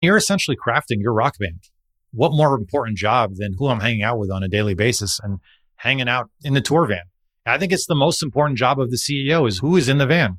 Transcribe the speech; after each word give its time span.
You're 0.00 0.16
essentially 0.16 0.56
crafting 0.56 1.00
your 1.00 1.12
rock 1.12 1.34
band. 1.38 1.60
What 2.12 2.32
more 2.32 2.54
important 2.54 2.98
job 2.98 3.34
than 3.34 3.54
who 3.58 3.66
I'm 3.66 3.80
hanging 3.80 4.02
out 4.02 4.18
with 4.18 4.30
on 4.30 4.42
a 4.42 4.48
daily 4.48 4.74
basis 4.74 5.18
and 5.22 5.40
hanging 5.76 6.08
out 6.08 6.30
in 6.42 6.54
the 6.54 6.60
tour 6.60 6.86
van? 6.86 7.02
I 7.44 7.58
think 7.58 7.72
it's 7.72 7.86
the 7.86 7.94
most 7.94 8.22
important 8.22 8.58
job 8.58 8.78
of 8.78 8.90
the 8.90 8.96
CEO 8.96 9.48
is 9.48 9.58
who 9.58 9.76
is 9.76 9.88
in 9.88 9.98
the 9.98 10.06
van. 10.06 10.38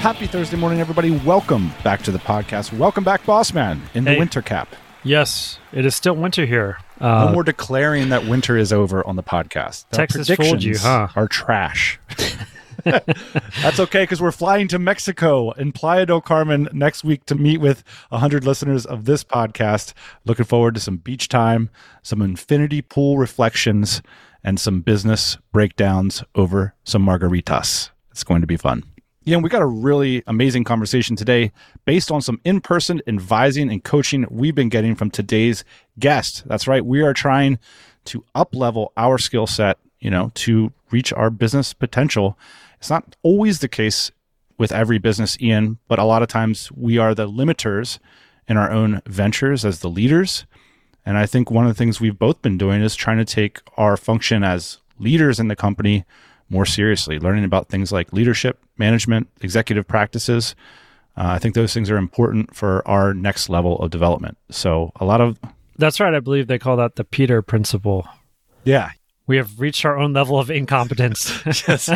Happy 0.00 0.26
Thursday 0.26 0.56
morning, 0.56 0.80
everybody. 0.80 1.10
Welcome 1.10 1.70
back 1.84 2.02
to 2.02 2.10
the 2.10 2.18
podcast. 2.18 2.72
Welcome 2.76 3.04
back, 3.04 3.24
Boss 3.26 3.52
Man, 3.52 3.82
in 3.94 4.04
the 4.04 4.12
Hey. 4.12 4.18
winter 4.18 4.40
cap. 4.40 4.74
Yes, 5.04 5.58
it 5.72 5.84
is 5.84 5.94
still 5.94 6.14
winter 6.14 6.46
here. 6.46 6.78
No 7.00 7.06
Uh, 7.06 7.32
more 7.32 7.42
declaring 7.44 8.08
that 8.10 8.24
winter 8.26 8.56
is 8.56 8.72
over 8.72 9.06
on 9.06 9.16
the 9.16 9.22
podcast. 9.22 9.84
Our 9.92 9.96
Texas 9.98 10.26
fooled 10.28 10.62
you, 10.62 10.72
predictions 10.74 10.82
huh? 10.82 11.08
Are 11.16 11.28
trash. 11.28 11.98
That's 12.84 13.78
okay 13.78 14.02
because 14.04 14.22
we're 14.22 14.32
flying 14.32 14.68
to 14.68 14.78
Mexico 14.78 15.50
in 15.52 15.72
Playa 15.72 16.06
del 16.06 16.20
Carmen 16.22 16.68
next 16.72 17.04
week 17.04 17.26
to 17.26 17.34
meet 17.34 17.58
with 17.58 17.84
100 18.08 18.44
listeners 18.44 18.86
of 18.86 19.04
this 19.04 19.22
podcast. 19.22 19.92
Looking 20.24 20.46
forward 20.46 20.74
to 20.74 20.80
some 20.80 20.96
beach 20.96 21.28
time, 21.28 21.68
some 22.02 22.22
infinity 22.22 22.80
pool 22.80 23.18
reflections, 23.18 24.00
and 24.42 24.58
some 24.58 24.80
business 24.80 25.36
breakdowns 25.52 26.24
over 26.34 26.74
some 26.84 27.04
margaritas. 27.04 27.90
It's 28.10 28.24
going 28.24 28.40
to 28.40 28.46
be 28.46 28.56
fun. 28.56 28.84
Yeah, 29.22 29.36
we 29.36 29.50
got 29.50 29.60
a 29.60 29.66
really 29.66 30.22
amazing 30.26 30.64
conversation 30.64 31.14
today 31.14 31.52
based 31.84 32.10
on 32.10 32.22
some 32.22 32.40
in 32.42 32.62
person 32.62 33.02
advising 33.06 33.70
and 33.70 33.84
coaching 33.84 34.24
we've 34.30 34.54
been 34.54 34.70
getting 34.70 34.94
from 34.94 35.10
today's 35.10 35.62
guest. 35.98 36.44
That's 36.46 36.66
right. 36.66 36.84
We 36.84 37.02
are 37.02 37.12
trying 37.12 37.58
to 38.06 38.24
up 38.34 38.54
level 38.54 38.94
our 38.96 39.18
skill 39.18 39.46
set, 39.46 39.76
you 39.98 40.10
know, 40.10 40.32
to 40.36 40.72
reach 40.90 41.12
our 41.12 41.28
business 41.28 41.74
potential. 41.74 42.38
It's 42.78 42.88
not 42.88 43.14
always 43.22 43.58
the 43.58 43.68
case 43.68 44.10
with 44.56 44.72
every 44.72 44.96
business, 44.96 45.36
Ian, 45.38 45.76
but 45.86 45.98
a 45.98 46.04
lot 46.04 46.22
of 46.22 46.28
times 46.28 46.72
we 46.72 46.96
are 46.96 47.14
the 47.14 47.28
limiters 47.28 47.98
in 48.48 48.56
our 48.56 48.70
own 48.70 49.02
ventures 49.04 49.66
as 49.66 49.80
the 49.80 49.90
leaders. 49.90 50.46
And 51.04 51.18
I 51.18 51.26
think 51.26 51.50
one 51.50 51.66
of 51.66 51.70
the 51.70 51.78
things 51.78 52.00
we've 52.00 52.18
both 52.18 52.40
been 52.40 52.56
doing 52.56 52.80
is 52.80 52.96
trying 52.96 53.18
to 53.18 53.26
take 53.26 53.60
our 53.76 53.98
function 53.98 54.42
as 54.42 54.78
leaders 54.98 55.38
in 55.38 55.48
the 55.48 55.56
company 55.56 56.06
more 56.50 56.66
seriously, 56.66 57.18
learning 57.18 57.44
about 57.44 57.68
things 57.68 57.92
like 57.92 58.12
leadership, 58.12 58.58
management, 58.76 59.28
executive 59.40 59.86
practices. 59.86 60.54
Uh, 61.16 61.28
I 61.28 61.38
think 61.38 61.54
those 61.54 61.72
things 61.72 61.90
are 61.90 61.96
important 61.96 62.54
for 62.54 62.86
our 62.86 63.14
next 63.14 63.48
level 63.48 63.78
of 63.78 63.90
development. 63.90 64.36
So, 64.50 64.92
a 64.96 65.04
lot 65.04 65.20
of, 65.20 65.38
that's 65.78 66.00
right. 66.00 66.14
I 66.14 66.20
believe 66.20 66.46
they 66.46 66.58
call 66.58 66.76
that 66.76 66.96
the 66.96 67.04
Peter 67.04 67.40
principle. 67.40 68.06
yeah, 68.64 68.90
We 69.26 69.36
have 69.36 69.60
reached 69.60 69.84
our 69.84 69.96
own 69.96 70.12
level 70.12 70.38
of 70.38 70.50
incompetence. 70.50 71.30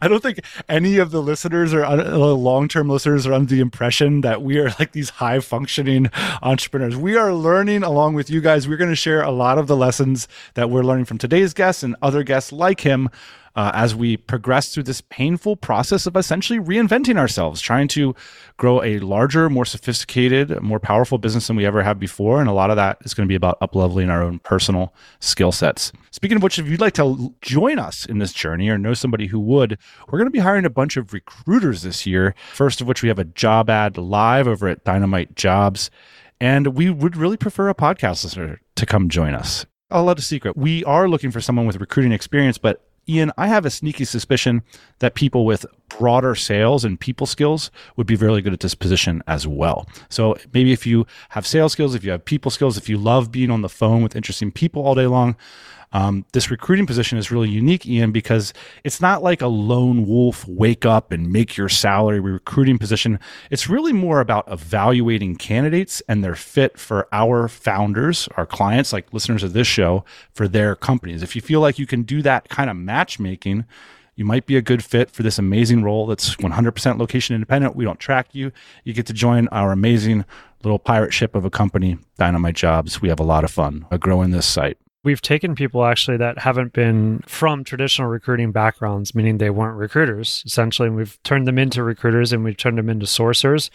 I 0.00 0.08
don't 0.08 0.22
think 0.22 0.40
any 0.68 0.98
of 0.98 1.10
the 1.10 1.20
listeners 1.20 1.74
or 1.74 1.84
uh, 1.84 1.96
long-term 1.96 2.88
listeners 2.88 3.26
are 3.26 3.32
under 3.32 3.52
the 3.54 3.60
impression 3.60 4.20
that 4.22 4.42
we 4.42 4.58
are 4.58 4.70
like 4.78 4.92
these 4.92 5.10
high-functioning 5.10 6.10
entrepreneurs. 6.42 6.96
We 6.96 7.16
are 7.16 7.34
learning 7.34 7.82
along 7.82 8.14
with 8.14 8.30
you 8.30 8.40
guys. 8.40 8.68
We're 8.68 8.76
going 8.76 8.90
to 8.90 8.96
share 8.96 9.22
a 9.22 9.30
lot 9.32 9.58
of 9.58 9.66
the 9.66 9.76
lessons 9.76 10.28
that 10.54 10.70
we're 10.70 10.84
learning 10.84 11.06
from 11.06 11.18
today's 11.18 11.54
guests 11.54 11.82
and 11.82 11.96
other 12.02 12.22
guests 12.22 12.52
like 12.52 12.80
him 12.80 13.08
uh, 13.56 13.70
as 13.74 13.94
we 13.94 14.16
progress 14.16 14.74
through 14.74 14.82
this 14.82 15.00
painful 15.00 15.56
process 15.56 16.06
of 16.06 16.16
essentially 16.16 16.58
reinventing 16.58 17.16
ourselves, 17.16 17.60
trying 17.60 17.86
to 17.88 18.14
grow 18.56 18.82
a 18.82 18.98
larger, 18.98 19.48
more 19.48 19.64
sophisticated, 19.64 20.60
more 20.60 20.80
powerful 20.80 21.18
business 21.18 21.46
than 21.46 21.56
we 21.56 21.64
ever 21.64 21.82
have 21.82 21.98
before. 22.00 22.40
And 22.40 22.48
a 22.48 22.52
lot 22.52 22.70
of 22.70 22.76
that 22.76 22.98
is 23.02 23.14
going 23.14 23.26
to 23.26 23.32
be 23.32 23.36
about 23.36 23.60
upleveling 23.60 24.10
our 24.10 24.22
own 24.22 24.40
personal 24.40 24.92
skill 25.20 25.52
sets. 25.52 25.92
Speaking 26.10 26.36
of 26.36 26.42
which, 26.42 26.58
if 26.58 26.66
you'd 26.66 26.80
like 26.80 26.94
to 26.94 27.34
join 27.42 27.78
us 27.78 28.06
in 28.06 28.18
this 28.18 28.32
journey 28.32 28.68
or 28.68 28.78
know 28.78 28.94
somebody 28.94 29.26
who 29.26 29.38
would, 29.40 29.78
we're 30.08 30.18
going 30.18 30.26
to 30.26 30.32
be 30.32 30.40
hiring 30.40 30.64
a 30.64 30.70
bunch 30.70 30.96
of 30.96 31.12
recruiters 31.12 31.82
this 31.82 32.06
year. 32.06 32.34
First 32.54 32.80
of 32.80 32.88
which, 32.88 33.02
we 33.02 33.08
have 33.08 33.18
a 33.18 33.24
job 33.24 33.70
ad 33.70 33.96
live 33.96 34.48
over 34.48 34.68
at 34.68 34.84
Dynamite 34.84 35.36
Jobs. 35.36 35.90
And 36.40 36.76
we 36.76 36.90
would 36.90 37.16
really 37.16 37.36
prefer 37.36 37.68
a 37.68 37.74
podcast 37.74 38.24
listener 38.24 38.60
to 38.74 38.86
come 38.86 39.08
join 39.08 39.34
us. 39.34 39.64
I'll 39.90 40.04
let 40.04 40.18
a 40.18 40.22
secret. 40.22 40.56
We 40.56 40.82
are 40.84 41.08
looking 41.08 41.30
for 41.30 41.40
someone 41.40 41.66
with 41.66 41.76
recruiting 41.76 42.10
experience, 42.10 42.58
but 42.58 42.84
Ian, 43.08 43.32
I 43.36 43.48
have 43.48 43.66
a 43.66 43.70
sneaky 43.70 44.04
suspicion 44.04 44.62
that 45.00 45.14
people 45.14 45.44
with 45.44 45.66
broader 45.88 46.34
sales 46.34 46.84
and 46.84 46.98
people 46.98 47.26
skills 47.26 47.70
would 47.96 48.06
be 48.06 48.16
really 48.16 48.42
good 48.42 48.52
at 48.52 48.60
this 48.60 48.74
position 48.74 49.22
as 49.26 49.46
well. 49.46 49.86
So 50.08 50.36
maybe 50.52 50.72
if 50.72 50.86
you 50.86 51.06
have 51.30 51.46
sales 51.46 51.72
skills, 51.72 51.94
if 51.94 52.04
you 52.04 52.10
have 52.10 52.24
people 52.24 52.50
skills, 52.50 52.76
if 52.76 52.88
you 52.88 52.96
love 52.96 53.30
being 53.30 53.50
on 53.50 53.62
the 53.62 53.68
phone 53.68 54.02
with 54.02 54.16
interesting 54.16 54.50
people 54.50 54.82
all 54.82 54.94
day 54.94 55.06
long, 55.06 55.36
um, 55.94 56.26
this 56.32 56.50
recruiting 56.50 56.86
position 56.86 57.18
is 57.18 57.30
really 57.30 57.48
unique, 57.48 57.86
Ian, 57.86 58.10
because 58.10 58.52
it's 58.82 59.00
not 59.00 59.22
like 59.22 59.40
a 59.40 59.46
lone 59.46 60.06
wolf 60.06 60.46
wake 60.48 60.84
up 60.84 61.12
and 61.12 61.32
make 61.32 61.56
your 61.56 61.68
salary 61.68 62.18
recruiting 62.18 62.78
position. 62.78 63.20
It's 63.48 63.68
really 63.68 63.92
more 63.92 64.20
about 64.20 64.50
evaluating 64.50 65.36
candidates 65.36 66.02
and 66.08 66.24
their 66.24 66.34
fit 66.34 66.78
for 66.78 67.06
our 67.12 67.46
founders, 67.46 68.28
our 68.36 68.44
clients, 68.44 68.92
like 68.92 69.14
listeners 69.14 69.44
of 69.44 69.52
this 69.52 69.68
show, 69.68 70.04
for 70.32 70.48
their 70.48 70.74
companies. 70.74 71.22
If 71.22 71.36
you 71.36 71.40
feel 71.40 71.60
like 71.60 71.78
you 71.78 71.86
can 71.86 72.02
do 72.02 72.22
that 72.22 72.48
kind 72.48 72.68
of 72.68 72.76
matchmaking, 72.76 73.64
you 74.16 74.24
might 74.24 74.46
be 74.46 74.56
a 74.56 74.62
good 74.62 74.82
fit 74.82 75.12
for 75.12 75.22
this 75.22 75.38
amazing 75.38 75.84
role 75.84 76.06
that's 76.06 76.34
100% 76.36 76.98
location 76.98 77.36
independent. 77.36 77.76
We 77.76 77.84
don't 77.84 78.00
track 78.00 78.34
you. 78.34 78.50
You 78.82 78.94
get 78.94 79.06
to 79.06 79.12
join 79.12 79.46
our 79.48 79.70
amazing 79.70 80.24
little 80.64 80.80
pirate 80.80 81.12
ship 81.12 81.36
of 81.36 81.44
a 81.44 81.50
company, 81.50 81.98
Dynamite 82.18 82.56
Jobs. 82.56 83.00
We 83.00 83.08
have 83.10 83.20
a 83.20 83.24
lot 83.24 83.44
of 83.44 83.52
fun 83.52 83.86
growing 84.00 84.32
this 84.32 84.46
site. 84.46 84.78
We've 85.04 85.20
taken 85.20 85.54
people 85.54 85.84
actually 85.84 86.16
that 86.16 86.38
haven't 86.38 86.72
been 86.72 87.22
from 87.26 87.62
traditional 87.62 88.08
recruiting 88.08 88.52
backgrounds, 88.52 89.14
meaning 89.14 89.38
they 89.38 89.50
weren't 89.50 89.76
recruiters, 89.76 90.42
essentially. 90.46 90.88
And 90.88 90.96
we've 90.96 91.22
turned 91.22 91.46
them 91.46 91.58
into 91.58 91.82
recruiters 91.82 92.32
and 92.32 92.42
we've 92.42 92.56
turned 92.56 92.78
them 92.78 92.88
into 92.88 93.06
sourcers. 93.06 93.70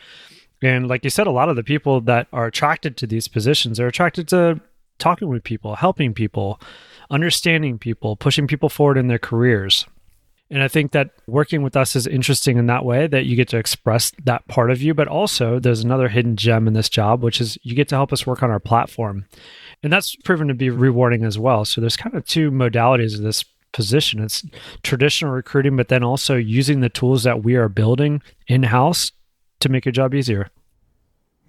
And 0.62 0.88
like 0.88 1.04
you 1.04 1.10
said, 1.10 1.28
a 1.28 1.32
lot 1.32 1.48
of 1.48 1.56
the 1.56 1.64
people 1.64 2.02
that 2.02 2.28
are 2.34 2.48
attracted 2.48 2.98
to 2.98 3.08
these 3.08 3.28
positions 3.28 3.80
are 3.80 3.88
attracted 3.88 4.28
to 4.30 4.60
talking 4.98 5.30
with 5.30 5.44
people, 5.44 5.76
helping 5.76 6.14
people, 6.14 6.60
understanding 7.10 7.78
people, 7.78 8.16
pushing 8.16 8.48
people 8.48 8.68
forward 8.68 8.98
in 8.98 9.08
their 9.08 9.20
careers. 9.20 9.86
And 10.52 10.64
I 10.64 10.68
think 10.68 10.94
that 10.94 11.12
working 11.28 11.62
with 11.62 11.76
us 11.76 11.96
is 11.96 12.08
interesting 12.08 12.58
in 12.58 12.66
that 12.68 12.84
way 12.84 13.06
that 13.06 13.26
you 13.26 13.36
get 13.36 13.48
to 13.50 13.58
express 13.58 14.12
that 14.26 14.48
part 14.48 14.72
of 14.72 14.82
you, 14.82 14.96
but 14.96 15.08
also 15.08 15.60
there's 15.60 15.84
another 15.84 16.10
hidden 16.10 16.36
gem 16.36 16.68
in 16.68 16.74
this 16.74 16.90
job, 16.90 17.22
which 17.22 17.40
is 17.40 17.58
you 17.62 17.76
get 17.76 17.88
to 17.90 17.96
help 17.96 18.12
us 18.12 18.26
work 18.26 18.42
on 18.42 18.50
our 18.50 18.60
platform. 18.60 19.26
And 19.84 19.94
that's 19.94 20.16
proven 20.18 20.48
to 20.50 20.54
be 20.54 20.70
rewarding 20.70 21.24
as 21.24 21.40
well. 21.40 21.64
So 21.66 21.80
there's 21.80 21.98
kind 21.98 22.16
of 22.16 22.26
two 22.26 22.52
modalities 22.52 23.16
of 23.16 23.22
this 23.22 23.46
position 23.72 24.20
it's 24.20 24.44
traditional 24.84 25.32
recruiting, 25.32 25.78
but 25.78 25.90
then 25.90 26.04
also 26.04 26.36
using 26.36 26.80
the 26.80 26.90
tools 26.90 27.24
that 27.24 27.44
we 27.44 27.56
are 27.56 27.70
building 27.70 28.22
in 28.48 28.64
house 28.64 29.12
to 29.60 29.70
make 29.70 29.86
your 29.86 29.92
job 29.92 30.14
easier. 30.14 30.50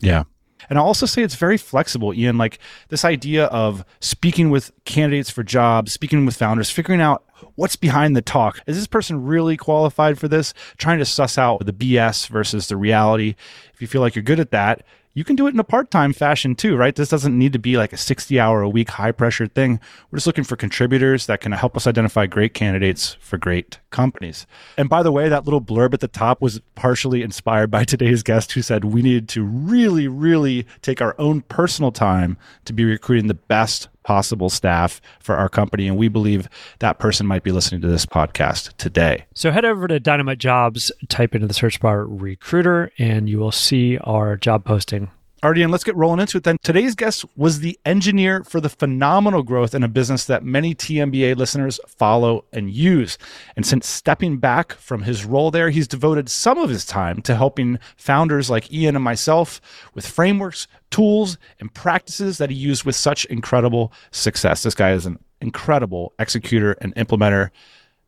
Yeah. 0.01 0.25
And 0.69 0.79
I'll 0.79 0.85
also 0.85 1.07
say 1.07 1.23
it's 1.23 1.37
very 1.37 1.57
flexible, 1.57 2.13
Ian. 2.13 2.37
Like 2.37 2.59
this 2.89 3.05
idea 3.05 3.47
of 3.47 3.85
speaking 4.01 4.51
with 4.51 4.73
candidates 4.85 5.31
for 5.31 5.43
jobs, 5.43 5.93
speaking 5.93 6.27
with 6.27 6.37
founders, 6.37 6.71
figuring 6.71 7.01
out 7.01 7.25
what's 7.55 7.77
behind 7.77 8.15
the 8.15 8.23
talk. 8.23 8.61
Is 8.67 8.77
this 8.77 8.87
person 8.87 9.25
really 9.25 9.57
qualified 9.57 10.19
for 10.19 10.29
this? 10.29 10.53
Trying 10.77 10.99
to 10.99 11.07
suss 11.07 11.39
out 11.39 11.65
the 11.65 11.73
BS 11.73 12.29
versus 12.29 12.69
the 12.69 12.77
reality. 12.77 13.37
If 13.73 13.81
you 13.81 13.87
feel 13.87 14.03
like 14.03 14.15
you're 14.15 14.23
good 14.23 14.41
at 14.41 14.50
that, 14.50 14.85
you 15.20 15.25
can 15.25 15.37
do 15.37 15.46
it 15.46 15.52
in 15.52 15.61
a 15.61 15.64
part 15.64 15.90
time 15.90 16.14
fashion 16.14 16.55
too, 16.55 16.76
right? 16.76 16.96
This 16.96 17.11
doesn't 17.11 17.38
need 17.38 17.52
to 17.52 17.58
be 17.58 17.76
like 17.76 17.93
a 17.93 17.99
60 17.99 18.40
hour 18.40 18.62
a 18.62 18.70
week 18.70 18.88
high 18.88 19.12
pressure 19.12 19.46
thing. 19.46 19.78
We're 20.11 20.17
just 20.17 20.26
looking 20.26 20.44
for 20.44 20.56
contributors 20.56 21.26
that 21.26 21.43
can 21.43 21.52
help 21.52 21.76
us 21.76 21.87
identify 21.87 22.25
great 22.25 22.55
candidates 22.55 23.19
for 23.20 23.37
great 23.37 23.81
companies. 23.90 24.46
And 24.78 24.88
by 24.88 25.02
the 25.02 25.12
way, 25.12 25.28
that 25.28 25.44
little 25.44 25.61
blurb 25.61 25.93
at 25.93 26.00
the 26.00 26.08
top 26.08 26.40
was 26.40 26.62
partially 26.75 27.20
inspired 27.20 27.70
by 27.70 27.84
today's 27.90 28.22
guest 28.22 28.52
who 28.52 28.62
said 28.62 28.87
we 28.87 29.02
needed 29.02 29.28
to 29.28 29.44
really, 29.44 30.08
really 30.08 30.67
take 30.81 31.02
our 31.02 31.14
own 31.19 31.43
personal 31.43 31.93
time 31.93 32.38
to 32.64 32.73
be 32.73 32.87
recruiting 32.87 33.26
the 33.26 33.34
best 33.34 33.89
possible 34.02 34.50
staff 34.50 35.00
for 35.19 35.37
our 35.37 35.49
company. 35.49 35.87
And 35.88 35.97
we 35.97 36.08
believe 36.08 36.49
that 36.79 36.99
person 36.99 37.26
might 37.26 37.43
be 37.43 37.52
listening 37.52 37.81
to 37.82 37.88
this 37.88 38.06
podcast 38.06 38.76
today. 38.76 39.26
So 39.35 39.50
head 39.50 39.64
over 39.64 39.88
to 39.88 40.00
Dynamite 40.00 40.38
Jobs, 40.38 40.91
type 41.08 41.35
into 41.35 41.47
the 41.47 41.55
search 41.55 41.81
bar 41.81 42.05
recruiter, 42.05 42.93
and 42.99 43.29
you 43.29 43.38
will 43.38 43.52
see 43.52 43.99
our 43.99 44.37
job 44.37 44.64
posting 44.64 45.11
And 45.42 45.70
let's 45.70 45.84
get 45.84 45.96
rolling 45.96 46.20
into 46.20 46.37
it 46.37 46.44
then. 46.44 46.58
Today's 46.62 46.94
guest 46.94 47.25
was 47.34 47.60
the 47.60 47.78
engineer 47.87 48.44
for 48.44 48.60
the 48.60 48.69
phenomenal 48.69 49.42
growth 49.42 49.75
in 49.75 49.82
a 49.82 49.88
business 49.88 50.26
that 50.26 50.44
many 50.44 50.75
TMBA 50.75 51.37
listeners 51.37 51.81
follow 51.87 52.44
and 52.52 52.70
use. 52.70 53.16
And 53.56 53.64
since 53.64 53.87
stepping 53.87 54.37
back 54.37 54.75
from 54.75 55.02
his 55.02 55.25
role 55.25 55.50
there, 55.50 55.70
he's 55.70 55.88
devoted 55.88 56.28
some 56.28 56.58
of 56.58 56.69
his 56.69 56.84
time 56.84 57.22
to 57.22 57.34
helping 57.34 57.78
founders 57.96 58.50
like 58.50 58.72
Ian 58.72 58.96
and 58.96 59.04
myself 59.04 59.62
with 59.94 60.06
frameworks, 60.06 60.66
tools, 60.90 61.38
and 61.58 61.72
practices 61.72 62.37
that 62.37 62.50
he 62.50 62.56
used 62.56 62.84
with 62.84 62.96
such 62.96 63.25
incredible 63.26 63.92
success. 64.10 64.62
This 64.62 64.75
guy 64.75 64.92
is 64.92 65.06
an 65.06 65.19
incredible 65.40 66.12
executor 66.19 66.72
and 66.82 66.94
implementer 66.96 67.50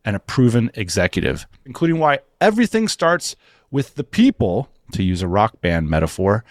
and 0.05 0.15
a 0.15 0.19
proven 0.19 0.69
executive, 0.75 1.47
including 1.65 1.97
why 1.97 2.19
everything 2.39 2.87
starts 2.87 3.35
with 3.71 3.95
the 3.95 4.03
people, 4.03 4.69
to 4.91 5.01
use 5.01 5.21
a 5.21 5.27
rock 5.27 5.59
band 5.61 5.89
metaphor 5.89 6.43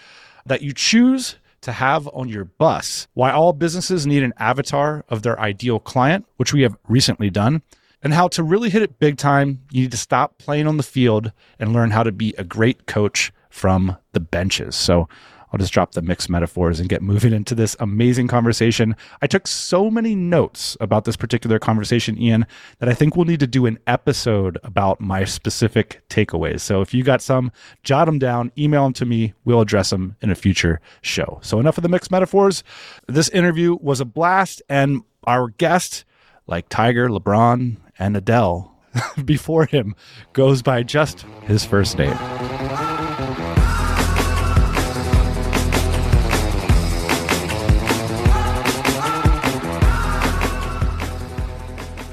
that 0.46 0.62
you 0.62 0.72
choose 0.72 1.36
to 1.62 1.72
have 1.72 2.08
on 2.08 2.28
your 2.28 2.44
bus. 2.44 3.06
Why 3.14 3.30
all 3.30 3.52
businesses 3.52 4.06
need 4.06 4.22
an 4.22 4.34
avatar 4.38 5.04
of 5.08 5.22
their 5.22 5.38
ideal 5.40 5.78
client, 5.78 6.26
which 6.36 6.52
we 6.52 6.62
have 6.62 6.76
recently 6.88 7.30
done, 7.30 7.62
and 8.02 8.12
how 8.12 8.28
to 8.28 8.42
really 8.42 8.68
hit 8.68 8.82
it 8.82 8.98
big 8.98 9.16
time, 9.16 9.62
you 9.70 9.82
need 9.82 9.92
to 9.92 9.96
stop 9.96 10.38
playing 10.38 10.66
on 10.66 10.76
the 10.76 10.82
field 10.82 11.32
and 11.58 11.72
learn 11.72 11.92
how 11.92 12.02
to 12.02 12.12
be 12.12 12.34
a 12.36 12.44
great 12.44 12.86
coach 12.86 13.32
from 13.48 13.96
the 14.12 14.20
benches. 14.20 14.74
So 14.74 15.08
I'll 15.52 15.58
just 15.58 15.72
drop 15.72 15.92
the 15.92 16.02
mixed 16.02 16.30
metaphors 16.30 16.80
and 16.80 16.88
get 16.88 17.02
moving 17.02 17.32
into 17.32 17.54
this 17.54 17.76
amazing 17.78 18.28
conversation. 18.28 18.96
I 19.20 19.26
took 19.26 19.46
so 19.46 19.90
many 19.90 20.14
notes 20.14 20.76
about 20.80 21.04
this 21.04 21.16
particular 21.16 21.58
conversation, 21.58 22.20
Ian, 22.20 22.46
that 22.78 22.88
I 22.88 22.94
think 22.94 23.16
we'll 23.16 23.26
need 23.26 23.40
to 23.40 23.46
do 23.46 23.66
an 23.66 23.78
episode 23.86 24.58
about 24.64 25.00
my 25.00 25.24
specific 25.24 26.02
takeaways. 26.08 26.60
So 26.60 26.80
if 26.80 26.94
you 26.94 27.04
got 27.04 27.20
some, 27.20 27.52
jot 27.82 28.06
them 28.06 28.18
down, 28.18 28.50
email 28.56 28.84
them 28.84 28.94
to 28.94 29.04
me. 29.04 29.34
We'll 29.44 29.60
address 29.60 29.90
them 29.90 30.16
in 30.22 30.30
a 30.30 30.34
future 30.34 30.80
show. 31.02 31.38
So 31.42 31.60
enough 31.60 31.76
of 31.76 31.82
the 31.82 31.88
mixed 31.88 32.10
metaphors. 32.10 32.64
This 33.06 33.28
interview 33.28 33.76
was 33.80 34.00
a 34.00 34.04
blast, 34.06 34.62
and 34.68 35.02
our 35.24 35.48
guest, 35.48 36.04
like 36.46 36.68
Tiger, 36.68 37.08
LeBron, 37.08 37.76
and 37.98 38.16
Adele, 38.16 38.74
before 39.24 39.66
him, 39.66 39.94
goes 40.32 40.62
by 40.62 40.82
just 40.82 41.22
his 41.42 41.64
first 41.64 41.98
name. 41.98 42.16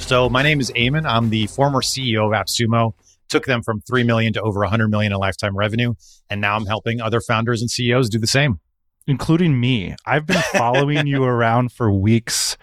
So 0.10 0.28
my 0.28 0.42
name 0.42 0.60
is 0.60 0.72
Eamon. 0.72 1.08
I'm 1.08 1.30
the 1.30 1.46
former 1.46 1.82
CEO 1.82 2.26
of 2.26 2.32
AppSumo. 2.32 2.96
Took 3.30 3.46
them 3.46 3.62
from 3.62 3.82
3 3.82 4.02
million 4.02 4.34
to 4.34 4.42
over 4.42 4.62
100 4.62 4.90
million 4.90 5.14
in 5.14 5.20
lifetime 5.20 5.56
revenue. 5.56 5.94
And 6.32 6.42
now 6.42 6.56
I'm 6.56 6.66
helping 6.66 7.00
other 7.00 7.22
founders 7.22 7.62
and 7.62 7.70
CEOs 7.70 8.10
do 8.10 8.18
the 8.18 8.26
same. 8.26 8.60
Including 9.06 9.60
me. 9.60 9.96
I've 10.08 10.26
been 10.26 10.42
following 10.54 11.06
you 11.06 11.24
around 11.26 11.72
for 11.74 11.92
weeks 11.92 12.58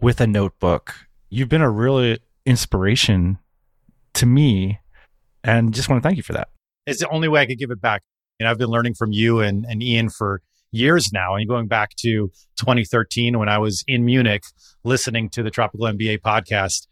with 0.00 0.20
a 0.20 0.26
notebook. 0.26 0.92
You've 1.30 1.48
been 1.48 1.62
a 1.62 1.70
really 1.70 2.18
inspiration 2.44 3.38
to 4.14 4.26
me 4.26 4.80
and 5.44 5.72
just 5.72 5.88
want 5.88 6.02
to 6.02 6.08
thank 6.08 6.16
you 6.16 6.24
for 6.24 6.32
that. 6.32 6.48
It's 6.84 6.98
the 6.98 7.08
only 7.10 7.28
way 7.28 7.42
I 7.42 7.46
could 7.46 7.60
give 7.60 7.70
it 7.70 7.80
back. 7.80 8.02
And 8.40 8.48
I've 8.48 8.58
been 8.58 8.70
learning 8.70 8.94
from 8.94 9.12
you 9.12 9.38
and, 9.38 9.64
and 9.66 9.84
Ian 9.84 10.10
for 10.10 10.42
years 10.72 11.10
now. 11.12 11.34
And 11.34 11.48
going 11.48 11.68
back 11.68 11.96
to 11.96 12.30
2013 12.58 13.38
when 13.38 13.48
I 13.48 13.58
was 13.58 13.84
in 13.86 14.04
Munich 14.04 14.42
listening 14.84 15.28
to 15.30 15.42
the 15.42 15.50
Tropical 15.50 15.86
MBA 15.86 16.20
podcast, 16.20 16.86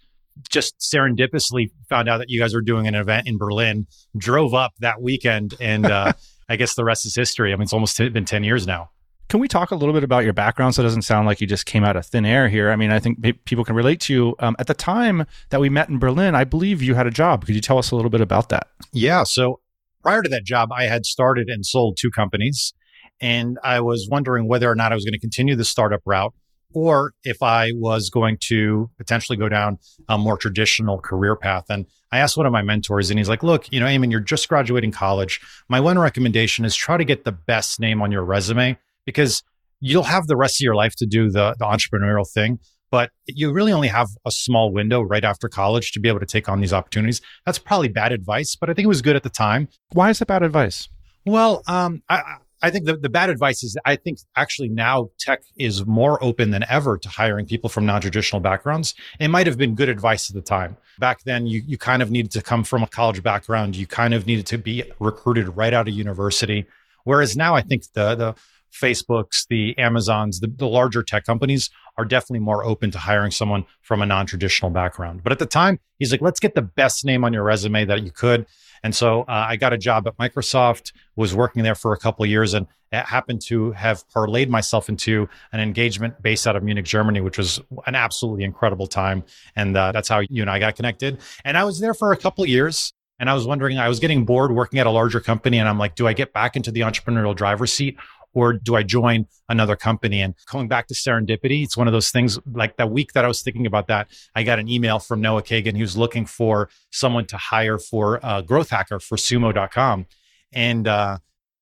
just 0.50 0.79
serendipitously 0.81 1.71
found 1.88 2.09
out 2.09 2.19
that 2.19 2.29
you 2.29 2.41
guys 2.41 2.55
were 2.55 2.62
doing 2.62 2.87
an 2.87 2.94
event 2.94 3.29
in 3.29 3.38
Berlin, 3.38 3.87
drove 4.17 4.55
up 4.55 4.73
that 4.81 5.00
weekend, 5.00 5.55
and 5.61 5.87
uh, 5.87 6.12
I 6.49 6.56
guess 6.56 6.75
the 6.75 6.85
rest 6.85 7.06
is 7.06 7.15
history. 7.15 7.53
I 7.53 7.56
mean, 7.56 7.62
it's 7.62 7.73
almost 7.73 7.97
been 7.99 8.25
10 8.25 8.44
years 8.44 8.67
now. 8.67 8.91
Can 9.29 9.41
we 9.41 9.49
talk 9.49 9.71
a 9.71 9.75
little 9.75 9.94
bit 9.94 10.05
about 10.05 10.25
your 10.25 10.35
background 10.35 10.75
so 10.75 10.82
it 10.82 10.85
doesn't 10.85 11.03
sound 11.03 11.27
like 11.27 11.41
you 11.41 11.47
just 11.47 11.67
came 11.67 11.82
out 11.82 11.97
of 11.97 12.05
thin 12.05 12.27
air 12.27 12.49
here? 12.49 12.70
I 12.70 12.77
mean, 12.77 12.91
I 12.91 12.99
think 12.99 13.23
people 13.47 13.65
can 13.65 13.75
relate 13.75 14.00
to 14.03 14.12
you. 14.12 14.37
Um, 14.38 14.55
at 14.59 14.67
the 14.67 14.75
time 14.75 15.27
that 15.49 15.61
we 15.61 15.70
met 15.70 15.88
in 15.88 15.99
Berlin, 15.99 16.35
I 16.35 16.44
believe 16.44 16.82
you 16.82 16.94
had 16.94 17.06
a 17.06 17.11
job. 17.11 17.47
Could 17.47 17.55
you 17.55 17.61
tell 17.61 17.79
us 17.79 17.91
a 17.91 17.97
little 17.97 18.11
bit 18.11 18.20
about 18.20 18.50
that? 18.50 18.69
Yeah. 18.93 19.25
So 19.25 19.61
prior 20.03 20.23
to 20.23 20.29
that 20.29 20.44
job, 20.44 20.70
I 20.73 20.85
had 20.85 21.06
started 21.06 21.49
and 21.49 21.65
sold 21.65 21.97
two 21.99 22.11
companies. 22.11 22.75
And 23.20 23.58
I 23.62 23.81
was 23.81 24.08
wondering 24.11 24.49
whether 24.49 24.70
or 24.70 24.75
not 24.75 24.93
I 24.93 24.94
was 24.94 25.05
going 25.05 25.14
to 25.14 25.20
continue 25.20 25.56
the 25.56 25.64
startup 25.64 26.02
route 26.05 26.34
or 26.75 27.14
if 27.22 27.43
I 27.43 27.70
was 27.76 28.11
going 28.11 28.37
to 28.49 28.90
potentially 28.99 29.38
go 29.38 29.49
down 29.49 29.78
a 30.08 30.19
more 30.19 30.37
traditional 30.37 30.99
career 30.99 31.37
path. 31.37 31.64
And 31.70 31.87
I 32.12 32.19
asked 32.19 32.37
one 32.37 32.46
of 32.46 32.52
my 32.52 32.62
mentors, 32.62 33.11
and 33.11 33.19
he's 33.19 33.28
like, 33.28 33.43
Look, 33.43 33.72
you 33.72 33.81
know, 33.81 33.87
Eamon, 33.87 34.11
you're 34.11 34.20
just 34.20 34.49
graduating 34.49 34.90
college. 34.90 35.40
My 35.69 35.81
one 35.81 35.99
recommendation 35.99 36.64
is 36.64 36.76
try 36.76 36.96
to 36.96 37.05
get 37.05 37.25
the 37.25 37.32
best 37.32 37.81
name 37.81 38.02
on 38.02 38.12
your 38.12 38.25
resume 38.25 38.76
because 39.06 39.43
you'll 39.81 40.02
have 40.02 40.26
the 40.26 40.37
rest 40.37 40.60
of 40.60 40.64
your 40.64 40.75
life 40.75 40.94
to 40.96 41.06
do 41.06 41.31
the, 41.31 41.55
the 41.58 41.64
entrepreneurial 41.64 42.28
thing. 42.28 42.58
But 42.90 43.10
you 43.26 43.52
really 43.52 43.72
only 43.72 43.88
have 43.88 44.08
a 44.25 44.31
small 44.31 44.72
window 44.72 45.00
right 45.00 45.25
after 45.25 45.49
college 45.49 45.93
to 45.93 46.00
be 46.00 46.08
able 46.08 46.20
to 46.20 46.26
take 46.26 46.49
on 46.49 46.60
these 46.60 46.72
opportunities. 46.72 47.20
That's 47.44 47.58
probably 47.58 47.88
bad 47.88 48.12
advice, 48.12 48.55
but 48.55 48.70
I 48.70 48.75
think 48.75 48.84
it 48.84 48.88
was 48.88 49.02
good 49.02 49.17
at 49.17 49.25
the 49.25 49.31
time. 49.31 49.69
Why 49.93 50.10
is 50.10 50.20
it 50.20 50.28
bad 50.28 50.44
advice? 50.44 50.88
Well, 51.26 51.62
um, 51.67 52.02
I, 52.08 52.37
I 52.62 52.71
think 52.71 52.87
the, 52.87 52.97
the 52.97 53.09
bad 53.09 53.31
advice 53.31 53.62
is 53.62 53.77
I 53.85 53.97
think 53.97 54.19
actually 54.37 54.69
now 54.69 55.11
tech 55.19 55.43
is 55.56 55.85
more 55.87 56.23
open 56.23 56.51
than 56.51 56.65
ever 56.69 56.97
to 56.99 57.09
hiring 57.09 57.47
people 57.47 57.69
from 57.69 57.85
non-traditional 57.85 58.41
backgrounds. 58.41 58.95
It 59.21 59.29
might 59.29 59.47
have 59.47 59.59
been 59.59 59.75
good 59.75 59.89
advice 59.89 60.31
at 60.31 60.35
the 60.35 60.43
time. 60.43 60.77
Back 60.99 61.25
then, 61.25 61.47
you, 61.47 61.62
you 61.67 61.77
kind 61.77 62.03
of 62.03 62.11
needed 62.11 62.31
to 62.33 62.43
come 62.43 62.65
from 62.65 62.83
a 62.83 62.87
college 62.87 63.23
background. 63.23 63.77
You 63.77 63.87
kind 63.87 64.15
of 64.15 64.27
needed 64.27 64.47
to 64.47 64.59
be 64.59 64.85
recruited 64.99 65.56
right 65.56 65.75
out 65.75 65.89
of 65.89 65.95
university. 65.95 66.67
Whereas 67.05 67.37
now 67.37 67.55
I 67.55 67.61
think 67.61 67.85
the, 67.93 68.15
the 68.15 68.35
Facebooks, 68.73 69.47
the 69.49 69.77
Amazons, 69.79 70.41
the, 70.41 70.49
the 70.49 70.67
larger 70.67 71.03
tech 71.03 71.25
companies 71.25 71.71
are 71.97 72.05
definitely 72.05 72.41
more 72.41 72.65
open 72.65 72.91
to 72.91 72.99
hiring 72.99 73.31
someone 73.31 73.65
from 73.83 74.03
a 74.03 74.06
non-traditional 74.06 74.71
background. 74.71 75.23
But 75.23 75.33
at 75.33 75.39
the 75.39 75.47
time, 75.47 75.79
he's 75.99 76.11
like, 76.11 76.21
let's 76.21 76.41
get 76.41 76.55
the 76.55 76.62
best 76.62 77.05
name 77.05 77.25
on 77.25 77.33
your 77.33 77.45
resume 77.45 77.85
that 77.85 78.03
you 78.03 78.11
could. 78.11 78.47
And 78.84 78.94
so 78.94 79.22
uh, 79.22 79.46
I 79.48 79.56
got 79.56 79.72
a 79.72 79.78
job 79.78 80.06
at 80.06 80.16
Microsoft, 80.19 80.92
was 81.16 81.34
working 81.34 81.64
there 81.64 81.75
for 81.75 81.94
a 81.94 81.98
couple 81.98 82.25
years, 82.26 82.54
and 82.54 82.66
it 82.92 83.04
happened 83.06 83.40
to 83.46 83.72
have 83.72 84.06
parlayed 84.08 84.48
myself 84.48 84.88
into 84.88 85.28
an 85.52 85.58
engagement 85.58 86.22
based 86.22 86.46
out 86.46 86.54
of 86.54 86.62
Munich, 86.62 86.84
Germany, 86.84 87.20
which 87.20 87.38
was 87.38 87.60
an 87.86 87.94
absolutely 87.94 88.44
incredible 88.44 88.86
time. 88.86 89.25
And 89.56 89.76
uh, 89.76 89.90
that's 89.90 90.08
how 90.08 90.20
you 90.20 90.42
and 90.42 90.50
I 90.50 90.58
got 90.58 90.76
connected. 90.76 91.19
And 91.44 91.56
I 91.56 91.64
was 91.64 91.81
there 91.81 91.94
for 91.94 92.12
a 92.12 92.16
couple 92.16 92.46
years. 92.46 92.92
And 93.20 93.31
I 93.31 93.34
was 93.34 93.46
wondering, 93.46 93.78
I 93.78 93.88
was 93.88 94.00
getting 94.00 94.25
bored 94.25 94.50
working 94.50 94.81
at 94.81 94.86
a 94.86 94.90
larger 94.90 95.20
company. 95.20 95.58
And 95.58 95.69
I'm 95.69 95.78
like, 95.78 95.94
do 95.94 96.08
I 96.08 96.12
get 96.12 96.32
back 96.32 96.56
into 96.56 96.72
the 96.72 96.81
entrepreneurial 96.81 97.34
driver's 97.34 97.72
seat 97.72 97.96
or 98.34 98.52
do 98.52 98.76
I 98.76 98.82
join 98.82 99.26
another 99.48 99.76
company? 99.76 100.20
And 100.20 100.34
going 100.50 100.69
back 100.69 100.88
to 100.88 100.94
serendipity, 100.94 101.64
it's 101.64 101.76
one 101.76 101.86
of 101.86 101.92
those 101.92 102.10
things 102.10 102.38
like 102.52 102.76
that 102.76 102.90
week 102.90 103.12
that 103.12 103.25
I 103.25 103.28
was 103.28 103.42
thinking 103.42 103.66
about 103.66 103.86
that, 103.88 104.08
I 104.34 104.42
got 104.42 104.58
an 104.58 104.69
email 104.69 104.98
from 104.98 105.20
Noah 105.20 105.42
Kagan. 105.42 105.78
Was 105.81 105.96
looking 105.96 106.26
for 106.26 106.69
someone 106.90 107.26
to 107.26 107.36
hire 107.36 107.78
for 107.78 108.20
a 108.22 108.42
growth 108.42 108.70
hacker 108.70 109.00
for 109.00 109.16
sumo.com. 109.16 110.06
And, 110.52 110.88
uh, 110.88 111.19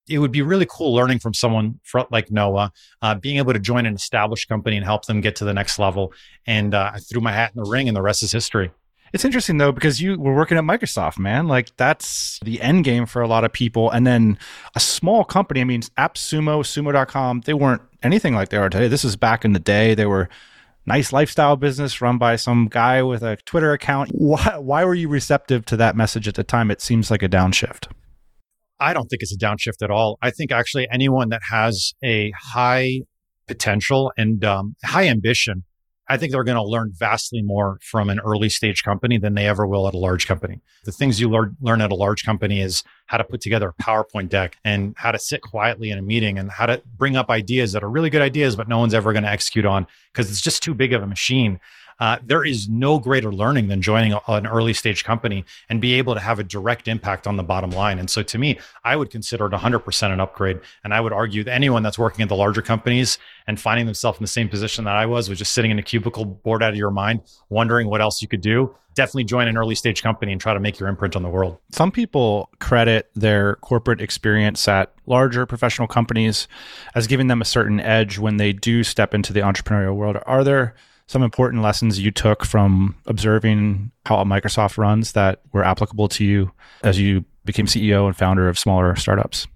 it 0.08 0.18
would 0.18 0.32
be 0.32 0.42
really 0.42 0.66
cool 0.68 0.92
learning 0.92 1.20
from 1.20 1.32
someone 1.32 1.78
like 2.10 2.30
Noah, 2.30 2.72
uh, 3.02 3.14
being 3.14 3.38
able 3.38 3.52
to 3.52 3.58
join 3.58 3.86
an 3.86 3.94
established 3.94 4.48
company 4.48 4.76
and 4.76 4.84
help 4.84 5.06
them 5.06 5.20
get 5.20 5.36
to 5.36 5.44
the 5.44 5.54
next 5.54 5.78
level. 5.78 6.12
And 6.46 6.74
uh, 6.74 6.92
I 6.94 6.98
threw 6.98 7.20
my 7.20 7.32
hat 7.32 7.52
in 7.54 7.62
the 7.62 7.70
ring, 7.70 7.88
and 7.88 7.96
the 7.96 8.02
rest 8.02 8.22
is 8.22 8.32
history. 8.32 8.72
It's 9.12 9.26
interesting 9.26 9.58
though 9.58 9.72
because 9.72 10.00
you 10.00 10.18
were 10.18 10.34
working 10.34 10.56
at 10.56 10.64
Microsoft, 10.64 11.18
man. 11.18 11.46
Like 11.46 11.76
that's 11.76 12.38
the 12.44 12.60
end 12.62 12.84
game 12.84 13.04
for 13.04 13.20
a 13.20 13.28
lot 13.28 13.44
of 13.44 13.52
people. 13.52 13.90
And 13.90 14.06
then 14.06 14.38
a 14.74 14.80
small 14.80 15.24
company. 15.24 15.60
I 15.60 15.64
mean, 15.64 15.82
AppSumo, 15.98 16.60
Sumo.com. 16.62 17.42
They 17.42 17.52
weren't 17.52 17.82
anything 18.02 18.34
like 18.34 18.48
they 18.48 18.56
are 18.56 18.70
today. 18.70 18.88
This 18.88 19.04
is 19.04 19.16
back 19.16 19.44
in 19.44 19.52
the 19.52 19.58
day. 19.58 19.94
They 19.94 20.06
were 20.06 20.30
nice 20.86 21.12
lifestyle 21.12 21.56
business 21.56 22.00
run 22.00 22.16
by 22.16 22.36
some 22.36 22.68
guy 22.68 23.02
with 23.02 23.22
a 23.22 23.36
Twitter 23.44 23.72
account. 23.72 24.10
Why, 24.14 24.56
why 24.58 24.84
were 24.84 24.94
you 24.94 25.08
receptive 25.08 25.66
to 25.66 25.76
that 25.76 25.94
message 25.94 26.26
at 26.26 26.34
the 26.34 26.44
time? 26.44 26.70
It 26.70 26.80
seems 26.80 27.10
like 27.10 27.22
a 27.22 27.28
downshift. 27.28 27.88
I 28.80 28.94
don't 28.94 29.06
think 29.08 29.22
it's 29.22 29.34
a 29.34 29.38
downshift 29.38 29.82
at 29.82 29.90
all. 29.90 30.18
I 30.22 30.30
think 30.30 30.50
actually 30.50 30.88
anyone 30.90 31.28
that 31.28 31.42
has 31.50 31.92
a 32.02 32.32
high 32.36 33.02
potential 33.46 34.12
and 34.16 34.44
um, 34.44 34.74
high 34.82 35.06
ambition 35.08 35.64
I 36.12 36.18
think 36.18 36.30
they're 36.30 36.44
going 36.44 36.58
to 36.58 36.62
learn 36.62 36.92
vastly 36.92 37.40
more 37.40 37.78
from 37.80 38.10
an 38.10 38.20
early 38.20 38.50
stage 38.50 38.84
company 38.84 39.16
than 39.16 39.32
they 39.32 39.48
ever 39.48 39.66
will 39.66 39.88
at 39.88 39.94
a 39.94 39.98
large 39.98 40.26
company. 40.26 40.60
The 40.84 40.92
things 40.92 41.18
you 41.18 41.30
learn, 41.30 41.56
learn 41.62 41.80
at 41.80 41.90
a 41.90 41.94
large 41.94 42.22
company 42.22 42.60
is 42.60 42.84
how 43.06 43.16
to 43.16 43.24
put 43.24 43.40
together 43.40 43.70
a 43.70 43.82
PowerPoint 43.82 44.28
deck 44.28 44.58
and 44.62 44.94
how 44.98 45.12
to 45.12 45.18
sit 45.18 45.40
quietly 45.40 45.88
in 45.88 45.96
a 45.96 46.02
meeting 46.02 46.38
and 46.38 46.50
how 46.50 46.66
to 46.66 46.82
bring 46.98 47.16
up 47.16 47.30
ideas 47.30 47.72
that 47.72 47.82
are 47.82 47.88
really 47.88 48.10
good 48.10 48.20
ideas, 48.20 48.56
but 48.56 48.68
no 48.68 48.78
one's 48.78 48.92
ever 48.92 49.14
going 49.14 49.22
to 49.22 49.30
execute 49.30 49.64
on 49.64 49.86
because 50.12 50.30
it's 50.30 50.42
just 50.42 50.62
too 50.62 50.74
big 50.74 50.92
of 50.92 51.02
a 51.02 51.06
machine. 51.06 51.58
Uh, 52.02 52.18
there 52.26 52.44
is 52.44 52.68
no 52.68 52.98
greater 52.98 53.30
learning 53.32 53.68
than 53.68 53.80
joining 53.80 54.12
a, 54.12 54.20
an 54.26 54.44
early 54.44 54.72
stage 54.72 55.04
company 55.04 55.44
and 55.68 55.80
be 55.80 55.92
able 55.92 56.14
to 56.14 56.18
have 56.20 56.40
a 56.40 56.42
direct 56.42 56.88
impact 56.88 57.28
on 57.28 57.36
the 57.36 57.44
bottom 57.44 57.70
line. 57.70 58.00
And 58.00 58.10
so 58.10 58.24
to 58.24 58.38
me, 58.38 58.58
I 58.82 58.96
would 58.96 59.08
consider 59.08 59.46
it 59.46 59.52
100% 59.52 60.12
an 60.12 60.18
upgrade. 60.18 60.58
And 60.82 60.92
I 60.92 61.00
would 61.00 61.12
argue 61.12 61.44
that 61.44 61.52
anyone 61.52 61.84
that's 61.84 62.00
working 62.00 62.24
at 62.24 62.28
the 62.28 62.34
larger 62.34 62.60
companies 62.60 63.18
and 63.46 63.60
finding 63.60 63.86
themselves 63.86 64.18
in 64.18 64.24
the 64.24 64.28
same 64.28 64.48
position 64.48 64.84
that 64.86 64.96
I 64.96 65.06
was, 65.06 65.28
was 65.28 65.38
just 65.38 65.52
sitting 65.52 65.70
in 65.70 65.78
a 65.78 65.82
cubicle 65.82 66.24
bored 66.24 66.60
out 66.60 66.70
of 66.70 66.76
your 66.76 66.90
mind, 66.90 67.20
wondering 67.50 67.88
what 67.88 68.00
else 68.00 68.20
you 68.20 68.26
could 68.26 68.40
do, 68.40 68.74
definitely 68.94 69.22
join 69.22 69.46
an 69.46 69.56
early 69.56 69.76
stage 69.76 70.02
company 70.02 70.32
and 70.32 70.40
try 70.40 70.54
to 70.54 70.60
make 70.60 70.80
your 70.80 70.88
imprint 70.88 71.14
on 71.14 71.22
the 71.22 71.28
world. 71.28 71.56
Some 71.70 71.92
people 71.92 72.50
credit 72.58 73.10
their 73.14 73.54
corporate 73.56 74.00
experience 74.00 74.66
at 74.66 74.92
larger 75.06 75.46
professional 75.46 75.86
companies 75.86 76.48
as 76.96 77.06
giving 77.06 77.28
them 77.28 77.40
a 77.40 77.44
certain 77.44 77.78
edge 77.78 78.18
when 78.18 78.38
they 78.38 78.52
do 78.52 78.82
step 78.82 79.14
into 79.14 79.32
the 79.32 79.38
entrepreneurial 79.38 79.94
world. 79.94 80.16
Are 80.26 80.42
there 80.42 80.74
some 81.06 81.22
important 81.22 81.62
lessons 81.62 81.98
you 81.98 82.10
took 82.10 82.44
from 82.44 82.94
observing 83.06 83.90
how 84.06 84.22
Microsoft 84.24 84.78
runs 84.78 85.12
that 85.12 85.40
were 85.52 85.64
applicable 85.64 86.08
to 86.08 86.24
you 86.24 86.52
as 86.82 86.98
you 86.98 87.24
became 87.44 87.66
CEO 87.66 88.06
and 88.06 88.16
founder 88.16 88.48
of 88.48 88.58
smaller 88.58 88.94
startups? 88.96 89.46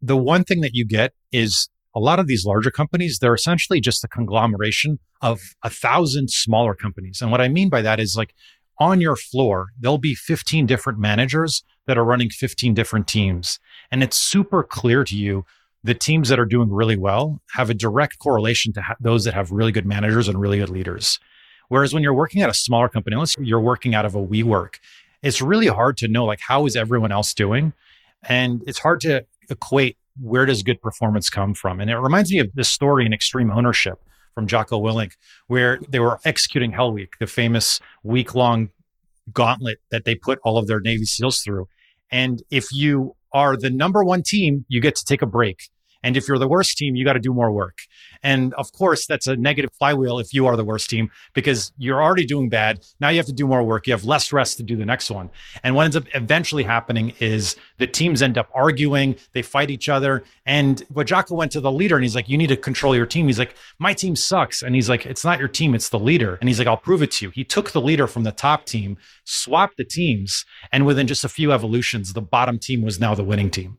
The 0.00 0.16
one 0.16 0.44
thing 0.44 0.60
that 0.60 0.74
you 0.74 0.86
get 0.86 1.12
is 1.32 1.68
a 1.94 2.00
lot 2.00 2.18
of 2.18 2.26
these 2.26 2.44
larger 2.44 2.70
companies, 2.70 3.18
they're 3.20 3.34
essentially 3.34 3.80
just 3.80 4.02
a 4.04 4.08
conglomeration 4.08 4.98
of 5.20 5.40
a 5.62 5.70
thousand 5.70 6.30
smaller 6.30 6.74
companies. 6.74 7.20
And 7.20 7.30
what 7.30 7.40
I 7.40 7.48
mean 7.48 7.68
by 7.68 7.82
that 7.82 8.00
is 8.00 8.16
like 8.16 8.34
on 8.78 9.00
your 9.00 9.16
floor, 9.16 9.68
there'll 9.78 9.98
be 9.98 10.14
15 10.14 10.66
different 10.66 10.98
managers 10.98 11.62
that 11.86 11.98
are 11.98 12.04
running 12.04 12.30
15 12.30 12.74
different 12.74 13.06
teams. 13.06 13.58
And 13.90 14.02
it's 14.02 14.16
super 14.16 14.62
clear 14.62 15.04
to 15.04 15.16
you 15.16 15.44
the 15.84 15.94
teams 15.94 16.28
that 16.28 16.38
are 16.38 16.46
doing 16.46 16.70
really 16.70 16.96
well 16.96 17.40
have 17.52 17.70
a 17.70 17.74
direct 17.74 18.18
correlation 18.18 18.72
to 18.74 18.82
ha- 18.82 18.96
those 19.00 19.24
that 19.24 19.34
have 19.34 19.50
really 19.50 19.72
good 19.72 19.86
managers 19.86 20.28
and 20.28 20.40
really 20.40 20.58
good 20.58 20.68
leaders. 20.68 21.18
Whereas 21.68 21.92
when 21.92 22.02
you're 22.02 22.14
working 22.14 22.42
at 22.42 22.50
a 22.50 22.54
smaller 22.54 22.88
company, 22.88 23.14
unless 23.14 23.36
you're 23.38 23.60
working 23.60 23.94
out 23.94 24.04
of 24.04 24.14
a 24.14 24.24
WeWork, 24.24 24.78
it's 25.22 25.40
really 25.40 25.68
hard 25.68 25.96
to 25.98 26.08
know 26.08 26.24
like 26.24 26.40
how 26.40 26.66
is 26.66 26.76
everyone 26.76 27.12
else 27.12 27.34
doing, 27.34 27.72
and 28.28 28.62
it's 28.66 28.78
hard 28.78 29.00
to 29.00 29.24
equate 29.48 29.96
where 30.20 30.44
does 30.46 30.62
good 30.62 30.80
performance 30.82 31.30
come 31.30 31.54
from. 31.54 31.80
And 31.80 31.90
it 31.90 31.96
reminds 31.96 32.30
me 32.30 32.38
of 32.38 32.52
this 32.54 32.68
story 32.68 33.06
in 33.06 33.12
Extreme 33.12 33.50
Ownership 33.50 33.98
from 34.34 34.46
Jocko 34.46 34.80
Willink, 34.80 35.12
where 35.46 35.80
they 35.88 36.00
were 36.00 36.20
executing 36.24 36.72
Hell 36.72 36.92
Week, 36.92 37.14
the 37.18 37.26
famous 37.26 37.80
week 38.02 38.34
long 38.34 38.70
gauntlet 39.32 39.78
that 39.90 40.04
they 40.04 40.14
put 40.14 40.38
all 40.42 40.58
of 40.58 40.66
their 40.66 40.80
Navy 40.80 41.04
SEALs 41.04 41.40
through. 41.40 41.68
And 42.10 42.42
if 42.50 42.72
you 42.72 43.16
are 43.34 43.56
the 43.56 43.70
number 43.70 44.04
one 44.04 44.22
team, 44.22 44.64
you 44.68 44.80
get 44.80 44.96
to 44.96 45.04
take 45.04 45.22
a 45.22 45.26
break. 45.26 45.70
And 46.02 46.16
if 46.16 46.28
you're 46.28 46.38
the 46.38 46.48
worst 46.48 46.76
team, 46.76 46.96
you 46.96 47.04
got 47.04 47.14
to 47.14 47.20
do 47.20 47.32
more 47.32 47.52
work. 47.52 47.78
And 48.22 48.54
of 48.54 48.72
course, 48.72 49.06
that's 49.06 49.26
a 49.26 49.36
negative 49.36 49.70
flywheel 49.78 50.18
if 50.18 50.32
you 50.32 50.46
are 50.46 50.56
the 50.56 50.64
worst 50.64 50.88
team 50.90 51.10
because 51.32 51.72
you're 51.76 52.02
already 52.02 52.24
doing 52.24 52.48
bad. 52.48 52.84
Now 53.00 53.08
you 53.08 53.16
have 53.16 53.26
to 53.26 53.32
do 53.32 53.46
more 53.46 53.62
work. 53.62 53.86
You 53.86 53.92
have 53.92 54.04
less 54.04 54.32
rest 54.32 54.56
to 54.58 54.62
do 54.62 54.76
the 54.76 54.84
next 54.84 55.10
one. 55.10 55.30
And 55.64 55.74
what 55.74 55.84
ends 55.84 55.96
up 55.96 56.04
eventually 56.14 56.62
happening 56.62 57.14
is 57.18 57.56
the 57.78 57.86
teams 57.86 58.22
end 58.22 58.38
up 58.38 58.48
arguing, 58.54 59.16
they 59.32 59.42
fight 59.42 59.70
each 59.70 59.88
other. 59.88 60.24
And 60.46 60.82
Jocko 61.04 61.34
went 61.34 61.52
to 61.52 61.60
the 61.60 61.72
leader 61.72 61.96
and 61.96 62.04
he's 62.04 62.14
like, 62.14 62.28
You 62.28 62.38
need 62.38 62.48
to 62.48 62.56
control 62.56 62.94
your 62.94 63.06
team. 63.06 63.26
He's 63.26 63.38
like, 63.38 63.54
My 63.78 63.92
team 63.92 64.16
sucks. 64.16 64.62
And 64.62 64.74
he's 64.74 64.88
like, 64.88 65.06
It's 65.06 65.24
not 65.24 65.38
your 65.38 65.48
team, 65.48 65.74
it's 65.74 65.88
the 65.88 65.98
leader. 65.98 66.36
And 66.40 66.48
he's 66.48 66.58
like, 66.58 66.68
I'll 66.68 66.76
prove 66.76 67.02
it 67.02 67.10
to 67.12 67.26
you. 67.26 67.30
He 67.30 67.44
took 67.44 67.72
the 67.72 67.80
leader 67.80 68.06
from 68.06 68.24
the 68.24 68.32
top 68.32 68.66
team, 68.66 68.96
swapped 69.24 69.76
the 69.76 69.84
teams, 69.84 70.44
and 70.70 70.86
within 70.86 71.06
just 71.06 71.24
a 71.24 71.28
few 71.28 71.52
evolutions, 71.52 72.12
the 72.12 72.22
bottom 72.22 72.58
team 72.58 72.82
was 72.82 73.00
now 73.00 73.14
the 73.14 73.24
winning 73.24 73.50
team. 73.50 73.78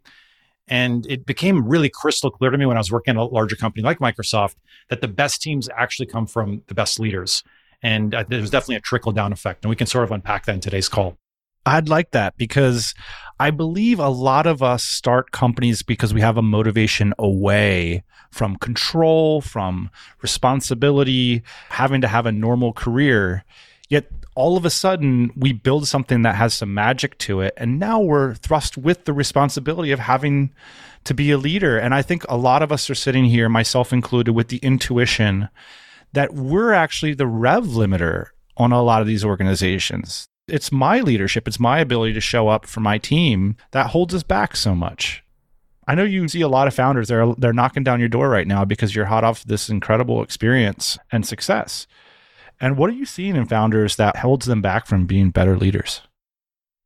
And 0.67 1.05
it 1.08 1.25
became 1.25 1.67
really 1.67 1.89
crystal 1.89 2.32
clear 2.32 2.50
to 2.50 2.58
me 2.58 2.65
when 2.65 2.77
I 2.77 2.79
was 2.79 2.91
working 2.91 3.15
at 3.15 3.20
a 3.20 3.24
larger 3.25 3.55
company 3.55 3.84
like 3.84 4.00
Microsoft 4.00 4.55
that 4.89 5.01
the 5.01 5.08
best 5.08 5.41
teams 5.41 5.70
actually 5.75 6.05
come 6.05 6.25
from 6.25 6.62
the 6.67 6.74
best 6.74 7.00
leaders. 7.00 7.43
And 7.82 8.15
uh, 8.15 8.24
there's 8.27 8.50
definitely 8.50 8.77
a 8.77 8.82
trickle 8.82 9.12
down 9.12 9.34
effect. 9.34 9.65
And 9.65 9.70
we 9.70 9.75
can 9.75 9.88
sort 9.88 10.05
of 10.05 10.12
unpack 10.12 10.46
that 10.46 10.55
in 10.55 10.62
today's 10.62 10.88
call. 10.88 11.17
I'd 11.65 11.89
like 11.89 12.12
that 12.12 12.36
because 12.38 12.93
I 13.39 13.51
believe 13.51 14.00
a 14.00 14.10
lot 14.10 14.48
of 14.48 14.62
us 14.62 14.84
start 14.84 15.32
companies 15.32 15.82
because 15.82 16.13
we 16.13 16.22
have 16.22 16.38
a 16.38 16.41
motivation 16.41 17.13
away 17.17 18.03
from 18.32 18.58
control, 18.58 19.41
from 19.41 19.89
responsibility, 20.22 21.43
having 21.70 22.01
to 22.01 22.08
have 22.08 22.25
a 22.25 22.32
normal 22.32 22.74
career. 22.74 23.46
Yet 23.89 24.10
all 24.35 24.57
of 24.57 24.65
a 24.65 24.69
sudden 24.69 25.31
we 25.35 25.53
build 25.53 25.87
something 25.87 26.21
that 26.23 26.35
has 26.35 26.53
some 26.53 26.73
magic 26.73 27.17
to 27.19 27.41
it 27.41 27.53
and 27.57 27.79
now 27.79 27.99
we're 27.99 28.35
thrust 28.35 28.77
with 28.77 29.05
the 29.05 29.13
responsibility 29.13 29.91
of 29.91 29.99
having 29.99 30.53
to 31.03 31.13
be 31.13 31.31
a 31.31 31.37
leader. 31.37 31.77
And 31.77 31.93
i 31.93 32.01
think 32.01 32.25
a 32.29 32.37
lot 32.37 32.63
of 32.63 32.71
us 32.71 32.89
are 32.89 32.95
sitting 32.95 33.25
here 33.25 33.49
myself 33.49 33.93
included 33.93 34.33
with 34.33 34.47
the 34.47 34.57
intuition 34.57 35.49
that 36.13 36.33
we're 36.33 36.73
actually 36.73 37.13
the 37.13 37.27
rev 37.27 37.65
limiter 37.65 38.27
on 38.57 38.71
a 38.71 38.83
lot 38.83 39.01
of 39.01 39.07
these 39.07 39.25
organizations. 39.25 40.27
It's 40.47 40.71
my 40.71 40.99
leadership 40.99 41.47
it's 41.47 41.59
my 41.59 41.79
ability 41.79 42.13
to 42.13 42.21
show 42.21 42.47
up 42.47 42.65
for 42.65 42.79
my 42.79 42.97
team 42.97 43.55
that 43.71 43.87
holds 43.87 44.13
us 44.13 44.23
back 44.23 44.55
so 44.55 44.75
much. 44.75 45.23
I 45.85 45.95
know 45.95 46.03
you 46.03 46.27
see 46.29 46.41
a 46.41 46.47
lot 46.47 46.67
of 46.67 46.73
founders 46.73 47.07
they're 47.07 47.33
they're 47.37 47.53
knocking 47.53 47.83
down 47.83 47.99
your 47.99 48.09
door 48.09 48.29
right 48.29 48.47
now 48.47 48.65
because 48.65 48.95
you're 48.95 49.05
hot 49.05 49.23
off 49.23 49.43
this 49.43 49.69
incredible 49.69 50.23
experience 50.23 50.97
and 51.11 51.25
success. 51.25 51.87
And 52.60 52.77
what 52.77 52.89
are 52.89 52.93
you 52.93 53.05
seeing 53.05 53.36
in 53.36 53.45
founders 53.45 53.95
that 53.98 54.17
holds 54.17 54.45
them 54.45 54.62
back 54.62 54.88
from 54.88 55.05
being 55.05 55.31
better 55.31 55.57
leaders? 55.57 56.01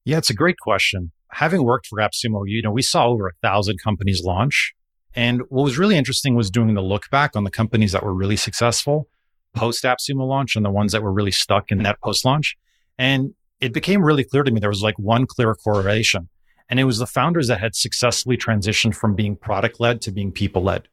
Yeah, 0.05 0.17
it's 0.17 0.29
a 0.29 0.35
great 0.35 0.57
question. 0.59 1.11
Having 1.31 1.63
worked 1.63 1.87
for 1.87 1.99
AppSumo, 1.99 2.43
you 2.45 2.61
know, 2.61 2.71
we 2.71 2.81
saw 2.81 3.07
over 3.07 3.27
a 3.27 3.33
thousand 3.41 3.77
companies 3.83 4.23
launch. 4.23 4.73
And 5.13 5.41
what 5.49 5.63
was 5.63 5.77
really 5.77 5.97
interesting 5.97 6.35
was 6.35 6.49
doing 6.49 6.73
the 6.73 6.81
look 6.81 7.09
back 7.09 7.35
on 7.35 7.43
the 7.43 7.51
companies 7.51 7.91
that 7.91 8.03
were 8.03 8.13
really 8.13 8.37
successful 8.37 9.09
post 9.57 9.83
AppSumo 9.83 10.27
launch 10.27 10.55
and 10.55 10.63
the 10.63 10.69
ones 10.69 10.91
that 10.91 11.01
were 11.01 11.11
really 11.11 11.31
stuck 11.31 11.71
in 11.71 11.83
that 11.83 11.99
post 12.01 12.23
launch. 12.23 12.55
And 12.97 13.33
it 13.59 13.73
became 13.73 14.03
really 14.03 14.23
clear 14.23 14.43
to 14.43 14.51
me 14.51 14.59
there 14.59 14.69
was 14.69 14.83
like 14.83 14.97
one 14.99 15.25
clear 15.25 15.55
correlation. 15.55 16.29
And 16.69 16.79
it 16.79 16.83
was 16.83 16.99
the 16.99 17.07
founders 17.07 17.47
that 17.47 17.59
had 17.59 17.75
successfully 17.75 18.37
transitioned 18.37 18.95
from 18.95 19.15
being 19.15 19.35
product 19.35 19.79
led 19.79 20.01
to 20.01 20.11
being 20.11 20.31
people 20.31 20.63
led. 20.63 20.87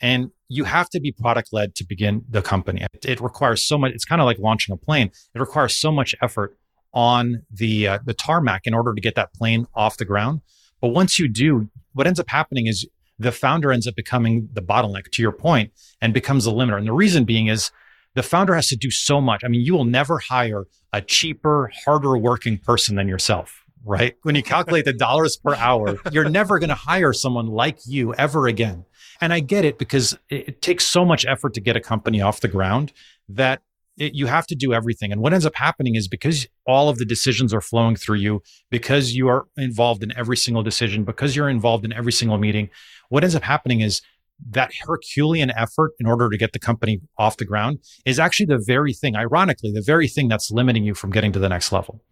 And 0.00 0.30
you 0.48 0.64
have 0.64 0.88
to 0.90 1.00
be 1.00 1.12
product 1.12 1.50
led 1.52 1.74
to 1.76 1.84
begin 1.84 2.24
the 2.28 2.42
company. 2.42 2.86
It, 2.94 3.04
it, 3.04 3.20
requires 3.20 3.64
so 3.64 3.78
much. 3.78 3.92
It's 3.92 4.04
kind 4.04 4.20
of 4.20 4.26
like 4.26 4.38
launching 4.38 4.72
a 4.72 4.76
plane. 4.76 5.10
It 5.34 5.38
requires 5.38 5.76
so 5.76 5.92
much 5.92 6.14
effort 6.22 6.56
on 6.92 7.42
the 7.52 7.86
uh, 7.86 7.98
the 8.04 8.14
tarmac 8.14 8.62
in 8.64 8.74
order 8.74 8.94
to 8.94 9.00
get 9.00 9.14
that 9.14 9.32
plane 9.34 9.66
off 9.74 9.96
the 9.96 10.04
ground. 10.04 10.40
But 10.80 10.88
once 10.88 11.18
you 11.18 11.28
do, 11.28 11.70
what 11.92 12.06
ends 12.06 12.18
up 12.18 12.28
happening 12.28 12.66
is 12.66 12.88
the 13.18 13.32
founder 13.32 13.70
ends 13.70 13.86
up 13.86 13.94
becoming 13.94 14.48
the 14.52 14.62
bottleneck 14.62 15.10
to 15.12 15.22
your 15.22 15.32
point 15.32 15.72
and 16.00 16.14
becomes 16.14 16.46
the 16.46 16.52
limiter. 16.52 16.78
And 16.78 16.86
the 16.86 16.92
reason 16.92 17.24
being 17.24 17.48
is 17.48 17.70
the 18.14 18.22
founder 18.22 18.54
has 18.54 18.66
to 18.68 18.76
do 18.76 18.90
so 18.90 19.20
much. 19.20 19.44
I 19.44 19.48
mean, 19.48 19.60
you 19.60 19.74
will 19.74 19.84
never 19.84 20.18
hire 20.18 20.64
a 20.92 21.02
cheaper, 21.02 21.70
harder 21.84 22.16
working 22.16 22.58
person 22.58 22.96
than 22.96 23.06
yourself, 23.06 23.62
right? 23.84 24.16
When 24.22 24.34
you 24.34 24.42
calculate 24.42 24.86
the 24.86 24.94
dollars 24.94 25.36
per 25.36 25.54
hour, 25.54 25.98
you're 26.10 26.28
never 26.28 26.58
going 26.58 26.70
to 26.70 26.74
hire 26.74 27.12
someone 27.12 27.46
like 27.46 27.78
you 27.86 28.14
ever 28.14 28.46
again. 28.46 28.84
And 29.20 29.32
I 29.32 29.40
get 29.40 29.64
it 29.64 29.78
because 29.78 30.14
it, 30.28 30.48
it 30.48 30.62
takes 30.62 30.86
so 30.86 31.04
much 31.04 31.26
effort 31.26 31.54
to 31.54 31.60
get 31.60 31.76
a 31.76 31.80
company 31.80 32.20
off 32.20 32.40
the 32.40 32.48
ground 32.48 32.92
that 33.28 33.62
it, 33.96 34.14
you 34.14 34.26
have 34.26 34.46
to 34.46 34.54
do 34.54 34.72
everything. 34.72 35.12
And 35.12 35.20
what 35.20 35.32
ends 35.32 35.44
up 35.44 35.54
happening 35.54 35.94
is 35.94 36.08
because 36.08 36.46
all 36.66 36.88
of 36.88 36.98
the 36.98 37.04
decisions 37.04 37.52
are 37.52 37.60
flowing 37.60 37.96
through 37.96 38.18
you, 38.18 38.42
because 38.70 39.14
you 39.14 39.28
are 39.28 39.46
involved 39.56 40.02
in 40.02 40.16
every 40.16 40.36
single 40.36 40.62
decision, 40.62 41.04
because 41.04 41.36
you're 41.36 41.50
involved 41.50 41.84
in 41.84 41.92
every 41.92 42.12
single 42.12 42.38
meeting, 42.38 42.70
what 43.10 43.22
ends 43.22 43.36
up 43.36 43.42
happening 43.42 43.80
is 43.80 44.00
that 44.48 44.72
Herculean 44.86 45.50
effort 45.50 45.92
in 46.00 46.06
order 46.06 46.30
to 46.30 46.38
get 46.38 46.54
the 46.54 46.58
company 46.58 47.00
off 47.18 47.36
the 47.36 47.44
ground 47.44 47.78
is 48.06 48.18
actually 48.18 48.46
the 48.46 48.62
very 48.64 48.94
thing, 48.94 49.14
ironically, 49.14 49.70
the 49.70 49.82
very 49.82 50.08
thing 50.08 50.28
that's 50.28 50.50
limiting 50.50 50.82
you 50.82 50.94
from 50.94 51.10
getting 51.10 51.32
to 51.32 51.38
the 51.38 51.48
next 51.48 51.72
level. 51.72 52.02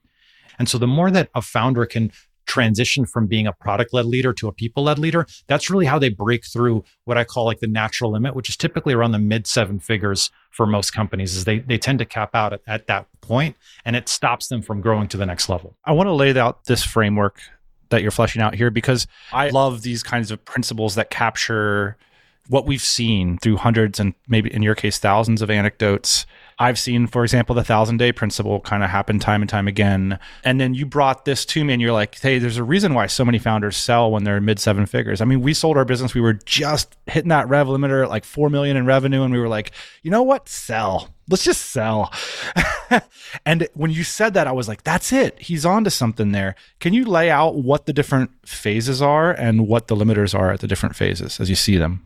And 0.59 0.69
so 0.69 0.77
the 0.77 0.87
more 0.87 1.11
that 1.11 1.31
a 1.35 1.41
founder 1.41 1.87
can 1.87 2.13
transition 2.49 3.07
from 3.07 3.27
being 3.27 3.47
a 3.47 3.53
product 3.53 3.95
led 3.95 4.07
leader 4.07 4.33
to 4.33 4.49
a 4.49 4.53
people 4.53 4.83
led 4.85 4.99
leader, 4.99 5.27
that's 5.47 5.71
really 5.71 5.87
how 5.87 5.99
they 5.99 6.09
break 6.09 6.45
through 6.45 6.83
what 7.05 7.17
I 7.17 7.25
call 7.25 7.45
like 7.45 7.61
the 7.61 7.69
natural 7.69 8.11
limit, 8.11 8.35
which 8.35 8.49
is 8.49 8.57
typically 8.57 8.95
around 8.95 9.13
the 9.13 9.19
mid 9.19 9.47
seven 9.47 9.79
figures 9.79 10.31
for 10.51 10.67
most 10.67 10.91
companies 10.93 11.37
is 11.37 11.45
they, 11.45 11.61
they 11.61 11.79
tend 11.79 12.01
to 12.01 12.05
cap 12.05 12.35
out 12.35 12.53
at, 12.53 12.63
at 12.67 12.87
that 12.89 13.07
point 13.21 13.57
and 13.85 13.95
it 13.95 14.09
stops 14.09 14.49
them 14.49 14.63
from 14.63 14.81
growing 14.81 15.07
to 15.09 15.17
the 15.17 15.27
next 15.27 15.49
level. 15.49 15.77
I 15.85 15.93
want 15.93 16.09
to 16.09 16.13
lay 16.13 16.37
out 16.37 16.65
this 16.65 16.83
framework 16.83 17.41
that 17.91 18.03
you're 18.03 18.11
fleshing 18.11 18.43
out 18.43 18.55
here 18.55 18.71
because 18.71 19.07
I 19.33 19.51
love 19.51 19.83
these 19.83 20.03
kinds 20.03 20.31
of 20.31 20.45
principles 20.45 20.95
that 20.97 21.11
capture 21.11 21.97
what 22.49 22.67
we've 22.67 22.83
seen 22.83 23.39
through 23.39 23.57
hundreds 23.57 24.01
and 24.01 24.15
maybe 24.27 24.53
in 24.53 24.63
your 24.63 24.75
case 24.75 24.99
thousands 24.99 25.43
of 25.43 25.51
anecdotes 25.51 26.27
I've 26.61 26.79
seen, 26.79 27.07
for 27.07 27.23
example, 27.23 27.55
the 27.55 27.63
thousand 27.63 27.99
day 27.99 28.11
principle 28.11 28.61
kind 28.61 28.83
of 28.83 28.91
happen 28.91 29.21
time 29.21 29.43
and 29.43 29.49
time 29.49 29.69
again. 29.69 30.19
And 30.43 30.61
then 30.61 30.75
you 30.75 30.87
brought 30.87 31.25
this 31.25 31.45
to 31.47 31.65
me 31.65 31.73
and 31.73 31.81
you're 31.81 31.93
like, 31.93 32.19
hey, 32.19 32.41
there's 32.41 32.57
a 32.57 32.65
reason 32.65 32.95
why 32.95 33.07
so 33.07 33.25
many 33.25 33.39
founders 33.39 33.77
sell 33.77 34.11
when 34.11 34.25
they're 34.25 34.41
mid 34.41 34.59
seven 34.59 34.85
figures. 34.85 35.21
I 35.21 35.25
mean, 35.25 35.41
we 35.41 35.55
sold 35.55 35.77
our 35.77 35.85
business. 35.85 36.15
We 36.15 36.21
were 36.21 36.33
just 36.33 36.97
hitting 37.07 37.29
that 37.29 37.49
rev 37.49 37.69
limiter 37.69 38.03
at 38.03 38.09
like 38.09 38.25
4 38.25 38.51
million 38.51 38.77
in 38.77 38.87
revenue. 38.87 39.23
And 39.23 39.33
we 39.33 39.39
were 39.39 39.49
like, 39.49 39.71
you 40.03 40.11
know 40.11 40.25
what? 40.25 40.49
Sell. 40.49 41.15
Let's 41.29 41.45
just 41.45 41.67
sell. 41.67 42.13
and 43.47 43.69
when 43.75 43.93
you 43.93 44.03
said 44.03 44.35
that, 44.35 44.49
I 44.49 44.53
was 44.53 44.67
like, 44.67 44.83
that's 44.83 45.13
it. 45.13 45.39
He's 45.41 45.65
on 45.65 45.85
to 45.85 45.91
something 45.91 46.33
there. 46.33 46.57
Can 46.81 46.93
you 46.93 47.05
lay 47.05 47.31
out 47.31 47.55
what 47.55 47.87
the 47.87 47.93
different 47.93 48.31
phases 48.45 49.01
are 49.01 49.31
and 49.31 49.69
what 49.69 49.87
the 49.87 49.95
limiters 49.95 50.37
are 50.37 50.51
at 50.51 50.61
the 50.61 50.67
different 50.67 50.97
phases 50.97 51.39
as 51.39 51.49
you 51.49 51.57
see 51.57 51.77
them? 51.77 52.05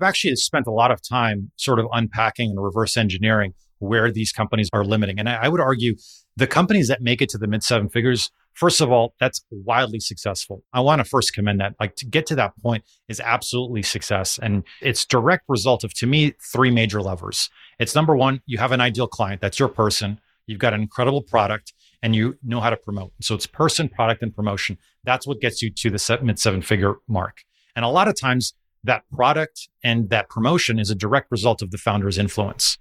I've 0.00 0.08
actually 0.08 0.36
spent 0.36 0.66
a 0.66 0.72
lot 0.72 0.90
of 0.90 1.00
time 1.02 1.50
sort 1.56 1.78
of 1.78 1.86
unpacking 1.92 2.50
and 2.50 2.62
reverse 2.62 2.96
engineering 2.96 3.54
where 3.78 4.10
these 4.10 4.32
companies 4.32 4.68
are 4.72 4.84
limiting. 4.84 5.18
And 5.18 5.28
I, 5.28 5.48
would 5.48 5.60
argue 5.60 5.96
the 6.36 6.46
companies 6.46 6.88
that 6.88 7.02
make 7.02 7.20
it 7.20 7.28
to 7.30 7.38
the 7.38 7.46
mid 7.46 7.62
seven 7.62 7.88
figures, 7.88 8.30
first 8.54 8.80
of 8.80 8.90
all, 8.90 9.14
that's 9.20 9.44
wildly 9.50 10.00
successful. 10.00 10.62
I 10.72 10.80
want 10.80 11.00
to 11.00 11.04
first 11.04 11.34
commend 11.34 11.60
that. 11.60 11.74
Like 11.78 11.94
to 11.96 12.06
get 12.06 12.26
to 12.26 12.34
that 12.36 12.52
point 12.62 12.84
is 13.08 13.20
absolutely 13.20 13.82
success. 13.82 14.38
And 14.42 14.64
it's 14.80 15.04
direct 15.04 15.44
result 15.48 15.84
of, 15.84 15.92
to 15.94 16.06
me, 16.06 16.34
three 16.52 16.70
major 16.70 17.02
levers. 17.02 17.50
It's 17.78 17.94
number 17.94 18.16
one, 18.16 18.40
you 18.46 18.58
have 18.58 18.72
an 18.72 18.80
ideal 18.80 19.08
client. 19.08 19.40
That's 19.40 19.58
your 19.58 19.68
person. 19.68 20.20
You've 20.46 20.60
got 20.60 20.74
an 20.74 20.80
incredible 20.80 21.22
product 21.22 21.72
and 22.02 22.14
you 22.14 22.38
know 22.42 22.60
how 22.60 22.70
to 22.70 22.76
promote. 22.76 23.12
So 23.20 23.34
it's 23.34 23.46
person, 23.46 23.88
product, 23.88 24.22
and 24.22 24.34
promotion. 24.34 24.78
That's 25.04 25.26
what 25.26 25.40
gets 25.40 25.60
you 25.60 25.70
to 25.70 25.90
the 25.90 26.18
mid 26.22 26.38
seven 26.38 26.62
figure 26.62 26.94
mark. 27.08 27.42
And 27.74 27.84
a 27.84 27.88
lot 27.88 28.08
of 28.08 28.18
times 28.18 28.54
that 28.86 29.02
product 29.12 29.68
and 29.84 30.10
that 30.10 30.28
promotion 30.28 30.78
is 30.78 30.90
a 30.90 30.94
direct 30.94 31.30
result 31.30 31.62
of 31.62 31.70
the 31.70 31.78
founder's 31.78 32.18
influence. 32.18 32.78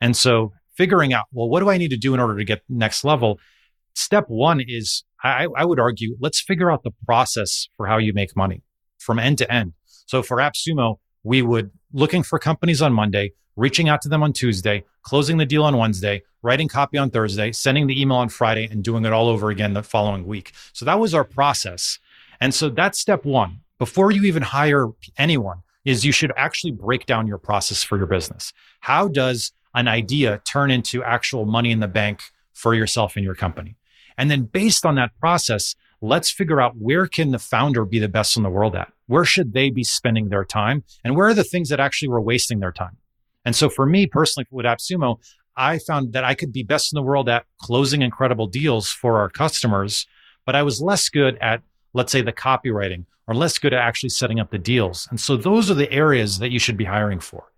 And 0.00 0.16
so 0.16 0.52
figuring 0.76 1.12
out, 1.12 1.26
well, 1.32 1.48
what 1.48 1.60
do 1.60 1.68
I 1.68 1.78
need 1.78 1.90
to 1.90 1.96
do 1.96 2.14
in 2.14 2.20
order 2.20 2.36
to 2.36 2.44
get 2.44 2.62
next 2.68 3.04
level? 3.04 3.38
Step 3.94 4.24
one 4.28 4.60
is 4.66 5.04
I, 5.22 5.46
I 5.56 5.64
would 5.64 5.78
argue, 5.78 6.16
let's 6.20 6.40
figure 6.40 6.70
out 6.70 6.82
the 6.82 6.92
process 7.04 7.68
for 7.76 7.86
how 7.86 7.98
you 7.98 8.12
make 8.14 8.34
money 8.34 8.62
from 8.98 9.18
end 9.18 9.38
to 9.38 9.52
end. 9.52 9.74
So 9.84 10.22
for 10.22 10.38
AppSumo, 10.38 10.98
we 11.22 11.42
would 11.42 11.70
looking 11.92 12.22
for 12.22 12.38
companies 12.38 12.80
on 12.80 12.92
Monday, 12.92 13.32
reaching 13.56 13.88
out 13.88 14.00
to 14.02 14.08
them 14.08 14.22
on 14.22 14.32
Tuesday, 14.32 14.84
closing 15.02 15.36
the 15.36 15.46
deal 15.46 15.64
on 15.64 15.76
Wednesday, 15.76 16.22
writing 16.42 16.68
copy 16.68 16.96
on 16.96 17.10
Thursday, 17.10 17.52
sending 17.52 17.86
the 17.86 18.00
email 18.00 18.18
on 18.18 18.28
Friday, 18.28 18.66
and 18.70 18.82
doing 18.82 19.04
it 19.04 19.12
all 19.12 19.28
over 19.28 19.50
again 19.50 19.74
the 19.74 19.82
following 19.82 20.26
week. 20.26 20.52
So 20.72 20.84
that 20.84 20.98
was 20.98 21.14
our 21.14 21.24
process. 21.24 21.98
And 22.40 22.54
so 22.54 22.70
that's 22.70 22.98
step 22.98 23.24
one. 23.24 23.60
Before 23.80 24.10
you 24.10 24.24
even 24.24 24.42
hire 24.42 24.88
anyone, 25.16 25.62
is 25.86 26.04
you 26.04 26.12
should 26.12 26.32
actually 26.36 26.72
break 26.72 27.06
down 27.06 27.26
your 27.26 27.38
process 27.38 27.82
for 27.82 27.96
your 27.96 28.06
business. 28.06 28.52
How 28.80 29.08
does 29.08 29.52
an 29.74 29.88
idea 29.88 30.42
turn 30.46 30.70
into 30.70 31.02
actual 31.02 31.46
money 31.46 31.70
in 31.70 31.80
the 31.80 31.88
bank 31.88 32.20
for 32.52 32.74
yourself 32.74 33.16
and 33.16 33.24
your 33.24 33.34
company? 33.34 33.76
And 34.18 34.30
then 34.30 34.42
based 34.42 34.84
on 34.84 34.96
that 34.96 35.18
process, 35.18 35.74
let's 36.02 36.30
figure 36.30 36.60
out 36.60 36.76
where 36.76 37.06
can 37.06 37.30
the 37.30 37.38
founder 37.38 37.86
be 37.86 37.98
the 37.98 38.06
best 38.06 38.36
in 38.36 38.42
the 38.42 38.50
world 38.50 38.76
at? 38.76 38.92
Where 39.06 39.24
should 39.24 39.54
they 39.54 39.70
be 39.70 39.82
spending 39.82 40.28
their 40.28 40.44
time? 40.44 40.84
And 41.02 41.16
where 41.16 41.28
are 41.28 41.34
the 41.34 41.42
things 41.42 41.70
that 41.70 41.80
actually 41.80 42.08
were 42.08 42.20
wasting 42.20 42.60
their 42.60 42.72
time? 42.72 42.98
And 43.46 43.56
so 43.56 43.70
for 43.70 43.86
me 43.86 44.06
personally, 44.06 44.46
with 44.50 44.66
AppSumo, 44.66 45.18
I 45.56 45.78
found 45.78 46.12
that 46.12 46.24
I 46.24 46.34
could 46.34 46.52
be 46.52 46.62
best 46.62 46.92
in 46.92 46.96
the 46.96 47.02
world 47.02 47.30
at 47.30 47.46
closing 47.62 48.02
incredible 48.02 48.46
deals 48.46 48.90
for 48.90 49.18
our 49.18 49.30
customers, 49.30 50.06
but 50.44 50.54
I 50.54 50.62
was 50.62 50.82
less 50.82 51.08
good 51.08 51.38
at, 51.40 51.62
let's 51.92 52.12
say, 52.12 52.22
the 52.22 52.32
copywriting 52.32 53.04
or 53.26 53.34
less 53.34 53.58
good 53.58 53.72
at 53.72 53.80
actually 53.80 54.08
setting 54.08 54.40
up 54.40 54.50
the 54.50 54.58
deals. 54.58 55.06
And 55.10 55.20
so 55.20 55.36
those 55.36 55.70
are 55.70 55.74
the 55.74 55.90
areas 55.92 56.38
that 56.38 56.50
you 56.50 56.58
should 56.58 56.76
be 56.76 56.84
hiring 56.84 57.20
for. 57.20 57.52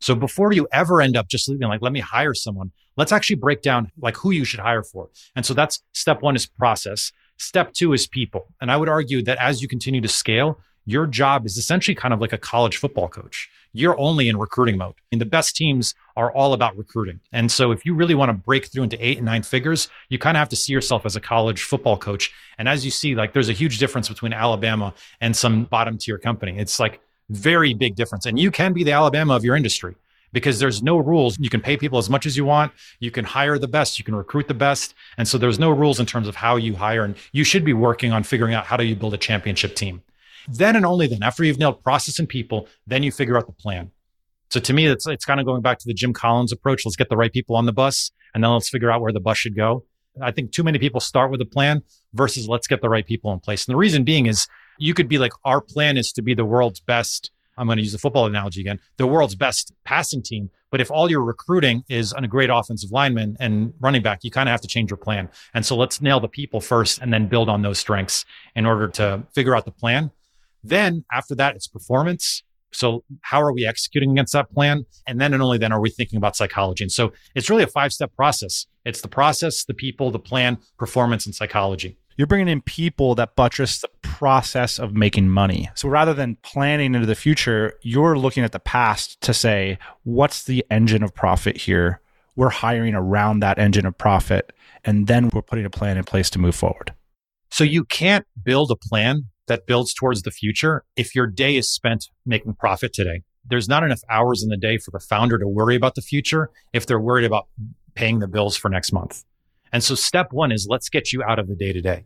So 0.00 0.14
before 0.14 0.52
you 0.52 0.66
ever 0.72 1.00
end 1.00 1.16
up 1.16 1.28
just 1.28 1.48
leaving, 1.48 1.68
like, 1.68 1.80
let 1.82 1.92
me 1.92 2.00
hire 2.00 2.34
someone, 2.34 2.72
let's 2.96 3.12
actually 3.12 3.36
break 3.36 3.62
down 3.62 3.90
like 3.98 4.16
who 4.16 4.32
you 4.32 4.44
should 4.44 4.60
hire 4.60 4.82
for. 4.82 5.08
And 5.36 5.46
so 5.46 5.54
that's 5.54 5.82
step 5.92 6.20
one 6.20 6.36
is 6.36 6.46
process. 6.46 7.12
Step 7.38 7.72
two 7.72 7.92
is 7.92 8.06
people. 8.06 8.52
And 8.60 8.70
I 8.70 8.76
would 8.76 8.88
argue 8.88 9.22
that 9.22 9.38
as 9.38 9.62
you 9.62 9.68
continue 9.68 10.00
to 10.00 10.08
scale, 10.08 10.58
your 10.84 11.06
job 11.06 11.46
is 11.46 11.56
essentially 11.56 11.94
kind 11.94 12.12
of 12.12 12.20
like 12.20 12.32
a 12.32 12.38
college 12.38 12.76
football 12.76 13.08
coach. 13.08 13.48
You're 13.74 13.98
only 13.98 14.28
in 14.28 14.38
recruiting 14.38 14.78
mode. 14.78 14.94
And 15.12 15.20
the 15.20 15.26
best 15.26 15.56
teams 15.56 15.94
are 16.16 16.32
all 16.32 16.54
about 16.54 16.76
recruiting. 16.78 17.20
And 17.32 17.50
so 17.50 17.72
if 17.72 17.84
you 17.84 17.94
really 17.94 18.14
want 18.14 18.30
to 18.30 18.32
break 18.32 18.66
through 18.66 18.84
into 18.84 19.04
eight 19.04 19.18
and 19.18 19.26
nine 19.26 19.42
figures, 19.42 19.88
you 20.08 20.18
kind 20.18 20.36
of 20.36 20.38
have 20.38 20.48
to 20.50 20.56
see 20.56 20.72
yourself 20.72 21.04
as 21.04 21.16
a 21.16 21.20
college 21.20 21.64
football 21.64 21.98
coach. 21.98 22.32
And 22.56 22.68
as 22.68 22.84
you 22.84 22.90
see, 22.90 23.14
like 23.14 23.32
there's 23.32 23.48
a 23.48 23.52
huge 23.52 23.78
difference 23.78 24.08
between 24.08 24.32
Alabama 24.32 24.94
and 25.20 25.36
some 25.36 25.64
bottom 25.64 25.98
tier 25.98 26.18
company. 26.18 26.56
It's 26.56 26.78
like 26.80 27.00
very 27.28 27.74
big 27.74 27.96
difference. 27.96 28.26
And 28.26 28.38
you 28.38 28.50
can 28.50 28.72
be 28.72 28.84
the 28.84 28.92
Alabama 28.92 29.34
of 29.34 29.44
your 29.44 29.56
industry 29.56 29.96
because 30.32 30.58
there's 30.58 30.82
no 30.82 30.98
rules. 30.98 31.38
You 31.38 31.48
can 31.48 31.60
pay 31.60 31.76
people 31.76 31.98
as 31.98 32.10
much 32.10 32.26
as 32.26 32.36
you 32.36 32.44
want. 32.44 32.72
You 33.00 33.10
can 33.10 33.24
hire 33.24 33.58
the 33.58 33.68
best. 33.68 33.98
You 33.98 34.04
can 34.04 34.14
recruit 34.14 34.48
the 34.48 34.54
best. 34.54 34.94
And 35.16 35.26
so 35.26 35.38
there's 35.38 35.58
no 35.58 35.70
rules 35.70 36.00
in 36.00 36.06
terms 36.06 36.28
of 36.28 36.36
how 36.36 36.56
you 36.56 36.74
hire. 36.76 37.04
And 37.04 37.16
you 37.32 37.44
should 37.44 37.64
be 37.64 37.72
working 37.72 38.12
on 38.12 38.24
figuring 38.24 38.52
out 38.52 38.66
how 38.66 38.76
do 38.76 38.84
you 38.84 38.96
build 38.96 39.14
a 39.14 39.18
championship 39.18 39.74
team. 39.74 40.02
Then 40.48 40.76
and 40.76 40.84
only 40.84 41.06
then, 41.06 41.22
after 41.22 41.44
you've 41.44 41.58
nailed 41.58 41.82
process 41.82 42.18
and 42.18 42.28
people, 42.28 42.68
then 42.86 43.02
you 43.02 43.10
figure 43.12 43.36
out 43.36 43.46
the 43.46 43.52
plan. 43.52 43.90
So 44.50 44.60
to 44.60 44.72
me, 44.72 44.86
it's, 44.86 45.06
it's 45.06 45.24
kind 45.24 45.40
of 45.40 45.46
going 45.46 45.62
back 45.62 45.78
to 45.78 45.86
the 45.86 45.94
Jim 45.94 46.12
Collins 46.12 46.52
approach. 46.52 46.84
Let's 46.84 46.96
get 46.96 47.08
the 47.08 47.16
right 47.16 47.32
people 47.32 47.56
on 47.56 47.66
the 47.66 47.72
bus 47.72 48.12
and 48.34 48.44
then 48.44 48.50
let's 48.50 48.68
figure 48.68 48.90
out 48.90 49.00
where 49.00 49.12
the 49.12 49.20
bus 49.20 49.38
should 49.38 49.56
go. 49.56 49.84
I 50.20 50.30
think 50.30 50.52
too 50.52 50.62
many 50.62 50.78
people 50.78 51.00
start 51.00 51.30
with 51.30 51.40
a 51.40 51.46
plan 51.46 51.82
versus 52.12 52.48
let's 52.48 52.66
get 52.66 52.80
the 52.80 52.88
right 52.88 53.04
people 53.04 53.32
in 53.32 53.40
place. 53.40 53.66
And 53.66 53.72
the 53.72 53.76
reason 53.76 54.04
being 54.04 54.26
is 54.26 54.46
you 54.78 54.94
could 54.94 55.08
be 55.08 55.18
like, 55.18 55.32
our 55.44 55.60
plan 55.60 55.96
is 55.96 56.12
to 56.12 56.22
be 56.22 56.34
the 56.34 56.44
world's 56.44 56.80
best. 56.80 57.30
I'm 57.56 57.66
going 57.66 57.78
to 57.78 57.82
use 57.82 57.92
the 57.92 57.98
football 57.98 58.26
analogy 58.26 58.60
again, 58.60 58.80
the 58.96 59.06
world's 59.06 59.34
best 59.34 59.72
passing 59.84 60.22
team. 60.22 60.50
But 60.70 60.80
if 60.80 60.90
all 60.90 61.08
you're 61.08 61.22
recruiting 61.22 61.84
is 61.88 62.12
on 62.12 62.24
a 62.24 62.28
great 62.28 62.50
offensive 62.50 62.90
lineman 62.90 63.36
and 63.38 63.72
running 63.78 64.02
back, 64.02 64.24
you 64.24 64.30
kind 64.32 64.48
of 64.48 64.50
have 64.50 64.60
to 64.62 64.68
change 64.68 64.90
your 64.90 64.98
plan. 64.98 65.28
And 65.52 65.64
so 65.64 65.76
let's 65.76 66.00
nail 66.00 66.18
the 66.18 66.28
people 66.28 66.60
first 66.60 67.00
and 67.00 67.12
then 67.12 67.28
build 67.28 67.48
on 67.48 67.62
those 67.62 67.78
strengths 67.78 68.24
in 68.56 68.66
order 68.66 68.88
to 68.88 69.22
figure 69.34 69.54
out 69.54 69.64
the 69.64 69.70
plan. 69.70 70.10
Then 70.64 71.04
after 71.12 71.34
that, 71.36 71.54
it's 71.54 71.68
performance. 71.68 72.42
So 72.72 73.04
how 73.20 73.40
are 73.40 73.52
we 73.52 73.66
executing 73.66 74.10
against 74.10 74.32
that 74.32 74.50
plan? 74.50 74.84
And 75.06 75.20
then 75.20 75.32
and 75.32 75.42
only 75.42 75.58
then 75.58 75.72
are 75.72 75.80
we 75.80 75.90
thinking 75.90 76.16
about 76.16 76.34
psychology. 76.36 76.82
And 76.82 76.90
so 76.90 77.12
it's 77.34 77.48
really 77.48 77.62
a 77.62 77.68
five 77.68 77.92
step 77.92 78.14
process. 78.16 78.66
It's 78.84 79.00
the 79.00 79.08
process, 79.08 79.64
the 79.64 79.74
people, 79.74 80.10
the 80.10 80.18
plan, 80.18 80.58
performance, 80.78 81.24
and 81.24 81.34
psychology. 81.34 81.96
You're 82.16 82.26
bringing 82.26 82.48
in 82.48 82.60
people 82.62 83.14
that 83.16 83.34
buttress 83.34 83.80
the 83.80 83.88
process 84.02 84.78
of 84.78 84.94
making 84.94 85.28
money. 85.28 85.68
So 85.74 85.88
rather 85.88 86.14
than 86.14 86.36
planning 86.42 86.94
into 86.94 87.06
the 87.06 87.14
future, 87.16 87.74
you're 87.82 88.16
looking 88.16 88.44
at 88.44 88.52
the 88.52 88.60
past 88.60 89.20
to 89.22 89.34
say, 89.34 89.78
what's 90.04 90.44
the 90.44 90.64
engine 90.70 91.02
of 91.02 91.14
profit 91.14 91.56
here? 91.56 92.00
We're 92.36 92.50
hiring 92.50 92.94
around 92.94 93.40
that 93.40 93.58
engine 93.58 93.86
of 93.86 93.98
profit. 93.98 94.52
And 94.84 95.06
then 95.06 95.28
we're 95.32 95.42
putting 95.42 95.64
a 95.64 95.70
plan 95.70 95.96
in 95.96 96.04
place 96.04 96.30
to 96.30 96.38
move 96.38 96.54
forward. 96.54 96.94
So 97.50 97.64
you 97.64 97.84
can't 97.84 98.26
build 98.42 98.70
a 98.70 98.76
plan 98.76 99.24
that 99.46 99.66
builds 99.66 99.92
towards 99.94 100.22
the 100.22 100.30
future 100.30 100.84
if 100.96 101.14
your 101.14 101.26
day 101.26 101.56
is 101.56 101.68
spent 101.68 102.08
making 102.24 102.54
profit 102.54 102.92
today. 102.92 103.22
There's 103.46 103.68
not 103.68 103.84
enough 103.84 104.00
hours 104.08 104.42
in 104.42 104.48
the 104.48 104.56
day 104.56 104.78
for 104.78 104.90
the 104.90 105.00
founder 105.00 105.38
to 105.38 105.46
worry 105.46 105.76
about 105.76 105.94
the 105.94 106.02
future 106.02 106.50
if 106.72 106.86
they're 106.86 107.00
worried 107.00 107.24
about 107.24 107.46
paying 107.94 108.20
the 108.20 108.26
bills 108.26 108.56
for 108.56 108.68
next 108.68 108.92
month. 108.92 109.24
And 109.72 109.82
so 109.82 109.94
step 109.94 110.32
one 110.32 110.52
is 110.52 110.66
let's 110.68 110.88
get 110.88 111.12
you 111.12 111.22
out 111.22 111.38
of 111.38 111.48
the 111.48 111.54
day 111.54 111.72
to 111.72 111.80
day. 111.80 112.04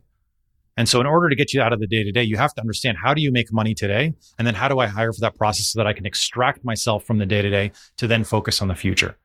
And 0.75 0.87
so 0.87 1.01
in 1.01 1.05
order 1.05 1.29
to 1.29 1.35
get 1.35 1.53
you 1.53 1.61
out 1.61 1.73
of 1.73 1.79
the 1.79 1.87
day 1.87 2.03
to 2.03 2.11
day, 2.11 2.23
you 2.23 2.37
have 2.37 2.53
to 2.55 2.61
understand 2.61 2.97
how 3.03 3.13
do 3.13 3.21
you 3.21 3.31
make 3.31 3.51
money 3.51 3.73
today? 3.73 4.13
And 4.37 4.47
then 4.47 4.55
how 4.55 4.69
do 4.69 4.79
I 4.79 4.87
hire 4.87 5.11
for 5.11 5.19
that 5.21 5.35
process 5.37 5.67
so 5.67 5.79
that 5.79 5.87
I 5.87 5.93
can 5.93 6.05
extract 6.05 6.63
myself 6.63 7.03
from 7.03 7.17
the 7.17 7.25
day 7.25 7.41
to 7.41 7.49
day 7.49 7.71
to 7.97 8.07
then 8.07 8.23
focus 8.23 8.61
on 8.61 8.69
the 8.69 8.75
future? 8.75 9.17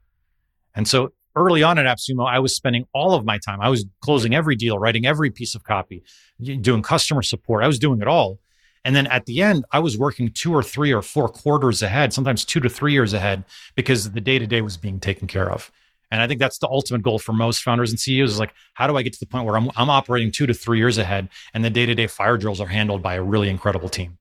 And 0.75 0.89
so 0.89 1.13
early 1.37 1.63
on 1.63 1.79
at 1.79 1.87
AppSumo, 1.87 2.29
I 2.29 2.39
was 2.39 2.55
spending 2.55 2.87
all 2.93 3.15
of 3.15 3.25
my 3.25 3.39
time. 3.39 3.61
I 3.61 3.69
was 3.69 3.85
closing 4.01 4.35
every 4.35 4.57
deal, 4.57 4.79
writing 4.79 5.07
every 5.07 5.31
piece 5.31 5.55
of 5.55 5.65
copy, 5.65 6.03
doing 6.41 6.83
customer 6.83 7.23
support. 7.23 7.65
I 7.65 7.67
was 7.67 7.79
doing 7.79 8.01
it 8.01 8.09
all. 8.09 8.39
And 8.85 8.95
then 8.95 9.07
at 9.07 9.27
the 9.27 9.43
end, 9.43 9.65
I 9.73 9.79
was 9.79 9.97
working 9.97 10.31
two 10.31 10.53
or 10.55 10.63
three 10.63 10.93
or 10.93 11.01
four 11.01 11.29
quarters 11.29 11.83
ahead, 11.83 12.13
sometimes 12.13 12.45
two 12.45 12.61
to 12.61 12.69
three 12.69 12.93
years 12.93 13.15
ahead, 13.15 13.45
because 13.75 14.13
the 14.13 14.21
day 14.21 14.39
to 14.39 14.47
day 14.47 14.61
was 14.61 14.77
being 14.77 15.01
taken 15.01 15.27
care 15.27 15.51
of. 15.51 15.73
And 16.11 16.21
I 16.21 16.29
think 16.29 16.39
that's 16.39 16.59
the 16.59 16.69
ultimate 16.69 17.03
goal 17.03 17.19
for 17.19 17.33
most 17.33 17.63
founders 17.63 17.91
and 17.91 17.99
CEOs 17.99 18.33
is 18.33 18.39
like, 18.39 18.55
how 18.75 18.87
do 18.87 18.97
I 18.97 19.03
get 19.03 19.15
to 19.15 19.21
the 19.21 19.27
point 19.27 19.47
where 19.47 19.57
I'm, 19.57 19.71
I'm 19.75 19.91
operating 19.91 20.31
two 20.31 20.47
to 20.47 20.55
three 20.55 20.79
years 20.79 20.99
ahead 20.99 21.29
and 21.55 21.65
the 21.65 21.71
day 21.71 21.87
to 21.87 21.95
day 21.95 22.07
fire 22.07 22.37
drills 22.37 22.61
are 22.61 22.69
handled 22.69 23.03
by 23.03 23.15
a 23.15 23.23
really 23.23 23.49
incredible 23.49 23.89
team? 23.89 24.19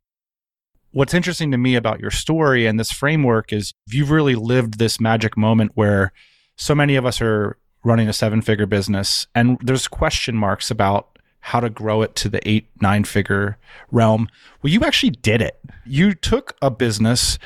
What's 0.92 1.14
interesting 1.14 1.52
to 1.52 1.58
me 1.58 1.76
about 1.76 2.00
your 2.00 2.12
story 2.12 2.66
and 2.66 2.80
this 2.80 2.92
framework 2.92 3.52
is 3.52 3.74
you've 3.88 4.12
really 4.12 4.36
lived 4.36 4.80
this 4.80 5.00
magic 5.00 5.36
moment 5.36 5.72
where 5.76 6.14
so 6.56 6.76
many 6.76 6.96
of 6.96 7.06
us 7.06 7.22
are 7.22 7.58
running 7.84 8.08
a 8.08 8.14
seven 8.14 8.42
figure 8.42 8.66
business 8.66 9.28
and 9.36 9.58
there's 9.62 9.88
question 9.88 10.36
marks 10.36 10.72
about 10.72 11.14
how 11.42 11.60
to 11.60 11.70
grow 11.70 12.02
it 12.02 12.16
to 12.16 12.30
the 12.30 12.48
eight, 12.48 12.68
nine 12.82 13.04
figure 13.04 13.58
realm. 13.92 14.30
Well, 14.62 14.72
you 14.72 14.82
actually 14.86 15.10
did 15.10 15.42
it. 15.42 15.60
You 15.86 16.14
took 16.14 16.56
a 16.62 16.72
business 16.72 17.38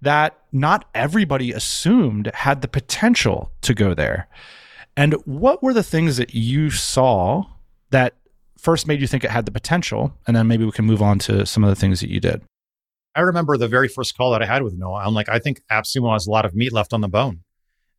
that 0.00 0.38
not 0.52 0.88
everybody 0.94 1.52
assumed 1.52 2.30
had 2.32 2.62
the 2.62 2.68
potential 2.68 3.52
to 3.60 3.74
go 3.74 3.92
there. 3.92 4.26
And 4.96 5.14
what 5.26 5.62
were 5.62 5.74
the 5.74 5.82
things 5.82 6.16
that 6.16 6.34
you 6.34 6.70
saw 6.70 7.44
that 7.90 8.14
first 8.56 8.86
made 8.86 9.02
you 9.02 9.06
think 9.06 9.22
it 9.22 9.30
had 9.30 9.44
the 9.44 9.52
potential? 9.52 10.16
And 10.26 10.34
then 10.34 10.48
maybe 10.48 10.64
we 10.64 10.72
can 10.72 10.86
move 10.86 11.02
on 11.02 11.18
to 11.20 11.44
some 11.44 11.62
of 11.62 11.68
the 11.68 11.76
things 11.76 12.00
that 12.00 12.08
you 12.08 12.20
did. 12.20 12.42
I 13.14 13.20
remember 13.20 13.58
the 13.58 13.68
very 13.68 13.88
first 13.88 14.16
call 14.16 14.32
that 14.32 14.42
I 14.42 14.46
had 14.46 14.62
with 14.62 14.74
Noah. 14.74 15.02
I'm 15.04 15.12
like, 15.12 15.28
I 15.28 15.38
think 15.38 15.60
AppSumo 15.70 16.14
has 16.14 16.26
a 16.26 16.30
lot 16.30 16.46
of 16.46 16.54
meat 16.54 16.72
left 16.72 16.94
on 16.94 17.02
the 17.02 17.08
bone. 17.08 17.40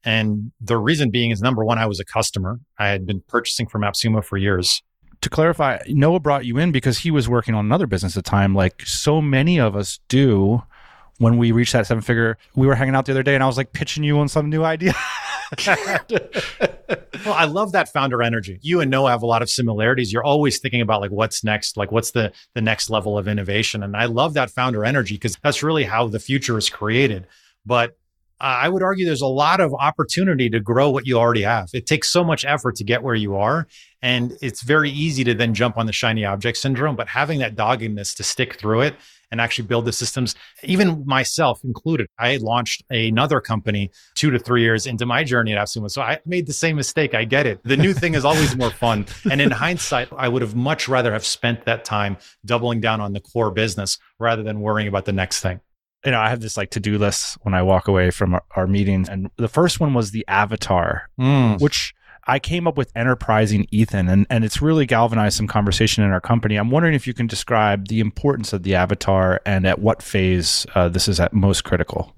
And 0.03 0.51
the 0.59 0.77
reason 0.77 1.09
being 1.09 1.31
is 1.31 1.41
number 1.41 1.63
one, 1.63 1.77
I 1.77 1.85
was 1.85 1.99
a 1.99 2.05
customer. 2.05 2.59
I 2.77 2.87
had 2.87 3.05
been 3.05 3.21
purchasing 3.27 3.67
from 3.67 3.81
AppSumo 3.81 4.23
for 4.23 4.37
years. 4.37 4.81
To 5.21 5.29
clarify, 5.29 5.79
Noah 5.87 6.19
brought 6.19 6.45
you 6.45 6.57
in 6.57 6.73
because 6.73 6.99
he 6.99 7.11
was 7.11 7.29
working 7.29 7.55
on 7.55 7.65
another 7.65 7.87
business 7.87 8.17
at 8.17 8.25
the 8.25 8.29
time, 8.29 8.53
like 8.53 8.81
so 8.85 9.21
many 9.21 9.59
of 9.59 9.75
us 9.75 9.99
do 10.09 10.63
when 11.19 11.37
we 11.37 11.53
reach 11.53 11.71
that 11.71 11.87
seven 11.87 12.01
figure. 12.01 12.37
We 12.55 12.67
were 12.67 12.75
hanging 12.75 12.95
out 12.95 13.05
the 13.05 13.13
other 13.13 13.23
day 13.23 13.35
and 13.35 13.43
I 13.43 13.47
was 13.47 13.55
like 13.55 13.71
pitching 13.71 14.03
you 14.03 14.19
on 14.19 14.27
some 14.27 14.49
new 14.49 14.63
idea. 14.63 14.93
well, 17.25 17.33
I 17.33 17.45
love 17.45 17.71
that 17.71 17.87
founder 17.93 18.21
energy. 18.21 18.59
You 18.61 18.81
and 18.81 18.91
Noah 18.91 19.11
have 19.11 19.23
a 19.23 19.25
lot 19.25 19.41
of 19.41 19.49
similarities. 19.49 20.11
You're 20.11 20.23
always 20.23 20.59
thinking 20.59 20.81
about 20.81 20.99
like 20.99 21.11
what's 21.11 21.43
next, 21.43 21.77
like 21.77 21.91
what's 21.91 22.11
the 22.11 22.33
the 22.53 22.61
next 22.61 22.89
level 22.89 23.17
of 23.17 23.27
innovation. 23.27 23.83
And 23.83 23.95
I 23.95 24.05
love 24.05 24.33
that 24.33 24.49
founder 24.49 24.83
energy 24.83 25.15
because 25.15 25.37
that's 25.41 25.63
really 25.63 25.83
how 25.83 26.07
the 26.07 26.19
future 26.19 26.57
is 26.57 26.69
created. 26.69 27.27
But 27.65 27.97
Uh, 28.43 28.59
I 28.63 28.67
would 28.67 28.83
argue 28.83 29.05
there's 29.05 29.21
a 29.21 29.25
lot 29.25 29.61
of 29.61 29.73
opportunity 29.73 30.49
to 30.49 30.59
grow 30.59 30.89
what 30.89 31.07
you 31.07 31.17
already 31.17 31.43
have. 31.43 31.69
It 31.73 31.85
takes 31.85 32.09
so 32.09 32.25
much 32.25 32.43
effort 32.43 32.75
to 32.75 32.83
get 32.83 33.01
where 33.01 33.15
you 33.15 33.37
are. 33.37 33.67
And 34.01 34.37
it's 34.41 34.63
very 34.63 34.91
easy 34.91 35.23
to 35.23 35.33
then 35.33 35.53
jump 35.53 35.77
on 35.77 35.85
the 35.85 35.93
shiny 35.93 36.25
object 36.25 36.57
syndrome. 36.57 36.97
But 36.97 37.07
having 37.07 37.39
that 37.39 37.55
doggedness 37.55 38.13
to 38.15 38.23
stick 38.23 38.59
through 38.59 38.81
it 38.81 38.95
and 39.31 39.39
actually 39.39 39.67
build 39.67 39.85
the 39.85 39.93
systems, 39.93 40.35
even 40.61 41.05
myself 41.05 41.63
included, 41.63 42.07
I 42.19 42.35
launched 42.35 42.83
another 42.89 43.39
company 43.39 43.91
two 44.13 44.29
to 44.31 44.39
three 44.39 44.61
years 44.61 44.87
into 44.87 45.05
my 45.05 45.23
journey 45.23 45.53
at 45.53 45.65
AppSumo. 45.65 45.89
So 45.89 46.01
I 46.01 46.19
made 46.25 46.45
the 46.45 46.51
same 46.51 46.75
mistake. 46.75 47.15
I 47.15 47.23
get 47.23 47.45
it. 47.45 47.61
The 47.63 47.77
new 47.77 47.93
thing 47.93 48.13
is 48.13 48.25
always 48.25 48.57
more 48.57 48.71
fun. 48.71 49.05
And 49.31 49.39
in 49.39 49.51
hindsight, 49.51 50.09
I 50.17 50.27
would 50.27 50.41
have 50.41 50.53
much 50.53 50.89
rather 50.89 51.13
have 51.13 51.25
spent 51.25 51.63
that 51.63 51.85
time 51.85 52.17
doubling 52.45 52.81
down 52.81 52.99
on 52.99 53.13
the 53.13 53.21
core 53.21 53.51
business 53.51 53.99
rather 54.19 54.43
than 54.43 54.59
worrying 54.59 54.89
about 54.89 55.05
the 55.05 55.13
next 55.13 55.39
thing 55.39 55.61
you 56.05 56.11
know, 56.11 56.19
I 56.19 56.29
have 56.29 56.41
this 56.41 56.57
like 56.57 56.71
to 56.71 56.79
do 56.79 56.97
list 56.97 57.37
when 57.43 57.53
I 57.53 57.61
walk 57.61 57.87
away 57.87 58.11
from 58.11 58.33
our, 58.33 58.43
our 58.55 58.67
meetings. 58.67 59.07
And 59.09 59.29
the 59.37 59.47
first 59.47 59.79
one 59.79 59.93
was 59.93 60.11
the 60.11 60.25
avatar, 60.27 61.09
mm. 61.19 61.59
which 61.61 61.93
I 62.25 62.39
came 62.39 62.67
up 62.67 62.77
with 62.77 62.91
enterprising 62.95 63.67
Ethan, 63.71 64.07
and, 64.07 64.25
and 64.29 64.45
it's 64.45 64.61
really 64.61 64.85
galvanized 64.85 65.35
some 65.35 65.47
conversation 65.47 66.03
in 66.03 66.11
our 66.11 66.21
company. 66.21 66.55
I'm 66.55 66.71
wondering 66.71 66.93
if 66.93 67.05
you 67.05 67.13
can 67.13 67.27
describe 67.27 67.89
the 67.89 67.99
importance 67.99 68.53
of 68.53 68.63
the 68.63 68.75
avatar 68.75 69.41
and 69.45 69.67
at 69.67 69.79
what 69.79 70.01
phase 70.01 70.65
uh, 70.73 70.87
this 70.87 71.07
is 71.07 71.19
at 71.19 71.33
most 71.33 71.63
critical. 71.63 72.15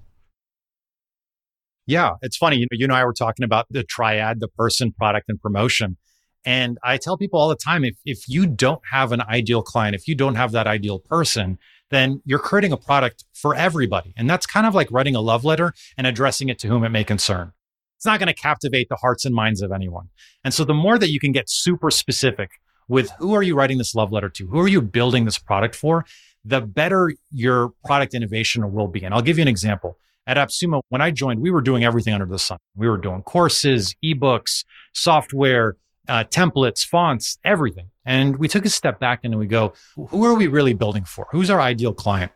Yeah, 1.88 2.14
it's 2.22 2.38
funny. 2.38 2.58
You 2.58 2.64
know, 2.64 2.78
you 2.78 2.86
and 2.86 2.94
I 2.94 3.04
were 3.06 3.14
talking 3.14 3.44
about 3.44 3.68
the 3.70 3.84
triad, 3.84 4.40
the 4.40 4.48
person, 4.48 4.92
product, 4.92 5.26
and 5.30 5.40
promotion. 5.40 5.98
And 6.44 6.78
I 6.84 6.98
tell 6.98 7.18
people 7.18 7.40
all 7.40 7.50
the 7.50 7.56
time 7.56 7.84
if, 7.84 7.96
if 8.06 8.28
you 8.28 8.46
don't 8.46 8.82
have 8.92 9.12
an 9.12 9.22
ideal 9.22 9.64
client, 9.64 9.96
if 9.96 10.08
you 10.08 10.14
don't 10.14 10.36
have 10.36 10.52
that 10.52 10.68
ideal 10.68 11.00
person, 11.00 11.58
then 11.92 12.22
you're 12.26 12.40
creating 12.40 12.72
a 12.72 12.78
product 12.78 13.24
for 13.34 13.56
everybody. 13.56 14.14
And 14.18 14.30
that's 14.30 14.46
kind 14.46 14.66
of 14.66 14.74
like 14.74 14.92
writing 14.92 15.16
a 15.16 15.22
love 15.22 15.46
letter 15.46 15.74
and 15.98 16.08
addressing 16.08 16.50
it 16.50 16.60
to 16.60 16.68
whom 16.68 16.84
it 16.84 16.90
may 16.90 17.04
concern. 17.04 17.52
It's 17.98 18.06
not 18.06 18.20
going 18.20 18.28
to 18.28 18.34
captivate 18.34 18.90
the 18.90 18.98
hearts 18.98 19.26
and 19.26 19.34
minds 19.34 19.62
of 19.62 19.72
anyone. 19.72 20.10
And 20.44 20.54
so 20.54 20.64
the 20.64 20.74
more 20.74 20.98
that 20.98 21.10
you 21.10 21.20
can 21.20 21.32
get 21.32 21.50
super 21.50 21.90
specific 21.92 22.52
with 22.88 23.12
who 23.20 23.34
are 23.34 23.44
you 23.44 23.56
writing 23.56 23.78
this 23.78 23.96
love 23.96 24.12
letter 24.12 24.30
to? 24.30 24.48
Who 24.48 24.60
are 24.60 24.68
you 24.68 24.82
building 24.82 25.26
this 25.26 25.38
product 25.38 25.76
for? 25.76 26.06
The 26.44 26.62
better 26.62 27.14
your 27.32 27.74
product 27.84 28.14
innovation 28.14 28.72
will 28.72 28.88
be. 28.88 29.04
And 29.04 29.14
I'll 29.14 29.22
give 29.22 29.38
you 29.38 29.42
an 29.42 29.48
example. 29.48 29.98
At 30.28 30.38
AppSumo, 30.38 30.82
when 30.90 31.02
I 31.02 31.12
joined, 31.12 31.40
we 31.42 31.52
were 31.52 31.62
doing 31.62 31.84
everything 31.84 32.14
under 32.14 32.26
the 32.26 32.40
sun. 32.40 32.58
We 32.76 32.90
were 32.90 32.98
doing 32.98 33.22
courses, 33.22 33.96
ebooks, 34.04 34.66
software, 34.94 35.78
uh, 36.08 36.24
templates, 36.26 36.86
fonts, 36.86 37.38
everything. 37.44 37.90
And 38.06 38.38
we 38.38 38.48
took 38.48 38.66
a 38.66 38.70
step 38.70 39.00
back 39.00 39.22
and 39.24 39.38
we 39.38 39.48
go, 39.48 39.74
who 39.96 40.26
are 40.26 40.36
we 40.36 40.48
really 40.48 40.74
building 40.74 41.06
for? 41.06 41.28
Who's 41.32 41.50
our 41.50 41.60
ideal 41.60 41.94
client? 41.94 42.32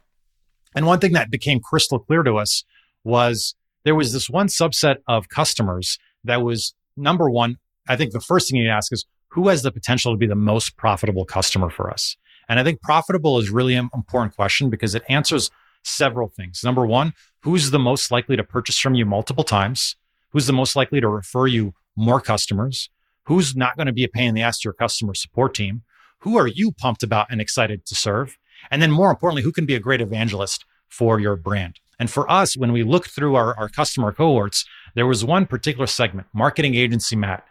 And 0.75 0.85
one 0.85 0.99
thing 0.99 1.13
that 1.13 1.31
became 1.31 1.59
crystal 1.59 1.99
clear 1.99 2.23
to 2.23 2.35
us 2.35 2.63
was 3.03 3.55
there 3.85 3.95
was 3.95 4.13
this 4.13 4.29
one 4.29 4.47
subset 4.47 4.97
of 5.07 5.29
customers 5.29 5.97
that 6.23 6.41
was 6.41 6.73
number 6.97 7.29
one. 7.29 7.57
I 7.87 7.95
think 7.95 8.11
the 8.11 8.19
first 8.19 8.49
thing 8.49 8.59
you 8.59 8.69
ask 8.69 8.91
is 8.91 9.05
who 9.29 9.47
has 9.47 9.61
the 9.61 9.71
potential 9.71 10.11
to 10.13 10.17
be 10.17 10.27
the 10.27 10.35
most 10.35 10.75
profitable 10.77 11.25
customer 11.25 11.69
for 11.69 11.89
us? 11.89 12.17
And 12.47 12.59
I 12.59 12.63
think 12.63 12.81
profitable 12.81 13.37
is 13.39 13.51
really 13.51 13.75
an 13.75 13.89
important 13.93 14.35
question 14.35 14.69
because 14.69 14.95
it 14.95 15.03
answers 15.07 15.51
several 15.83 16.29
things. 16.29 16.63
Number 16.63 16.85
one, 16.85 17.13
who's 17.41 17.71
the 17.71 17.79
most 17.79 18.11
likely 18.11 18.35
to 18.35 18.43
purchase 18.43 18.77
from 18.77 18.95
you 18.95 19.05
multiple 19.05 19.43
times? 19.43 19.95
Who's 20.31 20.47
the 20.47 20.53
most 20.53 20.75
likely 20.75 20.99
to 20.99 21.07
refer 21.07 21.47
you 21.47 21.73
more 21.95 22.19
customers? 22.19 22.89
Who's 23.25 23.55
not 23.55 23.77
going 23.77 23.87
to 23.87 23.93
be 23.93 24.03
a 24.03 24.09
pain 24.09 24.29
in 24.29 24.35
the 24.35 24.41
ass 24.41 24.59
to 24.59 24.67
your 24.67 24.73
customer 24.73 25.13
support 25.13 25.53
team? 25.53 25.83
Who 26.19 26.37
are 26.37 26.47
you 26.47 26.71
pumped 26.71 27.03
about 27.03 27.27
and 27.29 27.39
excited 27.39 27.85
to 27.85 27.95
serve? 27.95 28.37
And 28.71 28.81
then 28.81 28.91
more 28.91 29.09
importantly, 29.09 29.43
who 29.43 29.51
can 29.51 29.65
be 29.65 29.75
a 29.75 29.79
great 29.79 30.01
evangelist 30.01 30.65
for 30.89 31.19
your 31.19 31.35
brand? 31.35 31.79
And 31.99 32.09
for 32.09 32.29
us, 32.31 32.57
when 32.57 32.71
we 32.71 32.83
looked 32.83 33.11
through 33.11 33.35
our, 33.35 33.55
our 33.57 33.69
customer 33.69 34.11
cohorts, 34.11 34.65
there 34.95 35.07
was 35.07 35.23
one 35.23 35.45
particular 35.45 35.87
segment, 35.87 36.27
marketing 36.33 36.75
agency 36.75 37.15
Matt. 37.15 37.45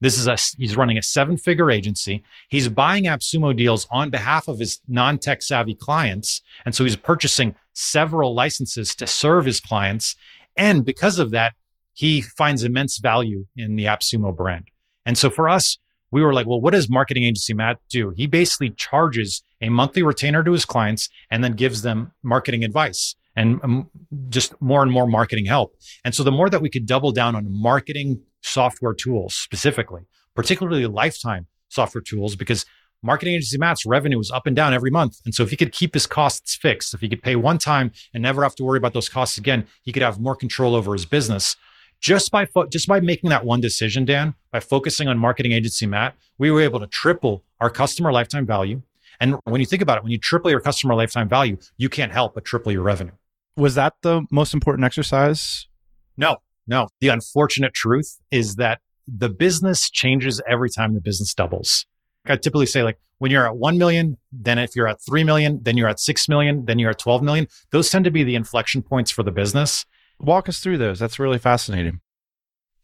This 0.00 0.18
is 0.18 0.26
a, 0.26 0.36
he's 0.58 0.76
running 0.76 0.98
a 0.98 1.02
seven 1.02 1.36
figure 1.36 1.70
agency. 1.70 2.22
He's 2.48 2.68
buying 2.68 3.04
AppSumo 3.04 3.56
deals 3.56 3.86
on 3.90 4.10
behalf 4.10 4.48
of 4.48 4.58
his 4.58 4.80
non 4.86 5.18
tech 5.18 5.40
savvy 5.40 5.74
clients. 5.74 6.42
And 6.66 6.74
so 6.74 6.84
he's 6.84 6.96
purchasing 6.96 7.54
several 7.72 8.34
licenses 8.34 8.94
to 8.96 9.06
serve 9.06 9.46
his 9.46 9.60
clients. 9.60 10.16
And 10.56 10.84
because 10.84 11.18
of 11.18 11.30
that, 11.30 11.54
he 11.94 12.20
finds 12.20 12.64
immense 12.64 12.98
value 12.98 13.46
in 13.56 13.76
the 13.76 13.84
AppSumo 13.84 14.36
brand. 14.36 14.68
And 15.06 15.16
so 15.18 15.30
for 15.30 15.48
us, 15.48 15.78
we 16.10 16.22
were 16.22 16.32
like, 16.32 16.46
well, 16.46 16.60
what 16.60 16.72
does 16.72 16.88
marketing 16.88 17.24
agency 17.24 17.54
Matt 17.54 17.78
do? 17.88 18.10
He 18.16 18.26
basically 18.26 18.70
charges 18.70 19.42
a 19.60 19.68
monthly 19.68 20.02
retainer 20.02 20.44
to 20.44 20.52
his 20.52 20.64
clients 20.64 21.08
and 21.30 21.42
then 21.42 21.52
gives 21.52 21.82
them 21.82 22.12
marketing 22.22 22.62
advice 22.62 23.16
and 23.36 23.60
um, 23.64 23.90
just 24.28 24.54
more 24.60 24.82
and 24.82 24.92
more 24.92 25.06
marketing 25.06 25.46
help. 25.46 25.74
And 26.04 26.14
so 26.14 26.22
the 26.22 26.30
more 26.30 26.48
that 26.50 26.62
we 26.62 26.70
could 26.70 26.86
double 26.86 27.10
down 27.10 27.34
on 27.34 27.46
marketing 27.50 28.20
software 28.42 28.94
tools 28.94 29.34
specifically, 29.34 30.02
particularly 30.36 30.86
lifetime 30.86 31.48
software 31.68 32.02
tools, 32.02 32.36
because 32.36 32.64
marketing 33.02 33.34
agency 33.34 33.58
Matt's 33.58 33.84
revenue 33.84 34.18
was 34.18 34.30
up 34.30 34.46
and 34.46 34.54
down 34.54 34.72
every 34.72 34.90
month. 34.90 35.18
And 35.24 35.34
so 35.34 35.42
if 35.42 35.50
he 35.50 35.56
could 35.56 35.72
keep 35.72 35.94
his 35.94 36.06
costs 36.06 36.54
fixed, 36.54 36.94
if 36.94 37.00
he 37.00 37.08
could 37.08 37.22
pay 37.22 37.34
one 37.34 37.58
time 37.58 37.90
and 38.12 38.22
never 38.22 38.42
have 38.44 38.54
to 38.56 38.64
worry 38.64 38.78
about 38.78 38.92
those 38.92 39.08
costs 39.08 39.36
again, 39.36 39.66
he 39.82 39.92
could 39.92 40.02
have 40.02 40.20
more 40.20 40.36
control 40.36 40.76
over 40.76 40.92
his 40.92 41.06
business 41.06 41.56
just 42.00 42.30
by 42.30 42.46
fo- 42.46 42.66
just 42.66 42.86
by 42.86 43.00
making 43.00 43.30
that 43.30 43.44
one 43.44 43.60
decision, 43.60 44.04
Dan, 44.04 44.34
by 44.50 44.60
focusing 44.60 45.08
on 45.08 45.18
marketing 45.18 45.52
agency 45.52 45.86
Matt, 45.86 46.14
we 46.38 46.50
were 46.50 46.60
able 46.60 46.80
to 46.80 46.86
triple 46.86 47.44
our 47.60 47.70
customer 47.70 48.12
lifetime 48.12 48.46
value. 48.46 48.82
And 49.20 49.36
when 49.44 49.60
you 49.60 49.66
think 49.66 49.82
about 49.82 49.98
it, 49.98 50.02
when 50.02 50.12
you 50.12 50.18
triple 50.18 50.50
your 50.50 50.60
customer 50.60 50.94
lifetime 50.94 51.28
value, 51.28 51.56
you 51.76 51.88
can't 51.88 52.12
help 52.12 52.34
but 52.34 52.44
triple 52.44 52.72
your 52.72 52.82
revenue. 52.82 53.12
Was 53.56 53.76
that 53.76 53.94
the 54.02 54.22
most 54.30 54.52
important 54.52 54.84
exercise? 54.84 55.68
No, 56.16 56.38
no. 56.66 56.88
The 57.00 57.08
unfortunate 57.08 57.74
truth 57.74 58.18
is 58.30 58.56
that 58.56 58.80
the 59.06 59.28
business 59.28 59.90
changes 59.90 60.40
every 60.48 60.70
time 60.70 60.94
the 60.94 61.00
business 61.00 61.34
doubles. 61.34 61.86
I 62.26 62.36
typically 62.36 62.66
say 62.66 62.82
like 62.82 62.98
when 63.18 63.30
you're 63.30 63.46
at 63.46 63.56
1 63.56 63.78
million, 63.78 64.16
then 64.32 64.58
if 64.58 64.74
you're 64.74 64.88
at 64.88 65.00
3 65.00 65.24
million, 65.24 65.60
then 65.62 65.76
you're 65.76 65.88
at 65.88 66.00
6 66.00 66.28
million, 66.28 66.64
then 66.64 66.78
you're 66.78 66.90
at 66.90 66.98
12 66.98 67.22
million. 67.22 67.46
Those 67.70 67.90
tend 67.90 68.04
to 68.06 68.10
be 68.10 68.24
the 68.24 68.34
inflection 68.34 68.82
points 68.82 69.10
for 69.10 69.22
the 69.22 69.30
business. 69.30 69.84
Walk 70.20 70.48
us 70.48 70.60
through 70.60 70.78
those. 70.78 70.98
That's 70.98 71.18
really 71.18 71.38
fascinating. 71.38 72.00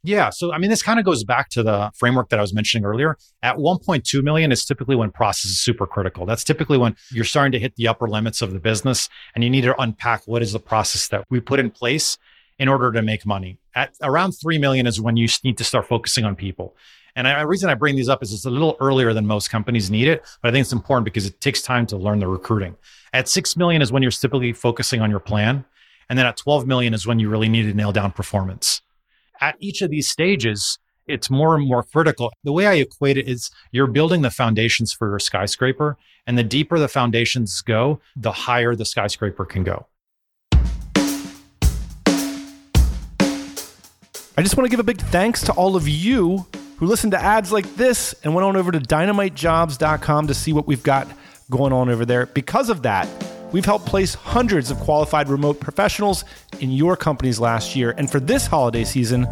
Yeah. 0.03 0.31
So, 0.31 0.53
I 0.53 0.59
mean, 0.59 0.71
this 0.71 0.83
kind 0.83 0.99
of 0.99 1.05
goes 1.05 1.25
back 1.25 1.51
to 1.51 1.62
the 1.62 1.90
framework 1.95 2.31
that 2.31 2.38
I 2.38 2.43
was 2.43 2.55
mentioning 2.55 2.87
earlier. 2.87 3.19
At 3.43 3.57
1.2 3.57 4.23
million 4.23 4.51
is 4.51 4.64
typically 4.64 4.97
when 4.97 5.11
process 5.11 5.51
is 5.51 5.61
super 5.61 5.87
critical. 5.87 6.25
That's 6.25 6.43
typically 6.43 6.79
when 6.79 6.97
you're 7.11 7.25
starting 7.25 7.53
to 7.53 7.59
hit 7.59 7.77
the 7.77 7.87
upper 7.87 8.09
limits 8.09 8.40
of 8.40 8.53
the 8.53 8.61
business 8.61 9.11
and 9.35 9.45
you 9.45 9.51
need 9.51 9.62
to 9.62 9.79
unpack 9.79 10.23
what 10.25 10.40
is 10.40 10.53
the 10.53 10.59
process 10.59 11.09
that 11.09 11.25
we 11.29 11.40
put 11.40 11.61
in 11.61 11.71
place 11.71 12.16
in 12.59 12.69
order 12.69 12.93
to 12.93 13.03
make 13.03 13.27
money. 13.27 13.59
At 13.75 13.95
around 14.03 14.33
3 14.33 14.59
million 14.59 14.87
is 14.87 15.01
when 15.01 15.16
you 15.16 15.29
need 15.45 15.59
to 15.59 15.64
start 15.64 15.87
focusing 15.87 16.25
on 16.25 16.35
people. 16.35 16.77
And 17.16 17.27
the 17.27 17.47
reason 17.47 17.69
I 17.69 17.75
bring 17.75 17.97
these 17.97 18.09
up 18.09 18.23
is 18.23 18.33
it's 18.33 18.45
a 18.45 18.51
little 18.51 18.77
earlier 18.81 19.12
than 19.12 19.27
most 19.27 19.51
companies 19.51 19.90
need 19.90 20.09
it, 20.09 20.25
but 20.40 20.49
I 20.49 20.53
think 20.53 20.62
it's 20.62 20.73
important 20.73 21.05
because 21.05 21.27
it 21.27 21.40
takes 21.40 21.61
time 21.61 21.85
to 21.87 21.97
learn 21.97 22.21
the 22.21 22.29
recruiting. 22.29 22.77
At 23.12 23.29
6 23.29 23.57
million 23.57 23.83
is 23.83 23.90
when 23.93 24.03
you're 24.03 24.12
typically 24.12 24.53
focusing 24.53 25.01
on 25.01 25.11
your 25.11 25.21
plan. 25.21 25.64
And 26.11 26.18
then 26.18 26.27
at 26.27 26.37
12 26.37 26.66
million 26.66 26.92
is 26.92 27.07
when 27.07 27.20
you 27.20 27.31
really 27.31 27.49
need 27.49 27.62
to 27.62 27.73
nail 27.73 27.92
down 27.92 28.11
performance. 28.11 28.83
At 29.40 29.55
each 29.61 29.81
of 29.81 29.90
these 29.90 30.09
stages, 30.09 30.77
it's 31.07 31.31
more 31.31 31.55
and 31.55 31.64
more 31.66 31.85
critical. 31.85 32.33
The 32.42 32.53
way 32.53 32.66
I 32.66 32.75
equate 32.75 33.16
it 33.16 33.29
is 33.29 33.49
you're 33.70 33.87
building 33.87 34.23
the 34.23 34.31
foundations 34.31 34.92
for 34.92 35.09
your 35.09 35.20
skyscraper. 35.20 35.96
And 36.27 36.37
the 36.37 36.42
deeper 36.42 36.81
the 36.81 36.88
foundations 36.88 37.61
go, 37.62 38.01
the 38.16 38.33
higher 38.33 38.75
the 38.75 38.85
skyscraper 38.85 39.44
can 39.44 39.62
go. 39.62 39.87
I 44.37 44.42
just 44.42 44.57
want 44.57 44.64
to 44.66 44.70
give 44.70 44.81
a 44.81 44.85
big 44.85 45.01
thanks 45.01 45.42
to 45.42 45.53
all 45.53 45.77
of 45.77 45.87
you 45.87 46.44
who 46.79 46.87
listened 46.87 47.12
to 47.12 47.23
ads 47.23 47.53
like 47.53 47.77
this 47.77 48.16
and 48.25 48.35
went 48.35 48.44
on 48.44 48.57
over 48.57 48.73
to 48.73 48.81
dynamitejobs.com 48.81 50.27
to 50.27 50.35
see 50.35 50.53
what 50.53 50.66
we've 50.66 50.83
got 50.83 51.07
going 51.51 51.73
on 51.73 51.88
over 51.88 52.05
there. 52.05 52.27
Because 52.27 52.68
of 52.68 52.83
that, 52.83 53.09
We've 53.52 53.64
helped 53.64 53.86
place 53.86 54.14
hundreds 54.14 54.70
of 54.70 54.78
qualified 54.78 55.28
remote 55.28 55.58
professionals 55.58 56.24
in 56.60 56.70
your 56.70 56.96
companies 56.96 57.40
last 57.40 57.74
year. 57.74 57.94
And 57.98 58.10
for 58.10 58.20
this 58.20 58.46
holiday 58.46 58.84
season, 58.84 59.26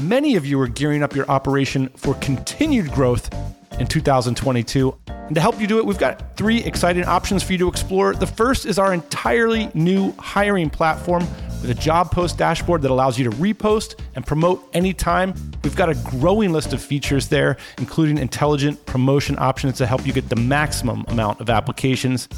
many 0.00 0.34
of 0.34 0.44
you 0.44 0.60
are 0.60 0.66
gearing 0.66 1.02
up 1.02 1.14
your 1.14 1.30
operation 1.30 1.88
for 1.90 2.14
continued 2.14 2.90
growth 2.90 3.32
in 3.78 3.86
2022. 3.86 4.96
And 5.06 5.34
to 5.36 5.40
help 5.40 5.60
you 5.60 5.66
do 5.68 5.78
it, 5.78 5.86
we've 5.86 5.98
got 5.98 6.36
three 6.36 6.58
exciting 6.64 7.04
options 7.04 7.42
for 7.42 7.52
you 7.52 7.58
to 7.58 7.68
explore. 7.68 8.14
The 8.14 8.26
first 8.26 8.66
is 8.66 8.78
our 8.78 8.92
entirely 8.92 9.70
new 9.74 10.12
hiring 10.18 10.68
platform 10.68 11.24
with 11.62 11.70
a 11.70 11.74
job 11.74 12.10
post 12.10 12.36
dashboard 12.36 12.82
that 12.82 12.90
allows 12.90 13.16
you 13.16 13.30
to 13.30 13.36
repost 13.36 13.98
and 14.16 14.26
promote 14.26 14.68
anytime. 14.74 15.32
We've 15.62 15.76
got 15.76 15.88
a 15.88 15.94
growing 15.94 16.52
list 16.52 16.72
of 16.72 16.82
features 16.82 17.28
there, 17.28 17.56
including 17.78 18.18
intelligent 18.18 18.84
promotion 18.84 19.38
options 19.38 19.78
to 19.78 19.86
help 19.86 20.04
you 20.04 20.12
get 20.12 20.28
the 20.28 20.36
maximum 20.36 21.04
amount 21.06 21.40
of 21.40 21.48
applications. 21.48 22.28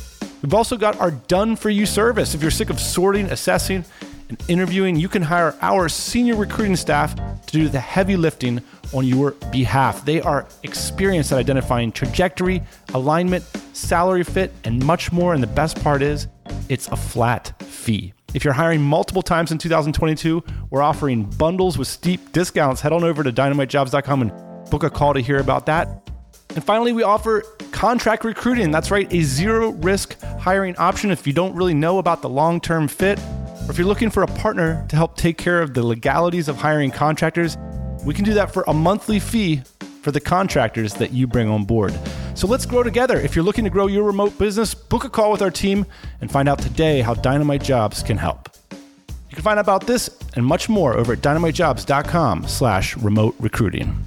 We've 0.44 0.52
also 0.52 0.76
got 0.76 1.00
our 1.00 1.10
done 1.10 1.56
for 1.56 1.70
you 1.70 1.86
service. 1.86 2.34
If 2.34 2.42
you're 2.42 2.50
sick 2.50 2.68
of 2.68 2.78
sorting, 2.78 3.30
assessing, 3.30 3.82
and 4.28 4.38
interviewing, 4.46 4.94
you 4.94 5.08
can 5.08 5.22
hire 5.22 5.56
our 5.62 5.88
senior 5.88 6.36
recruiting 6.36 6.76
staff 6.76 7.16
to 7.16 7.50
do 7.50 7.70
the 7.70 7.80
heavy 7.80 8.14
lifting 8.14 8.60
on 8.92 9.06
your 9.06 9.30
behalf. 9.50 10.04
They 10.04 10.20
are 10.20 10.46
experienced 10.62 11.32
at 11.32 11.38
identifying 11.38 11.92
trajectory, 11.92 12.62
alignment, 12.92 13.42
salary 13.72 14.22
fit, 14.22 14.52
and 14.64 14.84
much 14.84 15.12
more. 15.12 15.32
And 15.32 15.42
the 15.42 15.46
best 15.46 15.82
part 15.82 16.02
is, 16.02 16.26
it's 16.68 16.88
a 16.88 16.96
flat 16.96 17.54
fee. 17.62 18.12
If 18.34 18.44
you're 18.44 18.52
hiring 18.52 18.82
multiple 18.82 19.22
times 19.22 19.50
in 19.50 19.56
2022, 19.56 20.44
we're 20.68 20.82
offering 20.82 21.24
bundles 21.24 21.78
with 21.78 21.88
steep 21.88 22.32
discounts. 22.32 22.82
Head 22.82 22.92
on 22.92 23.02
over 23.02 23.22
to 23.22 23.32
dynamitejobs.com 23.32 24.20
and 24.20 24.70
book 24.70 24.82
a 24.82 24.90
call 24.90 25.14
to 25.14 25.20
hear 25.20 25.38
about 25.38 25.64
that. 25.64 26.10
And 26.54 26.62
finally, 26.62 26.92
we 26.92 27.02
offer 27.02 27.44
contract 27.74 28.24
recruiting. 28.24 28.70
That's 28.70 28.90
right, 28.90 29.12
a 29.12 29.22
zero 29.22 29.70
risk 29.72 30.18
hiring 30.38 30.76
option 30.76 31.10
if 31.10 31.26
you 31.26 31.32
don't 31.32 31.54
really 31.54 31.74
know 31.74 31.98
about 31.98 32.22
the 32.22 32.28
long 32.28 32.60
term 32.60 32.86
fit, 32.86 33.18
or 33.18 33.70
if 33.70 33.78
you're 33.78 33.86
looking 33.86 34.10
for 34.10 34.22
a 34.22 34.28
partner 34.28 34.86
to 34.88 34.96
help 34.96 35.16
take 35.16 35.36
care 35.36 35.60
of 35.60 35.74
the 35.74 35.82
legalities 35.82 36.48
of 36.48 36.56
hiring 36.56 36.92
contractors. 36.92 37.58
We 38.06 38.14
can 38.14 38.24
do 38.24 38.34
that 38.34 38.52
for 38.52 38.64
a 38.68 38.72
monthly 38.72 39.18
fee 39.18 39.62
for 40.02 40.12
the 40.12 40.20
contractors 40.20 40.94
that 40.94 41.12
you 41.12 41.26
bring 41.26 41.48
on 41.48 41.64
board. 41.64 41.98
So 42.34 42.46
let's 42.46 42.64
grow 42.64 42.82
together. 42.82 43.18
If 43.18 43.34
you're 43.34 43.44
looking 43.44 43.64
to 43.64 43.70
grow 43.70 43.88
your 43.88 44.04
remote 44.04 44.38
business, 44.38 44.72
book 44.74 45.04
a 45.04 45.10
call 45.10 45.32
with 45.32 45.42
our 45.42 45.50
team 45.50 45.84
and 46.20 46.30
find 46.30 46.48
out 46.48 46.60
today 46.60 47.00
how 47.00 47.14
Dynamite 47.14 47.64
Jobs 47.64 48.02
can 48.02 48.18
help. 48.18 48.50
You 48.70 49.34
can 49.34 49.42
find 49.42 49.58
out 49.58 49.64
about 49.64 49.86
this 49.86 50.10
and 50.36 50.46
much 50.46 50.68
more 50.68 50.94
over 50.94 51.14
at 51.14 51.20
dynamitejobs.com 51.20 52.46
slash 52.46 52.96
remote 52.98 53.34
recruiting. 53.40 54.06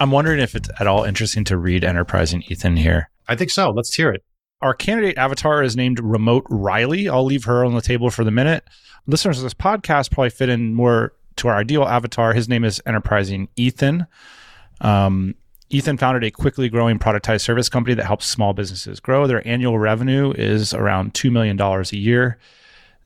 I'm 0.00 0.10
wondering 0.10 0.40
if 0.40 0.56
it's 0.56 0.70
at 0.80 0.86
all 0.86 1.04
interesting 1.04 1.44
to 1.44 1.58
read 1.58 1.84
Enterprising 1.84 2.42
Ethan 2.48 2.76
here. 2.76 3.10
I 3.28 3.36
think 3.36 3.50
so. 3.50 3.70
Let's 3.70 3.94
hear 3.94 4.10
it. 4.10 4.24
Our 4.62 4.72
candidate 4.72 5.18
avatar 5.18 5.62
is 5.62 5.76
named 5.76 6.00
Remote 6.00 6.46
Riley. 6.48 7.08
I'll 7.08 7.24
leave 7.24 7.44
her 7.44 7.64
on 7.64 7.74
the 7.74 7.82
table 7.82 8.10
for 8.10 8.24
the 8.24 8.30
minute. 8.30 8.64
Listeners 9.06 9.38
of 9.38 9.44
this 9.44 9.54
podcast 9.54 10.10
probably 10.10 10.30
fit 10.30 10.48
in 10.48 10.74
more 10.74 11.12
to 11.36 11.48
our 11.48 11.56
ideal 11.56 11.84
avatar. 11.84 12.32
His 12.32 12.48
name 12.48 12.64
is 12.64 12.80
Enterprising 12.86 13.48
Ethan. 13.56 14.06
Um, 14.80 15.34
Ethan 15.68 15.98
founded 15.98 16.24
a 16.24 16.30
quickly 16.30 16.68
growing 16.70 16.98
productized 16.98 17.42
service 17.42 17.68
company 17.68 17.94
that 17.94 18.06
helps 18.06 18.26
small 18.26 18.54
businesses 18.54 19.00
grow. 19.00 19.26
Their 19.26 19.46
annual 19.46 19.78
revenue 19.78 20.32
is 20.32 20.74
around 20.74 21.12
$2 21.12 21.30
million 21.30 21.60
a 21.60 21.96
year. 21.96 22.38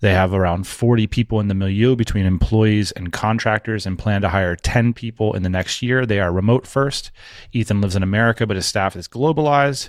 They 0.05 0.13
have 0.13 0.35
around 0.35 0.67
40 0.67 1.07
people 1.07 1.41
in 1.41 1.49
the 1.49 1.55
milieu 1.55 1.97
between 1.97 2.27
employees 2.27 2.93
and 2.93 3.11
contractors 3.11 3.87
and 3.87 3.99
plan 3.99 4.21
to 4.21 4.29
hire 4.29 4.55
10 4.55 4.93
people 4.93 5.33
in 5.33 5.45
the 5.45 5.49
next 5.49 5.81
year. 5.81 6.05
They 6.05 6.21
are 6.21 6.31
remote 6.31 6.67
first. 6.67 7.11
Ethan 7.55 7.81
lives 7.81 7.97
in 7.97 8.03
America, 8.03 8.47
but 8.47 8.57
his 8.57 8.67
staff 8.67 8.97
is 8.97 9.09
globalized. 9.09 9.89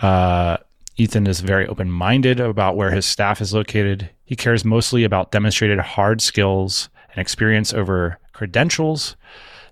Uh, 0.00 0.56
Ethan 0.96 1.26
is 1.26 1.40
very 1.40 1.66
open 1.66 1.90
minded 1.90 2.40
about 2.40 2.74
where 2.74 2.90
his 2.90 3.04
staff 3.04 3.42
is 3.42 3.52
located. 3.52 4.08
He 4.24 4.34
cares 4.34 4.64
mostly 4.64 5.04
about 5.04 5.30
demonstrated 5.30 5.78
hard 5.78 6.22
skills 6.22 6.88
and 7.10 7.20
experience 7.20 7.74
over 7.74 8.18
credentials. 8.32 9.14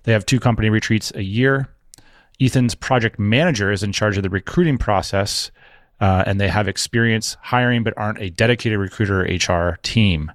They 0.03 0.11
have 0.11 0.27
two 0.27 0.39
company 0.39 0.69
retreats 0.69 1.11
a 1.15 1.23
year. 1.23 1.67
Ethan's 2.39 2.75
project 2.75 3.17
manager 3.17 3.71
is 3.71 3.81
in 3.81 3.91
charge 3.91 4.17
of 4.17 4.23
the 4.23 4.29
recruiting 4.29 4.77
process 4.77 5.49
uh, 5.99 6.23
and 6.25 6.39
they 6.39 6.49
have 6.49 6.67
experience 6.67 7.37
hiring 7.41 7.83
but 7.83 7.93
aren't 7.97 8.21
a 8.21 8.29
dedicated 8.29 8.79
recruiter 8.79 9.21
or 9.21 9.23
HR 9.23 9.77
team. 9.83 10.31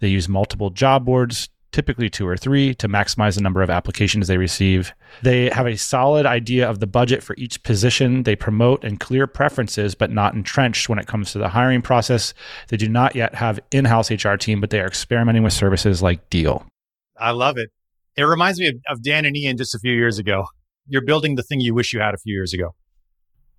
They 0.00 0.08
use 0.08 0.28
multiple 0.28 0.70
job 0.70 1.04
boards, 1.04 1.48
typically 1.72 2.08
two 2.08 2.26
or 2.26 2.36
three, 2.36 2.74
to 2.74 2.88
maximize 2.88 3.34
the 3.34 3.40
number 3.40 3.62
of 3.62 3.70
applications 3.70 4.28
they 4.28 4.38
receive. 4.38 4.92
They 5.22 5.50
have 5.50 5.66
a 5.66 5.76
solid 5.76 6.26
idea 6.26 6.68
of 6.68 6.80
the 6.80 6.86
budget 6.86 7.22
for 7.22 7.34
each 7.38 7.62
position. 7.62 8.22
They 8.22 8.36
promote 8.36 8.84
and 8.84 9.00
clear 9.00 9.26
preferences, 9.26 9.94
but 9.94 10.10
not 10.10 10.34
entrenched 10.34 10.88
when 10.88 10.98
it 10.98 11.06
comes 11.06 11.32
to 11.32 11.38
the 11.38 11.48
hiring 11.48 11.82
process. 11.82 12.34
They 12.68 12.76
do 12.76 12.88
not 12.88 13.16
yet 13.16 13.34
have 13.34 13.60
in-house 13.70 14.10
HR 14.10 14.34
team, 14.34 14.60
but 14.60 14.70
they 14.70 14.80
are 14.80 14.86
experimenting 14.86 15.42
with 15.42 15.52
services 15.52 16.02
like 16.02 16.28
Deel. 16.30 16.66
I 17.18 17.30
love 17.30 17.56
it. 17.58 17.70
It 18.16 18.22
reminds 18.22 18.58
me 18.58 18.68
of, 18.68 18.74
of 18.88 19.02
Dan 19.02 19.24
and 19.24 19.36
Ian 19.36 19.56
just 19.56 19.74
a 19.74 19.78
few 19.78 19.92
years 19.92 20.18
ago. 20.18 20.46
You're 20.88 21.04
building 21.04 21.34
the 21.34 21.42
thing 21.42 21.60
you 21.60 21.74
wish 21.74 21.92
you 21.92 22.00
had 22.00 22.14
a 22.14 22.18
few 22.18 22.34
years 22.34 22.54
ago. 22.54 22.74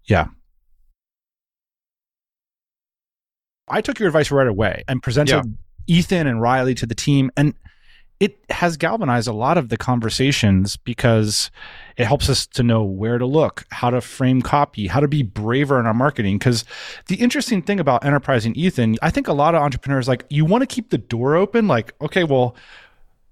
Yeah. 0.05 0.27
I 3.67 3.81
took 3.81 3.99
your 3.99 4.07
advice 4.07 4.31
right 4.31 4.47
away 4.47 4.83
and 4.87 5.01
presented 5.01 5.45
yeah. 5.45 5.97
Ethan 5.97 6.27
and 6.27 6.41
Riley 6.41 6.75
to 6.75 6.85
the 6.85 6.95
team. 6.95 7.31
And 7.35 7.53
it 8.19 8.39
has 8.49 8.77
galvanized 8.77 9.27
a 9.27 9.33
lot 9.33 9.57
of 9.57 9.69
the 9.69 9.77
conversations 9.77 10.75
because 10.75 11.51
it 11.97 12.05
helps 12.05 12.29
us 12.29 12.47
to 12.47 12.63
know 12.63 12.83
where 12.83 13.17
to 13.17 13.25
look, 13.25 13.65
how 13.69 13.89
to 13.91 14.01
frame 14.01 14.41
copy, 14.41 14.87
how 14.87 14.99
to 14.99 15.07
be 15.07 15.21
braver 15.21 15.79
in 15.79 15.85
our 15.85 15.93
marketing. 15.93 16.39
Because 16.39 16.65
the 17.07 17.15
interesting 17.15 17.61
thing 17.61 17.79
about 17.79 18.03
enterprising 18.03 18.55
Ethan, 18.55 18.97
I 19.01 19.11
think 19.11 19.27
a 19.27 19.33
lot 19.33 19.53
of 19.53 19.61
entrepreneurs 19.61 20.07
like 20.07 20.25
you 20.29 20.45
want 20.45 20.63
to 20.63 20.67
keep 20.67 20.89
the 20.89 20.97
door 20.97 21.35
open. 21.35 21.67
Like, 21.67 21.93
okay, 22.01 22.23
well, 22.23 22.55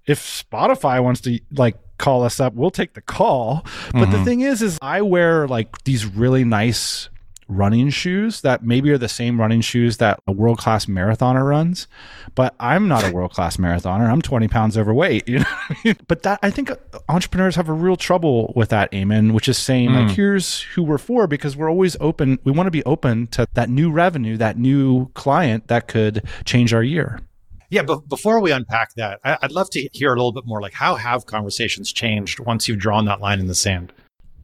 if 0.06 0.20
Spotify 0.20 1.02
wants 1.02 1.20
to 1.22 1.40
like 1.50 1.76
call 1.98 2.22
us 2.22 2.38
up, 2.38 2.54
we'll 2.54 2.70
take 2.70 2.94
the 2.94 3.00
call. 3.00 3.62
But 3.92 4.02
mm-hmm. 4.02 4.12
the 4.12 4.24
thing 4.24 4.40
is, 4.42 4.62
is 4.62 4.78
I 4.80 5.02
wear 5.02 5.48
like 5.48 5.82
these 5.82 6.06
really 6.06 6.44
nice 6.44 7.08
running 7.48 7.90
shoes 7.90 8.40
that 8.40 8.62
maybe 8.62 8.90
are 8.90 8.98
the 8.98 9.08
same 9.08 9.40
running 9.40 9.60
shoes 9.60 9.98
that 9.98 10.18
a 10.26 10.32
world 10.32 10.58
class 10.58 10.86
marathoner 10.86 11.48
runs, 11.48 11.86
but 12.34 12.54
I'm 12.58 12.88
not 12.88 13.04
a 13.04 13.12
world 13.12 13.32
class 13.32 13.56
marathoner. 13.56 14.10
I'm 14.10 14.22
20 14.22 14.48
pounds 14.48 14.76
overweight. 14.76 15.24
You 15.36 15.40
know, 15.40 15.46
I 15.48 15.76
mean? 15.84 15.96
but 16.08 16.22
that 16.22 16.38
I 16.42 16.50
think 16.50 16.70
entrepreneurs 17.08 17.56
have 17.56 17.68
a 17.68 17.72
real 17.72 17.96
trouble 17.96 18.52
with 18.56 18.70
that, 18.70 18.90
Eamon, 18.92 19.32
which 19.32 19.48
is 19.48 19.58
saying 19.58 19.90
mm. 19.90 20.06
like, 20.06 20.16
here's 20.16 20.62
who 20.62 20.82
we're 20.82 20.98
for 20.98 21.26
because 21.26 21.56
we're 21.56 21.68
always 21.68 21.96
open. 22.00 22.38
We 22.44 22.52
want 22.52 22.68
to 22.68 22.70
be 22.70 22.84
open 22.84 23.26
to 23.28 23.46
that 23.54 23.68
new 23.68 23.90
revenue, 23.90 24.36
that 24.38 24.56
new 24.56 25.08
client 25.10 25.66
that 25.66 25.88
could 25.88 26.24
change 26.44 26.72
our 26.72 26.82
year. 26.82 27.20
Yeah, 27.68 27.82
but 27.82 28.08
before 28.08 28.40
we 28.40 28.52
unpack 28.52 28.94
that, 28.94 29.20
I'd 29.24 29.50
love 29.50 29.68
to 29.70 29.88
hear 29.92 30.12
a 30.12 30.16
little 30.16 30.32
bit 30.32 30.46
more. 30.46 30.60
Like, 30.60 30.74
how 30.74 30.94
have 30.94 31.26
conversations 31.26 31.92
changed 31.92 32.38
once 32.40 32.68
you've 32.68 32.78
drawn 32.78 33.04
that 33.06 33.20
line 33.20 33.40
in 33.40 33.48
the 33.48 33.54
sand? 33.54 33.92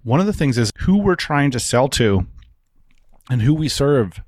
One 0.02 0.18
of 0.18 0.26
the 0.26 0.32
things 0.32 0.58
is 0.58 0.72
who 0.78 0.98
we're 0.98 1.14
trying 1.14 1.52
to 1.52 1.60
sell 1.60 1.88
to 1.90 2.26
and 3.30 3.42
who 3.42 3.54
we 3.54 3.68
serve 3.68 4.20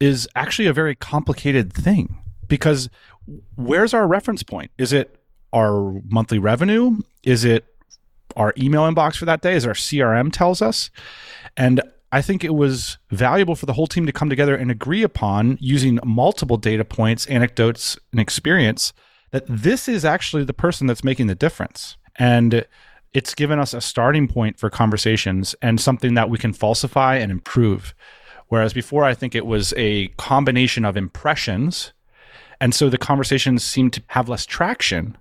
is 0.00 0.28
actually 0.34 0.66
a 0.66 0.72
very 0.72 0.94
complicated 0.94 1.72
thing 1.72 2.22
because 2.46 2.88
where's 3.56 3.92
our 3.92 4.06
reference 4.06 4.42
point? 4.42 4.70
Is 4.78 4.92
it 4.92 5.20
our 5.52 6.00
monthly 6.08 6.38
revenue? 6.38 6.98
Is 7.24 7.44
it 7.44 7.66
our 8.36 8.54
email 8.56 8.82
inbox 8.82 9.16
for 9.16 9.24
that 9.24 9.42
day? 9.42 9.54
Is 9.54 9.66
our 9.66 9.74
CRM 9.74 10.32
tells 10.32 10.62
us? 10.62 10.90
And 11.56 11.80
I 12.10 12.22
think 12.22 12.44
it 12.44 12.54
was 12.54 12.98
valuable 13.10 13.54
for 13.54 13.66
the 13.66 13.74
whole 13.74 13.86
team 13.86 14.06
to 14.06 14.12
come 14.12 14.30
together 14.30 14.56
and 14.56 14.70
agree 14.70 15.02
upon 15.02 15.58
using 15.60 15.98
multiple 16.04 16.56
data 16.56 16.84
points, 16.84 17.26
anecdotes, 17.26 17.98
and 18.12 18.20
experience 18.20 18.92
that 19.30 19.44
this 19.46 19.88
is 19.88 20.04
actually 20.04 20.44
the 20.44 20.54
person 20.54 20.86
that's 20.86 21.04
making 21.04 21.26
the 21.26 21.34
difference. 21.34 21.96
And 22.16 22.64
it's 23.14 23.34
given 23.34 23.58
us 23.58 23.74
a 23.74 23.80
starting 23.80 24.28
point 24.28 24.58
for 24.58 24.70
conversations 24.70 25.54
and 25.62 25.80
something 25.80 26.14
that 26.14 26.30
we 26.30 26.38
can 26.38 26.52
falsify 26.52 27.16
and 27.16 27.32
improve. 27.32 27.94
Whereas 28.48 28.72
before, 28.72 29.04
I 29.04 29.14
think 29.14 29.34
it 29.34 29.46
was 29.46 29.74
a 29.76 30.08
combination 30.18 30.84
of 30.84 30.96
impressions. 30.96 31.92
And 32.60 32.74
so 32.74 32.88
the 32.88 32.98
conversations 32.98 33.62
seem 33.62 33.90
to 33.92 34.02
have 34.08 34.28
less 34.28 34.46
traction 34.46 35.16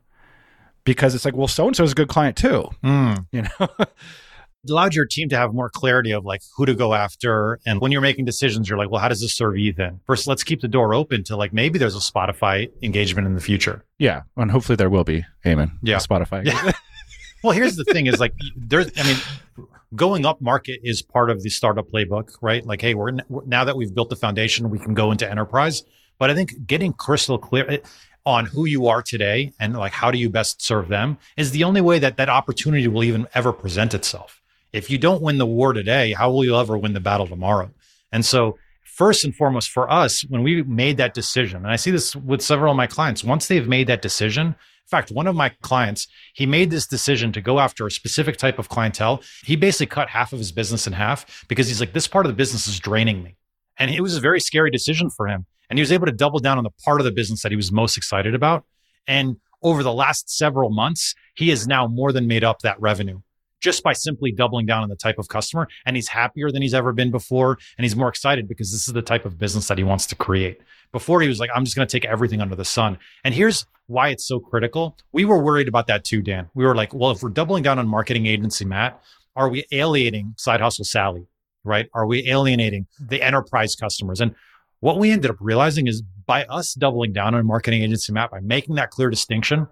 because 0.84 1.14
it's 1.14 1.26
like, 1.26 1.36
well, 1.36 1.48
so 1.48 1.68
and 1.68 1.76
so 1.76 1.84
is 1.84 1.92
a 1.92 1.96
good 1.96 2.08
client 2.08 2.38
too. 2.38 2.70
Mm. 2.84 3.26
You 3.32 3.44
know? 3.44 3.70
it 3.80 4.72
allowed 4.72 4.96
your 4.96 5.06
team 5.06 5.30
to 5.30 5.38
have 5.38 5.54
more 5.54 5.70
clarity 5.70 6.12
of 6.12 6.26
like 6.26 6.42
who 6.56 6.66
to 6.66 6.74
go 6.74 6.94
after. 6.94 7.60
And 7.66 7.80
when 7.80 7.92
you're 7.92 8.02
making 8.02 8.26
decisions, 8.26 8.68
you're 8.68 8.78
like, 8.78 8.90
well, 8.90 9.02
how 9.02 9.08
does 9.08 9.22
this 9.22 9.36
serve 9.36 9.58
Ethan? 9.58 10.00
First, 10.08 10.28
let's 10.28 10.44
keep 10.44 10.62
the 10.62 10.68
door 10.68 10.94
open 10.94 11.24
to 11.26 11.38
like 11.38 11.54
maybe 11.54 11.78
there's 11.78 11.96
a 11.96 12.00
Spotify 12.00 12.70
engagement 12.82 13.28
in 13.28 13.36
the 13.36 13.42
future. 13.42 13.84
Yeah. 14.00 14.24
And 14.36 14.50
hopefully 14.52 14.76
there 14.76 14.90
will 14.90 15.04
be. 15.04 15.26
Amen. 15.46 15.78
Yeah. 15.84 15.98
Spotify. 15.98 16.46
Yeah. 16.46 16.72
Well, 17.44 17.54
here's 17.54 17.76
the 17.76 17.84
thing: 17.84 18.08
is 18.08 18.20
like 18.20 18.34
there's, 18.56 18.92
I 18.98 19.04
mean, 19.04 19.68
going 19.96 20.26
up 20.26 20.42
market 20.42 20.80
is 20.84 21.02
part 21.02 21.30
of 21.30 21.44
the 21.44 21.50
startup 21.50 21.88
playbook, 21.90 22.36
right? 22.42 22.66
Like, 22.66 22.82
hey, 22.82 22.94
we're 22.94 23.12
now 23.46 23.64
that 23.64 23.76
we've 23.78 23.94
built 23.94 24.10
the 24.10 24.16
foundation, 24.16 24.70
we 24.70 24.80
can 24.80 24.94
go 24.94 25.12
into 25.12 25.30
enterprise. 25.30 25.84
But 26.20 26.30
I 26.30 26.36
think 26.36 26.66
getting 26.66 26.94
crystal 26.94 27.38
clear 27.38 27.70
eh, 27.70 27.78
on 28.26 28.46
who 28.46 28.66
you 28.66 28.88
are 28.88 29.02
today 29.02 29.54
and 29.60 29.78
like 29.78 29.94
how 29.94 30.12
do 30.12 30.18
you 30.18 30.30
best 30.30 30.62
serve 30.62 30.90
them 30.90 31.18
is 31.38 31.52
the 31.52 31.64
only 31.64 31.80
way 31.80 32.00
that 32.00 32.18
that 32.18 32.28
opportunity 32.28 32.88
will 32.88 33.04
even 33.04 33.26
ever 33.34 33.54
present 33.54 33.94
itself. 33.94 34.42
If 34.74 34.90
you 34.90 34.98
don't 34.98 35.22
win 35.22 35.38
the 35.38 35.46
war 35.46 35.74
today, 35.74 36.12
how 36.14 36.30
will 36.32 36.44
you 36.44 36.58
ever 36.58 36.78
win 36.78 36.94
the 36.94 37.00
battle 37.00 37.26
tomorrow? 37.26 37.72
And 38.12 38.26
so, 38.26 38.58
first 38.84 39.24
and 39.24 39.34
foremost, 39.34 39.70
for 39.70 39.90
us, 39.90 40.22
when 40.26 40.44
we 40.44 40.64
made 40.64 40.98
that 40.98 41.14
decision, 41.14 41.58
and 41.58 41.72
I 41.72 41.78
see 41.78 41.92
this 41.92 42.16
with 42.16 42.42
several 42.42 42.72
of 42.72 42.78
my 42.78 42.88
clients, 42.88 43.24
once 43.24 43.48
they've 43.48 43.68
made 43.68 43.88
that 43.88 44.02
decision, 44.02 44.56
in 44.88 44.90
fact, 44.90 45.12
one 45.12 45.28
of 45.28 45.36
my 45.36 45.50
clients, 45.62 46.08
he 46.34 46.46
made 46.46 46.72
this 46.72 46.88
decision 46.88 47.34
to 47.34 47.42
go 47.42 47.60
after 47.60 47.86
a 47.86 47.92
specific 47.92 48.38
type 48.38 48.58
of 48.58 48.70
clientele. 48.70 49.22
He 49.44 49.58
basically 49.58 49.88
cut 49.88 50.08
half 50.08 50.32
of 50.32 50.40
his 50.40 50.54
business 50.54 50.88
in 50.88 50.94
half 50.94 51.46
because 51.50 51.68
he's 51.68 51.82
like, 51.82 51.92
this 51.92 52.08
part 52.08 52.26
of 52.26 52.32
the 52.32 52.38
business 52.38 52.68
is 52.68 52.80
draining 52.80 53.22
me. 53.22 53.36
And 53.78 53.92
it 53.92 54.00
was 54.00 54.16
a 54.16 54.22
very 54.22 54.40
scary 54.40 54.72
decision 54.72 55.10
for 55.10 55.28
him. 55.28 55.46
And 55.70 55.78
he 55.78 55.82
was 55.82 55.92
able 55.92 56.06
to 56.06 56.14
double 56.14 56.40
down 56.40 56.58
on 56.58 56.64
the 56.64 56.72
part 56.86 57.02
of 57.02 57.06
the 57.06 57.12
business 57.12 57.42
that 57.42 57.52
he 57.52 57.58
was 57.58 57.70
most 57.70 57.98
excited 57.98 58.34
about. 58.34 58.64
And 59.08 59.36
over 59.62 59.84
the 59.84 59.92
last 59.92 60.30
several 60.30 60.70
months, 60.70 61.16
he 61.36 61.50
has 61.50 61.68
now 61.68 61.88
more 61.88 62.14
than 62.14 62.26
made 62.26 62.46
up 62.46 62.60
that 62.60 62.80
revenue 62.80 63.20
just 63.60 63.84
by 63.84 63.92
simply 63.92 64.32
doubling 64.32 64.66
down 64.66 64.84
on 64.84 64.90
the 64.90 64.96
type 64.96 65.20
of 65.20 65.28
customer. 65.28 65.68
And 65.86 65.98
he's 65.98 66.08
happier 66.08 66.50
than 66.50 66.62
he's 66.62 66.74
ever 66.74 66.94
been 66.94 67.12
before. 67.12 67.58
And 67.78 67.84
he's 67.84 67.96
more 67.96 68.08
excited 68.08 68.48
because 68.48 68.72
this 68.72 68.88
is 68.88 68.94
the 68.94 69.02
type 69.02 69.26
of 69.26 69.38
business 69.38 69.68
that 69.68 69.78
he 69.78 69.84
wants 69.84 70.06
to 70.08 70.16
create. 70.16 70.62
Before 70.94 71.20
he 71.22 71.28
was 71.28 71.40
like, 71.40 71.50
I'm 71.54 71.66
just 71.66 71.76
going 71.76 71.88
to 71.88 71.92
take 71.92 72.06
everything 72.06 72.40
under 72.40 72.56
the 72.56 72.64
sun. 72.64 72.98
And 73.26 73.34
here's 73.34 73.66
why 73.88 74.10
it's 74.10 74.28
so 74.28 74.40
critical. 74.40 74.96
We 75.12 75.26
were 75.26 75.44
worried 75.44 75.68
about 75.68 75.88
that 75.88 76.04
too, 76.04 76.22
Dan. 76.22 76.50
We 76.54 76.66
were 76.66 76.76
like, 76.76 76.94
well, 76.94 77.12
if 77.12 77.24
we're 77.24 77.30
doubling 77.30 77.64
down 77.64 77.80
on 77.80 77.88
marketing 77.88 78.26
agency 78.26 78.66
Matt, 78.66 79.02
are 79.36 79.50
we 79.50 79.66
alienating 79.72 80.34
side 80.38 80.62
hustle 80.62 80.86
Sally? 80.86 81.28
right? 81.68 81.90
Are 81.94 82.08
we 82.08 82.28
alienating 82.28 82.88
the 83.00 83.22
enterprise 83.22 83.76
customers? 83.76 84.22
And 84.22 84.34
what 84.80 84.98
we 84.98 85.12
ended 85.12 85.30
up 85.30 85.38
realizing 85.40 85.88
is 85.88 86.02
by 86.26 86.46
us 86.46 86.74
doubling 86.74 87.14
down 87.14 87.36
on 87.36 87.46
marketing 87.46 87.84
agency 87.84 88.14
Matt, 88.14 88.32
by 88.32 88.40
making 88.40 88.76
that 88.76 88.90
clear 88.90 89.10
distinction, 89.10 89.68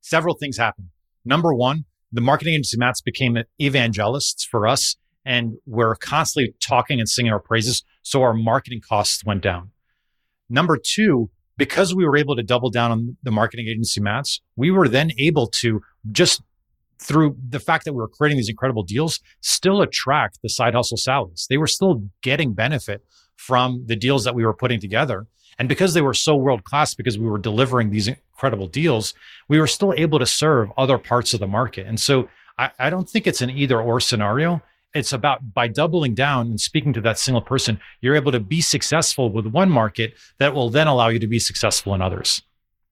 several 0.00 0.36
things 0.36 0.56
happened. 0.56 0.88
Number 1.24 1.52
one, 1.52 1.84
the 2.12 2.20
marketing 2.20 2.54
agency 2.54 2.76
Matts 2.76 3.00
became 3.00 3.38
evangelists 3.58 4.44
for 4.44 4.66
us 4.66 4.96
and 5.24 5.54
we're 5.66 5.94
constantly 5.94 6.54
talking 6.60 6.98
and 6.98 7.08
singing 7.08 7.32
our 7.32 7.40
praises. 7.40 7.84
So 8.02 8.22
our 8.22 8.34
marketing 8.34 8.82
costs 8.86 9.24
went 9.24 9.42
down. 9.42 9.70
Number 10.48 10.78
two, 10.82 11.30
because 11.56 11.94
we 11.94 12.04
were 12.04 12.16
able 12.16 12.36
to 12.36 12.42
double 12.42 12.70
down 12.70 12.90
on 12.90 13.16
the 13.22 13.30
marketing 13.30 13.68
agency 13.68 14.00
Matts, 14.00 14.40
we 14.56 14.70
were 14.70 14.88
then 14.88 15.10
able 15.18 15.46
to 15.46 15.82
just 16.10 16.42
through 17.02 17.36
the 17.48 17.60
fact 17.60 17.84
that 17.84 17.92
we 17.92 17.98
were 17.98 18.08
creating 18.08 18.36
these 18.36 18.48
incredible 18.48 18.82
deals, 18.82 19.20
still 19.40 19.82
attract 19.82 20.38
the 20.42 20.48
side 20.48 20.74
hustle 20.74 20.96
Sallys. 20.96 21.46
They 21.48 21.58
were 21.58 21.66
still 21.66 22.04
getting 22.22 22.52
benefit 22.52 23.04
from 23.36 23.84
the 23.86 23.96
deals 23.96 24.24
that 24.24 24.34
we 24.34 24.44
were 24.44 24.54
putting 24.54 24.80
together. 24.80 25.26
And 25.58 25.68
because 25.68 25.94
they 25.94 26.00
were 26.00 26.14
so 26.14 26.36
world 26.36 26.64
class, 26.64 26.94
because 26.94 27.18
we 27.18 27.28
were 27.28 27.38
delivering 27.38 27.90
these 27.90 28.08
incredible 28.08 28.68
deals, 28.68 29.14
we 29.48 29.58
were 29.58 29.66
still 29.66 29.92
able 29.96 30.18
to 30.18 30.26
serve 30.26 30.70
other 30.78 30.96
parts 30.96 31.34
of 31.34 31.40
the 31.40 31.46
market. 31.46 31.86
And 31.86 32.00
so 32.00 32.28
I, 32.58 32.70
I 32.78 32.90
don't 32.90 33.08
think 33.08 33.26
it's 33.26 33.42
an 33.42 33.50
either 33.50 33.80
or 33.80 34.00
scenario. 34.00 34.62
It's 34.94 35.12
about 35.12 35.54
by 35.54 35.68
doubling 35.68 36.14
down 36.14 36.48
and 36.48 36.60
speaking 36.60 36.92
to 36.92 37.00
that 37.02 37.18
single 37.18 37.40
person, 37.40 37.80
you're 38.00 38.14
able 38.14 38.32
to 38.32 38.40
be 38.40 38.60
successful 38.60 39.30
with 39.30 39.46
one 39.46 39.70
market 39.70 40.14
that 40.38 40.54
will 40.54 40.68
then 40.68 40.86
allow 40.86 41.08
you 41.08 41.18
to 41.18 41.26
be 41.26 41.38
successful 41.38 41.94
in 41.94 42.02
others. 42.02 42.42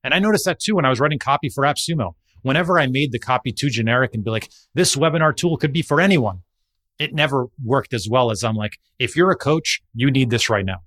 And 0.03 0.15
I 0.15 0.19
noticed 0.19 0.47
that 0.47 0.61
too 0.61 0.77
when 0.77 0.87
I 0.87 0.89
was 0.89 1.01
writing 1.01 1.19
copy 1.19 1.51
for 1.51 1.65
AppSumo. 1.65 2.15
Whenever 2.43 2.79
I 2.79 2.87
made 2.87 3.13
the 3.13 3.19
copy 3.19 3.53
too 3.53 3.69
generic 3.69 4.15
and 4.15 4.25
be 4.25 4.31
like, 4.31 4.51
this 4.73 4.97
webinar 4.97 5.37
tool 5.37 5.59
could 5.59 5.75
be 5.75 5.83
for 5.83 6.01
anyone, 6.01 6.41
it 6.99 7.15
never 7.15 7.49
worked 7.63 7.93
as 7.93 8.09
well 8.11 8.31
as 8.31 8.43
I'm 8.43 8.57
like, 8.57 8.79
if 8.99 9.15
you're 9.15 9.31
a 9.31 9.37
coach, 9.37 9.83
you 9.95 10.11
need 10.11 10.31
this 10.31 10.49
right 10.49 10.65
now. 10.65 10.79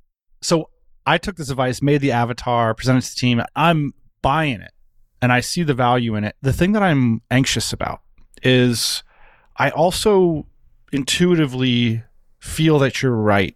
So 0.42 0.70
I 1.06 1.20
took 1.20 1.36
this 1.36 1.52
advice, 1.52 1.82
made 1.82 2.02
the 2.02 2.12
avatar, 2.12 2.74
presented 2.74 3.04
to 3.04 3.10
the 3.10 3.20
team. 3.20 3.42
I'm 3.56 3.94
buying 4.24 4.62
it 4.62 4.72
and 5.22 5.32
I 5.32 5.42
see 5.42 5.62
the 5.62 5.76
value 5.76 6.16
in 6.16 6.24
it. 6.24 6.36
The 6.42 6.54
thing 6.54 6.72
that 6.72 6.82
I'm 6.82 7.22
anxious 7.30 7.72
about 7.72 8.02
is 8.42 9.04
I 9.58 9.70
also 9.70 10.48
intuitively 10.94 12.04
feel 12.40 12.80
that 12.80 13.02
you're 13.02 13.16
right 13.16 13.56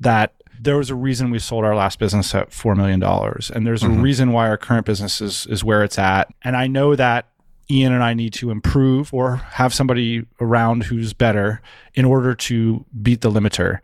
that 0.00 0.34
there 0.60 0.76
was 0.76 0.90
a 0.90 0.94
reason 0.94 1.30
we 1.30 1.38
sold 1.38 1.64
our 1.64 1.74
last 1.74 1.98
business 1.98 2.34
at 2.34 2.50
$4 2.50 2.76
million. 2.76 3.02
And 3.02 3.66
there's 3.66 3.82
mm-hmm. 3.82 4.00
a 4.00 4.02
reason 4.02 4.32
why 4.32 4.48
our 4.48 4.56
current 4.56 4.86
business 4.86 5.20
is, 5.20 5.46
is 5.46 5.62
where 5.62 5.84
it's 5.84 5.98
at. 5.98 6.32
And 6.42 6.56
I 6.56 6.66
know 6.66 6.96
that 6.96 7.26
Ian 7.70 7.92
and 7.92 8.02
I 8.02 8.14
need 8.14 8.32
to 8.34 8.50
improve 8.50 9.12
or 9.12 9.36
have 9.36 9.74
somebody 9.74 10.24
around 10.40 10.84
who's 10.84 11.12
better 11.12 11.60
in 11.94 12.04
order 12.04 12.34
to 12.34 12.84
beat 13.02 13.20
the 13.20 13.30
limiter. 13.30 13.80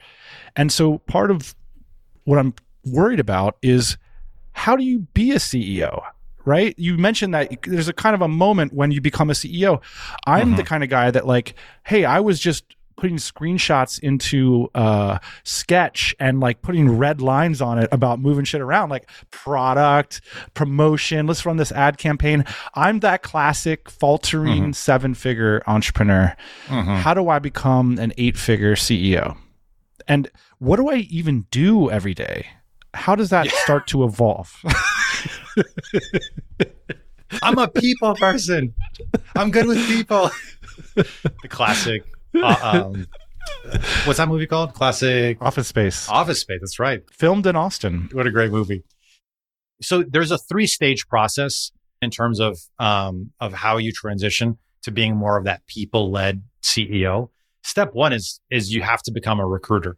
And 0.57 0.72
so 0.72 0.98
part 0.98 1.30
of 1.30 1.54
what 2.24 2.38
I'm 2.38 2.54
worried 2.85 3.20
about 3.20 3.57
is 3.62 3.96
how 4.52 4.76
do 4.76 4.85
you 4.85 5.00
be 5.14 5.33
a 5.33 5.37
CEO? 5.37 6.02
Right? 6.46 6.78
You 6.78 6.98
mentioned 6.98 7.33
that 7.35 7.62
there's 7.62 7.88
a 7.88 7.94
kind 7.94 8.14
of 8.14 8.20
a 8.20 8.28
moment 8.28 8.74
when 8.74 8.90
you 8.90 9.00
become 9.00 9.30
a 9.30 9.33
CEO. 9.33 9.80
I'm 10.26 10.48
mm-hmm. 10.48 10.57
the 10.57 10.64
kind 10.64 10.85
of 10.85 10.90
guy 10.90 11.11
that 11.11 11.26
like, 11.26 11.54
hey, 11.85 12.04
I 12.04 12.20
was 12.20 12.38
just 12.38 12.76
putting 12.96 13.16
screenshots 13.16 13.98
into 14.00 14.68
uh 14.74 15.18
sketch 15.42 16.14
and 16.18 16.40
like 16.40 16.62
putting 16.62 16.96
red 16.96 17.20
lines 17.20 17.61
on 17.61 17.78
it 17.78 17.88
about 17.92 18.20
moving 18.20 18.44
shit 18.44 18.61
around 18.61 18.90
like 18.90 19.09
product 19.30 20.20
promotion 20.54 21.26
let's 21.26 21.44
run 21.44 21.57
this 21.57 21.72
ad 21.72 21.98
campaign. 21.98 22.44
I'm 22.74 23.00
that 23.00 23.22
classic 23.22 23.90
faltering 23.90 24.62
mm-hmm. 24.62 24.72
seven 24.72 25.14
figure 25.14 25.62
entrepreneur. 25.66 26.37
Mm-hmm. 26.66 26.96
how 26.96 27.14
do 27.14 27.28
i 27.28 27.38
become 27.38 27.98
an 27.98 28.12
eight 28.18 28.37
figure 28.37 28.74
ceo 28.74 29.37
and 30.07 30.30
what 30.59 30.76
do 30.76 30.88
i 30.88 30.96
even 30.96 31.46
do 31.50 31.90
every 31.90 32.14
day? 32.14 32.46
How 32.94 33.14
does 33.14 33.30
that 33.30 33.46
yeah. 33.46 33.52
start 33.64 33.87
to 33.88 34.04
evolve? 34.04 34.57
I'm 37.42 37.59
a 37.59 37.68
people 37.68 38.14
person. 38.14 38.74
I'm 39.37 39.50
good 39.50 39.66
with 39.66 39.87
people. 39.87 40.30
The 40.94 41.48
classic 41.48 42.04
uh, 42.35 42.57
um, 42.85 43.07
what's 44.05 44.18
that 44.18 44.29
movie 44.29 44.47
called? 44.47 44.75
Classic 44.75 45.37
Office 45.40 45.68
Space. 45.68 46.09
Office 46.09 46.40
Space. 46.40 46.61
That's 46.61 46.79
right. 46.79 47.03
Filmed 47.11 47.47
in 47.47 47.57
Austin. 47.57 48.09
What 48.12 48.27
a 48.27 48.31
great 48.31 48.51
movie. 48.51 48.85
So 49.83 50.03
there's 50.03 50.31
a 50.31 50.38
three 50.38 50.66
stage 50.66 51.07
process 51.09 51.73
in 52.01 52.11
terms 52.11 52.40
of 52.40 52.59
um, 52.79 53.33
of 53.40 53.53
how 53.53 53.77
you 53.77 53.92
transition 53.92 54.59
to 54.83 54.90
being 54.90 55.16
more 55.16 55.37
of 55.37 55.44
that 55.44 55.66
people 55.66 56.11
led 56.11 56.42
CEO. 56.62 57.31
Step 57.62 57.94
one 57.94 58.12
is 58.12 58.40
is 58.51 58.73
you 58.73 58.83
have 58.83 59.03
to 59.03 59.12
become 59.12 59.40
a 59.40 59.47
recruiter. 59.47 59.97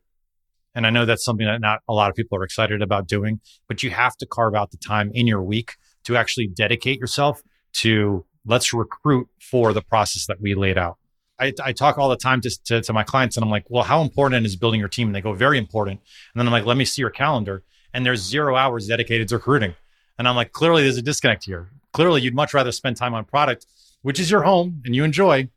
And 0.74 0.86
I 0.86 0.90
know 0.90 1.06
that's 1.06 1.24
something 1.24 1.46
that 1.46 1.60
not 1.60 1.80
a 1.88 1.94
lot 1.94 2.10
of 2.10 2.16
people 2.16 2.38
are 2.38 2.44
excited 2.44 2.82
about 2.82 3.08
doing, 3.08 3.40
but 3.66 3.82
you 3.82 3.90
have 3.90 4.14
to 4.18 4.26
carve 4.26 4.54
out 4.54 4.70
the 4.70 4.76
time 4.76 5.10
in 5.14 5.26
your 5.26 5.42
week 5.42 5.76
to 6.04 6.16
actually 6.16 6.48
dedicate 6.48 7.00
yourself 7.00 7.42
to 7.74 8.24
let's 8.44 8.72
recruit 8.72 9.28
for 9.40 9.72
the 9.72 9.82
process 9.82 10.26
that 10.26 10.40
we 10.40 10.54
laid 10.54 10.78
out. 10.78 10.98
I, 11.38 11.52
I 11.62 11.72
talk 11.72 11.98
all 11.98 12.08
the 12.08 12.16
time 12.16 12.40
to, 12.42 12.50
to, 12.64 12.80
to 12.82 12.92
my 12.92 13.02
clients 13.02 13.36
and 13.36 13.44
I'm 13.44 13.50
like, 13.50 13.64
well, 13.68 13.84
how 13.84 14.00
important 14.02 14.46
is 14.46 14.56
building 14.56 14.80
your 14.80 14.88
team? 14.88 15.08
And 15.08 15.14
they 15.14 15.20
go, 15.20 15.32
very 15.32 15.58
important. 15.58 16.00
And 16.34 16.40
then 16.40 16.46
I'm 16.46 16.52
like, 16.52 16.64
let 16.64 16.76
me 16.76 16.84
see 16.84 17.02
your 17.02 17.10
calendar. 17.10 17.62
And 17.92 18.04
there's 18.04 18.20
zero 18.20 18.56
hours 18.56 18.86
dedicated 18.86 19.28
to 19.28 19.36
recruiting. 19.36 19.74
And 20.18 20.26
I'm 20.26 20.36
like, 20.36 20.52
clearly 20.52 20.82
there's 20.82 20.96
a 20.96 21.02
disconnect 21.02 21.44
here. 21.44 21.70
Clearly 21.92 22.22
you'd 22.22 22.34
much 22.34 22.54
rather 22.54 22.72
spend 22.72 22.96
time 22.96 23.14
on 23.14 23.24
product, 23.24 23.66
which 24.02 24.18
is 24.18 24.30
your 24.30 24.42
home 24.42 24.82
and 24.84 24.94
you 24.94 25.04
enjoy, 25.04 25.48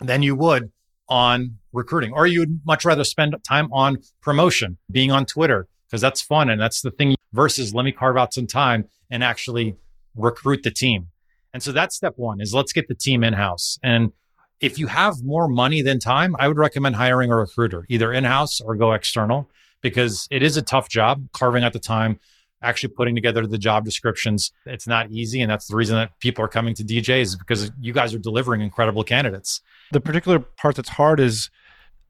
than 0.00 0.22
you 0.22 0.34
would 0.34 0.70
on 1.08 1.58
recruiting. 1.72 2.12
Or 2.12 2.26
you'd 2.26 2.60
much 2.64 2.84
rather 2.84 3.04
spend 3.04 3.34
time 3.46 3.72
on 3.72 3.98
promotion, 4.20 4.78
being 4.90 5.10
on 5.10 5.26
Twitter, 5.26 5.68
because 5.86 6.00
that's 6.00 6.22
fun 6.22 6.50
and 6.50 6.60
that's 6.60 6.82
the 6.82 6.90
thing 6.90 7.14
versus 7.32 7.74
let 7.74 7.84
me 7.84 7.92
carve 7.92 8.16
out 8.16 8.32
some 8.32 8.46
time 8.46 8.88
and 9.10 9.22
actually 9.22 9.76
recruit 10.16 10.62
the 10.62 10.70
team. 10.70 11.08
And 11.52 11.62
so 11.62 11.72
that's 11.72 11.94
step 11.94 12.14
one 12.16 12.40
is 12.40 12.52
let's 12.54 12.72
get 12.72 12.88
the 12.88 12.94
team 12.94 13.22
in 13.22 13.32
house. 13.32 13.78
And 13.82 14.12
if 14.60 14.78
you 14.78 14.86
have 14.86 15.22
more 15.22 15.48
money 15.48 15.82
than 15.82 15.98
time, 15.98 16.36
I 16.38 16.48
would 16.48 16.58
recommend 16.58 16.96
hiring 16.96 17.30
a 17.30 17.36
recruiter, 17.36 17.84
either 17.88 18.12
in 18.12 18.24
house 18.24 18.60
or 18.60 18.76
go 18.76 18.92
external, 18.92 19.50
because 19.82 20.26
it 20.30 20.42
is 20.42 20.56
a 20.56 20.62
tough 20.62 20.88
job 20.88 21.28
carving 21.32 21.64
out 21.64 21.72
the 21.72 21.78
time, 21.78 22.18
actually 22.62 22.94
putting 22.94 23.14
together 23.14 23.46
the 23.46 23.58
job 23.58 23.84
descriptions. 23.84 24.52
It's 24.64 24.86
not 24.86 25.10
easy. 25.10 25.40
And 25.42 25.50
that's 25.50 25.66
the 25.66 25.76
reason 25.76 25.96
that 25.96 26.18
people 26.20 26.44
are 26.44 26.48
coming 26.48 26.74
to 26.76 26.84
DJ 26.84 27.20
is 27.20 27.36
because 27.36 27.70
you 27.80 27.92
guys 27.92 28.14
are 28.14 28.18
delivering 28.18 28.62
incredible 28.62 29.04
candidates. 29.04 29.60
The 29.92 30.00
particular 30.00 30.38
part 30.38 30.76
that's 30.76 30.88
hard 30.88 31.20
is 31.20 31.50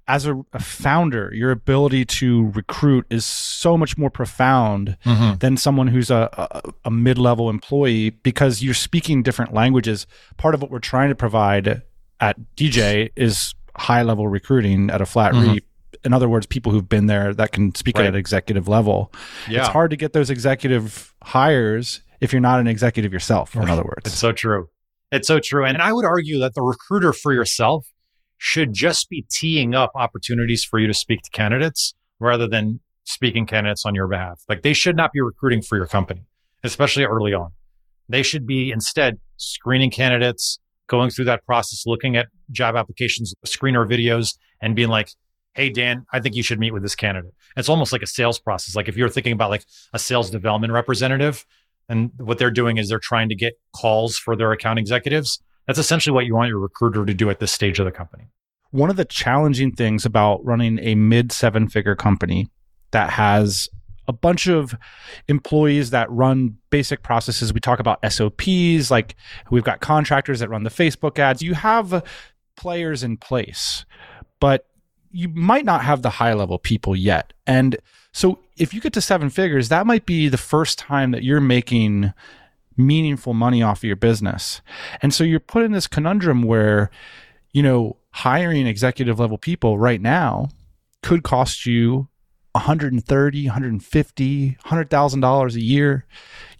as 0.07 0.27
a, 0.27 0.45
a 0.53 0.59
founder, 0.59 1.33
your 1.33 1.51
ability 1.51 2.05
to 2.05 2.51
recruit 2.51 3.07
is 3.09 3.25
so 3.25 3.79
much 3.79 3.97
more 3.97 4.11
profound 4.11 4.99
mm-hmm. 5.05 5.39
than 5.39 5.57
someone 5.57 5.89
who's 5.89 6.11
a, 6.11 6.29
a, 6.35 6.73
a 6.85 6.91
mid 6.91 7.19
level 7.19 7.49
employee 7.49 8.11
because 8.11 8.63
you're 8.63 8.75
speaking 8.75 9.23
different 9.23 9.55
languages. 9.55 10.07
Part 10.37 10.55
of 10.55 10.61
what 10.61 10.71
we're 10.71 10.79
trying 10.79 11.09
to 11.09 11.15
provide 11.15 11.83
at 12.21 12.37
DJ 12.57 13.11
is 13.17 13.55
high 13.77 14.03
level 14.03 14.29
recruiting 14.29 14.91
at 14.91 15.01
a 15.01 15.07
flat 15.07 15.33
mm-hmm. 15.33 15.53
rate. 15.53 15.65
In 16.05 16.13
other 16.13 16.29
words, 16.29 16.47
people 16.47 16.71
who've 16.71 16.89
been 16.89 17.07
there 17.07 17.33
that 17.35 17.53
can 17.53 17.75
speak 17.75 17.97
right. 17.97 18.07
at 18.07 18.15
executive 18.15 18.69
level. 18.69 19.13
Yeah. 19.49 19.61
It's 19.61 19.69
hard 19.69 19.91
to 19.91 19.97
get 19.97 20.13
those 20.13 20.29
executive 20.29 21.15
hires 21.23 22.03
if 22.21 22.33
you're 22.33 22.41
not 22.41 22.61
an 22.61 22.67
executive 22.67 23.13
yourself, 23.13 23.55
in 23.55 23.69
other 23.69 23.83
words. 23.83 24.07
It's 24.07 24.19
so 24.19 24.33
true. 24.33 24.69
It's 25.13 25.29
so 25.29 25.41
true. 25.41 25.65
And 25.65 25.81
I 25.81 25.93
would 25.93 26.05
argue 26.05 26.39
that 26.41 26.55
the 26.55 26.63
recruiter 26.63 27.13
for 27.13 27.33
yourself 27.33 27.87
should 28.39 28.73
just 28.73 29.09
be 29.09 29.25
teeing 29.31 29.75
up 29.75 29.93
opportunities 29.95 30.65
for 30.65 30.79
you 30.79 30.87
to 30.87 30.95
speak 30.95 31.23
to 31.23 31.31
candidates 31.31 31.95
rather 32.19 32.49
than 32.49 32.81
speaking 33.05 33.47
candidates 33.47 33.85
on 33.87 33.95
your 33.95 34.09
behalf. 34.09 34.43
Like 34.49 34.63
they 34.63 34.73
should 34.73 34.97
not 34.97 35.13
be 35.13 35.21
recruiting 35.21 35.63
for 35.63 35.77
your 35.77 35.87
company, 35.87 36.23
especially 36.63 37.05
early 37.05 37.33
on. 37.33 37.51
They 38.09 38.23
should 38.23 38.47
be 38.47 38.71
instead 38.71 39.19
screening 39.37 39.91
candidates, 39.91 40.59
going 40.87 41.11
through 41.11 41.27
that 41.27 41.45
process, 41.47 41.85
looking 41.87 42.17
at 42.17 42.29
job 42.51 42.77
applications, 42.77 43.35
screener 43.47 43.89
videos, 43.89 44.37
and 44.61 44.77
being 44.77 44.89
like, 44.89 45.11
hey, 45.55 45.71
Dan, 45.71 46.05
I 46.13 46.21
think 46.21 46.35
you 46.35 46.43
should 46.43 46.59
meet 46.59 46.73
with 46.73 46.83
this 46.83 46.95
candidate. 46.95 47.33
It's 47.57 47.69
almost 47.69 47.93
like 47.93 48.03
a 48.03 48.07
sales 48.07 48.39
process. 48.39 48.75
Like 48.75 48.89
if 48.89 48.97
you're 48.97 49.09
thinking 49.09 49.33
about 49.33 49.51
like 49.51 49.65
a 49.93 49.99
sales 49.99 50.31
development 50.31 50.73
representative, 50.73 51.45
and 51.89 52.11
what 52.17 52.39
they're 52.39 52.51
doing 52.51 52.79
is 52.79 52.89
they're 52.89 52.99
trying 52.99 53.29
to 53.29 53.35
get 53.35 53.55
calls 53.75 54.17
for 54.17 54.37
their 54.37 54.53
account 54.53 54.79
executives. 54.79 55.41
That's 55.67 55.79
essentially 55.79 56.15
what 56.15 56.27
you 56.27 56.35
want 56.35 56.49
your 56.49 56.59
recruiter 56.59 57.05
to 57.05 57.15
do 57.15 57.31
at 57.31 57.41
this 57.41 57.53
stage 57.53 57.79
of 57.79 57.85
the 57.85 57.93
company. 57.93 58.25
One 58.71 58.91
of 58.91 58.97
the 58.97 59.05
challenging 59.05 59.73
things 59.73 60.05
about 60.05 60.45
running 60.45 60.79
a 60.81 60.95
mid 60.95 61.31
seven 61.31 61.69
figure 61.69 61.95
company 61.95 62.49
that 62.91 63.11
has 63.11 63.69
a 64.07 64.13
bunch 64.13 64.47
of 64.47 64.75
employees 65.29 65.91
that 65.91 66.11
run 66.11 66.57
basic 66.71 67.03
processes. 67.03 67.53
We 67.53 67.61
talk 67.61 67.79
about 67.79 68.01
SOPs, 68.11 68.91
like 68.91 69.17
we've 69.51 69.65
got 69.65 69.81
contractors 69.81 70.41
that 70.41 70.51
run 70.51 70.65
the 70.65 70.71
Facebook 70.71 71.19
ads. 71.19 71.43
You 71.43 71.55
have 71.55 72.05
players 72.57 73.03
in 73.03 73.17
place, 73.17 73.85
but 74.41 74.67
you 75.11 75.29
might 75.29 75.65
not 75.65 75.85
have 75.85 76.03
the 76.03 76.11
high 76.11 76.35
level 76.35 76.59
people 76.59 76.97
yet. 76.97 77.33
And 77.47 77.77
so 78.13 78.41
if 78.57 78.75
you 78.75 78.81
get 78.81 78.93
to 78.95 79.01
seven 79.01 79.31
figures, 79.31 79.69
that 79.69 79.87
might 79.87 80.07
be 80.07 80.29
the 80.29 80.37
first 80.37 80.79
time 80.79 81.13
that 81.13 81.23
you're 81.23 81.41
making 81.41 82.13
meaningful 82.77 83.35
money 83.35 83.63
off 83.63 83.79
of 83.79 83.85
your 83.85 83.97
business. 83.97 84.61
And 85.03 85.15
so 85.15 85.25
you're 85.25 85.41
put 85.41 85.63
in 85.63 85.73
this 85.73 85.87
conundrum 85.87 86.43
where, 86.43 86.91
you 87.53 87.63
know, 87.63 87.97
hiring 88.11 88.67
executive 88.67 89.19
level 89.19 89.39
people 89.39 89.79
right 89.79 90.01
now 90.01 90.49
could 91.03 91.23
cost 91.23 91.67
you 91.67 92.09
130, 92.55 93.47
150, 93.47 94.57
$100,000 94.65 95.55
a 95.55 95.61
year, 95.61 96.07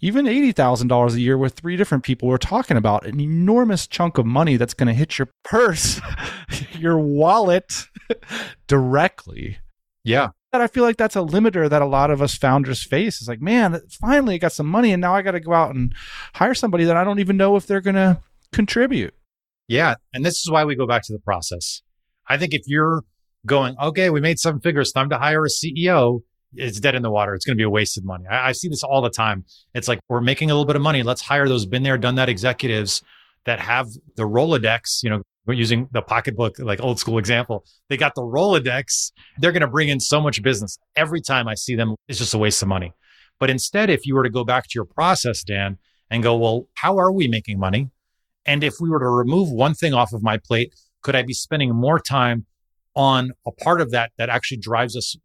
even 0.01 0.25
$80,000 0.25 1.13
a 1.13 1.21
year 1.21 1.37
with 1.37 1.53
three 1.53 1.77
different 1.77 2.03
people. 2.03 2.27
We're 2.27 2.37
talking 2.37 2.75
about 2.75 3.05
an 3.05 3.21
enormous 3.21 3.87
chunk 3.87 4.17
of 4.17 4.25
money 4.25 4.57
that's 4.57 4.73
going 4.73 4.87
to 4.87 4.93
hit 4.93 5.17
your 5.17 5.29
purse, 5.45 6.01
your 6.77 6.99
wallet 6.99 7.87
directly. 8.67 9.59
Yeah. 10.03 10.29
And 10.51 10.61
I 10.61 10.67
feel 10.67 10.83
like 10.83 10.97
that's 10.97 11.15
a 11.15 11.19
limiter 11.19 11.69
that 11.69 11.81
a 11.81 11.85
lot 11.85 12.11
of 12.11 12.21
us 12.21 12.35
founders 12.35 12.83
face. 12.83 13.21
It's 13.21 13.29
like, 13.29 13.41
man, 13.41 13.81
finally 13.89 14.35
I 14.35 14.37
got 14.37 14.51
some 14.51 14.67
money 14.67 14.91
and 14.91 14.99
now 14.99 15.15
I 15.15 15.21
got 15.21 15.31
to 15.31 15.39
go 15.39 15.53
out 15.53 15.75
and 15.75 15.95
hire 16.33 16.53
somebody 16.53 16.83
that 16.83 16.97
I 16.97 17.05
don't 17.05 17.19
even 17.19 17.37
know 17.37 17.55
if 17.55 17.67
they're 17.67 17.81
going 17.81 17.95
to 17.95 18.19
contribute. 18.51 19.13
Yeah. 19.69 19.95
And 20.13 20.25
this 20.25 20.41
is 20.41 20.51
why 20.51 20.65
we 20.65 20.75
go 20.75 20.87
back 20.87 21.03
to 21.03 21.13
the 21.13 21.19
process. 21.19 21.81
I 22.27 22.37
think 22.37 22.53
if 22.53 22.63
you're 22.67 23.03
going, 23.45 23.75
okay, 23.81 24.09
we 24.09 24.21
made 24.21 24.39
seven 24.39 24.59
figures, 24.59 24.91
time 24.91 25.09
to 25.09 25.17
hire 25.17 25.43
a 25.43 25.49
CEO, 25.49 26.21
it's 26.57 26.79
dead 26.79 26.95
in 26.95 27.01
the 27.01 27.11
water. 27.11 27.33
It's 27.33 27.45
going 27.45 27.55
to 27.55 27.59
be 27.59 27.65
a 27.65 27.69
waste 27.69 27.97
of 27.97 28.05
money. 28.05 28.25
I, 28.27 28.49
I, 28.49 28.51
see 28.53 28.67
this 28.67 28.83
all 28.83 29.01
the 29.01 29.09
time. 29.09 29.45
It's 29.73 29.87
like 29.87 29.99
we're 30.09 30.21
making 30.21 30.51
a 30.51 30.53
little 30.53 30.65
bit 30.65 30.75
of 30.75 30.81
money. 30.81 31.03
Let's 31.03 31.21
hire 31.21 31.47
those 31.47 31.65
been 31.65 31.83
there, 31.83 31.97
done 31.97 32.15
that 32.15 32.29
executives 32.29 33.01
that 33.45 33.59
have 33.59 33.87
the 34.15 34.23
Rolodex. 34.23 35.03
You 35.03 35.09
know, 35.11 35.21
we're 35.45 35.55
using 35.55 35.87
the 35.91 36.01
pocketbook, 36.01 36.57
like 36.59 36.81
old 36.81 36.99
school 36.99 37.17
example. 37.17 37.65
They 37.89 37.97
got 37.97 38.15
the 38.15 38.21
Rolodex. 38.21 39.11
They're 39.37 39.51
going 39.51 39.61
to 39.61 39.67
bring 39.67 39.89
in 39.89 39.99
so 39.99 40.21
much 40.21 40.41
business. 40.41 40.77
Every 40.95 41.21
time 41.21 41.47
I 41.47 41.55
see 41.55 41.75
them, 41.75 41.95
it's 42.07 42.19
just 42.19 42.33
a 42.33 42.37
waste 42.37 42.61
of 42.61 42.67
money. 42.67 42.93
But 43.39 43.49
instead, 43.49 43.89
if 43.89 44.05
you 44.05 44.15
were 44.15 44.23
to 44.23 44.29
go 44.29 44.43
back 44.43 44.63
to 44.63 44.71
your 44.73 44.85
process, 44.85 45.43
Dan, 45.43 45.77
and 46.09 46.23
go, 46.23 46.37
well, 46.37 46.67
how 46.75 46.97
are 46.97 47.11
we 47.11 47.27
making 47.27 47.59
money? 47.59 47.89
And 48.45 48.63
if 48.63 48.75
we 48.79 48.89
were 48.89 48.99
to 48.99 49.09
remove 49.09 49.49
one 49.49 49.73
thing 49.73 49.93
off 49.93 50.13
of 50.13 50.23
my 50.23 50.37
plate, 50.37 50.73
could 51.01 51.15
I 51.15 51.23
be 51.23 51.33
spending 51.33 51.73
more 51.73 51.99
time 51.99 52.45
on 52.95 53.31
a 53.45 53.51
part 53.51 53.81
of 53.81 53.91
that 53.91 54.11
that 54.17 54.29
actually 54.29 54.57
drives 54.57 54.95
us 54.95 55.15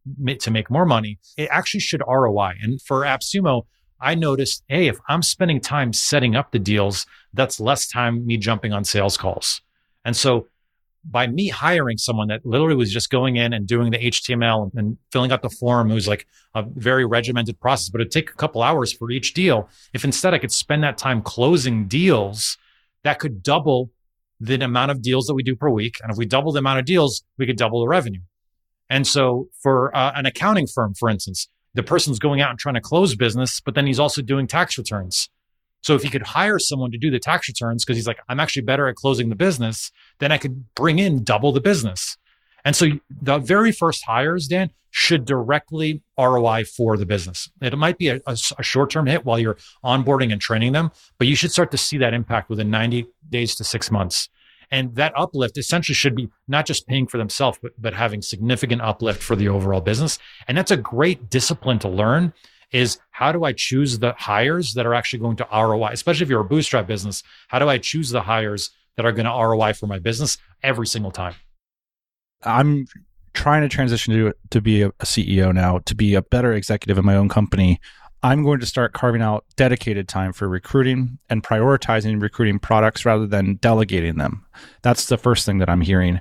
to 0.40 0.50
make 0.50 0.70
more 0.70 0.84
money, 0.84 1.18
it 1.36 1.48
actually 1.50 1.80
should 1.80 2.02
ROI. 2.06 2.54
And 2.60 2.82
for 2.82 3.02
AppSumo, 3.02 3.66
I 4.00 4.14
noticed, 4.14 4.64
hey, 4.68 4.88
if 4.88 4.98
I'm 5.08 5.22
spending 5.22 5.60
time 5.60 5.92
setting 5.92 6.34
up 6.34 6.52
the 6.52 6.58
deals, 6.58 7.06
that's 7.32 7.60
less 7.60 7.86
time 7.86 8.26
me 8.26 8.36
jumping 8.36 8.72
on 8.72 8.84
sales 8.84 9.16
calls. 9.16 9.60
And 10.04 10.16
so 10.16 10.48
by 11.04 11.26
me 11.26 11.48
hiring 11.48 11.96
someone 11.96 12.28
that 12.28 12.44
literally 12.44 12.74
was 12.74 12.92
just 12.92 13.10
going 13.10 13.36
in 13.36 13.52
and 13.52 13.66
doing 13.66 13.90
the 13.90 13.98
HTML 13.98 14.70
and 14.74 14.98
filling 15.12 15.32
out 15.32 15.42
the 15.42 15.50
form, 15.50 15.90
it 15.90 15.94
was 15.94 16.08
like 16.08 16.26
a 16.54 16.62
very 16.62 17.04
regimented 17.04 17.58
process, 17.60 17.88
but 17.88 18.00
it'd 18.00 18.12
take 18.12 18.30
a 18.30 18.34
couple 18.34 18.62
hours 18.62 18.92
for 18.92 19.10
each 19.10 19.32
deal. 19.32 19.68
If 19.94 20.04
instead 20.04 20.34
I 20.34 20.38
could 20.38 20.52
spend 20.52 20.82
that 20.82 20.98
time 20.98 21.22
closing 21.22 21.86
deals, 21.86 22.58
that 23.02 23.18
could 23.18 23.42
double 23.42 23.90
the 24.40 24.62
amount 24.62 24.90
of 24.90 25.02
deals 25.02 25.26
that 25.26 25.34
we 25.34 25.42
do 25.42 25.54
per 25.54 25.68
week. 25.68 25.96
And 26.02 26.10
if 26.10 26.16
we 26.16 26.26
double 26.26 26.52
the 26.52 26.58
amount 26.60 26.78
of 26.78 26.86
deals, 26.86 27.22
we 27.38 27.46
could 27.46 27.56
double 27.56 27.80
the 27.80 27.88
revenue. 27.88 28.22
And 28.88 29.06
so 29.06 29.48
for 29.62 29.94
uh, 29.94 30.12
an 30.14 30.26
accounting 30.26 30.66
firm, 30.66 30.94
for 30.94 31.08
instance, 31.08 31.48
the 31.74 31.82
person's 31.82 32.18
going 32.18 32.40
out 32.40 32.50
and 32.50 32.58
trying 32.58 32.74
to 32.74 32.80
close 32.80 33.14
business, 33.14 33.60
but 33.60 33.74
then 33.74 33.86
he's 33.86 34.00
also 34.00 34.22
doing 34.22 34.46
tax 34.46 34.76
returns. 34.76 35.28
So 35.82 35.94
if 35.94 36.02
he 36.02 36.10
could 36.10 36.22
hire 36.22 36.58
someone 36.58 36.90
to 36.90 36.98
do 36.98 37.10
the 37.10 37.18
tax 37.18 37.48
returns 37.48 37.84
because 37.84 37.96
he's 37.96 38.06
like, 38.06 38.18
I'm 38.28 38.40
actually 38.40 38.62
better 38.62 38.88
at 38.88 38.96
closing 38.96 39.28
the 39.28 39.36
business, 39.36 39.90
then 40.18 40.32
I 40.32 40.38
could 40.38 40.74
bring 40.74 40.98
in 40.98 41.22
double 41.22 41.52
the 41.52 41.60
business. 41.60 42.16
And 42.64 42.76
so 42.76 42.88
the 43.22 43.38
very 43.38 43.72
first 43.72 44.04
hires, 44.04 44.46
Dan, 44.46 44.70
should 44.90 45.24
directly 45.24 46.02
ROI 46.18 46.64
for 46.64 46.96
the 46.96 47.06
business. 47.06 47.48
It 47.62 47.76
might 47.78 47.96
be 47.96 48.08
a, 48.08 48.16
a, 48.26 48.36
a 48.58 48.62
short 48.62 48.90
term 48.90 49.06
hit 49.06 49.24
while 49.24 49.38
you're 49.38 49.56
onboarding 49.84 50.32
and 50.32 50.40
training 50.40 50.72
them, 50.72 50.90
but 51.18 51.28
you 51.28 51.36
should 51.36 51.52
start 51.52 51.70
to 51.70 51.78
see 51.78 51.98
that 51.98 52.12
impact 52.12 52.50
within 52.50 52.70
90 52.70 53.06
days 53.28 53.54
to 53.56 53.64
six 53.64 53.90
months. 53.90 54.28
And 54.72 54.94
that 54.96 55.12
uplift 55.16 55.58
essentially 55.58 55.94
should 55.94 56.14
be 56.14 56.28
not 56.46 56.66
just 56.66 56.86
paying 56.86 57.06
for 57.06 57.18
themselves, 57.18 57.58
but, 57.60 57.72
but 57.78 57.94
having 57.94 58.22
significant 58.22 58.82
uplift 58.82 59.22
for 59.22 59.34
the 59.34 59.48
overall 59.48 59.80
business. 59.80 60.18
And 60.46 60.56
that's 60.56 60.70
a 60.70 60.76
great 60.76 61.28
discipline 61.28 61.78
to 61.80 61.88
learn 61.88 62.32
is 62.70 62.98
how 63.10 63.32
do 63.32 63.42
I 63.42 63.52
choose 63.52 63.98
the 63.98 64.14
hires 64.16 64.74
that 64.74 64.86
are 64.86 64.94
actually 64.94 65.18
going 65.18 65.36
to 65.36 65.48
ROI, 65.52 65.90
especially 65.92 66.22
if 66.22 66.30
you're 66.30 66.40
a 66.40 66.44
bootstrap 66.44 66.86
business? 66.86 67.24
How 67.48 67.58
do 67.58 67.68
I 67.68 67.78
choose 67.78 68.10
the 68.10 68.22
hires 68.22 68.70
that 68.96 69.04
are 69.04 69.12
going 69.12 69.26
to 69.26 69.32
ROI 69.32 69.72
for 69.72 69.88
my 69.88 69.98
business 69.98 70.38
every 70.62 70.86
single 70.86 71.10
time? 71.10 71.34
I'm 72.42 72.86
trying 73.34 73.62
to 73.62 73.68
transition 73.68 74.14
to 74.14 74.34
to 74.50 74.60
be 74.60 74.82
a, 74.82 74.88
a 74.88 75.04
CEO 75.04 75.54
now, 75.54 75.78
to 75.80 75.94
be 75.94 76.14
a 76.14 76.22
better 76.22 76.52
executive 76.52 76.98
in 76.98 77.04
my 77.04 77.16
own 77.16 77.28
company. 77.28 77.80
I'm 78.22 78.42
going 78.42 78.60
to 78.60 78.66
start 78.66 78.92
carving 78.92 79.22
out 79.22 79.46
dedicated 79.56 80.06
time 80.06 80.34
for 80.34 80.46
recruiting 80.46 81.18
and 81.30 81.42
prioritizing 81.42 82.20
recruiting 82.20 82.58
products 82.58 83.06
rather 83.06 83.26
than 83.26 83.54
delegating 83.56 84.18
them. 84.18 84.44
That's 84.82 85.06
the 85.06 85.16
first 85.16 85.46
thing 85.46 85.56
that 85.58 85.70
I'm 85.70 85.80
hearing. 85.80 86.20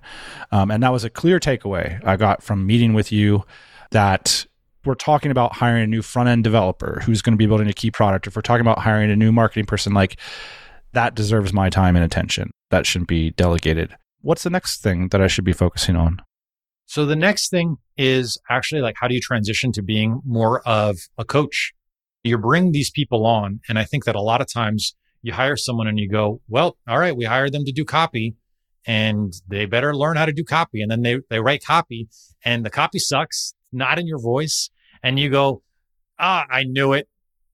Um, 0.53 0.71
and 0.71 0.81
that 0.81 0.93
was 0.93 1.03
a 1.03 1.09
clear 1.09 1.41
takeaway 1.41 2.01
I 2.05 2.15
got 2.15 2.41
from 2.41 2.65
meeting 2.65 2.93
with 2.93 3.11
you 3.11 3.43
that 3.91 4.45
we're 4.85 4.95
talking 4.95 5.29
about 5.29 5.55
hiring 5.55 5.83
a 5.83 5.87
new 5.87 6.01
front 6.01 6.29
end 6.29 6.45
developer 6.45 7.01
who's 7.03 7.21
going 7.21 7.33
to 7.33 7.37
be 7.37 7.47
building 7.47 7.67
a 7.67 7.73
key 7.73 7.91
product, 7.91 8.27
if 8.27 8.35
we're 8.35 8.43
talking 8.43 8.61
about 8.61 8.79
hiring 8.79 9.11
a 9.11 9.15
new 9.15 9.33
marketing 9.33 9.65
person, 9.65 9.93
like 9.93 10.17
that 10.93 11.15
deserves 11.15 11.51
my 11.51 11.69
time 11.69 11.97
and 11.97 12.05
attention. 12.05 12.51
That 12.71 12.85
shouldn't 12.85 13.09
be 13.09 13.31
delegated. 13.31 13.95
What's 14.21 14.43
the 14.43 14.49
next 14.49 14.81
thing 14.81 15.09
that 15.09 15.21
I 15.21 15.27
should 15.27 15.45
be 15.45 15.53
focusing 15.53 15.95
on? 15.95 16.21
So 16.85 17.05
the 17.05 17.15
next 17.15 17.49
thing 17.49 17.77
is 17.97 18.37
actually 18.49 18.81
like, 18.81 18.95
how 18.99 19.07
do 19.07 19.13
you 19.13 19.21
transition 19.21 19.71
to 19.73 19.81
being 19.81 20.21
more 20.25 20.67
of 20.67 20.97
a 21.17 21.23
coach? 21.23 21.73
You 22.23 22.37
bring 22.37 22.71
these 22.71 22.89
people 22.89 23.25
on. 23.25 23.61
And 23.69 23.79
I 23.79 23.85
think 23.85 24.05
that 24.05 24.15
a 24.15 24.21
lot 24.21 24.41
of 24.41 24.51
times 24.51 24.95
you 25.21 25.33
hire 25.33 25.55
someone 25.55 25.87
and 25.87 25.99
you 25.99 26.09
go, 26.09 26.41
well, 26.47 26.77
all 26.87 26.99
right, 26.99 27.15
we 27.15 27.25
hired 27.25 27.53
them 27.53 27.63
to 27.65 27.71
do 27.71 27.85
copy 27.85 28.35
and 28.85 29.33
they 29.47 29.65
better 29.65 29.95
learn 29.95 30.17
how 30.17 30.25
to 30.25 30.33
do 30.33 30.43
copy. 30.43 30.81
And 30.81 30.89
then 30.91 31.01
they, 31.01 31.19
they 31.29 31.39
write 31.39 31.63
copy 31.63 32.09
and 32.43 32.65
the 32.65 32.69
copy 32.69 32.99
sucks, 32.99 33.53
not 33.71 33.99
in 33.99 34.07
your 34.07 34.19
voice. 34.19 34.69
And 35.01 35.19
you 35.19 35.29
go, 35.29 35.61
ah, 36.17 36.45
I 36.49 36.63
knew 36.63 36.93
it. 36.93 37.07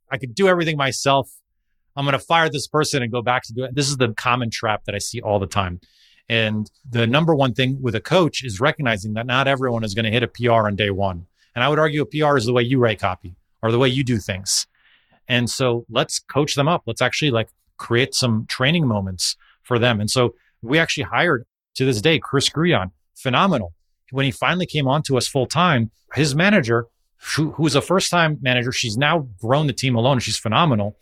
I 0.09 0.17
could 0.17 0.33
do 0.33 0.47
everything 0.47 0.77
myself. 0.77 1.29
I'm 1.95 2.05
going 2.05 2.13
to 2.13 2.19
fire 2.19 2.49
this 2.49 2.67
person 2.67 3.03
and 3.03 3.11
go 3.11 3.21
back 3.21 3.43
to 3.43 3.53
do 3.53 3.65
it. 3.65 3.75
This 3.75 3.89
is 3.89 3.97
the 3.97 4.13
common 4.13 4.49
trap 4.49 4.85
that 4.85 4.95
I 4.95 4.99
see 4.99 5.21
all 5.21 5.39
the 5.39 5.47
time. 5.47 5.79
And 6.27 6.69
the 6.89 7.05
number 7.05 7.35
one 7.35 7.53
thing 7.53 7.81
with 7.81 7.95
a 7.95 8.01
coach 8.01 8.43
is 8.43 8.59
recognizing 8.59 9.13
that 9.13 9.27
not 9.27 9.47
everyone 9.47 9.83
is 9.83 9.93
going 9.93 10.05
to 10.05 10.11
hit 10.11 10.23
a 10.23 10.27
PR 10.27 10.67
on 10.67 10.75
day 10.75 10.89
one. 10.89 11.27
And 11.53 11.63
I 11.63 11.69
would 11.69 11.79
argue 11.79 12.01
a 12.01 12.05
PR 12.05 12.37
is 12.37 12.45
the 12.45 12.53
way 12.53 12.63
you 12.63 12.79
write 12.79 12.99
copy 12.99 13.35
or 13.61 13.71
the 13.71 13.79
way 13.79 13.89
you 13.89 14.03
do 14.03 14.17
things. 14.17 14.67
And 15.27 15.49
so 15.49 15.85
let's 15.89 16.19
coach 16.19 16.55
them 16.55 16.67
up. 16.67 16.83
Let's 16.85 17.01
actually 17.01 17.31
like 17.31 17.49
create 17.77 18.13
some 18.13 18.45
training 18.47 18.87
moments 18.87 19.35
for 19.63 19.79
them. 19.79 19.99
And 19.99 20.09
so 20.09 20.35
we 20.61 20.79
actually 20.79 21.03
hired 21.03 21.45
to 21.75 21.85
this 21.85 22.01
day 22.01 22.19
Chris 22.19 22.49
Gruyan, 22.49 22.91
phenomenal. 23.15 23.73
When 24.11 24.25
he 24.25 24.31
finally 24.31 24.65
came 24.65 24.87
on 24.87 25.01
to 25.03 25.17
us 25.17 25.27
full 25.27 25.47
time, 25.47 25.91
his 26.13 26.35
manager, 26.35 26.87
who, 27.35 27.51
who 27.51 27.63
was 27.63 27.75
a 27.75 27.81
first 27.81 28.11
time 28.11 28.37
manager, 28.41 28.71
she's 28.71 28.97
now 28.97 29.27
grown 29.41 29.67
the 29.67 29.73
team 29.73 29.95
alone. 29.95 30.19
She's 30.19 30.37
phenomenal. 30.37 30.97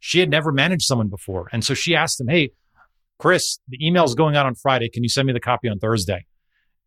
She 0.00 0.20
had 0.20 0.30
never 0.30 0.52
managed 0.52 0.84
someone 0.84 1.08
before. 1.08 1.48
And 1.52 1.64
so 1.64 1.74
she 1.74 1.94
asked 1.94 2.20
him, 2.20 2.28
Hey, 2.28 2.52
Chris, 3.18 3.58
the 3.68 3.84
email 3.84 4.04
is 4.04 4.14
going 4.14 4.36
out 4.36 4.46
on 4.46 4.54
Friday. 4.54 4.88
Can 4.88 5.02
you 5.02 5.08
send 5.08 5.26
me 5.26 5.32
the 5.32 5.40
copy 5.40 5.68
on 5.68 5.78
Thursday? 5.78 6.26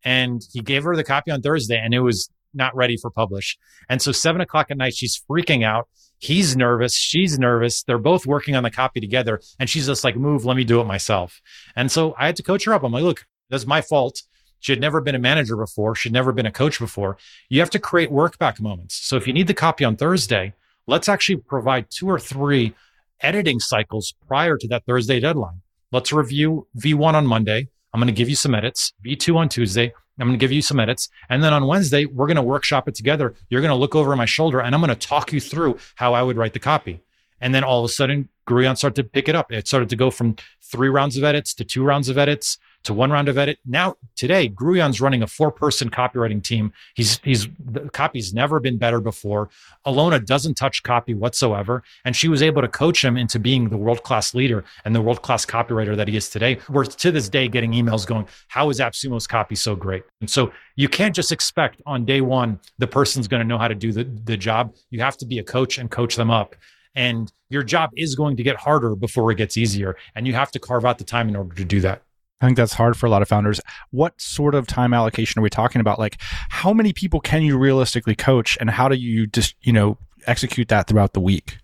And 0.04 0.42
he 0.52 0.60
gave 0.60 0.84
her 0.84 0.96
the 0.96 1.04
copy 1.04 1.30
on 1.30 1.42
Thursday 1.42 1.78
and 1.78 1.94
it 1.94 2.00
was 2.00 2.28
not 2.54 2.74
ready 2.74 2.96
for 2.96 3.10
publish. 3.10 3.56
And 3.88 4.00
so 4.02 4.12
seven 4.12 4.40
o'clock 4.40 4.70
at 4.70 4.76
night, 4.76 4.94
she's 4.94 5.22
freaking 5.30 5.64
out. 5.64 5.88
He's 6.18 6.56
nervous. 6.56 6.94
She's 6.94 7.38
nervous. 7.38 7.82
They're 7.82 7.98
both 7.98 8.26
working 8.26 8.54
on 8.54 8.62
the 8.62 8.70
copy 8.70 9.00
together. 9.00 9.40
And 9.58 9.68
she's 9.68 9.86
just 9.86 10.04
like, 10.04 10.16
move, 10.16 10.44
let 10.44 10.56
me 10.56 10.64
do 10.64 10.80
it 10.80 10.84
myself. 10.84 11.40
And 11.76 11.90
so 11.90 12.14
I 12.18 12.26
had 12.26 12.36
to 12.36 12.42
coach 12.42 12.64
her 12.64 12.74
up. 12.74 12.82
I'm 12.82 12.92
like, 12.92 13.02
look, 13.02 13.24
that's 13.50 13.66
my 13.66 13.80
fault. 13.80 14.22
She 14.60 14.72
had 14.72 14.80
never 14.80 15.00
been 15.00 15.16
a 15.16 15.18
manager 15.18 15.56
before. 15.56 15.94
She'd 15.94 16.12
never 16.12 16.32
been 16.32 16.46
a 16.46 16.52
coach 16.52 16.78
before. 16.78 17.16
You 17.48 17.60
have 17.60 17.70
to 17.70 17.80
create 17.80 18.12
work 18.12 18.38
back 18.38 18.60
moments. 18.60 18.94
So 18.94 19.16
if 19.16 19.26
you 19.26 19.32
need 19.32 19.48
the 19.48 19.54
copy 19.54 19.84
on 19.84 19.96
Thursday, 19.96 20.54
let's 20.86 21.08
actually 21.08 21.38
provide 21.38 21.86
two 21.90 22.08
or 22.08 22.20
three 22.20 22.74
editing 23.20 23.58
cycles 23.58 24.14
prior 24.28 24.56
to 24.56 24.68
that 24.68 24.84
Thursday 24.86 25.18
deadline. 25.18 25.62
Let's 25.92 26.10
review 26.10 26.66
V1 26.78 27.12
on 27.12 27.26
Monday. 27.26 27.68
I'm 27.92 28.00
going 28.00 28.06
to 28.06 28.14
give 28.14 28.30
you 28.30 28.34
some 28.34 28.54
edits. 28.54 28.94
V2 29.04 29.36
on 29.36 29.50
Tuesday. 29.50 29.92
I'm 30.18 30.26
going 30.26 30.38
to 30.38 30.42
give 30.42 30.50
you 30.50 30.62
some 30.62 30.80
edits. 30.80 31.10
And 31.28 31.44
then 31.44 31.52
on 31.52 31.66
Wednesday, 31.66 32.06
we're 32.06 32.26
going 32.26 32.36
to 32.36 32.42
workshop 32.42 32.88
it 32.88 32.94
together. 32.94 33.34
You're 33.50 33.60
going 33.60 33.70
to 33.72 33.76
look 33.76 33.94
over 33.94 34.16
my 34.16 34.24
shoulder 34.24 34.60
and 34.60 34.74
I'm 34.74 34.80
going 34.80 34.88
to 34.88 35.06
talk 35.06 35.34
you 35.34 35.40
through 35.40 35.78
how 35.96 36.14
I 36.14 36.22
would 36.22 36.38
write 36.38 36.54
the 36.54 36.58
copy. 36.58 37.02
And 37.42 37.54
then 37.54 37.62
all 37.62 37.84
of 37.84 37.90
a 37.90 37.92
sudden, 37.92 38.30
Gruyan 38.48 38.78
started 38.78 39.02
to 39.02 39.08
pick 39.08 39.28
it 39.28 39.34
up. 39.34 39.52
It 39.52 39.68
started 39.68 39.90
to 39.90 39.96
go 39.96 40.10
from 40.10 40.36
three 40.62 40.88
rounds 40.88 41.18
of 41.18 41.24
edits 41.24 41.52
to 41.54 41.64
two 41.64 41.84
rounds 41.84 42.08
of 42.08 42.16
edits 42.16 42.56
to 42.84 42.94
one 42.94 43.10
round 43.10 43.28
of 43.28 43.38
edit. 43.38 43.58
Now, 43.64 43.96
today, 44.16 44.48
Gruyan's 44.48 45.00
running 45.00 45.22
a 45.22 45.26
four 45.26 45.50
person 45.50 45.90
copywriting 45.90 46.42
team. 46.42 46.72
He's, 46.94 47.18
he's, 47.22 47.48
the 47.64 47.88
copy's 47.90 48.34
never 48.34 48.60
been 48.60 48.78
better 48.78 49.00
before. 49.00 49.50
Alona 49.86 50.24
doesn't 50.24 50.54
touch 50.54 50.82
copy 50.82 51.14
whatsoever. 51.14 51.82
And 52.04 52.14
she 52.14 52.28
was 52.28 52.42
able 52.42 52.62
to 52.62 52.68
coach 52.68 53.04
him 53.04 53.16
into 53.16 53.38
being 53.38 53.68
the 53.68 53.76
world 53.76 54.02
class 54.02 54.34
leader 54.34 54.64
and 54.84 54.94
the 54.94 55.00
world 55.00 55.22
class 55.22 55.46
copywriter 55.46 55.96
that 55.96 56.08
he 56.08 56.16
is 56.16 56.28
today. 56.28 56.58
We're 56.68 56.84
to 56.84 57.10
this 57.10 57.28
day 57.28 57.48
getting 57.48 57.72
emails 57.72 58.06
going, 58.06 58.26
How 58.48 58.70
is 58.70 58.80
AppSumo's 58.80 59.26
copy 59.26 59.54
so 59.54 59.76
great? 59.76 60.04
And 60.20 60.28
so 60.28 60.52
you 60.76 60.88
can't 60.88 61.14
just 61.14 61.32
expect 61.32 61.82
on 61.86 62.04
day 62.04 62.20
one, 62.20 62.58
the 62.78 62.86
person's 62.86 63.28
going 63.28 63.42
to 63.42 63.46
know 63.46 63.58
how 63.58 63.68
to 63.68 63.74
do 63.74 63.92
the, 63.92 64.04
the 64.04 64.36
job. 64.36 64.74
You 64.90 65.00
have 65.00 65.16
to 65.18 65.26
be 65.26 65.38
a 65.38 65.44
coach 65.44 65.78
and 65.78 65.90
coach 65.90 66.16
them 66.16 66.30
up. 66.30 66.56
And 66.94 67.32
your 67.48 67.62
job 67.62 67.90
is 67.96 68.14
going 68.14 68.36
to 68.36 68.42
get 68.42 68.56
harder 68.56 68.94
before 68.94 69.30
it 69.30 69.36
gets 69.36 69.56
easier. 69.56 69.96
And 70.14 70.26
you 70.26 70.34
have 70.34 70.50
to 70.52 70.58
carve 70.58 70.84
out 70.84 70.98
the 70.98 71.04
time 71.04 71.28
in 71.28 71.36
order 71.36 71.54
to 71.54 71.64
do 71.64 71.80
that. 71.80 72.02
I 72.42 72.46
think 72.46 72.56
that's 72.56 72.74
hard 72.74 72.96
for 72.96 73.06
a 73.06 73.08
lot 73.08 73.22
of 73.22 73.28
founders. 73.28 73.60
What 73.92 74.20
sort 74.20 74.56
of 74.56 74.66
time 74.66 74.92
allocation 74.92 75.38
are 75.38 75.42
we 75.42 75.50
talking 75.50 75.80
about? 75.80 76.00
Like, 76.00 76.20
how 76.48 76.72
many 76.72 76.92
people 76.92 77.20
can 77.20 77.42
you 77.42 77.56
realistically 77.56 78.16
coach, 78.16 78.58
and 78.60 78.68
how 78.68 78.88
do 78.88 78.96
you 78.96 79.28
just 79.28 79.54
you 79.62 79.72
know 79.72 79.96
execute 80.26 80.68
that 80.68 80.88
throughout 80.88 81.12
the 81.12 81.20
week? 81.20 81.58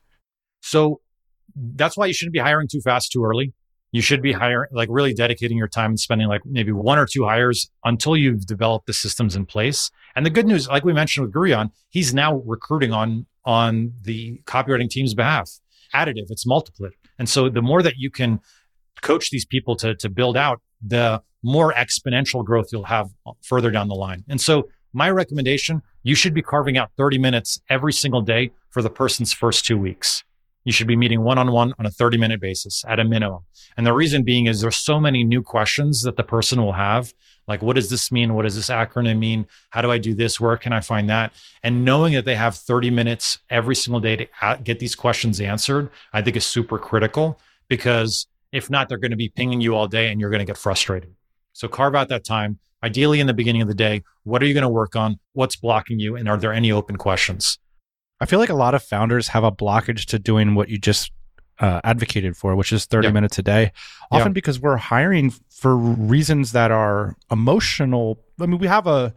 So 0.62 1.00
that's 1.56 1.96
why 1.96 2.06
you 2.06 2.12
shouldn't 2.12 2.32
be 2.32 2.38
hiring 2.38 2.68
too 2.68 2.80
fast, 2.80 3.10
too 3.10 3.24
early. 3.24 3.52
You 3.90 4.02
should 4.02 4.22
be 4.22 4.32
hiring, 4.32 4.68
like 4.70 4.88
really 4.92 5.14
dedicating 5.14 5.56
your 5.56 5.66
time 5.66 5.92
and 5.92 6.00
spending 6.00 6.28
like 6.28 6.42
maybe 6.44 6.72
one 6.72 6.98
or 6.98 7.06
two 7.06 7.24
hires 7.24 7.70
until 7.84 8.16
you've 8.16 8.46
developed 8.46 8.86
the 8.86 8.92
systems 8.92 9.34
in 9.34 9.46
place. 9.46 9.90
And 10.14 10.26
the 10.26 10.30
good 10.30 10.46
news, 10.46 10.68
like 10.68 10.84
we 10.84 10.92
mentioned 10.92 11.26
with 11.26 11.34
Gurion, 11.34 11.70
he's 11.88 12.14
now 12.14 12.36
recruiting 12.46 12.92
on 12.92 13.26
on 13.44 13.94
the 14.02 14.42
copywriting 14.44 14.90
team's 14.90 15.14
behalf. 15.14 15.50
Additive, 15.94 16.30
it's 16.30 16.46
multiplicative. 16.46 16.92
And 17.18 17.28
so 17.28 17.48
the 17.48 17.62
more 17.62 17.82
that 17.82 17.94
you 17.96 18.10
can 18.10 18.40
coach 19.00 19.30
these 19.30 19.46
people 19.46 19.74
to 19.76 19.94
to 19.96 20.08
build 20.08 20.36
out, 20.36 20.60
the 20.80 21.22
more 21.42 21.72
exponential 21.72 22.44
growth 22.44 22.68
you'll 22.72 22.84
have 22.84 23.10
further 23.42 23.70
down 23.70 23.88
the 23.88 23.94
line. 23.94 24.24
And 24.28 24.40
so 24.40 24.68
my 24.92 25.10
recommendation, 25.10 25.82
you 26.02 26.14
should 26.14 26.34
be 26.34 26.42
carving 26.42 26.76
out 26.76 26.90
30 26.96 27.18
minutes 27.18 27.60
every 27.68 27.92
single 27.92 28.22
day 28.22 28.50
for 28.70 28.82
the 28.82 28.90
person's 28.90 29.32
first 29.32 29.64
two 29.64 29.78
weeks. 29.78 30.24
You 30.64 30.72
should 30.72 30.86
be 30.86 30.96
meeting 30.96 31.22
one 31.22 31.38
on 31.38 31.52
one 31.52 31.72
on 31.78 31.86
a 31.86 31.90
30 31.90 32.18
minute 32.18 32.40
basis 32.40 32.84
at 32.86 33.00
a 33.00 33.04
minimum. 33.04 33.44
And 33.76 33.86
the 33.86 33.92
reason 33.92 34.22
being 34.22 34.46
is 34.46 34.60
there's 34.60 34.76
so 34.76 35.00
many 35.00 35.24
new 35.24 35.42
questions 35.42 36.02
that 36.02 36.16
the 36.16 36.24
person 36.24 36.60
will 36.60 36.72
have. 36.72 37.14
Like, 37.46 37.62
what 37.62 37.76
does 37.76 37.88
this 37.88 38.12
mean? 38.12 38.34
What 38.34 38.42
does 38.42 38.56
this 38.56 38.68
acronym 38.68 39.18
mean? 39.18 39.46
How 39.70 39.80
do 39.80 39.90
I 39.90 39.98
do 39.98 40.14
this? 40.14 40.38
Where 40.38 40.56
can 40.56 40.72
I 40.72 40.80
find 40.80 41.08
that? 41.08 41.32
And 41.62 41.84
knowing 41.84 42.12
that 42.14 42.26
they 42.26 42.34
have 42.34 42.54
30 42.54 42.90
minutes 42.90 43.38
every 43.48 43.74
single 43.74 44.00
day 44.00 44.16
to 44.16 44.58
get 44.62 44.78
these 44.78 44.94
questions 44.94 45.40
answered, 45.40 45.88
I 46.12 46.20
think 46.20 46.36
is 46.36 46.44
super 46.44 46.78
critical 46.78 47.38
because 47.68 48.26
if 48.52 48.70
not, 48.70 48.88
they're 48.88 48.98
going 48.98 49.10
to 49.10 49.16
be 49.16 49.28
pinging 49.28 49.60
you 49.60 49.74
all 49.74 49.86
day 49.86 50.10
and 50.10 50.20
you're 50.20 50.30
going 50.30 50.40
to 50.40 50.46
get 50.46 50.56
frustrated. 50.56 51.14
So 51.52 51.68
carve 51.68 51.94
out 51.94 52.08
that 52.08 52.24
time. 52.24 52.58
Ideally, 52.82 53.18
in 53.18 53.26
the 53.26 53.34
beginning 53.34 53.62
of 53.62 53.68
the 53.68 53.74
day, 53.74 54.02
what 54.22 54.42
are 54.42 54.46
you 54.46 54.54
going 54.54 54.62
to 54.62 54.68
work 54.68 54.94
on? 54.94 55.18
What's 55.32 55.56
blocking 55.56 55.98
you? 55.98 56.14
And 56.14 56.28
are 56.28 56.36
there 56.36 56.52
any 56.52 56.70
open 56.70 56.96
questions? 56.96 57.58
I 58.20 58.26
feel 58.26 58.38
like 58.38 58.48
a 58.48 58.54
lot 58.54 58.74
of 58.74 58.82
founders 58.82 59.28
have 59.28 59.44
a 59.44 59.50
blockage 59.52 60.04
to 60.06 60.18
doing 60.18 60.54
what 60.54 60.68
you 60.68 60.78
just 60.78 61.10
uh, 61.60 61.80
advocated 61.82 62.36
for, 62.36 62.54
which 62.54 62.72
is 62.72 62.84
30 62.86 63.08
yeah. 63.08 63.12
minutes 63.12 63.38
a 63.38 63.42
day, 63.42 63.72
often 64.10 64.28
yeah. 64.28 64.34
because 64.34 64.60
we're 64.60 64.76
hiring 64.76 65.32
for 65.50 65.76
reasons 65.76 66.52
that 66.52 66.70
are 66.70 67.16
emotional. 67.30 68.20
I 68.40 68.46
mean, 68.46 68.58
we 68.58 68.68
have 68.68 68.86
a 68.86 69.12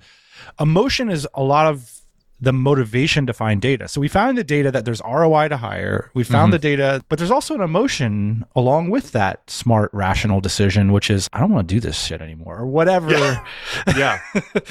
emotion 0.59 1.09
is 1.09 1.27
a 1.35 1.43
lot 1.43 1.67
of 1.67 2.00
the 2.41 2.51
motivation 2.51 3.27
to 3.27 3.33
find 3.33 3.61
data. 3.61 3.87
So 3.87 4.01
we 4.01 4.07
found 4.07 4.35
the 4.35 4.43
data 4.43 4.71
that 4.71 4.83
there's 4.83 4.99
ROI 5.01 5.49
to 5.49 5.57
hire. 5.57 6.09
We 6.15 6.23
found 6.23 6.47
mm-hmm. 6.47 6.51
the 6.53 6.59
data, 6.59 7.05
but 7.07 7.19
there's 7.19 7.29
also 7.29 7.53
an 7.53 7.61
emotion 7.61 8.43
along 8.55 8.89
with 8.89 9.11
that 9.11 9.47
smart, 9.47 9.91
rational 9.93 10.41
decision, 10.41 10.91
which 10.91 11.11
is, 11.11 11.29
I 11.33 11.39
don't 11.39 11.51
want 11.51 11.69
to 11.69 11.75
do 11.75 11.79
this 11.79 12.03
shit 12.03 12.19
anymore 12.19 12.57
or 12.57 12.65
whatever. 12.65 13.11
Yeah. 13.11 13.45
yeah. 13.95 14.19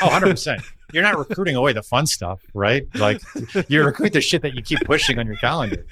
Oh, 0.00 0.08
100%. 0.10 0.62
You're 0.92 1.02
not 1.02 1.18
recruiting 1.18 1.56
away 1.56 1.72
the 1.72 1.82
fun 1.82 2.06
stuff, 2.06 2.40
right? 2.54 2.86
Like 2.94 3.20
you 3.68 3.82
recruit 3.82 4.12
the 4.12 4.20
shit 4.20 4.42
that 4.42 4.54
you 4.54 4.62
keep 4.62 4.78
pushing 4.84 5.18
on 5.18 5.26
your 5.26 5.34
calendar. 5.36 5.84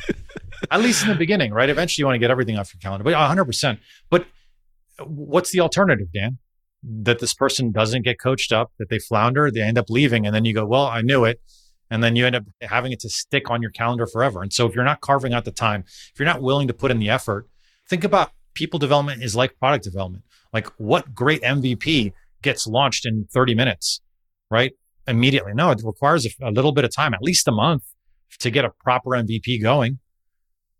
At 0.71 0.81
least 0.81 1.03
in 1.03 1.09
the 1.09 1.17
beginning, 1.17 1.53
right? 1.53 1.69
Eventually 1.69 2.03
you 2.03 2.07
want 2.07 2.15
to 2.15 2.21
get 2.21 2.31
everything 2.31 2.57
off 2.57 2.73
your 2.73 2.81
calendar, 2.81 3.03
but 3.03 3.15
100%. 3.15 3.79
But 4.11 4.27
what's 5.05 5.51
the 5.51 5.61
alternative, 5.61 6.07
Dan? 6.15 6.39
That 7.03 7.19
this 7.19 7.35
person 7.35 7.73
doesn't 7.73 8.03
get 8.03 8.21
coached 8.21 8.53
up, 8.53 8.73
that 8.79 8.89
they 8.89 8.99
flounder, 8.99 9.51
they 9.51 9.61
end 9.61 9.79
up 9.79 9.91
leaving. 9.91 10.27
And 10.27 10.35
then 10.35 10.45
you 10.45 10.55
go, 10.55 10.65
well, 10.65 10.87
I 10.87 11.03
knew 11.03 11.25
it. 11.25 11.41
And 11.91 12.03
then 12.03 12.17
you 12.17 12.27
end 12.27 12.37
up 12.37 12.45
having 12.63 12.93
it 12.93 13.01
to 13.01 13.09
stick 13.09 13.51
on 13.51 13.63
your 13.63 13.71
calendar 13.71 14.07
forever. 14.07 14.43
And 14.43 14.53
so 14.53 14.67
if 14.67 14.75
you're 14.75 14.85
not 14.85 15.01
carving 15.01 15.33
out 15.33 15.45
the 15.45 15.53
time, 15.53 15.85
if 15.87 16.13
you're 16.19 16.27
not 16.27 16.43
willing 16.43 16.69
to 16.69 16.75
put 16.75 16.91
in 16.91 16.99
the 16.99 17.11
effort, 17.11 17.49
think 17.89 18.05
about 18.05 18.31
people 18.55 18.79
development 18.79 19.23
is 19.23 19.37
like 19.37 19.59
product 19.59 19.85
development. 19.85 20.25
Like 20.53 20.67
what 20.79 21.15
great 21.15 21.43
MVP 21.43 22.13
gets 22.43 22.67
launched 22.67 23.07
in 23.07 23.27
30 23.33 23.55
minutes, 23.55 24.01
right? 24.51 24.73
Immediately. 25.07 25.53
No, 25.55 25.71
it 25.71 25.81
requires 25.85 26.27
a, 26.27 26.31
a 26.43 26.51
little 26.51 26.73
bit 26.73 26.85
of 26.85 26.95
time, 26.95 27.15
at 27.15 27.23
least 27.23 27.47
a 27.47 27.53
month 27.53 27.83
to 28.41 28.51
get 28.51 28.65
a 28.65 28.71
proper 28.83 29.11
MVP 29.11 29.63
going. 29.63 29.99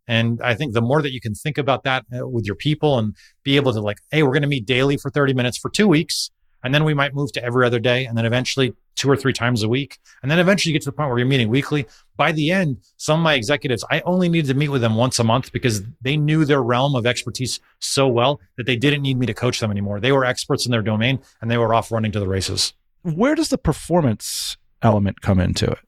And 0.09 0.41
I 0.43 0.55
think 0.55 0.73
the 0.73 0.83
more 0.83 1.03
that 1.03 1.13
you 1.13 1.21
can 1.21 1.35
think 1.35 1.59
about 1.59 1.85
that 1.85 2.05
uh, 2.17 2.27
with 2.27 2.47
your 2.47 2.55
people 2.55 2.99
and 2.99 3.17
be 3.43 3.57
able 3.57 3.73
to 3.73 3.81
like, 3.81 3.99
hey, 4.11 4.23
we're 4.23 4.33
going 4.33 4.43
to 4.43 4.49
meet 4.49 4.67
daily 4.67 4.97
for 4.97 5.11
30 5.11 5.35
minutes 5.35 5.59
for 5.59 5.71
two 5.71 5.89
weeks. 5.89 6.31
And 6.63 6.75
then 6.75 6.85
we 6.85 6.95
might 6.95 7.15
move 7.15 7.33
to 7.33 7.45
every 7.45 7.67
other 7.67 7.79
day. 7.79 8.07
And 8.07 8.17
then 8.17 8.25
eventually 8.25 8.75
two 8.97 9.11
or 9.11 9.17
three 9.17 9.33
times 9.33 9.63
a 9.63 9.69
week. 9.69 9.99
And 10.23 10.31
then 10.31 10.39
eventually 10.39 10.73
you 10.73 10.75
get 10.79 10.83
to 10.83 10.91
the 10.91 10.97
point 10.97 11.11
where 11.11 11.19
you're 11.19 11.29
meeting 11.29 11.49
weekly. 11.49 11.87
By 12.17 12.33
the 12.33 12.51
end, 12.51 12.79
some 12.97 13.21
of 13.21 13.25
my 13.25 13.35
executives, 13.35 13.85
I 13.91 14.01
only 14.01 14.29
needed 14.29 14.49
to 14.49 14.55
meet 14.55 14.71
with 14.71 14.81
them 14.81 14.97
once 14.97 15.19
a 15.19 15.25
month 15.25 15.53
because 15.53 15.83
they 16.01 16.17
knew 16.17 16.45
their 16.45 16.63
realm 16.63 16.97
of 16.97 17.07
expertise 17.07 17.61
so 17.79 18.09
well 18.09 18.41
that 18.57 18.67
they 18.67 18.77
didn't 18.77 19.03
need 19.03 19.19
me 19.19 19.27
to 19.27 19.35
coach 19.35 19.61
them 19.61 19.71
anymore. 19.71 20.01
They 20.01 20.13
were 20.13 20.25
experts 20.25 20.67
in 20.67 20.73
their 20.73 20.83
domain 20.83 21.21
and 21.41 21.51
they 21.51 21.59
were 21.59 21.75
off 21.75 21.93
running 21.93 22.13
to 22.13 22.21
the 22.21 22.29
races. 22.29 22.73
Where 23.03 23.35
does 23.35 23.51
the 23.51 23.59
performance 23.59 24.57
element 24.83 25.21
come 25.21 25.39
into 25.39 25.71
it? 25.71 25.79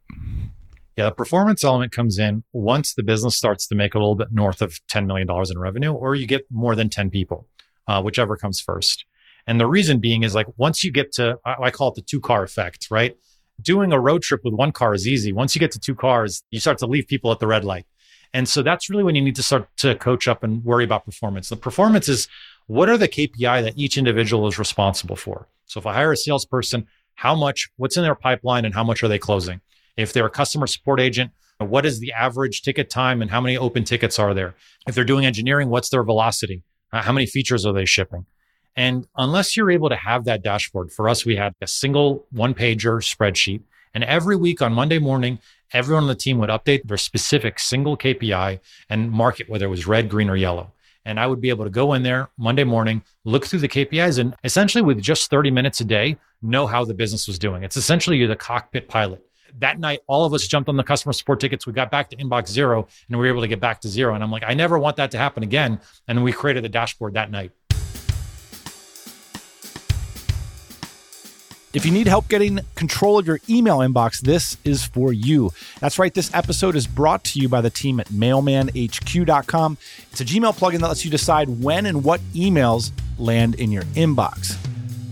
Yeah, 0.98 1.04
the 1.04 1.12
performance 1.12 1.62
element 1.62 1.92
comes 1.92 2.18
in 2.18 2.42
once 2.52 2.94
the 2.94 3.04
business 3.04 3.36
starts 3.36 3.68
to 3.68 3.76
make 3.76 3.94
a 3.94 3.98
little 3.98 4.16
bit 4.16 4.32
north 4.32 4.60
of 4.60 4.80
$10 4.88 5.06
million 5.06 5.28
in 5.48 5.56
revenue, 5.56 5.92
or 5.92 6.16
you 6.16 6.26
get 6.26 6.44
more 6.50 6.74
than 6.74 6.88
10 6.88 7.08
people, 7.08 7.46
uh, 7.86 8.02
whichever 8.02 8.36
comes 8.36 8.60
first. 8.60 9.04
And 9.46 9.60
the 9.60 9.68
reason 9.68 10.00
being 10.00 10.24
is 10.24 10.34
like 10.34 10.48
once 10.56 10.82
you 10.82 10.90
get 10.90 11.12
to, 11.12 11.38
I 11.44 11.70
call 11.70 11.90
it 11.90 11.94
the 11.94 12.02
two 12.02 12.20
car 12.20 12.42
effect, 12.42 12.88
right? 12.90 13.16
Doing 13.62 13.92
a 13.92 14.00
road 14.00 14.22
trip 14.22 14.40
with 14.42 14.54
one 14.54 14.72
car 14.72 14.92
is 14.92 15.06
easy. 15.06 15.32
Once 15.32 15.54
you 15.54 15.60
get 15.60 15.70
to 15.70 15.78
two 15.78 15.94
cars, 15.94 16.42
you 16.50 16.58
start 16.58 16.78
to 16.78 16.86
leave 16.86 17.06
people 17.06 17.30
at 17.30 17.38
the 17.38 17.46
red 17.46 17.64
light. 17.64 17.86
And 18.34 18.48
so 18.48 18.64
that's 18.64 18.90
really 18.90 19.04
when 19.04 19.14
you 19.14 19.22
need 19.22 19.36
to 19.36 19.42
start 19.44 19.68
to 19.76 19.94
coach 19.94 20.26
up 20.26 20.42
and 20.42 20.64
worry 20.64 20.82
about 20.82 21.04
performance. 21.04 21.48
The 21.48 21.56
performance 21.56 22.08
is 22.08 22.26
what 22.66 22.88
are 22.88 22.98
the 22.98 23.06
KPI 23.06 23.62
that 23.62 23.74
each 23.76 23.98
individual 23.98 24.48
is 24.48 24.58
responsible 24.58 25.14
for? 25.14 25.46
So 25.66 25.78
if 25.78 25.86
I 25.86 25.94
hire 25.94 26.10
a 26.10 26.16
salesperson, 26.16 26.88
how 27.14 27.36
much, 27.36 27.70
what's 27.76 27.96
in 27.96 28.02
their 28.02 28.16
pipeline 28.16 28.64
and 28.64 28.74
how 28.74 28.82
much 28.82 29.04
are 29.04 29.08
they 29.08 29.20
closing? 29.20 29.60
If 29.98 30.12
they're 30.12 30.26
a 30.26 30.30
customer 30.30 30.68
support 30.68 31.00
agent, 31.00 31.32
what 31.58 31.84
is 31.84 31.98
the 31.98 32.12
average 32.12 32.62
ticket 32.62 32.88
time 32.88 33.20
and 33.20 33.32
how 33.32 33.40
many 33.40 33.58
open 33.58 33.82
tickets 33.82 34.16
are 34.18 34.32
there? 34.32 34.54
If 34.86 34.94
they're 34.94 35.04
doing 35.04 35.26
engineering, 35.26 35.70
what's 35.70 35.88
their 35.88 36.04
velocity? 36.04 36.62
Uh, 36.92 37.02
how 37.02 37.12
many 37.12 37.26
features 37.26 37.66
are 37.66 37.72
they 37.72 37.84
shipping? 37.84 38.24
And 38.76 39.08
unless 39.16 39.56
you're 39.56 39.72
able 39.72 39.88
to 39.88 39.96
have 39.96 40.24
that 40.24 40.44
dashboard, 40.44 40.92
for 40.92 41.08
us, 41.08 41.26
we 41.26 41.34
had 41.34 41.52
a 41.60 41.66
single 41.66 42.24
one 42.30 42.54
pager 42.54 43.02
spreadsheet. 43.02 43.62
And 43.92 44.04
every 44.04 44.36
week 44.36 44.62
on 44.62 44.72
Monday 44.72 45.00
morning, 45.00 45.40
everyone 45.72 46.04
on 46.04 46.08
the 46.08 46.14
team 46.14 46.38
would 46.38 46.48
update 46.48 46.84
their 46.84 46.96
specific 46.96 47.58
single 47.58 47.96
KPI 47.96 48.60
and 48.88 49.10
mark 49.10 49.40
it, 49.40 49.50
whether 49.50 49.66
it 49.66 49.70
was 49.70 49.88
red, 49.88 50.08
green, 50.08 50.30
or 50.30 50.36
yellow. 50.36 50.70
And 51.04 51.18
I 51.18 51.26
would 51.26 51.40
be 51.40 51.48
able 51.48 51.64
to 51.64 51.70
go 51.70 51.94
in 51.94 52.04
there 52.04 52.28
Monday 52.38 52.62
morning, 52.62 53.02
look 53.24 53.46
through 53.46 53.60
the 53.60 53.68
KPIs, 53.68 54.20
and 54.20 54.36
essentially 54.44 54.82
with 54.82 55.02
just 55.02 55.28
30 55.28 55.50
minutes 55.50 55.80
a 55.80 55.84
day, 55.84 56.16
know 56.40 56.68
how 56.68 56.84
the 56.84 56.94
business 56.94 57.26
was 57.26 57.38
doing. 57.38 57.64
It's 57.64 57.76
essentially 57.76 58.16
you're 58.16 58.28
the 58.28 58.36
cockpit 58.36 58.88
pilot 58.88 59.27
that 59.58 59.78
night, 59.78 60.00
all 60.06 60.24
of 60.24 60.34
us 60.34 60.46
jumped 60.46 60.68
on 60.68 60.76
the 60.76 60.82
customer 60.82 61.12
support 61.12 61.40
tickets. 61.40 61.66
We 61.66 61.72
got 61.72 61.90
back 61.90 62.10
to 62.10 62.16
inbox 62.16 62.48
zero 62.48 62.86
and 63.08 63.18
we 63.18 63.26
were 63.26 63.32
able 63.32 63.42
to 63.42 63.48
get 63.48 63.60
back 63.60 63.80
to 63.82 63.88
zero. 63.88 64.14
And 64.14 64.22
I'm 64.22 64.30
like, 64.30 64.44
I 64.46 64.54
never 64.54 64.78
want 64.78 64.96
that 64.96 65.10
to 65.12 65.18
happen 65.18 65.42
again. 65.42 65.80
And 66.06 66.22
we 66.22 66.32
created 66.32 66.64
the 66.64 66.68
dashboard 66.68 67.14
that 67.14 67.30
night. 67.30 67.52
If 71.74 71.84
you 71.84 71.92
need 71.92 72.06
help 72.06 72.28
getting 72.28 72.60
control 72.76 73.18
of 73.18 73.26
your 73.26 73.40
email 73.48 73.78
inbox, 73.78 74.20
this 74.22 74.56
is 74.64 74.84
for 74.84 75.12
you. 75.12 75.52
That's 75.80 75.98
right, 75.98 76.12
this 76.12 76.32
episode 76.34 76.74
is 76.74 76.86
brought 76.86 77.24
to 77.24 77.38
you 77.38 77.48
by 77.48 77.60
the 77.60 77.68
team 77.68 78.00
at 78.00 78.08
mailmanhq.com. 78.08 79.78
It's 80.10 80.20
a 80.20 80.24
Gmail 80.24 80.58
plugin 80.58 80.80
that 80.80 80.88
lets 80.88 81.04
you 81.04 81.10
decide 81.10 81.62
when 81.62 81.84
and 81.84 82.02
what 82.02 82.20
emails 82.32 82.90
land 83.18 83.56
in 83.56 83.70
your 83.70 83.82
inbox. 83.94 84.56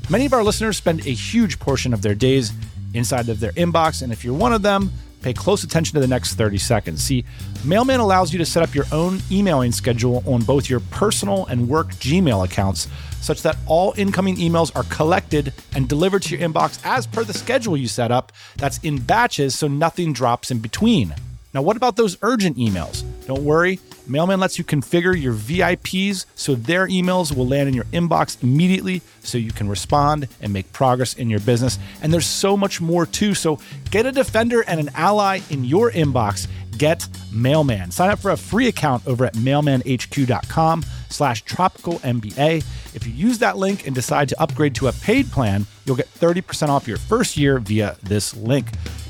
Many 0.09 0.24
of 0.24 0.32
our 0.32 0.43
listeners 0.43 0.78
spend 0.78 1.07
a 1.07 1.11
huge 1.11 1.59
portion 1.59 1.93
of 1.93 2.01
their 2.01 2.14
days 2.14 2.53
inside 2.97 3.28
of 3.28 3.40
their 3.40 3.53
inbox. 3.53 4.03
And 4.03 4.12
if 4.12 4.24
you're 4.24 4.34
one 4.34 4.53
of 4.53 4.62
them, 4.62 4.90
pay 5.22 5.32
close 5.32 5.64
attention 5.64 5.94
to 5.94 6.01
the 6.01 6.07
next 6.07 6.34
30 6.34 6.59
seconds. 6.59 7.03
See, 7.03 7.24
Mailman 7.64 8.01
allows 8.01 8.32
you 8.32 8.38
to 8.38 8.47
set 8.47 8.62
up 8.62 8.74
your 8.74 8.84
own 8.92 9.20
emailing 9.30 9.72
schedule 9.72 10.22
on 10.26 10.42
both 10.42 10.70
your 10.70 10.80
personal 10.80 11.47
and 11.47 11.68
work 11.68 11.88
Gmail 11.94 12.44
accounts 12.44 12.88
such 13.20 13.42
that 13.42 13.57
all 13.66 13.92
incoming 13.97 14.36
emails 14.36 14.74
are 14.76 14.84
collected 14.84 15.53
and 15.74 15.88
delivered 15.88 16.22
to 16.22 16.36
your 16.36 16.49
inbox 16.49 16.80
as 16.84 17.07
per 17.07 17.24
the 17.24 17.34
schedule 17.34 17.76
you 17.76 17.88
set 17.88 18.12
up. 18.12 18.32
That's 18.57 18.78
in 18.78 18.99
batches 18.99 19.59
so 19.59 19.66
nothing 19.66 20.12
drops 20.12 20.51
in 20.51 20.61
between. 20.61 21.14
Now, 21.53 21.62
what 21.62 21.76
about 21.76 21.97
those 21.97 22.18
urgent 22.22 22.57
emails? 22.57 23.03
Don't 23.26 23.42
worry, 23.42 23.80
Mailman 24.09 24.40
lets 24.40 24.59
you 24.59 24.64
configure 24.64 25.20
your 25.20 25.34
VIPs 25.34 26.26
so 26.34 26.54
their 26.54 26.86
emails 26.86 27.34
will 27.34 27.46
land 27.46 27.68
in 27.68 27.74
your 27.74 27.84
inbox 27.86 28.42
immediately 28.42 29.02
so 29.20 29.38
you 29.38 29.52
can 29.52 29.68
respond 29.68 30.28
and 30.40 30.52
make 30.52 30.72
progress 30.72 31.14
in 31.14 31.28
your 31.28 31.40
business. 31.40 31.78
And 32.02 32.12
there's 32.12 32.26
so 32.26 32.57
much 32.57 32.80
more 32.80 33.07
too. 33.07 33.34
So 33.34 33.59
get 33.90 34.07
a 34.07 34.12
defender 34.12 34.62
and 34.62 34.80
an 34.80 34.90
ally 34.94 35.40
in 35.50 35.64
your 35.64 35.90
inbox. 35.90 36.46
Get 36.78 37.09
Mailman. 37.32 37.90
Sign 37.90 38.11
up 38.11 38.18
for 38.18 38.30
a 38.30 38.36
free 38.36 38.68
account 38.68 39.07
over 39.07 39.24
at 39.24 39.34
mailmanhq.com 39.34 40.84
slash 41.09 41.42
tropical 41.42 41.94
MBA. 42.00 42.64
If 42.94 43.07
you 43.07 43.12
use 43.12 43.38
that 43.38 43.57
link 43.57 43.86
and 43.86 43.94
decide 43.94 44.28
to 44.28 44.40
upgrade 44.40 44.74
to 44.76 44.88
a 44.88 44.92
paid 44.92 45.30
plan, 45.30 45.66
you'll 45.84 45.96
get 45.96 46.12
30% 46.14 46.68
off 46.68 46.86
your 46.86 46.98
first 46.98 47.36
year 47.36 47.59
via 47.59 47.96
this 48.02 48.36
link. 48.36 48.68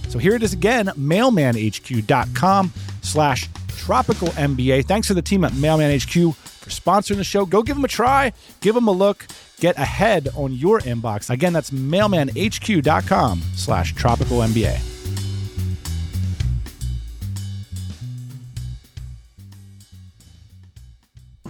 So 0.09 0.19
here 0.19 0.35
it 0.35 0.43
is 0.43 0.53
again, 0.53 0.87
mailmanhq.com 0.87 2.73
slash 3.03 3.49
tropical 3.77 4.29
MBA. 4.29 4.87
Thanks 4.87 5.07
to 5.09 5.15
the 5.15 5.23
team 5.23 5.45
at 5.45 5.53
Mailman 5.55 5.97
HQ 5.99 6.35
for 6.35 6.71
sponsoring 6.71 7.17
the 7.17 7.25
show. 7.25 7.45
Go 7.47 7.63
give 7.63 7.77
them 7.77 7.85
a 7.85 7.89
try, 7.89 8.33
give 8.61 8.75
them 8.75 8.89
a 8.89 8.93
look, 8.93 9.27
Get 9.59 9.79
ahead 9.79 10.29
on 10.35 10.53
your 10.53 10.81
inbox. 10.81 11.31
Again, 11.31 11.55
that's 11.55 11.71
mailmanhq.com 11.71 13.43
slash 13.55 13.95
tropical 13.95 14.41
MBA. 14.43 14.79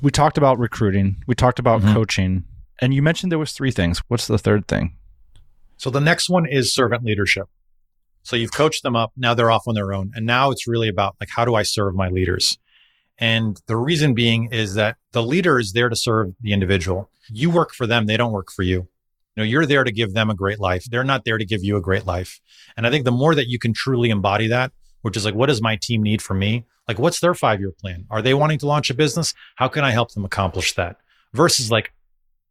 We 0.03 0.11
talked 0.11 0.39
about 0.39 0.59
recruiting. 0.59 1.17
We 1.27 1.35
talked 1.35 1.59
about 1.59 1.83
Mhm. 1.83 1.93
coaching. 1.95 2.45
And 2.81 2.93
you 2.93 3.03
mentioned 3.03 3.33
there 3.33 3.39
was 3.39 3.53
three 3.53 3.71
things. 3.71 4.03
What's 4.09 4.27
the 4.27 4.39
third 4.39 4.69
thing? 4.69 4.95
So 5.79 5.91
the 5.91 6.01
next 6.01 6.29
one 6.29 6.47
is 6.47 6.75
servant 6.75 7.05
leadership. 7.05 7.49
So 8.27 8.35
you've 8.35 8.53
coached 8.53 8.83
them 8.83 8.97
up. 8.97 9.13
Now 9.17 9.35
they're 9.35 9.53
off 9.53 9.69
on 9.69 9.77
their 9.77 9.93
own. 9.93 10.11
And 10.17 10.27
now 10.27 10.51
it's 10.51 10.67
really 10.67 10.89
about 10.89 11.15
like, 11.21 11.29
how 11.31 11.45
do 11.45 11.55
I 11.55 11.63
serve 11.63 11.95
my 11.95 12.09
leaders? 12.09 12.59
And 13.19 13.61
the 13.69 13.77
reason 13.77 14.15
being 14.15 14.53
is 14.53 14.75
that 14.75 14.97
the 15.13 15.23
leader 15.23 15.61
is 15.61 15.75
there 15.75 15.89
to 15.89 15.95
serve 15.95 16.35
the 16.41 16.53
individual. 16.53 17.09
You 17.31 17.51
work 17.51 17.73
for 17.73 17.87
them. 17.87 18.07
They 18.07 18.17
don't 18.17 18.33
work 18.33 18.51
for 18.51 18.65
you. 18.65 18.79
You 18.79 18.89
know, 19.37 19.45
you're 19.45 19.65
there 19.65 19.85
to 19.85 19.93
give 19.93 20.13
them 20.13 20.29
a 20.29 20.35
great 20.35 20.59
life. 20.59 20.87
They're 20.91 21.05
not 21.05 21.25
there 21.25 21.39
to 21.39 21.45
give 21.45 21.63
you 21.63 21.77
a 21.77 21.81
great 21.81 22.05
life. 22.05 22.41
And 22.77 22.85
I 22.85 22.91
think 22.91 23.05
the 23.05 23.13
more 23.13 23.37
that 23.37 23.47
you 23.47 23.61
can 23.61 23.73
truly 23.73 24.11
embody 24.11 24.49
that, 24.49 24.73
which 25.03 25.17
is 25.17 25.25
like, 25.25 25.37
what 25.37 25.47
does 25.47 25.63
my 25.63 25.79
team 25.81 26.03
need 26.03 26.21
from 26.21 26.41
me? 26.41 26.65
Like, 26.89 26.99
what's 26.99 27.21
their 27.21 27.35
five 27.35 27.61
year 27.61 27.71
plan? 27.71 28.07
Are 28.11 28.23
they 28.23 28.35
wanting 28.35 28.59
to 28.59 28.67
launch 28.67 28.91
a 28.91 28.95
business? 28.95 29.35
How 29.55 29.69
can 29.69 29.85
I 29.85 29.93
help 29.93 30.13
them 30.15 30.25
accomplish 30.25 30.75
that? 30.75 30.97
Versus 31.33 31.71
like, 31.71 31.93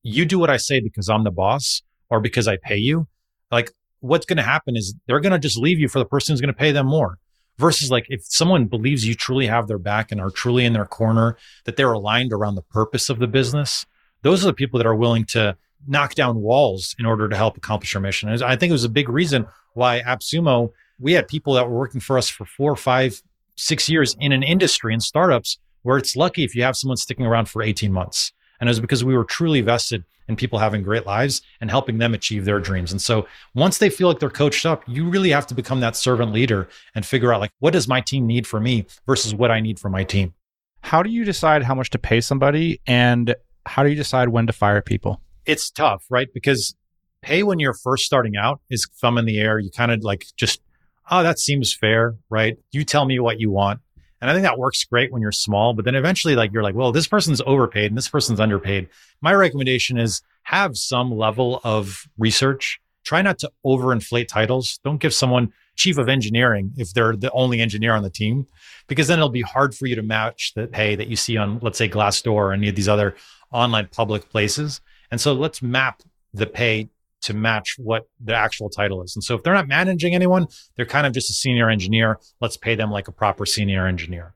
you 0.04 0.24
do 0.24 0.40
what 0.40 0.50
I 0.50 0.56
say 0.56 0.80
because 0.80 1.10
I'm 1.10 1.26
the 1.26 1.32
boss 1.32 1.82
or 2.10 2.22
because 2.22 2.48
I 2.48 2.56
pay 2.56 2.78
you. 2.78 3.08
Like, 3.52 3.74
what's 4.06 4.26
going 4.26 4.38
to 4.38 4.44
happen 4.44 4.76
is 4.76 4.96
they're 5.08 5.20
going 5.20 5.34
to 5.34 5.40
just 5.40 5.58
leave 5.58 5.80
you 5.80 5.88
for 5.88 6.00
the 6.00 6.06
person 6.06 6.34
who's 6.34 6.42
going 6.42 6.54
to 6.54 6.58
pay 6.58 6.72
them 6.72 6.88
more. 6.88 7.18
Versus 7.58 7.90
like, 7.90 8.06
if 8.10 8.22
someone 8.26 8.66
believes 8.66 9.08
you 9.08 9.16
truly 9.16 9.48
have 9.48 9.68
their 9.68 9.78
back 9.78 10.12
and 10.12 10.20
are 10.20 10.30
truly 10.30 10.66
in 10.66 10.74
their 10.74 10.86
corner, 10.86 11.38
that 11.64 11.78
they're 11.78 11.94
aligned 11.94 12.34
around 12.34 12.56
the 12.56 12.62
purpose 12.62 13.10
of 13.10 13.20
the 13.20 13.28
business, 13.28 13.86
those 14.24 14.44
are 14.44 14.48
the 14.48 14.54
people 14.54 14.78
that 14.78 14.86
are 14.86 14.96
willing 14.96 15.24
to 15.24 15.56
knock 15.88 16.16
down 16.16 16.42
walls 16.42 16.96
in 17.00 17.06
order 17.06 17.30
to 17.30 17.36
help 17.36 17.56
accomplish 17.56 17.96
our 17.96 18.02
mission. 18.02 18.28
And 18.28 18.44
I 18.44 18.56
think 18.58 18.72
it 18.72 18.74
was 18.74 18.84
a 18.84 18.90
big 18.90 19.08
reason 19.08 19.48
why 19.74 20.02
AppSumo, 20.02 20.72
we 21.00 21.14
had 21.14 21.28
people 21.28 21.54
that 21.54 21.70
were 21.70 21.78
working 21.78 22.02
for 22.02 22.18
us 22.18 22.28
for 22.28 22.46
four, 22.46 22.76
five, 22.76 23.22
six 23.56 23.88
years 23.88 24.18
in 24.20 24.32
an 24.32 24.44
industry 24.44 24.94
and 24.94 25.02
startups 25.02 25.58
where 25.84 25.98
it's 25.98 26.16
lucky 26.16 26.44
if 26.44 26.56
you 26.56 26.64
have 26.64 26.76
someone 26.76 26.98
sticking 26.98 27.26
around 27.26 27.48
for 27.48 27.62
18 27.62 27.92
months. 27.92 28.34
And 28.60 28.68
it 28.68 28.72
was 28.72 28.80
because 28.80 29.04
we 29.04 29.16
were 29.16 29.26
truly 29.26 29.62
vested 29.62 30.04
in 30.28 30.36
people 30.36 30.60
having 30.60 30.82
great 30.82 31.06
lives 31.06 31.42
and 31.62 31.70
helping 31.70 31.98
them 31.98 32.14
achieve 32.14 32.46
their 32.46 32.60
dreams. 32.60 32.92
And 32.92 33.02
so 33.02 33.28
once 33.54 33.78
they 33.78 33.90
feel 33.90 34.08
like 34.08 34.20
they're 34.20 34.30
coached 34.30 34.66
up, 34.66 34.84
you 34.88 35.08
really 35.08 35.30
have 35.30 35.46
to 35.48 35.56
become 35.56 35.82
that 35.82 35.96
servant 35.96 36.32
leader 36.32 36.68
and 36.96 37.06
figure 37.06 37.34
out 37.34 37.42
like, 37.42 37.52
what 37.60 37.74
does 37.74 37.88
my 37.88 38.02
team 38.02 38.26
need 38.26 38.48
from 38.48 38.64
me 38.64 38.86
versus 39.06 39.36
what 39.36 39.52
I 39.52 39.60
need 39.60 39.80
from 39.80 39.92
my 39.92 40.04
team? 40.04 40.34
How 40.82 41.04
do 41.04 41.10
you 41.10 41.26
decide 41.26 41.64
how 41.64 41.76
much 41.76 41.90
to 41.92 42.00
pay 42.00 42.22
somebody 42.22 42.82
and 42.88 43.36
how 43.66 43.84
do 43.84 43.90
you 43.90 43.96
decide 43.96 44.30
when 44.30 44.48
to 44.48 44.54
fire 44.54 44.82
people? 44.82 45.22
It's 45.46 45.70
tough, 45.70 46.06
right? 46.10 46.28
Because 46.34 46.76
pay 47.22 47.44
when 47.44 47.60
you're 47.60 47.74
first 47.74 48.06
starting 48.06 48.36
out 48.36 48.62
is 48.70 48.88
thumb 49.02 49.18
in 49.18 49.26
the 49.26 49.40
air. 49.40 49.60
You 49.60 49.72
kind 49.72 49.92
of 49.92 50.04
like 50.04 50.26
just, 50.38 50.62
oh, 51.10 51.24
that 51.24 51.40
seems 51.40 51.74
fair, 51.74 52.16
right? 52.30 52.58
You 52.72 52.84
tell 52.84 53.06
me 53.06 53.20
what 53.20 53.40
you 53.40 53.52
want. 53.52 53.80
And 54.22 54.30
I 54.30 54.34
think 54.34 54.44
that 54.44 54.58
works 54.58 54.84
great 54.84 55.12
when 55.12 55.22
you're 55.22 55.32
small, 55.32 55.74
but 55.74 55.86
then 55.86 55.96
eventually 55.96 56.36
like 56.36 56.52
you're 56.54 56.64
like, 56.64 56.76
well, 56.76 56.92
this 56.92 57.08
person's 57.08 57.42
overpaid 57.46 57.92
and 57.92 57.98
this 57.98 58.08
person's 58.08 58.40
underpaid. 58.40 58.90
My 59.22 59.34
recommendation 59.34 59.98
is 59.98 60.22
have 60.44 60.78
some 60.78 61.16
level 61.16 61.60
of 61.64 62.08
research. 62.18 62.80
Try 63.04 63.22
not 63.22 63.38
to 63.40 63.52
overinflate 63.66 64.28
titles. 64.28 64.80
Don't 64.84 65.00
give 65.02 65.14
someone 65.14 65.54
chief 65.76 65.98
of 65.98 66.10
engineering 66.10 66.72
if 66.78 66.94
they're 66.94 67.16
the 67.16 67.32
only 67.32 67.60
engineer 67.60 67.94
on 67.94 68.04
the 68.04 68.10
team, 68.10 68.48
because 68.88 69.08
then 69.08 69.20
it'll 69.20 69.30
be 69.30 69.42
hard 69.42 69.76
for 69.76 69.86
you 69.86 69.96
to 69.96 70.02
match 70.02 70.54
the 70.56 70.68
pay 70.68 70.96
that 70.96 71.08
you 71.08 71.16
see 71.16 71.38
on, 71.38 71.60
let's 71.62 71.78
say, 71.78 71.90
Glassdoor 71.90 72.34
or 72.34 72.54
any 72.54 72.70
of 72.70 72.76
these 72.76 72.88
other 72.88 73.16
online 73.52 73.88
public 73.88 74.30
places. 74.30 74.82
And 75.12 75.20
so 75.20 75.34
let's 75.34 75.62
map 75.62 76.02
the 76.34 76.48
pay 76.48 76.90
to 77.26 77.34
match 77.34 77.76
what 77.78 78.04
the 78.24 78.36
actual 78.36 78.70
title 78.70 79.02
is. 79.02 79.16
And 79.16 79.24
so 79.24 79.36
if 79.36 79.42
they're 79.42 79.54
not 79.54 79.68
managing 79.68 80.14
anyone, 80.14 80.48
they're 80.76 80.86
kind 80.86 81.08
of 81.08 81.14
just 81.14 81.30
a 81.30 81.34
senior 81.34 81.70
engineer. 81.70 82.20
Let's 82.40 82.56
pay 82.56 82.76
them 82.76 82.92
like 82.92 83.08
a 83.08 83.12
proper 83.12 83.48
senior 83.48 83.88
engineer. 83.88 84.36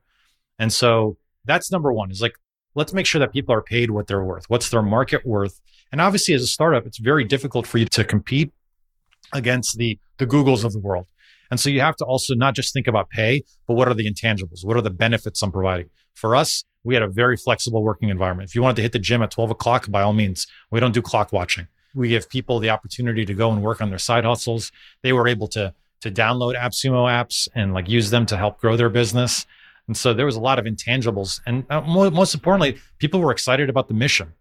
And 0.58 0.72
so 0.72 1.16
that's 1.44 1.70
number 1.70 1.92
one 1.92 2.10
is 2.10 2.20
like, 2.20 2.34
let's 2.74 2.92
make 2.92 3.06
sure 3.06 3.20
that 3.20 3.32
people 3.32 3.54
are 3.54 3.62
paid 3.62 3.92
what 3.92 4.08
they're 4.08 4.24
worth. 4.24 4.50
What's 4.50 4.70
their 4.70 4.82
market 4.82 5.24
worth? 5.24 5.60
And 5.92 6.00
obviously 6.00 6.34
as 6.34 6.42
a 6.42 6.48
startup, 6.48 6.84
it's 6.84 6.98
very 6.98 7.24
difficult 7.24 7.64
for 7.66 7.78
you 7.78 7.86
to 7.86 8.04
compete 8.04 8.52
against 9.32 9.78
the, 9.78 9.98
the 10.18 10.26
Googles 10.26 10.64
of 10.64 10.72
the 10.72 10.80
world. 10.80 11.06
And 11.50 11.60
so 11.60 11.70
you 11.70 11.80
have 11.80 11.96
to 11.96 12.04
also 12.04 12.34
not 12.34 12.56
just 12.56 12.72
think 12.72 12.88
about 12.88 13.08
pay, 13.10 13.42
but 13.68 13.74
what 13.74 13.86
are 13.86 13.94
the 13.94 14.10
intangibles? 14.10 14.64
What 14.64 14.76
are 14.76 14.82
the 14.82 14.90
benefits 14.90 15.42
I'm 15.42 15.52
providing? 15.52 15.90
For 16.14 16.34
us, 16.34 16.64
we 16.82 16.94
had 16.94 17.02
a 17.02 17.08
very 17.08 17.36
flexible 17.36 17.82
working 17.82 18.08
environment. 18.08 18.48
If 18.48 18.54
you 18.54 18.62
wanted 18.62 18.76
to 18.76 18.82
hit 18.82 18.92
the 18.92 18.98
gym 18.98 19.22
at 19.22 19.30
12 19.30 19.50
o'clock, 19.50 19.90
by 19.90 20.02
all 20.02 20.12
means, 20.12 20.46
we 20.70 20.80
don't 20.80 20.92
do 20.92 21.02
clock 21.02 21.32
watching. 21.32 21.68
We 21.94 22.08
give 22.08 22.28
people 22.28 22.58
the 22.60 22.70
opportunity 22.70 23.24
to 23.24 23.34
go 23.34 23.50
and 23.50 23.62
work 23.62 23.80
on 23.80 23.90
their 23.90 23.98
side 23.98 24.24
hustles. 24.24 24.70
They 25.02 25.12
were 25.12 25.28
able 25.28 25.48
to 25.48 25.74
to 26.00 26.10
download 26.10 26.56
AppSumo 26.56 27.08
apps 27.10 27.48
and 27.54 27.74
like 27.74 27.88
use 27.88 28.10
them 28.10 28.24
to 28.26 28.36
help 28.36 28.58
grow 28.58 28.76
their 28.76 28.88
business. 28.88 29.46
And 29.86 29.96
so 29.96 30.14
there 30.14 30.26
was 30.26 30.36
a 30.36 30.40
lot 30.40 30.58
of 30.58 30.64
intangibles. 30.64 31.40
And 31.46 31.64
uh, 31.68 31.80
most 31.82 32.34
importantly, 32.34 32.78
people 32.98 33.20
were 33.20 33.32
excited 33.32 33.68
about 33.68 33.88
the 33.88 33.94
mission. 33.94 34.32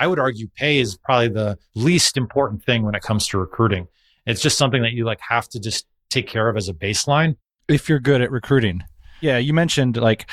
I 0.00 0.06
would 0.06 0.18
argue 0.18 0.48
pay 0.54 0.78
is 0.78 0.96
probably 0.96 1.28
the 1.28 1.58
least 1.74 2.16
important 2.16 2.64
thing 2.64 2.84
when 2.84 2.94
it 2.94 3.02
comes 3.02 3.26
to 3.28 3.38
recruiting. 3.38 3.88
It's 4.26 4.40
just 4.40 4.58
something 4.58 4.82
that 4.82 4.92
you 4.92 5.04
like 5.04 5.20
have 5.28 5.48
to 5.50 5.60
just 5.60 5.86
take 6.08 6.28
care 6.28 6.48
of 6.48 6.56
as 6.56 6.68
a 6.68 6.74
baseline. 6.74 7.36
If 7.68 7.88
you're 7.88 7.98
good 7.98 8.22
at 8.22 8.30
recruiting. 8.30 8.84
Yeah, 9.20 9.38
you 9.38 9.52
mentioned 9.52 9.96
like 9.96 10.30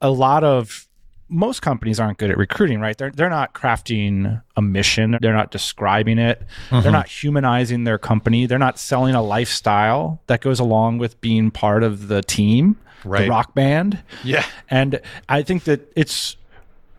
a 0.00 0.10
lot 0.10 0.44
of 0.44 0.86
most 1.30 1.62
companies 1.62 2.00
aren't 2.00 2.18
good 2.18 2.30
at 2.30 2.36
recruiting, 2.36 2.80
right? 2.80 2.96
They're 2.96 3.10
they're 3.10 3.30
not 3.30 3.54
crafting 3.54 4.42
a 4.56 4.62
mission, 4.62 5.16
they're 5.20 5.32
not 5.34 5.50
describing 5.50 6.18
it, 6.18 6.42
they're 6.70 6.80
mm-hmm. 6.80 6.92
not 6.92 7.08
humanizing 7.08 7.84
their 7.84 7.98
company, 7.98 8.46
they're 8.46 8.58
not 8.58 8.78
selling 8.78 9.14
a 9.14 9.22
lifestyle 9.22 10.20
that 10.26 10.40
goes 10.40 10.60
along 10.60 10.98
with 10.98 11.20
being 11.20 11.50
part 11.50 11.82
of 11.82 12.08
the 12.08 12.22
team, 12.22 12.76
Right. 13.04 13.22
the 13.22 13.30
rock 13.30 13.54
band. 13.54 14.02
Yeah. 14.24 14.44
And 14.68 15.00
I 15.28 15.42
think 15.42 15.64
that 15.64 15.90
it's 15.96 16.36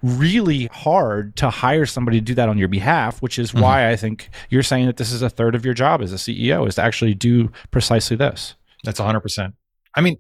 really 0.01 0.65
hard 0.67 1.35
to 1.35 1.49
hire 1.49 1.85
somebody 1.85 2.19
to 2.19 2.25
do 2.25 2.33
that 2.35 2.49
on 2.49 2.57
your 2.57 2.67
behalf, 2.67 3.21
which 3.21 3.37
is 3.37 3.51
mm-hmm. 3.51 3.61
why 3.61 3.89
I 3.89 3.95
think 3.95 4.29
you're 4.49 4.63
saying 4.63 4.87
that 4.87 4.97
this 4.97 5.11
is 5.11 5.21
a 5.21 5.29
third 5.29 5.53
of 5.53 5.63
your 5.63 5.73
job 5.73 6.01
as 6.01 6.11
a 6.11 6.15
CEO 6.15 6.67
is 6.67 6.75
to 6.75 6.81
actually 6.81 7.13
do 7.13 7.51
precisely 7.69 8.17
this. 8.17 8.55
That's 8.83 8.99
100%. 8.99 9.53
I 9.93 10.01
mean, 10.01 10.17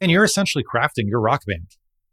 and 0.00 0.10
you're 0.10 0.24
essentially 0.24 0.64
crafting 0.64 1.08
your 1.08 1.20
rock 1.20 1.42
band. 1.46 1.66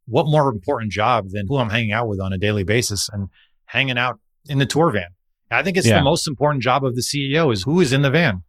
What 0.05 0.25
more 0.27 0.49
important 0.49 0.91
job 0.91 1.29
than 1.29 1.47
who 1.47 1.57
I'm 1.57 1.69
hanging 1.69 1.91
out 1.93 2.07
with 2.07 2.19
on 2.19 2.33
a 2.33 2.37
daily 2.37 2.63
basis 2.63 3.09
and 3.11 3.29
hanging 3.65 3.97
out 3.97 4.19
in 4.47 4.57
the 4.59 4.65
tour 4.65 4.91
van? 4.91 5.07
I 5.51 5.63
think 5.63 5.77
it's 5.77 5.87
Yeah. 5.87 5.97
the 5.99 6.03
most 6.03 6.27
important 6.27 6.63
job 6.63 6.83
of 6.83 6.95
the 6.95 7.01
CEO 7.01 7.51
is 7.53 7.63
who 7.63 7.79
is 7.79 7.93
in 7.93 8.01
the 8.01 8.09
van. 8.11 8.43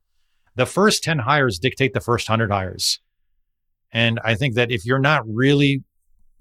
The 0.56 0.66
first 0.66 1.02
10 1.04 1.20
hires 1.20 1.58
dictate 1.58 1.92
the 1.94 2.00
first 2.00 2.28
100 2.28 2.50
hires. 2.50 3.00
And 3.92 4.18
I 4.24 4.34
think 4.34 4.54
that 4.54 4.70
if 4.70 4.84
you're 4.84 4.98
not 4.98 5.22
really 5.26 5.84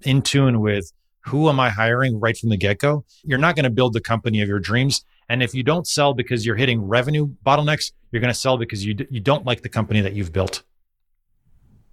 in 0.02 0.22
tune 0.22 0.60
with 0.60 0.92
who 1.26 1.48
am 1.48 1.58
I 1.60 1.70
hiring 1.70 2.18
right 2.20 2.36
from 2.36 2.50
the 2.50 2.56
get 2.56 2.78
go, 2.78 3.04
you're 3.22 3.38
not 3.38 3.56
going 3.56 3.64
to 3.64 3.70
build 3.70 3.92
the 3.92 4.00
company 4.00 4.40
of 4.42 4.48
your 4.48 4.58
dreams. 4.60 5.04
And 5.28 5.42
if 5.42 5.54
you 5.54 5.62
don't 5.62 5.86
sell 5.86 6.12
because 6.14 6.44
you're 6.44 6.56
hitting 6.56 6.82
revenue 6.82 7.28
bottlenecks, 7.46 7.92
you're 8.10 8.20
going 8.20 8.32
to 8.32 8.38
sell 8.38 8.56
because 8.58 8.84
you, 8.84 8.94
d- 8.94 9.06
you 9.10 9.20
don't 9.20 9.46
like 9.46 9.62
the 9.62 9.68
company 9.68 10.00
that 10.00 10.12
you've 10.14 10.32
built. 10.32 10.62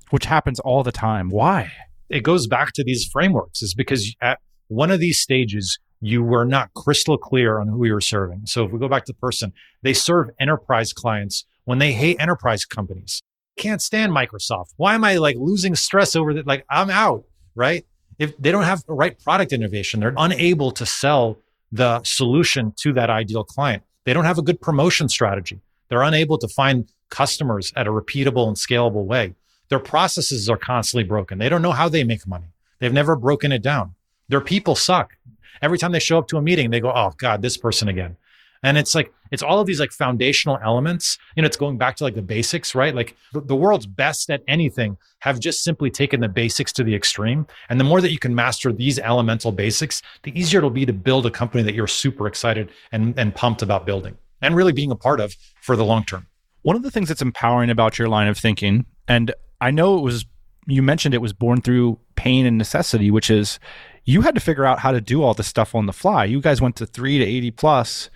Which 0.10 0.26
happens 0.26 0.60
all 0.60 0.84
the 0.84 0.92
time. 0.92 1.30
Why? 1.30 1.72
It 2.12 2.24
goes 2.24 2.48
back 2.48 2.74
to 2.74 2.84
these 2.84 3.06
frameworks 3.06 3.62
is 3.62 3.74
because 3.74 4.16
at 4.22 4.40
one 4.68 4.92
of 4.92 5.00
these 5.00 5.20
stages 5.20 5.80
you 6.02 6.24
were 6.24 6.46
not 6.46 6.74
crystal 6.74 7.18
clear 7.18 7.60
on 7.60 7.68
who 7.68 7.86
you 7.86 7.94
were 7.94 8.02
serving. 8.02 8.42
So 8.46 8.66
if 8.66 8.72
we 8.72 8.80
go 8.80 8.88
back 8.88 9.06
to 9.06 9.14
the 9.14 9.18
person 9.18 9.54
they 9.82 9.94
serve 9.94 10.30
enterprise 10.40 10.94
clients 10.94 11.46
when 11.66 11.80
they 11.80 11.94
hate 11.94 12.18
enterprise 12.20 12.66
companies. 12.66 13.22
Can't 13.58 13.82
stand 13.82 14.12
microsoft. 14.12 14.74
Why 14.78 14.96
am 14.96 15.04
i 15.04 15.18
like 15.18 15.36
losing 15.38 15.76
stress 15.76 16.16
over 16.16 16.34
that? 16.34 16.48
Like 16.48 16.66
i'm 16.70 16.90
out 16.90 17.26
right? 17.56 17.86
If 18.18 18.38
they 18.38 18.52
don't 18.52 18.64
have 18.64 18.84
the 18.86 18.94
right 18.94 19.18
product 19.20 19.54
innovation 19.54 20.00
they're 20.00 20.14
unable 20.18 20.72
to 20.72 20.86
sell 20.86 21.38
the 21.72 22.02
solution 22.04 22.74
to 22.82 22.94
that 22.94 23.10
ideal 23.10 23.44
client. 23.44 23.84
They 24.06 24.14
don't 24.14 24.26
have 24.26 24.38
a 24.38 24.42
good 24.42 24.60
promotion 24.60 25.08
strategy. 25.08 25.62
They're 25.90 26.02
unable 26.02 26.38
to 26.40 26.48
find 26.48 26.90
customers 27.10 27.72
at 27.76 27.88
a 27.88 27.92
repeatable 27.92 28.48
and 28.48 28.58
scalable 28.58 29.06
way 29.06 29.36
their 29.72 29.80
processes 29.80 30.50
are 30.50 30.58
constantly 30.58 31.06
broken. 31.06 31.40
They 31.40 31.48
don't 31.48 31.62
know 31.62 31.72
how 31.72 31.88
they 31.88 32.04
make 32.04 32.28
money. 32.28 32.54
They've 32.80 32.92
never 32.92 33.16
broken 33.16 33.54
it 33.54 33.64
down. 33.64 33.96
Their 34.28 34.42
people 34.42 34.76
suck. 34.76 35.16
Every 35.62 35.78
time 35.78 35.94
they 35.94 36.00
show 36.00 36.18
up 36.18 36.28
to 36.28 36.38
a 36.38 36.42
meeting, 36.42 36.70
they 36.70 36.82
go, 36.82 36.92
"Oh 36.94 37.14
God, 37.18 37.42
this 37.42 37.56
person 37.56 37.88
again." 37.88 38.18
And 38.64 38.78
it's 38.78 38.94
like 38.94 39.14
it's 39.32 39.42
all 39.42 39.62
of 39.62 39.68
these 39.68 39.80
like 39.80 39.94
foundational 39.94 40.60
elements. 40.62 41.18
You 41.36 41.42
know, 41.42 41.46
it's 41.46 41.56
going 41.56 41.78
back 41.78 41.96
to 41.98 42.04
like 42.04 42.16
the 42.16 42.22
basics, 42.22 42.76
right? 42.76 42.94
Like 42.94 43.16
the, 43.34 43.56
world's 43.56 43.88
best 43.88 44.30
at 44.30 44.44
anything 44.48 44.98
have 45.20 45.40
just 45.40 45.64
simply 45.64 45.90
taken 45.90 46.20
the 46.20 46.28
basics 46.28 46.74
to 46.74 46.84
the 46.84 46.94
extreme. 46.94 47.48
And 47.70 47.80
the 47.80 47.86
more 47.86 48.02
that 48.02 48.12
you 48.12 48.20
can 48.20 48.36
master 48.36 48.74
these 48.74 49.00
elemental 49.00 49.54
basics, 49.54 50.02
the 50.24 50.38
easier 50.38 50.60
it'll 50.60 50.70
be 50.70 50.86
to 50.86 50.94
build 50.94 51.26
a 51.26 51.32
company 51.32 51.64
that 51.64 51.74
you're 51.74 51.88
super 51.88 52.28
excited 52.28 52.72
and, 52.92 53.18
and 53.18 53.34
pumped 53.34 53.62
about 53.62 53.86
building 53.86 54.18
and 54.42 54.54
really 54.56 54.74
being 54.74 54.92
a 54.92 54.96
part 54.96 55.22
of 55.22 55.34
for 55.62 55.78
the 55.78 55.86
long 55.86 56.04
term. 56.04 56.28
One 56.64 56.76
of 56.76 56.84
the 56.84 56.92
things 56.92 57.08
that's 57.08 57.22
empowering 57.22 57.70
about 57.70 57.98
your 57.98 58.10
line 58.10 58.28
of 58.28 58.38
thinking, 58.38 58.86
and 59.08 59.34
I 59.62 59.72
know 59.72 59.98
it 59.98 60.02
was, 60.02 60.26
you 60.68 60.82
mentioned 60.82 61.14
it 61.14 61.22
was 61.22 61.34
born 61.34 61.62
through 61.62 62.00
pain 62.16 62.46
and 62.46 62.58
necessity, 62.58 63.12
which 63.12 63.30
is 63.30 63.60
you 64.04 64.22
had 64.22 64.36
to 64.36 64.42
figure 64.42 64.66
out 64.66 64.80
how 64.80 64.92
to 64.92 65.00
do 65.00 65.24
all 65.24 65.34
this 65.34 65.48
stuff 65.48 65.76
on 65.76 65.86
the 65.86 65.94
fly. 65.94 66.26
You 66.26 66.42
guys 66.42 66.62
went 66.62 66.76
to 66.78 66.86
three 66.86 67.20
to 67.20 67.24
80 67.24 67.52
plus 67.52 68.10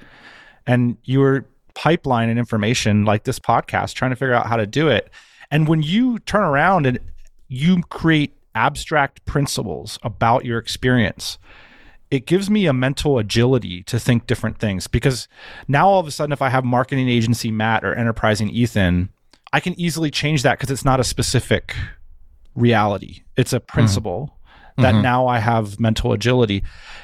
and 0.66 0.98
you 1.04 1.20
were 1.20 1.46
pipeline 1.76 2.30
and 2.30 2.40
information 2.40 3.06
like 3.06 3.24
this 3.24 3.40
podcast, 3.40 3.94
trying 3.94 4.12
to 4.12 4.16
figure 4.16 4.34
out 4.34 4.48
how 4.48 4.58
to 4.58 4.66
do 4.66 4.88
it. 4.90 5.10
And 5.52 5.68
when 5.68 5.84
you 5.84 6.20
turn 6.20 6.44
around 6.44 6.88
and 6.88 7.00
you 7.48 7.84
create 7.84 8.34
abstract 8.56 9.24
principles 9.26 10.00
about 10.02 10.46
your 10.46 10.58
experience, 10.58 11.38
it 12.10 12.26
gives 12.26 12.50
me 12.50 12.66
a 12.66 12.74
mental 12.74 13.20
agility 13.20 13.84
to 13.84 14.00
think 14.00 14.26
different 14.26 14.58
things 14.58 14.88
because 14.88 15.28
now 15.68 15.88
all 15.88 16.00
of 16.00 16.08
a 16.08 16.12
sudden, 16.12 16.32
if 16.32 16.42
I 16.42 16.50
have 16.50 16.64
marketing 16.64 17.10
agency 17.10 17.52
Matt 17.52 17.84
or 17.84 17.94
enterprising 17.94 18.50
Ethan, 18.50 19.10
I 19.56 19.62
can 19.62 19.80
easily 19.80 20.12
change 20.12 20.44
that 20.44 20.60
because 20.60 20.70
it's 20.70 20.84
not 20.84 21.00
a 21.00 21.04
specific 21.06 21.78
reality, 22.56 23.24
it's 23.38 23.54
a 23.54 23.62
principle. 23.62 24.28
Mm-hmm. 24.28 24.82
That 24.82 24.94
mm-hmm. 24.96 25.04
now 25.04 25.28
I 25.28 25.40
have 25.40 25.80
mental 25.80 26.12
agility. 26.12 26.62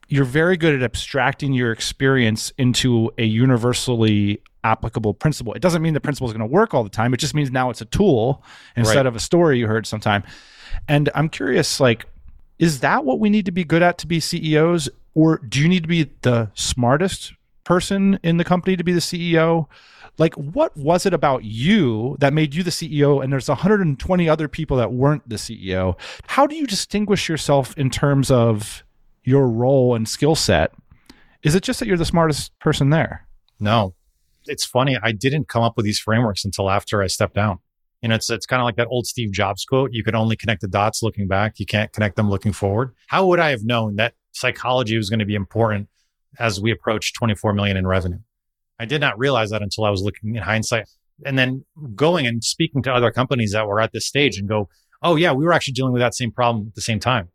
You're 0.09 0.25
very 0.25 0.57
good 0.57 0.75
at 0.75 0.83
abstracting 0.83 1.53
your 1.53 1.71
experience 1.71 2.51
into 2.57 3.09
a 3.17 3.23
universally 3.23 4.41
applicable 4.65 5.13
principle. 5.13 5.53
It 5.53 5.61
doesn't 5.61 5.81
mean 5.81 5.93
the 5.93 6.01
principle 6.01 6.27
is 6.27 6.33
going 6.33 6.45
to 6.45 6.53
work 6.53 6.73
all 6.73 6.83
the 6.83 6.89
time. 6.89 7.13
It 7.13 7.21
just 7.21 7.33
means 7.33 7.51
now 7.51 7.69
it's 7.69 7.79
a 7.79 7.85
tool 7.85 8.43
instead 8.75 8.97
right. 8.97 9.05
of 9.05 9.15
a 9.15 9.21
story 9.21 9.57
you 9.57 9.67
heard 9.67 9.87
sometime. 9.87 10.21
And 10.89 11.09
I'm 11.15 11.29
curious, 11.29 11.79
like, 11.79 12.05
is 12.59 12.81
that 12.81 13.05
what 13.05 13.19
we 13.21 13.29
need 13.29 13.45
to 13.45 13.53
be 13.53 13.63
good 13.63 13.81
at 13.81 13.97
to 13.99 14.07
be 14.07 14.19
CEOs? 14.19 14.89
Or 15.15 15.37
do 15.37 15.61
you 15.61 15.69
need 15.69 15.83
to 15.83 15.89
be 15.89 16.11
the 16.23 16.51
smartest 16.55 17.31
person 17.63 18.19
in 18.21 18.35
the 18.35 18.43
company 18.43 18.75
to 18.75 18.83
be 18.83 18.91
the 18.91 18.99
CEO? 18.99 19.67
Like, 20.17 20.33
what 20.35 20.75
was 20.77 21.05
it 21.05 21.13
about 21.13 21.43
you 21.43 22.17
that 22.19 22.33
made 22.33 22.53
you 22.53 22.63
the 22.63 22.69
CEO? 22.69 23.23
And 23.23 23.31
there's 23.31 23.47
120 23.47 24.29
other 24.29 24.47
people 24.47 24.77
that 24.77 24.91
weren't 24.91 25.27
the 25.27 25.35
CEO. 25.35 25.97
How 26.27 26.45
do 26.45 26.55
you 26.55 26.67
distinguish 26.67 27.27
yourself 27.27 27.77
in 27.77 27.89
terms 27.89 28.29
of 28.29 28.83
your 29.23 29.47
role 29.47 29.95
and 29.95 30.07
skill 30.07 30.35
set? 30.35 30.73
Is 31.43 31.55
it 31.55 31.63
just 31.63 31.79
that 31.79 31.87
you're 31.87 31.97
the 31.97 32.05
smartest 32.05 32.57
person 32.59 32.89
there? 32.89 33.27
No. 33.59 33.95
It's 34.45 34.65
funny. 34.65 34.97
I 35.01 35.11
didn't 35.11 35.47
come 35.47 35.63
up 35.63 35.77
with 35.77 35.85
these 35.85 35.99
frameworks 35.99 36.45
until 36.45 36.69
after 36.69 37.01
I 37.01 37.07
stepped 37.07 37.35
down. 37.35 37.59
You 38.01 38.09
know, 38.09 38.15
it's 38.15 38.29
it's 38.31 38.47
kind 38.47 38.59
of 38.59 38.65
like 38.65 38.77
that 38.77 38.87
old 38.89 39.05
Steve 39.05 39.31
Jobs 39.31 39.63
quote. 39.63 39.91
You 39.93 40.03
can 40.03 40.15
only 40.15 40.35
connect 40.35 40.61
the 40.61 40.67
dots 40.67 41.03
looking 41.03 41.27
back. 41.27 41.59
You 41.59 41.67
can't 41.67 41.93
connect 41.93 42.15
them 42.15 42.29
looking 42.29 42.51
forward. 42.51 42.95
How 43.07 43.27
would 43.27 43.39
I 43.39 43.49
have 43.51 43.63
known 43.63 43.97
that 43.97 44.15
psychology 44.31 44.97
was 44.97 45.09
going 45.09 45.19
to 45.19 45.25
be 45.25 45.35
important 45.35 45.87
as 46.39 46.59
we 46.59 46.71
approach 46.71 47.13
24 47.13 47.53
million 47.53 47.77
in 47.77 47.85
revenue? 47.85 48.19
I 48.81 48.85
did 48.85 48.99
not 48.99 49.19
realize 49.19 49.51
that 49.51 49.61
until 49.61 49.85
I 49.85 49.91
was 49.91 50.01
looking 50.01 50.35
in 50.35 50.41
hindsight. 50.41 50.89
And 51.23 51.37
then 51.37 51.63
going 51.93 52.25
and 52.25 52.43
speaking 52.43 52.81
to 52.81 52.91
other 52.91 53.11
companies 53.11 53.51
that 53.51 53.67
were 53.67 53.79
at 53.79 53.91
this 53.93 54.07
stage 54.07 54.39
and 54.39 54.49
go, 54.49 54.69
oh 55.03 55.15
yeah, 55.15 55.33
we 55.33 55.45
were 55.45 55.53
actually 55.53 55.73
dealing 55.73 55.93
with 55.93 56.01
that 56.01 56.15
same 56.15 56.31
problem 56.31 56.65
at 56.67 56.73
the 56.73 56.81
same 56.81 56.99
time. 56.99 57.29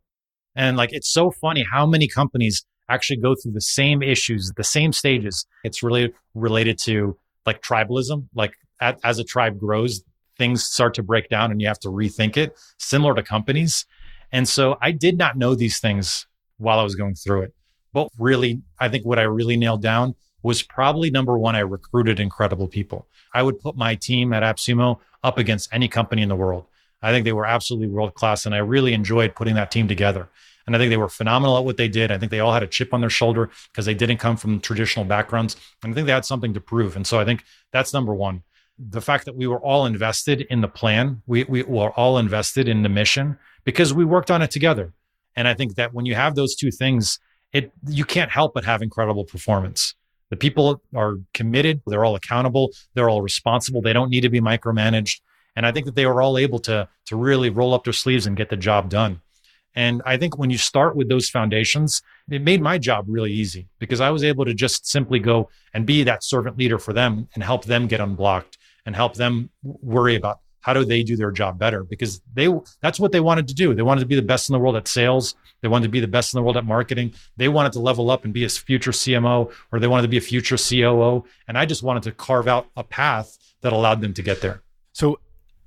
And 0.57 0.77
like, 0.77 0.93
it's 0.93 1.09
so 1.09 1.31
funny 1.31 1.65
how 1.71 1.87
many 1.87 2.09
companies 2.09 2.67
actually 2.89 3.19
go 3.19 3.37
through 3.41 3.53
the 3.53 3.61
same 3.61 4.03
issues 4.03 4.53
the 4.57 4.65
same 4.65 4.93
stages. 4.93 5.47
It's 5.63 5.85
really 5.85 6.13
related 6.35 6.79
to 6.81 7.17
like 7.47 7.63
tribalism. 7.63 8.27
Like 8.35 8.55
at, 8.81 8.99
as 9.05 9.21
a 9.21 9.25
tribe 9.25 9.61
grows, 9.61 10.03
things 10.37 10.65
start 10.65 10.95
to 10.95 11.05
break 11.05 11.29
down 11.29 11.53
and 11.53 11.61
you 11.61 11.69
have 11.69 11.79
to 11.81 11.89
rethink 11.89 12.37
it, 12.37 12.59
similar 12.81 13.15
to 13.15 13.23
companies. 13.23 13.87
And 14.33 14.49
so 14.49 14.79
I 14.83 14.91
did 14.91 15.17
not 15.17 15.39
know 15.39 15.55
these 15.55 15.79
things 15.79 16.27
while 16.57 16.81
I 16.81 16.83
was 16.83 16.97
going 16.97 17.15
through 17.15 17.43
it. 17.43 17.55
But 17.93 18.09
really, 18.19 18.63
I 18.81 18.89
think 18.89 19.07
what 19.07 19.21
I 19.21 19.23
really 19.23 19.57
nailed 19.57 19.83
down 19.83 20.17
was 20.43 20.63
probably 20.63 21.11
number 21.11 21.37
one, 21.37 21.57
I 21.57 21.61
recruited 21.61 22.21
incredible 22.21 22.69
people. 22.69 23.07
I 23.35 23.43
would 23.43 23.61
put 23.61 23.77
my 23.77 23.95
team 23.95 24.33
at 24.33 24.43
AppSumo 24.43 25.01
up 25.23 25.39
against 25.39 25.69
any 25.73 25.89
company 25.89 26.23
in 26.23 26.29
the 26.29 26.37
world. 26.37 26.67
I 27.03 27.13
think 27.13 27.25
they 27.25 27.33
were 27.33 27.47
absolutely 27.47 27.89
world 27.89 28.15
class, 28.15 28.47
and 28.47 28.55
I 28.55 28.59
really 28.59 28.93
enjoyed 28.93 29.35
putting 29.35 29.55
that 29.55 29.71
team 29.71 29.89
together. 29.89 30.29
And 30.67 30.75
I 30.75 30.79
think 30.79 30.91
they 30.91 30.97
were 30.97 31.09
phenomenal 31.09 31.57
at 31.59 31.65
what 31.65 31.77
they 31.77 31.89
did. 31.89 32.11
I 32.11 32.19
think 32.19 32.31
they 32.31 32.41
all 32.41 32.53
had 32.53 32.63
a 32.63 32.67
chip 32.67 32.93
on 32.93 33.01
their 33.01 33.11
shoulder 33.11 33.51
because 33.71 33.87
they 33.87 33.95
didn't 33.95 34.17
come 34.17 34.37
from 34.37 34.61
traditional 34.61 35.05
backgrounds. 35.05 35.57
And 35.83 35.93
I 35.93 35.95
think 35.95 36.07
they 36.07 36.13
had 36.13 36.25
something 36.25 36.55
to 36.55 36.61
prove. 36.61 36.97
And 36.97 37.07
so 37.07 37.21
I 37.21 37.25
think 37.25 37.45
that's 37.71 37.93
number 37.93 38.15
one 38.15 38.43
the 38.79 39.01
fact 39.01 39.25
that 39.25 39.37
we 39.37 39.47
were 39.47 39.61
all 39.61 39.87
invested 39.87 40.43
in 40.43 40.61
the 40.61 40.69
plan, 40.69 41.23
we, 41.27 41.45
we 41.45 41.63
were 41.63 41.91
all 41.93 42.19
invested 42.19 42.69
in 42.69 42.83
the 42.83 42.89
mission 42.89 43.39
because 43.65 43.95
we 43.95 44.05
worked 44.05 44.31
on 44.31 44.43
it 44.43 44.51
together. 44.51 44.93
And 45.35 45.49
I 45.49 45.55
think 45.55 45.77
that 45.77 45.95
when 45.95 46.07
you 46.07 46.15
have 46.15 46.35
those 46.35 46.55
two 46.55 46.71
things, 46.71 47.19
it 47.53 47.73
you 47.87 48.05
can't 48.05 48.31
help 48.31 48.55
but 48.55 48.65
have 48.65 48.83
incredible 48.83 49.25
performance. 49.25 49.95
The 50.31 50.37
people 50.37 50.83
are 50.95 51.17
committed, 51.35 51.83
they're 51.87 52.05
all 52.05 52.17
accountable, 52.17 52.71
they're 52.95 53.09
all 53.09 53.23
responsible, 53.23 53.81
they 53.81 53.93
don't 53.93 54.11
need 54.11 54.23
to 54.23 54.29
be 54.29 54.41
micromanaged. 54.41 55.21
And 55.55 55.65
I 55.65 55.73
think 55.73 55.87
that 55.87 55.95
they 55.95 56.07
were 56.07 56.21
all 56.21 56.37
able 56.37 56.59
to, 56.61 56.89
to 57.07 57.17
really 57.17 57.51
roll 57.51 57.75
up 57.75 57.85
their 57.85 57.93
sleeves 57.93 58.27
and 58.27 58.37
get 58.37 58.51
the 58.51 58.57
job 58.57 58.91
done. 58.91 59.21
And 59.75 60.03
I 60.07 60.17
think 60.17 60.39
when 60.39 60.51
you 60.51 60.59
start 60.59 60.97
with 60.97 61.09
those 61.09 61.29
foundations, 61.29 62.03
it 62.31 62.43
made 62.43 62.63
my 62.63 62.79
job 62.79 63.05
really 63.09 63.33
easy 63.33 63.69
because 63.79 64.01
I 64.01 64.11
was 64.11 64.25
able 64.25 64.47
to 64.47 64.55
just 64.55 64.87
simply 64.87 65.19
go 65.19 65.51
and 65.75 65.87
be 65.87 66.03
that 66.05 66.25
servant 66.25 66.59
leader 66.59 66.79
for 66.79 66.95
them 66.95 67.29
and 67.35 67.45
help 67.45 67.67
them 67.67 67.87
get 67.87 68.01
unblocked 68.01 68.57
and 68.87 68.97
help 68.97 69.15
them 69.15 69.51
worry 69.63 70.17
about 70.17 70.41
how 70.67 70.73
do 70.73 70.85
they 70.85 71.05
do 71.05 71.17
their 71.17 71.31
job 71.31 71.61
better? 71.61 71.85
Because 71.85 72.21
they 72.35 72.53
that's 72.83 72.99
what 72.99 73.13
they 73.13 73.21
wanted 73.21 73.47
to 73.47 73.55
do. 73.55 73.73
They 73.73 73.83
wanted 73.83 74.01
to 74.01 74.07
be 74.07 74.17
the 74.17 74.23
best 74.23 74.51
in 74.51 74.53
the 74.53 74.59
world 74.59 74.75
at 74.75 74.89
sales. 74.89 75.37
They 75.63 75.69
wanted 75.69 75.85
to 75.85 75.91
be 75.91 76.01
the 76.01 76.09
best 76.09 76.35
in 76.35 76.39
the 76.39 76.43
world 76.43 76.57
at 76.57 76.65
marketing. 76.65 77.15
They 77.37 77.47
wanted 77.47 77.73
to 77.75 77.79
level 77.79 78.11
up 78.11 78.25
and 78.25 78.35
be 78.35 78.43
a 78.43 78.49
future 78.49 78.91
cmo 78.91 79.53
or 79.71 79.79
they 79.79 79.87
wanted 79.87 80.03
to 80.03 80.09
be 80.09 80.17
a 80.17 80.21
future 80.21 80.57
coo 80.57 81.25
and 81.47 81.57
i 81.57 81.65
just 81.65 81.85
wanted 81.85 82.03
to 82.03 82.11
carve 82.11 82.49
out 82.49 82.67
a 82.77 82.83
path 82.83 83.39
that 83.61 83.73
allowed 83.73 84.01
them 84.01 84.13
to 84.15 84.23
get 84.23 84.41
there. 84.41 84.63
So 84.93 85.21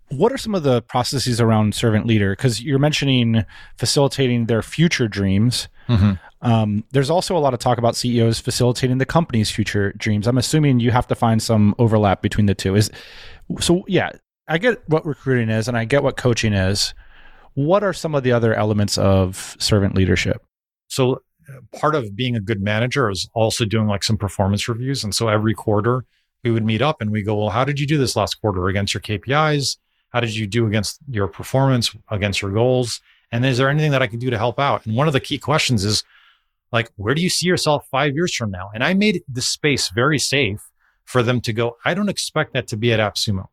what 0.09 0.33
are 0.33 0.37
some 0.37 0.53
of 0.53 0.63
the 0.63 0.81
processes 0.81 1.39
around 1.39 1.75
servant 1.75 2.05
leader? 2.05 2.31
Because 2.33 2.61
you're 2.61 2.77
mentioning 2.77 3.45
facilitating 3.77 4.47
their 4.47 4.61
future 4.61 5.07
dreams. 5.07 5.69
Mm-hmm. 5.87 6.13
um, 6.41 6.83
there's 6.91 7.09
also 7.09 7.37
a 7.37 7.39
lot 7.39 7.53
of 7.53 7.59
talk 7.59 7.77
about 7.77 7.95
ceos 7.95 8.39
facilitating 8.39 8.97
the 8.97 9.05
company's 9.05 9.49
future 9.49 9.93
dreams. 9.93 10.27
I'm 10.27 10.37
assuming 10.37 10.81
you 10.81 10.91
have 10.91 11.07
to 11.07 11.15
find 11.15 11.41
some 11.41 11.73
overlap 11.79 12.21
between 12.21 12.47
the 12.47 12.53
two. 12.53 12.75
Is 12.75 12.91
so 13.61 13.85
yeah 13.87 14.11
i 14.49 14.57
get 14.57 14.81
what 14.87 15.05
recruiting 15.05 15.49
is 15.49 15.67
and 15.67 15.77
i 15.77 15.85
get 15.85 16.03
what 16.03 16.17
coaching 16.17 16.53
is 16.53 16.93
what 17.53 17.83
are 17.83 17.93
some 17.93 18.15
of 18.15 18.23
the 18.23 18.31
other 18.31 18.53
elements 18.53 18.97
of 18.97 19.55
servant 19.59 19.95
leadership 19.95 20.43
so 20.87 21.21
uh, 21.49 21.77
part 21.79 21.95
of 21.95 22.15
being 22.15 22.35
a 22.35 22.41
good 22.41 22.61
manager 22.61 23.09
is 23.09 23.29
also 23.33 23.65
doing 23.65 23.87
like 23.87 24.03
some 24.03 24.17
performance 24.17 24.67
reviews 24.67 25.03
and 25.03 25.15
so 25.15 25.27
every 25.27 25.53
quarter 25.53 26.05
we 26.43 26.51
would 26.51 26.65
meet 26.65 26.81
up 26.81 27.01
and 27.01 27.11
we 27.11 27.21
go 27.21 27.35
well 27.35 27.49
how 27.49 27.63
did 27.63 27.79
you 27.79 27.87
do 27.87 27.97
this 27.97 28.15
last 28.15 28.35
quarter 28.41 28.67
against 28.67 28.93
your 28.93 29.01
kpis 29.01 29.77
how 30.09 30.19
did 30.19 30.35
you 30.35 30.47
do 30.47 30.65
against 30.65 30.99
your 31.09 31.27
performance, 31.27 31.95
against 32.09 32.41
your 32.41 32.51
goals? 32.51 33.01
And 33.31 33.45
is 33.45 33.57
there 33.57 33.69
anything 33.69 33.91
that 33.91 34.01
I 34.01 34.07
can 34.07 34.19
do 34.19 34.29
to 34.29 34.37
help 34.37 34.59
out? 34.59 34.85
And 34.85 34.95
one 34.95 35.07
of 35.07 35.13
the 35.13 35.19
key 35.19 35.37
questions 35.37 35.85
is 35.85 36.03
like, 36.71 36.89
where 36.95 37.13
do 37.13 37.21
you 37.21 37.29
see 37.29 37.47
yourself 37.47 37.87
five 37.89 38.15
years 38.15 38.33
from 38.33 38.51
now? 38.51 38.71
And 38.73 38.83
I 38.83 38.93
made 38.93 39.23
the 39.27 39.41
space 39.41 39.89
very 39.89 40.19
safe 40.19 40.67
for 41.05 41.23
them 41.23 41.41
to 41.41 41.53
go, 41.53 41.77
I 41.85 41.93
don't 41.93 42.09
expect 42.09 42.53
that 42.53 42.67
to 42.67 42.77
be 42.77 42.91
at 42.91 42.99
AppSumo. 42.99 43.47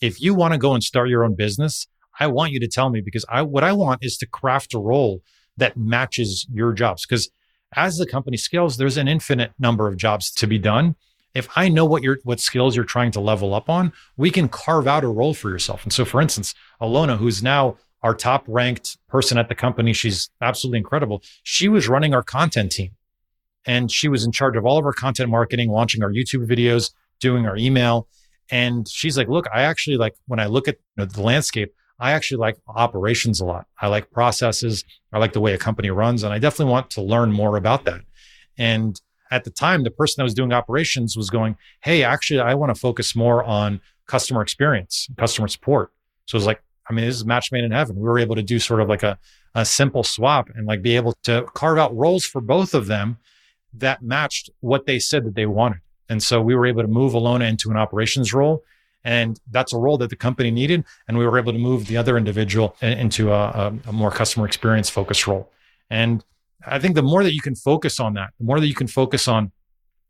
If 0.00 0.20
you 0.20 0.34
want 0.34 0.52
to 0.54 0.58
go 0.58 0.74
and 0.74 0.82
start 0.82 1.08
your 1.08 1.24
own 1.24 1.34
business, 1.34 1.86
I 2.20 2.26
want 2.26 2.52
you 2.52 2.60
to 2.60 2.68
tell 2.68 2.90
me 2.90 3.00
because 3.00 3.24
I, 3.28 3.42
what 3.42 3.64
I 3.64 3.72
want 3.72 4.04
is 4.04 4.16
to 4.18 4.26
craft 4.26 4.74
a 4.74 4.78
role 4.78 5.22
that 5.56 5.76
matches 5.76 6.46
your 6.52 6.72
jobs. 6.72 7.06
Because 7.06 7.30
as 7.76 7.96
the 7.96 8.06
company 8.06 8.36
scales, 8.36 8.76
there's 8.76 8.96
an 8.96 9.08
infinite 9.08 9.52
number 9.58 9.88
of 9.88 9.96
jobs 9.96 10.30
to 10.32 10.46
be 10.46 10.58
done 10.58 10.94
if 11.34 11.48
I 11.56 11.68
know 11.68 11.84
what 11.84 12.02
your 12.02 12.18
what 12.24 12.40
skills 12.40 12.74
you're 12.74 12.84
trying 12.84 13.12
to 13.12 13.20
level 13.20 13.54
up 13.54 13.68
on, 13.68 13.92
we 14.16 14.30
can 14.30 14.48
carve 14.48 14.86
out 14.86 15.04
a 15.04 15.08
role 15.08 15.34
for 15.34 15.50
yourself. 15.50 15.82
And 15.84 15.92
so, 15.92 16.04
for 16.04 16.20
instance, 16.20 16.54
Alona, 16.80 17.16
who's 17.16 17.42
now 17.42 17.76
our 18.02 18.14
top 18.14 18.44
ranked 18.46 18.96
person 19.08 19.38
at 19.38 19.48
the 19.48 19.54
company, 19.54 19.92
she's 19.92 20.30
absolutely 20.40 20.78
incredible. 20.78 21.22
She 21.42 21.68
was 21.68 21.88
running 21.88 22.14
our 22.14 22.22
content 22.22 22.72
team, 22.72 22.92
and 23.66 23.90
she 23.90 24.08
was 24.08 24.24
in 24.24 24.32
charge 24.32 24.56
of 24.56 24.64
all 24.64 24.78
of 24.78 24.84
our 24.84 24.92
content 24.92 25.30
marketing, 25.30 25.70
launching 25.70 26.02
our 26.02 26.10
YouTube 26.10 26.46
videos, 26.46 26.92
doing 27.20 27.46
our 27.46 27.56
email. 27.56 28.08
And 28.50 28.88
she's 28.88 29.18
like, 29.18 29.28
"Look, 29.28 29.46
I 29.52 29.62
actually 29.62 29.96
like 29.96 30.14
when 30.26 30.40
I 30.40 30.46
look 30.46 30.68
at 30.68 30.76
you 30.96 31.04
know, 31.04 31.06
the 31.06 31.22
landscape." 31.22 31.74
I 32.00 32.12
actually 32.12 32.38
like 32.38 32.56
operations 32.68 33.40
a 33.40 33.44
lot. 33.44 33.66
I 33.80 33.88
like 33.88 34.12
processes. 34.12 34.84
I 35.12 35.18
like 35.18 35.32
the 35.32 35.40
way 35.40 35.52
a 35.54 35.58
company 35.58 35.90
runs. 35.90 36.22
And 36.22 36.32
I 36.32 36.38
definitely 36.38 36.70
want 36.70 36.90
to 36.90 37.02
learn 37.02 37.32
more 37.32 37.56
about 37.56 37.84
that. 37.86 38.02
And 38.56 39.00
at 39.30 39.44
the 39.44 39.50
time, 39.50 39.82
the 39.82 39.90
person 39.90 40.14
that 40.18 40.24
was 40.24 40.34
doing 40.34 40.52
operations 40.52 41.16
was 41.16 41.28
going, 41.28 41.56
Hey, 41.82 42.04
actually, 42.04 42.40
I 42.40 42.54
want 42.54 42.74
to 42.74 42.80
focus 42.80 43.16
more 43.16 43.42
on 43.42 43.80
customer 44.06 44.42
experience, 44.42 45.08
customer 45.18 45.48
support. 45.48 45.92
So 46.26 46.36
it 46.36 46.38
was 46.38 46.46
like, 46.46 46.62
I 46.88 46.92
mean, 46.92 47.04
this 47.04 47.16
is 47.16 47.24
match 47.24 47.52
made 47.52 47.64
in 47.64 47.72
heaven. 47.72 47.96
We 47.96 48.02
were 48.02 48.18
able 48.18 48.36
to 48.36 48.42
do 48.42 48.58
sort 48.58 48.80
of 48.80 48.88
like 48.88 49.02
a, 49.02 49.18
a 49.54 49.64
simple 49.64 50.02
swap 50.02 50.48
and 50.54 50.66
like 50.66 50.82
be 50.82 50.96
able 50.96 51.14
to 51.24 51.46
carve 51.54 51.78
out 51.78 51.94
roles 51.94 52.24
for 52.24 52.40
both 52.40 52.74
of 52.74 52.86
them 52.86 53.18
that 53.74 54.02
matched 54.02 54.50
what 54.60 54.86
they 54.86 54.98
said 54.98 55.24
that 55.24 55.34
they 55.34 55.46
wanted. 55.46 55.80
And 56.08 56.22
so 56.22 56.40
we 56.40 56.54
were 56.54 56.66
able 56.66 56.82
to 56.82 56.88
move 56.88 57.12
Alona 57.12 57.48
into 57.48 57.70
an 57.70 57.76
operations 57.76 58.32
role. 58.32 58.62
And 59.04 59.38
that's 59.50 59.72
a 59.72 59.78
role 59.78 59.96
that 59.98 60.10
the 60.10 60.16
company 60.16 60.50
needed. 60.50 60.84
And 61.06 61.16
we 61.16 61.26
were 61.26 61.38
able 61.38 61.52
to 61.52 61.58
move 61.58 61.86
the 61.86 61.96
other 61.96 62.16
individual 62.16 62.76
into 62.82 63.32
a, 63.32 63.72
a, 63.86 63.92
more 63.92 64.10
customer 64.10 64.44
experience 64.44 64.90
focused 64.90 65.26
role. 65.26 65.50
And 65.88 66.24
I 66.66 66.78
think 66.78 66.94
the 66.94 67.02
more 67.02 67.22
that 67.22 67.32
you 67.32 67.40
can 67.40 67.54
focus 67.54 68.00
on 68.00 68.14
that, 68.14 68.30
the 68.38 68.44
more 68.44 68.60
that 68.60 68.66
you 68.66 68.74
can 68.74 68.88
focus 68.88 69.28
on 69.28 69.52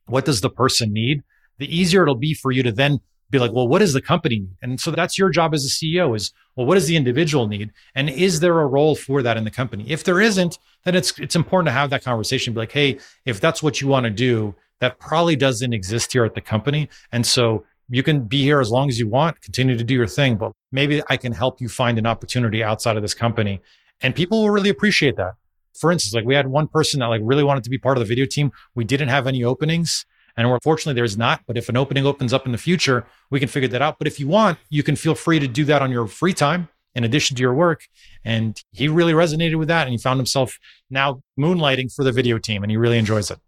what 0.07 0.25
does 0.25 0.41
the 0.41 0.51
person 0.51 0.93
need, 0.93 1.23
the 1.59 1.75
easier 1.75 2.03
it'll 2.03 2.15
be 2.15 2.35
for 2.35 2.51
you 2.51 2.63
to 2.63 2.73
then 2.73 3.01
be 3.31 3.39
like, 3.39 3.53
well, 3.53 3.69
what 3.69 3.81
does 3.81 3.93
the 3.93 4.01
company 4.01 4.41
need? 4.41 4.57
And 4.63 4.81
so 4.81 4.91
that's 4.91 5.19
your 5.19 5.29
job 5.29 5.53
as 5.53 5.65
a 5.65 5.69
CEO 5.69 6.17
is, 6.17 6.33
well, 6.57 6.67
what 6.67 6.77
does 6.77 6.87
the 6.87 6.97
individual 6.97 7.47
need? 7.47 7.73
And 7.95 8.09
is 8.09 8.41
there 8.41 8.59
a 8.61 8.67
role 8.67 8.95
for 8.95 9.23
that 9.23 9.37
in 9.37 9.45
the 9.45 9.51
company? 9.51 9.85
If 9.89 10.05
there 10.05 10.21
isn't, 10.21 10.59
then 10.85 10.95
it's 10.95 11.19
it's 11.19 11.37
important 11.37 11.67
to 11.67 11.73
have 11.73 11.91
that 11.91 12.03
conversation. 12.03 12.55
Be 12.55 12.61
like, 12.61 12.73
hey, 12.73 12.99
if 13.27 13.41
that's 13.41 13.63
what 13.63 13.81
you 13.81 13.89
want 13.89 14.05
to 14.05 14.11
do, 14.11 14.55
that 14.81 14.99
probably 14.99 15.37
doesn't 15.37 15.73
exist 15.73 16.13
here 16.13 16.25
at 16.25 16.35
the 16.35 16.41
company. 16.41 16.89
And 17.13 17.27
so 17.27 17.65
you 17.89 18.03
can 18.03 18.21
be 18.21 18.43
here 18.43 18.61
as 18.61 18.71
long 18.71 18.89
as 18.89 18.99
you 18.99 19.09
want, 19.09 19.41
continue 19.41 19.77
to 19.77 19.85
do 19.85 19.95
your 19.95 20.07
thing, 20.07 20.37
but 20.37 20.53
maybe 20.73 21.03
I 21.09 21.17
can 21.17 21.33
help 21.33 21.61
you 21.61 21.69
find 21.69 21.99
an 21.99 22.07
opportunity 22.07 22.63
outside 22.63 22.97
of 22.97 23.03
this 23.03 23.15
company. 23.15 23.61
And 24.01 24.15
people 24.15 24.43
will 24.43 24.51
really 24.51 24.71
appreciate 24.71 25.17
that. 25.17 25.35
For 25.75 25.91
instance, 25.91 26.15
like 26.15 26.25
we 26.25 26.35
had 26.35 26.49
one 26.49 26.69
person 26.69 27.01
that 27.01 27.07
like 27.07 27.21
really 27.25 27.45
wanted 27.45 27.65
to 27.65 27.71
be 27.71 27.79
part 27.79 27.97
of 27.97 28.01
the 28.01 28.09
video 28.09 28.27
team. 28.27 28.53
We 28.75 28.85
didn't 28.85 29.09
have 29.09 29.27
any 29.27 29.45
openings. 29.45 30.05
And 30.37 30.47
unfortunately, 30.47 30.95
there's 30.95 31.19
not. 31.19 31.43
But 31.47 31.57
if 31.57 31.69
an 31.69 31.77
opening 31.77 32.07
opens 32.07 32.33
up 32.33 32.47
in 32.47 32.53
the 32.53 32.59
future, 32.59 33.07
we 33.31 33.41
can 33.41 33.49
figure 33.49 33.69
that 33.71 33.83
out. 33.83 33.99
But 33.99 34.07
if 34.07 34.21
you 34.21 34.29
want, 34.29 34.59
you 34.71 34.83
can 34.83 34.95
feel 34.95 35.15
free 35.15 35.39
to 35.41 35.49
do 35.49 35.65
that 35.65 35.83
on 35.83 35.91
your 35.91 36.07
free 36.07 36.35
time 36.35 36.69
in 36.95 37.05
addition 37.05 37.37
to 37.37 37.41
your 37.41 37.55
work. 37.55 37.87
And 38.25 38.61
he 38.73 38.89
really 38.89 39.13
resonated 39.13 39.57
with 39.57 39.69
that. 39.69 39.87
And 39.87 39.93
he 39.93 39.99
found 39.99 40.19
himself 40.19 40.59
now 40.91 41.23
moonlighting 41.39 41.95
for 41.95 42.05
the 42.05 42.13
video 42.13 42.39
team 42.39 42.63
and 42.63 42.71
he 42.71 42.77
really 42.77 42.99
enjoys 42.99 43.31
it. 43.31 43.39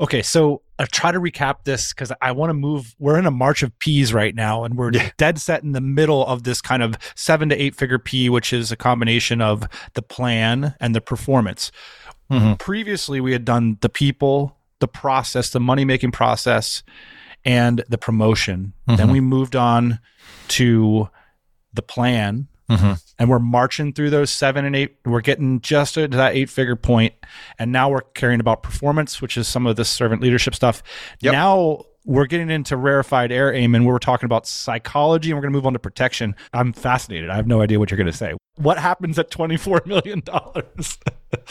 Okay, 0.00 0.22
so 0.22 0.62
I 0.78 0.86
try 0.86 1.12
to 1.12 1.20
recap 1.20 1.64
this 1.64 1.92
because 1.92 2.10
I 2.20 2.32
want 2.32 2.50
to 2.50 2.54
move. 2.54 2.94
We're 2.98 3.18
in 3.18 3.26
a 3.26 3.30
march 3.30 3.62
of 3.62 3.78
P's 3.78 4.12
right 4.12 4.34
now, 4.34 4.64
and 4.64 4.76
we're 4.76 4.92
Yeah. 4.92 5.10
dead 5.16 5.38
set 5.38 5.62
in 5.62 5.72
the 5.72 5.80
middle 5.80 6.26
of 6.26 6.42
this 6.42 6.60
kind 6.60 6.82
of 6.82 6.96
seven 7.14 7.48
to 7.50 7.54
eight 7.62 7.76
figure 7.76 7.98
P, 7.98 8.28
which 8.28 8.52
is 8.52 8.72
a 8.72 8.76
combination 8.76 9.40
of 9.40 9.68
the 9.94 10.02
plan 10.02 10.74
and 10.80 10.94
the 10.94 11.00
performance. 11.00 11.70
Mhm. 12.30 12.58
Previously, 12.58 13.20
we 13.20 13.32
had 13.32 13.44
done 13.44 13.76
the 13.80 13.88
people, 13.88 14.56
the 14.80 14.88
process, 14.88 15.50
the 15.50 15.60
money 15.60 15.84
making 15.84 16.10
process, 16.10 16.82
and 17.44 17.84
the 17.88 17.98
promotion. 17.98 18.72
Then 18.86 19.08
Mhm. 19.08 19.12
we 19.12 19.20
moved 19.20 19.54
on 19.54 19.98
to 20.48 21.10
the 21.74 21.82
plan, 21.82 22.48
Mhm. 22.78 23.02
and 23.18 23.28
we're 23.30 23.38
marching 23.38 23.92
through 23.92 24.10
those 24.10 24.30
seven 24.30 24.64
and 24.64 24.74
eight. 24.76 24.96
We're 25.04 25.20
getting 25.20 25.60
just 25.60 25.94
to 25.94 26.08
that 26.08 26.34
eight 26.34 26.50
figure 26.50 26.76
point, 26.76 27.14
and 27.58 27.72
now 27.72 27.88
we're 27.90 28.00
caring 28.00 28.40
about 28.40 28.62
performance, 28.62 29.20
which 29.22 29.36
is 29.36 29.46
some 29.48 29.66
of 29.66 29.76
the 29.76 29.84
servant 29.84 30.22
leadership 30.22 30.54
stuff. 30.54 30.82
Yep. 31.20 31.32
Now 31.32 31.84
we're 32.04 32.26
getting 32.26 32.50
into 32.50 32.76
rarefied 32.76 33.30
air 33.30 33.52
aim, 33.54 33.74
and 33.76 33.86
we're 33.86 33.98
talking 34.00 34.26
about 34.26 34.46
psychology, 34.46 35.30
and 35.30 35.36
we're 35.38 35.42
going 35.42 35.52
to 35.52 35.56
move 35.56 35.66
on 35.66 35.72
to 35.74 35.78
protection. 35.78 36.34
I'm 36.52 36.72
fascinated. 36.72 37.30
I 37.30 37.36
have 37.36 37.46
no 37.46 37.62
idea 37.62 37.78
what 37.78 37.90
you're 37.90 37.98
going 37.98 38.10
to 38.10 38.12
say. 38.12 38.34
What 38.56 38.78
happens 38.78 39.18
at 39.18 39.30
24 39.30 39.82
million 39.86 40.20
dollars? 40.20 40.98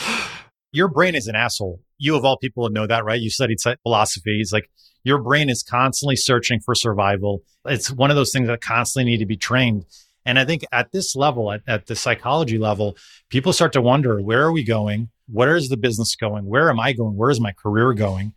your 0.74 0.88
brain 0.88 1.15
is 1.15 1.28
an 1.28 1.36
asshole. 1.36 1.82
You 1.97 2.15
of 2.15 2.26
all 2.26 2.38
people 2.38 2.63
would 2.63 2.74
know 2.74 2.88
that, 2.88 3.05
right? 3.05 3.19
You 3.19 3.30
studied 3.30 3.57
philosophy. 3.84 4.39
It's 4.41 4.51
like 4.51 4.69
your 5.03 5.22
brain 5.22 5.49
is 5.49 5.63
constantly 5.63 6.15
searching 6.15 6.59
for 6.59 6.76
survival. 6.76 7.43
It's 7.65 7.91
one 7.91 8.09
of 8.09 8.15
those 8.15 8.32
things 8.32 8.47
that 8.47 8.61
constantly 8.61 9.09
need 9.11 9.17
to 9.19 9.26
be 9.26 9.38
trained. 9.38 9.86
And 10.26 10.38
I 10.38 10.45
think 10.45 10.63
at 10.72 10.91
this 10.91 11.15
level, 11.15 11.51
at, 11.51 11.61
at 11.67 11.88
the 11.88 11.95
psychology 11.95 12.57
level, 12.57 12.95
people 13.30 13.53
start 13.53 13.74
to 13.74 13.82
wonder, 13.82 14.22
where 14.22 14.43
are 14.43 14.51
we 14.51 14.63
going? 14.63 15.09
Where 15.28 15.55
is 15.55 15.69
the 15.69 15.78
business 15.78 16.15
going? 16.15 16.45
Where 16.45 16.69
am 16.69 16.80
I 16.80 16.93
going? 16.93 17.15
Where 17.15 17.30
is 17.30 17.41
my 17.41 17.53
career 17.53 17.93
going? 17.93 18.34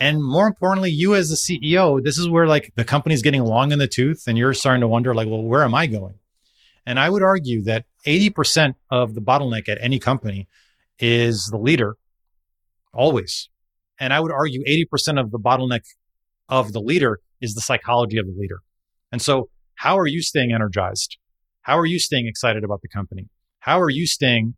And 0.00 0.24
more 0.24 0.48
importantly, 0.48 0.90
you 0.90 1.14
as 1.14 1.30
the 1.30 1.36
CEO, 1.36 2.02
this 2.02 2.18
is 2.18 2.28
where 2.28 2.46
like 2.46 2.72
the 2.74 2.84
company's 2.84 3.22
getting 3.22 3.44
long 3.44 3.70
in 3.70 3.78
the 3.78 3.86
tooth 3.86 4.24
and 4.26 4.36
you're 4.36 4.54
starting 4.54 4.80
to 4.80 4.88
wonder 4.88 5.14
like, 5.14 5.28
well, 5.28 5.42
where 5.42 5.62
am 5.62 5.74
I 5.74 5.86
going? 5.86 6.14
And 6.86 6.98
I 6.98 7.08
would 7.08 7.22
argue 7.22 7.62
that 7.62 7.84
80% 8.06 8.74
of 8.90 9.14
the 9.14 9.20
bottleneck 9.20 9.68
at 9.68 9.78
any 9.80 9.98
company 9.98 10.48
is 10.98 11.46
the 11.46 11.58
leader 11.58 11.96
always. 12.92 13.48
And 13.98 14.12
I 14.12 14.20
would 14.20 14.32
argue 14.32 14.64
80% 14.64 15.20
of 15.20 15.30
the 15.30 15.38
bottleneck 15.38 15.82
of 16.48 16.72
the 16.72 16.80
leader 16.80 17.20
is 17.40 17.54
the 17.54 17.60
psychology 17.60 18.18
of 18.18 18.26
the 18.26 18.34
leader. 18.36 18.60
And 19.12 19.22
so, 19.22 19.48
how 19.74 19.98
are 19.98 20.06
you 20.06 20.22
staying 20.22 20.52
energized? 20.52 21.18
How 21.62 21.78
are 21.78 21.86
you 21.86 21.98
staying 21.98 22.26
excited 22.26 22.64
about 22.64 22.82
the 22.82 22.88
company? 22.88 23.28
How 23.60 23.80
are 23.80 23.90
you 23.90 24.06
staying 24.06 24.54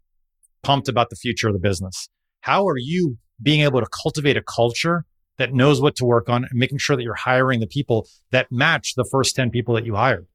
pumped 0.63 0.89
about 0.89 1.11
the 1.11 1.17
future 1.17 1.49
of 1.49 1.55
the 1.55 1.61
business? 1.61 2.09
How 2.41 2.67
are 2.67 2.79
you 2.79 3.19
being 3.41 3.61
able 3.63 3.81
to 3.81 3.87
cultivate 3.87 4.37
a 4.37 4.43
culture 4.43 5.05
that 5.39 5.53
knows 5.53 5.81
what 5.81 5.97
to 5.97 6.05
work 6.05 6.29
on 6.29 6.45
and 6.45 6.59
making 6.59 6.79
sure 6.79 6.97
that 6.97 7.03
you're 7.03 7.15
hiring 7.15 7.61
the 7.61 7.67
people 7.67 8.09
that 8.31 8.51
match 8.51 8.95
the 8.97 9.05
first 9.05 9.37
10 9.37 9.51
people 9.51 9.75
that 9.75 9.85
you 9.85 9.95
hired 9.95 10.27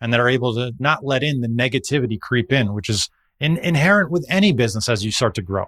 and 0.00 0.12
that 0.12 0.20
are 0.20 0.28
able 0.28 0.54
to 0.54 0.72
not 0.78 1.04
let 1.04 1.22
in 1.22 1.40
the 1.40 1.48
negativity 1.48 2.18
creep 2.18 2.52
in, 2.52 2.74
which 2.74 2.88
is 2.88 3.08
in, 3.38 3.56
inherent 3.58 4.10
with 4.10 4.26
any 4.28 4.52
business 4.52 4.88
as 4.88 5.04
you 5.04 5.12
start 5.12 5.34
to 5.34 5.42
grow. 5.42 5.66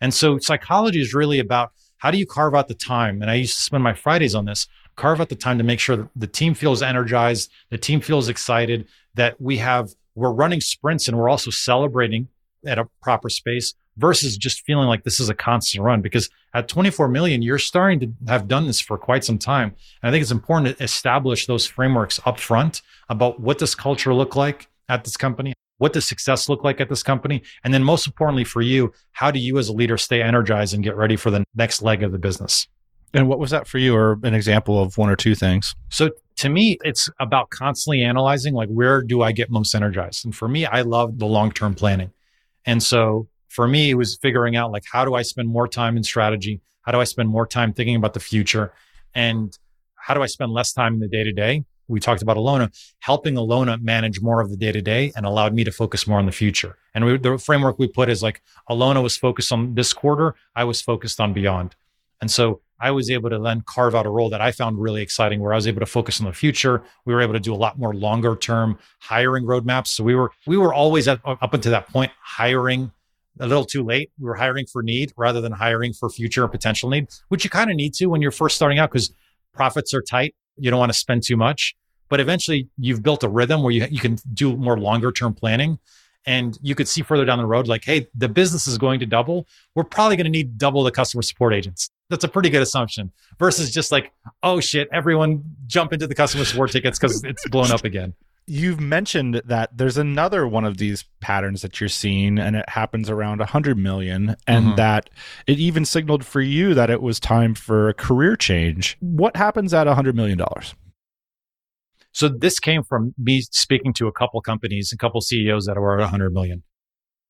And 0.00 0.12
so 0.12 0.38
psychology 0.38 1.00
is 1.00 1.14
really 1.14 1.38
about 1.38 1.72
how 1.96 2.10
do 2.10 2.18
you 2.18 2.26
carve 2.26 2.54
out 2.54 2.68
the 2.68 2.74
time? 2.74 3.22
And 3.22 3.30
I 3.30 3.34
used 3.34 3.56
to 3.56 3.62
spend 3.62 3.82
my 3.82 3.94
Fridays 3.94 4.34
on 4.34 4.44
this, 4.44 4.68
carve 4.98 5.20
out 5.20 5.28
the 5.28 5.36
time 5.36 5.56
to 5.58 5.64
make 5.64 5.80
sure 5.80 5.96
that 5.96 6.08
the 6.14 6.26
team 6.26 6.52
feels 6.52 6.82
energized, 6.82 7.50
the 7.70 7.78
team 7.78 8.00
feels 8.00 8.28
excited, 8.28 8.86
that 9.14 9.40
we 9.40 9.56
have, 9.58 9.90
we're 10.14 10.32
running 10.32 10.60
sprints 10.60 11.08
and 11.08 11.16
we're 11.16 11.28
also 11.28 11.50
celebrating 11.50 12.28
at 12.66 12.78
a 12.78 12.86
proper 13.00 13.30
space 13.30 13.74
versus 13.96 14.36
just 14.36 14.64
feeling 14.64 14.88
like 14.88 15.04
this 15.04 15.20
is 15.20 15.28
a 15.28 15.34
constant 15.34 15.84
run. 15.84 16.02
Because 16.02 16.28
at 16.54 16.68
24 16.68 17.08
million, 17.08 17.42
you're 17.42 17.58
starting 17.58 18.00
to 18.00 18.12
have 18.30 18.48
done 18.48 18.66
this 18.66 18.80
for 18.80 18.98
quite 18.98 19.24
some 19.24 19.38
time. 19.38 19.74
And 20.02 20.08
I 20.08 20.10
think 20.10 20.22
it's 20.22 20.30
important 20.30 20.76
to 20.76 20.84
establish 20.84 21.46
those 21.46 21.66
frameworks 21.66 22.20
up 22.26 22.38
front 22.38 22.82
about 23.08 23.40
what 23.40 23.58
does 23.58 23.74
culture 23.74 24.12
look 24.12 24.36
like 24.36 24.68
at 24.88 25.04
this 25.04 25.16
company? 25.16 25.54
What 25.78 25.92
does 25.92 26.06
success 26.06 26.48
look 26.48 26.64
like 26.64 26.80
at 26.80 26.88
this 26.88 27.04
company? 27.04 27.42
And 27.62 27.72
then 27.72 27.84
most 27.84 28.06
importantly 28.06 28.44
for 28.44 28.62
you, 28.62 28.92
how 29.12 29.30
do 29.30 29.38
you 29.38 29.58
as 29.58 29.68
a 29.68 29.72
leader 29.72 29.96
stay 29.96 30.22
energized 30.22 30.74
and 30.74 30.82
get 30.82 30.96
ready 30.96 31.14
for 31.14 31.30
the 31.30 31.44
next 31.54 31.82
leg 31.82 32.02
of 32.02 32.10
the 32.10 32.18
business? 32.18 32.66
And 33.14 33.28
what 33.28 33.38
was 33.38 33.50
that 33.50 33.66
for 33.66 33.78
you, 33.78 33.94
or 33.94 34.18
an 34.22 34.34
example 34.34 34.80
of 34.80 34.98
one 34.98 35.08
or 35.10 35.16
two 35.16 35.34
things? 35.34 35.74
So 35.88 36.10
to 36.36 36.48
me, 36.48 36.78
it's 36.84 37.08
about 37.18 37.50
constantly 37.50 38.02
analyzing 38.02 38.54
like 38.54 38.68
where 38.68 39.02
do 39.02 39.22
I 39.22 39.32
get 39.32 39.50
most 39.50 39.74
energized? 39.74 40.24
And 40.24 40.34
for 40.34 40.48
me, 40.48 40.66
I 40.66 40.82
love 40.82 41.18
the 41.18 41.26
long-term 41.26 41.74
planning. 41.74 42.12
And 42.64 42.82
so 42.82 43.28
for 43.48 43.66
me, 43.66 43.90
it 43.90 43.94
was 43.94 44.16
figuring 44.16 44.56
out 44.56 44.70
like 44.70 44.84
how 44.90 45.04
do 45.04 45.14
I 45.14 45.22
spend 45.22 45.48
more 45.48 45.66
time 45.66 45.96
in 45.96 46.04
strategy? 46.04 46.60
How 46.82 46.92
do 46.92 47.00
I 47.00 47.04
spend 47.04 47.28
more 47.28 47.46
time 47.46 47.72
thinking 47.72 47.96
about 47.96 48.14
the 48.14 48.20
future? 48.20 48.72
And 49.14 49.56
how 49.96 50.14
do 50.14 50.22
I 50.22 50.26
spend 50.26 50.52
less 50.52 50.72
time 50.72 50.94
in 50.94 51.00
the 51.00 51.08
day 51.08 51.24
to 51.24 51.32
day? 51.32 51.64
We 51.88 52.00
talked 52.00 52.20
about 52.20 52.36
Alona, 52.36 52.70
helping 53.00 53.34
Alona 53.34 53.80
manage 53.80 54.20
more 54.20 54.40
of 54.40 54.50
the 54.50 54.56
day 54.56 54.72
to 54.72 54.82
day 54.82 55.10
and 55.16 55.24
allowed 55.24 55.54
me 55.54 55.64
to 55.64 55.72
focus 55.72 56.06
more 56.06 56.18
on 56.18 56.26
the 56.26 56.32
future. 56.32 56.76
And 56.94 57.04
we, 57.04 57.16
the 57.16 57.38
framework 57.38 57.78
we 57.78 57.88
put 57.88 58.10
is 58.10 58.22
like 58.22 58.42
Alona 58.70 59.02
was 59.02 59.16
focused 59.16 59.50
on 59.50 59.74
this 59.74 59.92
quarter, 59.94 60.34
I 60.54 60.64
was 60.64 60.82
focused 60.82 61.18
on 61.18 61.32
beyond. 61.32 61.74
And 62.20 62.30
so 62.30 62.60
I 62.80 62.90
was 62.90 63.10
able 63.10 63.30
to 63.30 63.38
then 63.38 63.62
carve 63.62 63.94
out 63.94 64.06
a 64.06 64.10
role 64.10 64.30
that 64.30 64.40
I 64.40 64.52
found 64.52 64.80
really 64.80 65.02
exciting 65.02 65.40
where 65.40 65.52
I 65.52 65.56
was 65.56 65.66
able 65.66 65.80
to 65.80 65.86
focus 65.86 66.20
on 66.20 66.26
the 66.26 66.32
future. 66.32 66.82
We 67.04 67.14
were 67.14 67.20
able 67.20 67.32
to 67.32 67.40
do 67.40 67.54
a 67.54 67.56
lot 67.56 67.78
more 67.78 67.94
longer 67.94 68.36
term 68.36 68.78
hiring 69.00 69.44
roadmaps. 69.44 69.88
So 69.88 70.04
we 70.04 70.14
were 70.14 70.30
we 70.46 70.56
were 70.56 70.72
always 70.72 71.08
at, 71.08 71.20
up 71.24 71.54
until 71.54 71.72
that 71.72 71.88
point 71.88 72.12
hiring 72.20 72.92
a 73.40 73.46
little 73.46 73.64
too 73.64 73.84
late. 73.84 74.10
We 74.18 74.26
were 74.26 74.34
hiring 74.34 74.66
for 74.66 74.82
need 74.82 75.12
rather 75.16 75.40
than 75.40 75.52
hiring 75.52 75.92
for 75.92 76.08
future 76.10 76.42
and 76.42 76.52
potential 76.52 76.90
need, 76.90 77.08
which 77.28 77.44
you 77.44 77.50
kind 77.50 77.70
of 77.70 77.76
need 77.76 77.94
to 77.94 78.06
when 78.06 78.22
you're 78.22 78.30
first 78.30 78.56
starting 78.56 78.78
out 78.78 78.90
because 78.90 79.12
profits 79.52 79.94
are 79.94 80.02
tight. 80.02 80.34
You 80.56 80.70
don't 80.70 80.80
want 80.80 80.92
to 80.92 80.98
spend 80.98 81.22
too 81.22 81.36
much. 81.36 81.74
But 82.08 82.20
eventually 82.20 82.68
you've 82.78 83.02
built 83.02 83.22
a 83.22 83.28
rhythm 83.28 83.62
where 83.62 83.72
you, 83.72 83.86
you 83.90 84.00
can 84.00 84.18
do 84.32 84.56
more 84.56 84.78
longer 84.78 85.12
term 85.12 85.34
planning 85.34 85.78
and 86.26 86.58
you 86.62 86.74
could 86.74 86.88
see 86.88 87.02
further 87.02 87.24
down 87.24 87.38
the 87.38 87.46
road, 87.46 87.68
like, 87.68 87.84
hey, 87.84 88.08
the 88.14 88.28
business 88.28 88.66
is 88.66 88.76
going 88.76 89.00
to 89.00 89.06
double. 89.06 89.46
We're 89.74 89.84
probably 89.84 90.16
going 90.16 90.24
to 90.26 90.30
need 90.30 90.58
double 90.58 90.82
the 90.82 90.90
customer 90.90 91.22
support 91.22 91.54
agents. 91.54 91.90
That's 92.10 92.24
a 92.24 92.28
pretty 92.28 92.48
good 92.48 92.62
assumption 92.62 93.12
versus 93.38 93.70
just 93.70 93.92
like, 93.92 94.12
oh 94.42 94.60
shit, 94.60 94.88
everyone 94.92 95.44
jump 95.66 95.92
into 95.92 96.06
the 96.06 96.14
customer 96.14 96.44
support 96.44 96.70
tickets 96.70 96.98
because 96.98 97.22
it's 97.24 97.46
blown 97.48 97.70
up 97.70 97.84
again. 97.84 98.14
You've 98.46 98.80
mentioned 98.80 99.42
that 99.44 99.76
there's 99.76 99.98
another 99.98 100.48
one 100.48 100.64
of 100.64 100.78
these 100.78 101.04
patterns 101.20 101.60
that 101.60 101.80
you're 101.80 101.88
seeing, 101.90 102.38
and 102.38 102.56
it 102.56 102.66
happens 102.66 103.10
around 103.10 103.40
100 103.40 103.76
million, 103.76 104.36
and 104.46 104.68
Mhm. 104.68 104.76
that 104.76 105.10
it 105.46 105.58
even 105.58 105.84
signaled 105.84 106.24
for 106.24 106.40
you 106.40 106.72
that 106.72 106.88
it 106.88 107.02
was 107.02 107.20
time 107.20 107.54
for 107.54 107.90
a 107.90 107.94
career 107.94 108.36
change. 108.36 108.96
What 109.00 109.36
happens 109.36 109.74
at 109.74 109.86
100 109.86 110.16
million 110.16 110.38
dollars? 110.38 110.74
So 112.12 112.28
this 112.30 112.58
came 112.58 112.82
from 112.82 113.12
me 113.18 113.42
speaking 113.42 113.92
to 113.94 114.06
a 114.08 114.12
couple 114.12 114.40
companies, 114.40 114.92
a 114.94 114.96
couple 114.96 115.20
CEOs 115.20 115.66
that 115.66 115.76
were 115.76 115.98
at 116.00 116.02
100 116.02 116.32
million. 116.32 116.62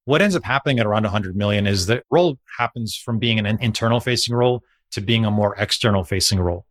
What 0.08 0.22
ends 0.22 0.34
up 0.34 0.42
happening 0.42 0.78
at 0.78 0.86
around 0.86 1.02
100 1.02 1.36
million 1.36 1.66
is 1.66 1.84
the 1.84 2.02
role 2.10 2.38
happens 2.56 2.96
from 2.96 3.18
being 3.18 3.38
an 3.38 3.58
internal 3.60 4.00
facing 4.00 4.34
role 4.34 4.64
to 4.92 5.02
being 5.02 5.26
a 5.26 5.30
more 5.30 5.54
external 5.58 6.02
facing 6.02 6.40
role. 6.40 6.64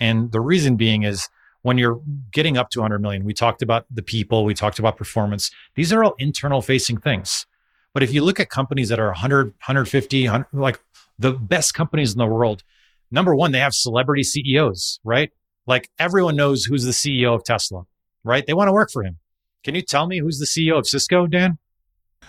And 0.00 0.32
the 0.32 0.40
reason 0.40 0.76
being 0.76 1.02
is 1.02 1.28
when 1.60 1.76
you're 1.76 2.00
getting 2.32 2.56
up 2.56 2.70
to 2.70 2.80
100 2.80 3.02
million, 3.02 3.24
we 3.26 3.34
talked 3.34 3.60
about 3.60 3.84
the 3.90 4.00
people, 4.00 4.46
we 4.46 4.54
talked 4.54 4.78
about 4.78 4.96
performance. 4.96 5.50
These 5.74 5.92
are 5.92 6.02
all 6.02 6.14
internal 6.18 6.62
facing 6.62 6.96
things. 6.96 7.44
But 7.92 8.04
if 8.04 8.10
you 8.10 8.24
look 8.24 8.40
at 8.40 8.48
companies 8.48 8.88
that 8.88 8.98
are 8.98 9.08
100, 9.08 9.48
150, 9.48 10.24
100, 10.24 10.46
like 10.54 10.80
the 11.18 11.32
best 11.32 11.74
companies 11.74 12.14
in 12.14 12.18
the 12.18 12.26
world, 12.26 12.62
number 13.10 13.34
one, 13.34 13.52
they 13.52 13.60
have 13.60 13.74
celebrity 13.74 14.22
CEOs, 14.22 14.98
right? 15.04 15.30
Like 15.66 15.90
everyone 15.98 16.36
knows 16.36 16.64
who's 16.64 16.84
the 16.84 16.92
CEO 16.92 17.34
of 17.34 17.44
Tesla, 17.44 17.82
right? 18.24 18.46
They 18.46 18.54
want 18.54 18.68
to 18.68 18.72
work 18.72 18.90
for 18.90 19.02
him. 19.04 19.18
Can 19.62 19.74
you 19.74 19.82
tell 19.82 20.06
me 20.06 20.20
who's 20.20 20.38
the 20.38 20.46
CEO 20.46 20.78
of 20.78 20.86
Cisco, 20.86 21.26
Dan? 21.26 21.58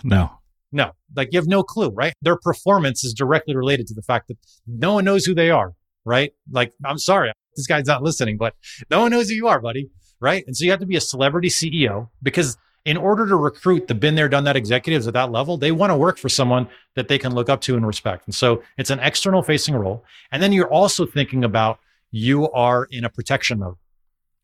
No. 0.04 0.39
No, 0.72 0.92
like 1.16 1.30
you 1.32 1.38
have 1.38 1.48
no 1.48 1.62
clue, 1.62 1.90
right? 1.90 2.14
Their 2.22 2.36
performance 2.36 3.02
is 3.04 3.12
directly 3.12 3.56
related 3.56 3.86
to 3.88 3.94
the 3.94 4.02
fact 4.02 4.28
that 4.28 4.38
no 4.66 4.94
one 4.94 5.04
knows 5.04 5.24
who 5.24 5.34
they 5.34 5.50
are, 5.50 5.74
right? 6.04 6.32
Like, 6.50 6.72
I'm 6.84 6.98
sorry, 6.98 7.32
this 7.56 7.66
guy's 7.66 7.86
not 7.86 8.02
listening, 8.02 8.36
but 8.36 8.54
no 8.90 9.00
one 9.00 9.10
knows 9.10 9.28
who 9.28 9.34
you 9.34 9.48
are, 9.48 9.60
buddy. 9.60 9.90
Right. 10.22 10.44
And 10.46 10.54
so 10.54 10.66
you 10.66 10.70
have 10.70 10.80
to 10.80 10.86
be 10.86 10.96
a 10.96 11.00
celebrity 11.00 11.48
CEO 11.48 12.10
because 12.22 12.58
in 12.84 12.98
order 12.98 13.26
to 13.26 13.36
recruit 13.36 13.88
the 13.88 13.94
been 13.94 14.14
there, 14.14 14.28
done 14.28 14.44
that 14.44 14.56
executives 14.56 15.06
at 15.06 15.14
that 15.14 15.30
level, 15.32 15.56
they 15.56 15.72
want 15.72 15.90
to 15.90 15.96
work 15.96 16.18
for 16.18 16.28
someone 16.28 16.68
that 16.94 17.08
they 17.08 17.18
can 17.18 17.34
look 17.34 17.48
up 17.48 17.62
to 17.62 17.76
and 17.76 17.86
respect. 17.86 18.26
And 18.26 18.34
so 18.34 18.62
it's 18.76 18.90
an 18.90 19.00
external 19.00 19.42
facing 19.42 19.74
role. 19.74 20.04
And 20.30 20.42
then 20.42 20.52
you're 20.52 20.70
also 20.70 21.06
thinking 21.06 21.42
about 21.42 21.78
you 22.10 22.50
are 22.50 22.86
in 22.90 23.04
a 23.04 23.10
protection 23.10 23.60
mode. 23.60 23.76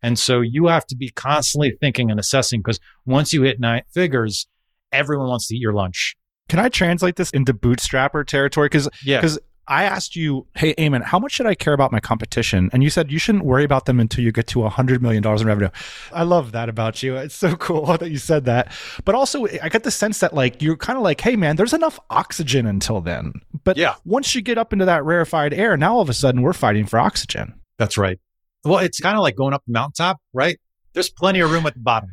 And 0.03 0.19
so 0.19 0.41
you 0.41 0.67
have 0.67 0.87
to 0.87 0.97
be 0.97 1.11
constantly 1.11 1.77
thinking 1.81 2.11
and 2.11 2.21
assessing 2.21 2.61
because 2.61 2.81
once 3.05 3.33
you 3.33 3.43
hit 3.43 3.59
nine 3.59 3.83
figures, 3.93 4.47
everyone 4.93 5.29
wants 5.29 5.49
to 5.49 5.57
eat 5.57 5.61
your 5.61 5.73
lunch. 5.73 6.15
Can 6.49 6.59
I 6.59 6.69
translate 6.69 7.17
this 7.17 7.31
into 7.31 7.53
bootstrapper 7.53 8.27
territory? 8.27 8.67
Because 8.67 8.89
Yeah. 9.05 9.19
because 9.21 9.39
I 9.69 9.83
asked 9.83 10.15
you, 10.15 10.47
hey, 10.55 10.75
Eamon, 10.77 11.03
how 11.03 11.19
much 11.19 11.33
should 11.33 11.47
I 11.47 11.57
care 11.57 11.73
about 11.73 11.91
my 11.91 11.99
competition? 11.99 12.71
And 12.73 12.85
you 12.85 12.91
said 12.91 13.11
you 13.11 13.19
shouldn't 13.19 13.45
worry 13.45 13.65
about 13.65 13.87
them 13.87 13.99
until 13.99 14.23
you 14.23 14.31
get 14.31 14.47
to 14.49 14.61
$100 14.61 15.01
million 15.01 15.27
in 15.27 15.45
revenue. 15.47 15.71
I 16.13 16.23
love 16.23 16.53
that 16.53 16.69
about 16.69 17.03
you. 17.03 17.17
It's 17.17 17.35
so 17.35 17.57
cool 17.57 17.85
that 17.99 18.09
you 18.09 18.19
said 18.19 18.45
that. 18.45 18.71
But 19.05 19.17
also, 19.17 19.47
I 19.61 19.69
get 19.69 19.83
the 19.83 19.91
sense 19.91 20.21
that, 20.21 20.35
like, 20.35 20.63
you're 20.63 20.77
kind 20.77 20.97
of 20.97 21.03
like, 21.03 21.21
hey, 21.21 21.35
man, 21.35 21.57
there's 21.57 21.73
enough 21.73 21.99
oxygen 22.11 22.65
until 22.65 23.01
then. 23.01 23.33
But 23.65 23.77
Yeah. 23.77 23.95
once 24.05 24.37
you 24.37 24.41
get 24.41 24.57
up 24.57 24.73
into 24.73 24.85
that 24.85 25.05
rarefied 25.05 25.53
air, 25.53 25.77
now 25.77 25.95
all 25.95 26.01
of 26.01 26.09
a 26.09 26.15
sudden 26.15 26.43
we're 26.43 26.53
fighting 26.53 26.87
for 26.87 27.01
oxygen. 27.01 27.55
That's 27.77 27.99
right. 27.99 28.21
Well, 28.65 28.79
it's 28.79 29.01
kind 29.01 29.17
of 29.17 29.23
like 29.23 29.35
going 29.35 29.53
up 29.53 29.65
the 29.67 29.73
mountaintop, 29.73 30.19
right? 30.33 30.61
There's 30.93 31.11
plenty 31.11 31.41
of 31.41 31.51
room 31.51 31.67
at 31.67 31.75
the 31.75 31.81
bottom. 31.81 32.11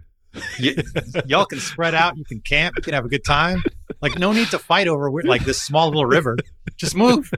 Y- 0.62 0.76
y'all 1.26 1.46
can 1.46 1.60
spread 1.60 1.94
out. 1.94 2.18
You 2.18 2.26
can 2.26 2.40
camp. 2.42 2.76
You 2.78 2.84
can 2.84 2.94
have 2.94 3.06
a 3.06 3.10
good 3.10 3.24
time. 3.24 3.62
Like, 4.02 4.18
no 4.18 4.34
need 4.34 4.50
to 4.50 4.60
fight 4.60 4.88
over 4.88 5.12
like 5.24 5.46
this 5.46 5.62
small 5.62 5.88
little 5.88 6.06
river. 6.06 6.38
Just 6.78 6.96
move, 6.96 7.32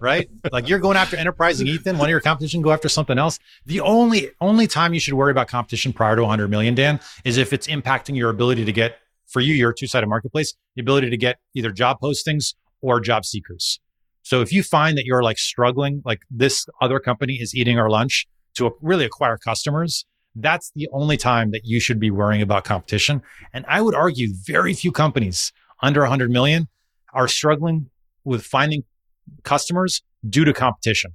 right? 0.00 0.28
Like 0.52 0.68
you're 0.68 0.78
going 0.78 0.96
after 0.96 1.16
enterprising 1.16 1.66
Ethan. 1.66 1.98
One 1.98 2.06
of 2.06 2.10
your 2.10 2.20
competition 2.20 2.62
go 2.62 2.70
after 2.72 2.88
something 2.88 3.18
else. 3.18 3.38
The 3.66 3.80
only 3.80 4.30
only 4.40 4.66
time 4.66 4.94
you 4.94 5.00
should 5.00 5.14
worry 5.14 5.30
about 5.30 5.48
competition 5.48 5.92
prior 5.92 6.16
to 6.16 6.22
100 6.22 6.48
million, 6.48 6.74
Dan, 6.74 7.00
is 7.24 7.36
if 7.36 7.52
it's 7.52 7.66
impacting 7.66 8.16
your 8.16 8.30
ability 8.30 8.64
to 8.64 8.72
get 8.72 8.98
for 9.26 9.40
you 9.40 9.54
your 9.54 9.72
two 9.72 9.86
sided 9.86 10.06
marketplace, 10.06 10.54
the 10.76 10.82
ability 10.82 11.10
to 11.10 11.16
get 11.16 11.38
either 11.54 11.72
job 11.72 11.98
postings 12.02 12.54
or 12.80 13.00
job 13.00 13.24
seekers. 13.24 13.80
So 14.22 14.40
if 14.40 14.52
you 14.52 14.62
find 14.62 14.96
that 14.98 15.04
you're 15.04 15.22
like 15.22 15.38
struggling, 15.38 16.02
like 16.04 16.20
this 16.30 16.66
other 16.80 17.00
company 17.00 17.34
is 17.34 17.54
eating 17.54 17.78
our 17.78 17.90
lunch 17.90 18.26
to 18.54 18.70
really 18.80 19.04
acquire 19.04 19.36
customers, 19.36 20.04
that's 20.34 20.72
the 20.74 20.88
only 20.92 21.16
time 21.16 21.50
that 21.50 21.64
you 21.64 21.80
should 21.80 22.00
be 22.00 22.10
worrying 22.10 22.42
about 22.42 22.64
competition. 22.64 23.22
And 23.52 23.64
I 23.68 23.80
would 23.80 23.94
argue 23.94 24.32
very 24.44 24.74
few 24.74 24.92
companies 24.92 25.52
under 25.82 26.00
100 26.00 26.30
million 26.30 26.68
are 27.12 27.28
struggling 27.28 27.90
with 28.24 28.44
finding 28.44 28.84
customers 29.42 30.02
due 30.28 30.44
to 30.44 30.52
competition. 30.52 31.12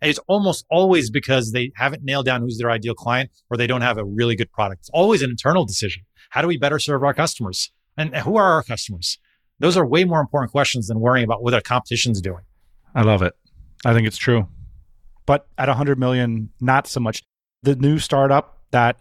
And 0.00 0.10
it's 0.10 0.20
almost 0.28 0.64
always 0.70 1.10
because 1.10 1.52
they 1.52 1.72
haven't 1.74 2.04
nailed 2.04 2.26
down 2.26 2.40
who's 2.40 2.58
their 2.58 2.70
ideal 2.70 2.94
client 2.94 3.30
or 3.50 3.56
they 3.56 3.66
don't 3.66 3.80
have 3.80 3.98
a 3.98 4.04
really 4.04 4.36
good 4.36 4.52
product. 4.52 4.82
It's 4.82 4.90
always 4.90 5.22
an 5.22 5.30
internal 5.30 5.64
decision. 5.64 6.04
How 6.30 6.42
do 6.42 6.48
we 6.48 6.56
better 6.56 6.78
serve 6.78 7.02
our 7.02 7.14
customers? 7.14 7.72
And 7.96 8.14
who 8.14 8.36
are 8.36 8.52
our 8.52 8.62
customers? 8.62 9.18
Those 9.58 9.76
are 9.76 9.84
way 9.84 10.04
more 10.04 10.20
important 10.20 10.52
questions 10.52 10.86
than 10.86 11.00
worrying 11.00 11.24
about 11.24 11.42
what 11.42 11.52
our 11.52 11.60
competition's 11.60 12.20
doing. 12.20 12.44
I 12.94 13.02
love 13.02 13.22
it. 13.22 13.34
I 13.84 13.92
think 13.92 14.06
it's 14.06 14.18
true. 14.18 14.48
But 15.26 15.46
at 15.58 15.68
100 15.68 15.98
million, 15.98 16.50
not 16.60 16.86
so 16.86 17.00
much. 17.00 17.22
The 17.68 17.76
new 17.76 17.98
startup 17.98 18.62
that 18.70 18.96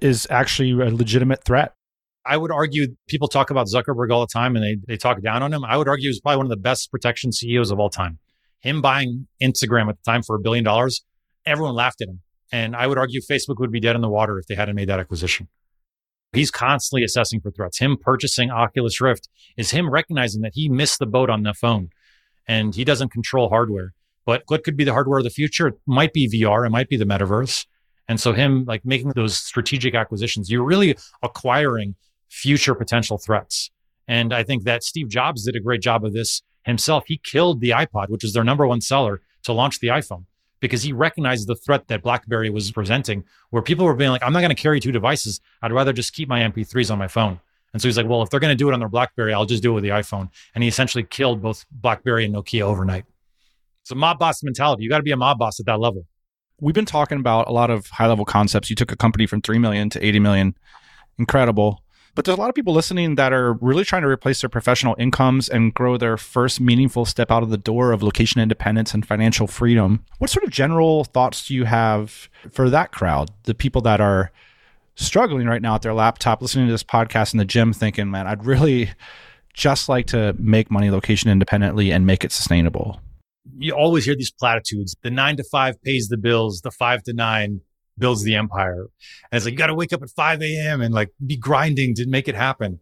is 0.00 0.26
actually 0.30 0.70
a 0.70 0.88
legitimate 0.88 1.44
threat. 1.44 1.74
I 2.24 2.38
would 2.38 2.50
argue 2.50 2.96
people 3.08 3.28
talk 3.28 3.50
about 3.50 3.66
Zuckerberg 3.66 4.10
all 4.10 4.22
the 4.22 4.32
time 4.32 4.56
and 4.56 4.64
they, 4.64 4.78
they 4.88 4.96
talk 4.96 5.20
down 5.20 5.42
on 5.42 5.52
him. 5.52 5.66
I 5.66 5.76
would 5.76 5.86
argue 5.86 6.08
he's 6.08 6.22
probably 6.22 6.38
one 6.38 6.46
of 6.46 6.50
the 6.50 6.56
best 6.56 6.90
protection 6.90 7.30
CEOs 7.30 7.70
of 7.70 7.78
all 7.78 7.90
time. 7.90 8.18
Him 8.60 8.80
buying 8.80 9.26
Instagram 9.42 9.90
at 9.90 9.98
the 10.02 10.10
time 10.10 10.22
for 10.22 10.34
a 10.34 10.40
billion 10.40 10.64
dollars, 10.64 11.04
everyone 11.44 11.74
laughed 11.74 12.00
at 12.00 12.08
him. 12.08 12.22
And 12.50 12.74
I 12.74 12.86
would 12.86 12.96
argue 12.96 13.20
Facebook 13.20 13.58
would 13.58 13.70
be 13.70 13.80
dead 13.80 13.96
in 13.96 14.00
the 14.00 14.08
water 14.08 14.38
if 14.38 14.46
they 14.46 14.54
hadn't 14.54 14.76
made 14.76 14.88
that 14.88 14.98
acquisition. 14.98 15.48
He's 16.32 16.50
constantly 16.50 17.04
assessing 17.04 17.42
for 17.42 17.50
threats. 17.50 17.78
Him 17.78 17.98
purchasing 18.00 18.50
Oculus 18.50 18.98
Rift 18.98 19.28
is 19.58 19.72
him 19.72 19.90
recognizing 19.90 20.40
that 20.40 20.52
he 20.54 20.70
missed 20.70 21.00
the 21.00 21.06
boat 21.06 21.28
on 21.28 21.42
the 21.42 21.52
phone 21.52 21.90
and 22.48 22.74
he 22.74 22.82
doesn't 22.82 23.10
control 23.10 23.50
hardware. 23.50 23.92
But 24.24 24.44
what 24.46 24.64
could 24.64 24.74
be 24.74 24.84
the 24.84 24.94
hardware 24.94 25.18
of 25.18 25.24
the 25.24 25.30
future? 25.30 25.68
It 25.68 25.74
might 25.86 26.14
be 26.14 26.30
VR, 26.30 26.66
it 26.66 26.70
might 26.70 26.88
be 26.88 26.96
the 26.96 27.04
metaverse. 27.04 27.66
And 28.08 28.20
so 28.20 28.32
him 28.32 28.64
like 28.66 28.84
making 28.84 29.12
those 29.14 29.36
strategic 29.36 29.94
acquisitions, 29.94 30.50
you're 30.50 30.64
really 30.64 30.96
acquiring 31.22 31.94
future 32.28 32.74
potential 32.74 33.18
threats. 33.18 33.70
And 34.08 34.32
I 34.32 34.42
think 34.42 34.64
that 34.64 34.84
Steve 34.84 35.08
Jobs 35.08 35.44
did 35.44 35.56
a 35.56 35.60
great 35.60 35.80
job 35.80 36.04
of 36.04 36.12
this 36.12 36.42
himself. 36.64 37.04
He 37.06 37.18
killed 37.18 37.60
the 37.60 37.70
iPod, 37.70 38.08
which 38.08 38.22
was 38.22 38.32
their 38.32 38.44
number 38.44 38.66
one 38.66 38.80
seller, 38.80 39.20
to 39.44 39.52
launch 39.52 39.80
the 39.80 39.88
iPhone 39.88 40.24
because 40.60 40.82
he 40.82 40.92
recognized 40.92 41.48
the 41.48 41.54
threat 41.54 41.88
that 41.88 42.02
BlackBerry 42.02 42.50
was 42.50 42.70
presenting, 42.72 43.24
where 43.50 43.62
people 43.62 43.84
were 43.84 43.94
being 43.94 44.10
like, 44.10 44.22
I'm 44.22 44.32
not 44.32 44.40
going 44.40 44.54
to 44.54 44.60
carry 44.60 44.80
two 44.80 44.92
devices. 44.92 45.40
I'd 45.62 45.72
rather 45.72 45.92
just 45.92 46.12
keep 46.12 46.28
my 46.28 46.40
MP3s 46.40 46.90
on 46.90 46.98
my 46.98 47.08
phone. 47.08 47.40
And 47.72 47.82
so 47.82 47.88
he's 47.88 47.96
like, 47.96 48.08
well, 48.08 48.22
if 48.22 48.30
they're 48.30 48.40
going 48.40 48.52
to 48.52 48.56
do 48.56 48.68
it 48.68 48.72
on 48.72 48.80
their 48.80 48.88
BlackBerry, 48.88 49.34
I'll 49.34 49.44
just 49.44 49.62
do 49.62 49.72
it 49.72 49.74
with 49.74 49.82
the 49.82 49.90
iPhone. 49.90 50.30
And 50.54 50.64
he 50.64 50.68
essentially 50.68 51.04
killed 51.04 51.42
both 51.42 51.66
BlackBerry 51.70 52.24
and 52.24 52.34
Nokia 52.34 52.62
overnight. 52.62 53.04
It's 53.82 53.90
a 53.90 53.94
mob 53.94 54.18
boss 54.18 54.42
mentality. 54.42 54.82
You 54.82 54.88
got 54.88 54.96
to 54.96 55.02
be 55.02 55.12
a 55.12 55.16
mob 55.16 55.38
boss 55.38 55.60
at 55.60 55.66
that 55.66 55.78
level. 55.78 56.06
We've 56.60 56.74
been 56.74 56.86
talking 56.86 57.18
about 57.18 57.48
a 57.48 57.52
lot 57.52 57.70
of 57.70 57.88
high 57.88 58.06
level 58.06 58.24
concepts. 58.24 58.70
You 58.70 58.76
took 58.76 58.90
a 58.90 58.96
company 58.96 59.26
from 59.26 59.42
3 59.42 59.58
million 59.58 59.90
to 59.90 60.04
80 60.04 60.20
million. 60.20 60.56
Incredible. 61.18 61.82
But 62.14 62.24
there's 62.24 62.38
a 62.38 62.40
lot 62.40 62.48
of 62.48 62.54
people 62.54 62.72
listening 62.72 63.16
that 63.16 63.34
are 63.34 63.52
really 63.54 63.84
trying 63.84 64.00
to 64.00 64.08
replace 64.08 64.40
their 64.40 64.48
professional 64.48 64.96
incomes 64.98 65.50
and 65.50 65.74
grow 65.74 65.98
their 65.98 66.16
first 66.16 66.62
meaningful 66.62 67.04
step 67.04 67.30
out 67.30 67.42
of 67.42 67.50
the 67.50 67.58
door 67.58 67.92
of 67.92 68.02
location 68.02 68.40
independence 68.40 68.94
and 68.94 69.06
financial 69.06 69.46
freedom. 69.46 70.02
What 70.16 70.30
sort 70.30 70.44
of 70.44 70.50
general 70.50 71.04
thoughts 71.04 71.46
do 71.46 71.54
you 71.54 71.64
have 71.64 72.30
for 72.50 72.70
that 72.70 72.90
crowd? 72.90 73.30
The 73.42 73.54
people 73.54 73.82
that 73.82 74.00
are 74.00 74.32
struggling 74.94 75.46
right 75.46 75.60
now 75.60 75.74
at 75.74 75.82
their 75.82 75.92
laptop, 75.92 76.40
listening 76.40 76.68
to 76.68 76.72
this 76.72 76.82
podcast 76.82 77.34
in 77.34 77.38
the 77.38 77.44
gym, 77.44 77.74
thinking, 77.74 78.10
man, 78.10 78.26
I'd 78.26 78.46
really 78.46 78.92
just 79.52 79.90
like 79.90 80.06
to 80.06 80.34
make 80.38 80.70
money 80.70 80.90
location 80.90 81.28
independently 81.28 81.90
and 81.92 82.06
make 82.06 82.24
it 82.24 82.32
sustainable. 82.32 82.98
You 83.58 83.72
always 83.72 84.04
hear 84.04 84.16
these 84.16 84.32
platitudes. 84.32 84.94
The 85.02 85.10
nine 85.10 85.36
to 85.36 85.44
five 85.44 85.80
pays 85.82 86.08
the 86.08 86.16
bills. 86.16 86.60
The 86.60 86.70
five 86.70 87.02
to 87.04 87.12
nine 87.12 87.60
builds 87.98 88.22
the 88.22 88.34
empire. 88.34 88.86
And 89.30 89.36
it's 89.36 89.44
like, 89.44 89.52
you 89.52 89.58
got 89.58 89.68
to 89.68 89.74
wake 89.74 89.92
up 89.92 90.02
at 90.02 90.10
5 90.10 90.42
a.m. 90.42 90.80
and 90.80 90.94
like 90.94 91.10
be 91.24 91.36
grinding 91.36 91.94
to 91.94 92.06
make 92.06 92.28
it 92.28 92.34
happen. 92.34 92.80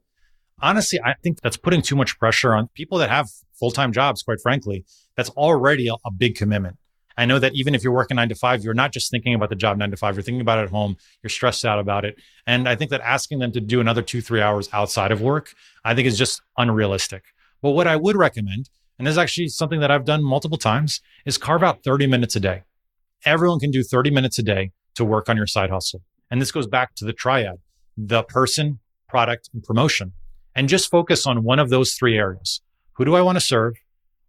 Honestly, 0.61 1.01
I 1.05 1.15
think 1.23 1.41
that's 1.41 1.57
putting 1.57 1.83
too 1.83 1.97
much 1.97 2.19
pressure 2.19 2.55
on 2.55 2.69
people 2.75 2.99
that 2.99 3.11
have 3.11 3.29
full 3.59 3.71
time 3.71 3.93
jobs, 3.93 4.23
quite 4.23 4.41
frankly. 4.43 4.85
That's 5.17 5.31
already 5.31 5.89
a, 5.89 5.95
a 6.07 6.11
big 6.11 6.37
commitment. 6.37 6.77
I 7.17 7.27
know 7.27 7.39
that 7.39 7.55
even 7.55 7.75
if 7.75 7.85
you're 7.85 7.93
working 7.93 8.17
nine 8.17 8.29
to 8.29 8.35
five, 8.35 8.65
you're 8.65 8.75
not 8.75 8.93
just 8.93 9.11
thinking 9.11 9.35
about 9.35 9.49
the 9.49 9.57
job 9.57 9.79
nine 9.79 9.91
to 9.91 9.97
five, 9.97 10.17
you're 10.17 10.23
thinking 10.23 10.41
about 10.41 10.59
it 10.59 10.63
at 10.63 10.71
home, 10.71 10.97
you're 11.23 11.31
stressed 11.31 11.65
out 11.65 11.79
about 11.79 12.05
it. 12.05 12.17
And 12.47 12.69
I 12.69 12.75
think 12.75 12.91
that 12.91 13.01
asking 13.03 13.39
them 13.39 13.53
to 13.53 13.61
do 13.61 13.81
another 13.81 14.03
two, 14.03 14.21
three 14.21 14.41
hours 14.41 14.69
outside 14.73 15.13
of 15.13 15.21
work, 15.21 15.55
I 15.85 15.95
think 15.95 16.09
is 16.09 16.19
just 16.19 16.43
unrealistic. 16.59 17.23
But 17.63 17.71
what 17.71 17.87
I 17.87 17.97
would 17.97 18.17
recommend, 18.17 18.69
and 18.99 19.07
this 19.07 19.13
is 19.13 19.19
actually 19.19 19.49
something 19.49 19.81
that 19.81 19.91
I've 19.91 20.05
done 20.05 20.23
multiple 20.23 20.59
times, 20.59 21.01
is 21.27 21.39
carve 21.39 21.63
out 21.63 21.83
30 21.85 22.07
minutes 22.07 22.37
a 22.37 22.41
day. 22.41 22.63
Everyone 23.25 23.59
can 23.59 23.71
do 23.71 23.83
30 23.83 24.11
minutes 24.11 24.39
a 24.39 24.43
day 24.43 24.73
to 24.95 25.05
work 25.05 25.29
on 25.29 25.37
your 25.37 25.47
side 25.47 25.71
hustle. 25.71 26.03
And 26.31 26.41
this 26.41 26.53
goes 26.53 26.67
back 26.67 26.95
to 26.97 27.05
the 27.05 27.13
triad 27.13 27.57
the 27.97 28.25
person, 28.25 28.81
product, 29.09 29.49
and 29.55 29.63
promotion. 29.63 30.13
And 30.57 30.69
just 30.69 30.91
focus 30.91 31.27
on 31.27 31.45
one 31.45 31.59
of 31.59 31.71
those 31.71 31.95
three 31.95 32.19
areas. 32.19 32.61
Who 32.95 33.05
do 33.05 33.15
I 33.15 33.23
want 33.23 33.37
to 33.37 33.45
serve? 33.45 33.75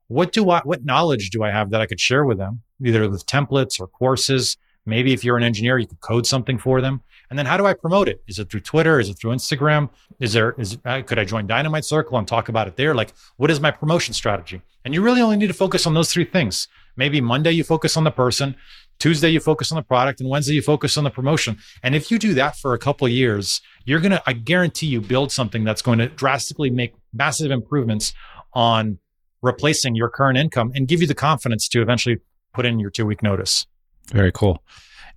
What 0.07 0.31
do 0.31 0.49
I, 0.49 0.61
what 0.63 0.85
knowledge 0.85 1.31
do 1.31 1.43
I 1.43 1.49
have 1.49 1.71
that 1.71 1.81
I 1.81 1.87
could 1.87 1.99
share 1.99 2.25
with 2.25 2.37
them, 2.37 2.61
either 2.83 3.09
with 3.09 3.25
templates 3.25 3.79
or 3.79 3.87
courses? 3.87 4.57
Maybe 4.85 5.13
if 5.13 5.23
you're 5.23 5.37
an 5.37 5.43
engineer, 5.43 5.79
you 5.79 5.87
could 5.87 6.01
code 6.01 6.27
something 6.27 6.59
for 6.59 6.79
them. 6.79 7.01
And 7.29 7.39
then 7.39 7.45
how 7.45 7.57
do 7.57 7.65
I 7.65 7.73
promote 7.73 8.07
it? 8.07 8.23
Is 8.27 8.39
it 8.39 8.49
through 8.49 8.61
Twitter? 8.61 8.99
Is 8.99 9.09
it 9.09 9.17
through 9.17 9.31
Instagram? 9.31 9.89
Is 10.19 10.33
there, 10.33 10.55
is, 10.57 10.77
uh, 10.85 11.01
could 11.01 11.19
I 11.19 11.25
join 11.25 11.47
Dynamite 11.47 11.85
Circle 11.85 12.17
and 12.17 12.27
talk 12.27 12.49
about 12.49 12.67
it 12.67 12.75
there? 12.75 12.93
Like, 12.93 13.13
what 13.37 13.49
is 13.51 13.59
my 13.59 13.71
promotion 13.71 14.13
strategy? 14.13 14.61
And 14.83 14.93
you 14.93 15.01
really 15.01 15.21
only 15.21 15.37
need 15.37 15.47
to 15.47 15.53
focus 15.53 15.87
on 15.87 15.93
those 15.93 16.11
three 16.11 16.25
things. 16.25 16.67
Maybe 16.95 17.19
Monday 17.19 17.51
you 17.51 17.63
focus 17.63 17.97
on 17.97 18.03
the 18.03 18.11
person, 18.11 18.55
Tuesday 18.99 19.29
you 19.29 19.39
focus 19.39 19.71
on 19.71 19.75
the 19.75 19.83
product, 19.83 20.21
and 20.21 20.29
Wednesday 20.29 20.53
you 20.53 20.61
focus 20.61 20.97
on 20.97 21.03
the 21.03 21.09
promotion. 21.09 21.57
And 21.83 21.95
if 21.95 22.09
you 22.09 22.19
do 22.19 22.33
that 22.35 22.55
for 22.55 22.73
a 22.73 22.79
couple 22.79 23.07
years, 23.07 23.61
you're 23.83 23.99
going 23.99 24.11
to, 24.11 24.23
I 24.25 24.33
guarantee 24.33 24.87
you, 24.87 25.01
build 25.01 25.31
something 25.31 25.63
that's 25.63 25.81
going 25.81 25.99
to 25.99 26.07
drastically 26.07 26.69
make 26.69 26.93
massive 27.13 27.51
improvements 27.51 28.13
on 28.53 28.99
replacing 29.41 29.95
your 29.95 30.09
current 30.09 30.37
income 30.37 30.71
and 30.75 30.87
give 30.87 31.01
you 31.01 31.07
the 31.07 31.15
confidence 31.15 31.67
to 31.69 31.81
eventually 31.81 32.19
put 32.53 32.65
in 32.65 32.79
your 32.79 32.89
two 32.89 33.05
week 33.05 33.21
notice. 33.21 33.67
Very 34.11 34.31
cool. 34.31 34.63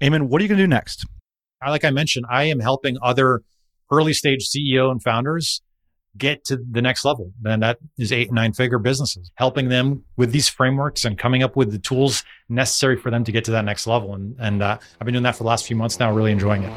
Eamon, 0.01 0.29
what 0.29 0.41
are 0.41 0.45
you 0.45 0.49
going 0.49 0.59
to 0.59 0.65
do 0.65 0.69
next? 0.69 1.07
Like 1.67 1.85
I 1.85 1.91
mentioned, 1.91 2.25
I 2.31 2.45
am 2.45 2.61
helping 2.61 2.99
other 3.03 3.43
early 3.91 4.13
stage 4.13 4.49
CEO 4.49 4.93
and 4.93 5.03
founders 5.03 5.61
get 6.17 6.45
to 6.45 6.57
the 6.57 6.81
next 6.81 7.05
level. 7.05 7.33
And 7.45 7.63
that 7.63 7.79
is 7.99 8.13
eight 8.13 8.29
and 8.29 8.37
nine 8.37 8.53
figure 8.53 8.79
businesses, 8.79 9.33
helping 9.35 9.69
them 9.69 10.05
with 10.17 10.31
these 10.31 10.49
frameworks 10.49 11.05
and 11.05 11.19
coming 11.19 11.43
up 11.43 11.57
with 11.57 11.73
the 11.73 11.79
tools 11.79 12.23
necessary 12.49 12.97
for 12.97 13.11
them 13.11 13.25
to 13.25 13.33
get 13.33 13.45
to 13.47 13.51
that 13.53 13.65
next 13.65 13.87
level. 13.87 14.15
And, 14.15 14.37
and 14.39 14.63
uh, 14.63 14.79
I've 15.01 15.05
been 15.05 15.15
doing 15.15 15.25
that 15.25 15.37
for 15.37 15.43
the 15.43 15.49
last 15.49 15.67
few 15.67 15.77
months 15.77 15.99
now, 15.99 16.13
really 16.13 16.33
enjoying 16.33 16.63
it. 16.63 16.73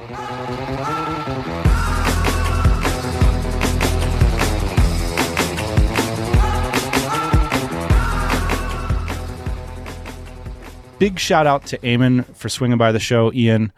big 11.01 11.17
shout 11.17 11.47
out 11.47 11.65
to 11.65 11.79
Eamon 11.79 12.23
for 12.35 12.47
swinging 12.47 12.77
by 12.77 12.91
the 12.91 12.99
show, 12.99 13.33
Ian, 13.33 13.73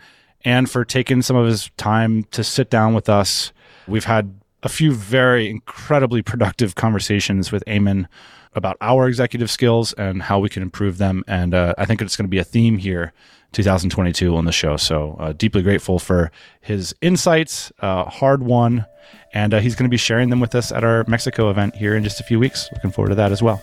and 0.45 0.69
for 0.69 0.83
taking 0.85 1.21
some 1.21 1.35
of 1.35 1.47
his 1.47 1.69
time 1.77 2.23
to 2.25 2.43
sit 2.43 2.69
down 2.69 2.93
with 2.93 3.09
us. 3.09 3.51
We've 3.87 4.05
had 4.05 4.33
a 4.63 4.69
few 4.69 4.93
very 4.93 5.49
incredibly 5.49 6.21
productive 6.21 6.75
conversations 6.75 7.51
with 7.51 7.63
Eamon 7.65 8.07
about 8.55 8.77
our 8.81 9.07
executive 9.07 9.49
skills 9.49 9.93
and 9.93 10.21
how 10.21 10.39
we 10.39 10.49
can 10.49 10.61
improve 10.61 10.97
them. 10.97 11.23
And 11.27 11.53
uh, 11.53 11.73
I 11.77 11.85
think 11.85 12.01
it's 12.01 12.15
going 12.15 12.25
to 12.25 12.29
be 12.29 12.37
a 12.37 12.43
theme 12.43 12.77
here 12.77 13.13
2022 13.53 14.35
on 14.35 14.45
the 14.45 14.51
show. 14.51 14.77
So 14.77 15.15
uh, 15.19 15.33
deeply 15.33 15.61
grateful 15.61 15.99
for 15.99 16.31
his 16.61 16.93
insights, 17.01 17.71
uh, 17.79 18.05
hard 18.05 18.43
won, 18.43 18.85
and 19.33 19.53
uh, 19.53 19.59
he's 19.59 19.75
going 19.75 19.85
to 19.85 19.93
be 19.93 19.97
sharing 19.97 20.29
them 20.29 20.39
with 20.39 20.55
us 20.55 20.71
at 20.71 20.83
our 20.83 21.03
Mexico 21.07 21.49
event 21.49 21.75
here 21.75 21.95
in 21.95 22.03
just 22.03 22.19
a 22.19 22.23
few 22.23 22.39
weeks. 22.39 22.69
Looking 22.73 22.91
forward 22.91 23.09
to 23.09 23.15
that 23.15 23.31
as 23.31 23.41
well. 23.41 23.61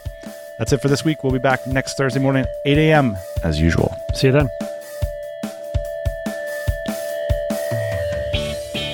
That's 0.59 0.73
it 0.73 0.83
for 0.83 0.89
this 0.89 1.05
week. 1.05 1.23
We'll 1.23 1.33
be 1.33 1.39
back 1.39 1.67
next 1.67 1.97
Thursday 1.97 2.21
morning, 2.21 2.45
8 2.67 2.77
a.m. 2.77 3.17
as 3.43 3.59
usual. 3.59 3.95
See 4.15 4.27
you 4.27 4.33
then. 4.33 4.80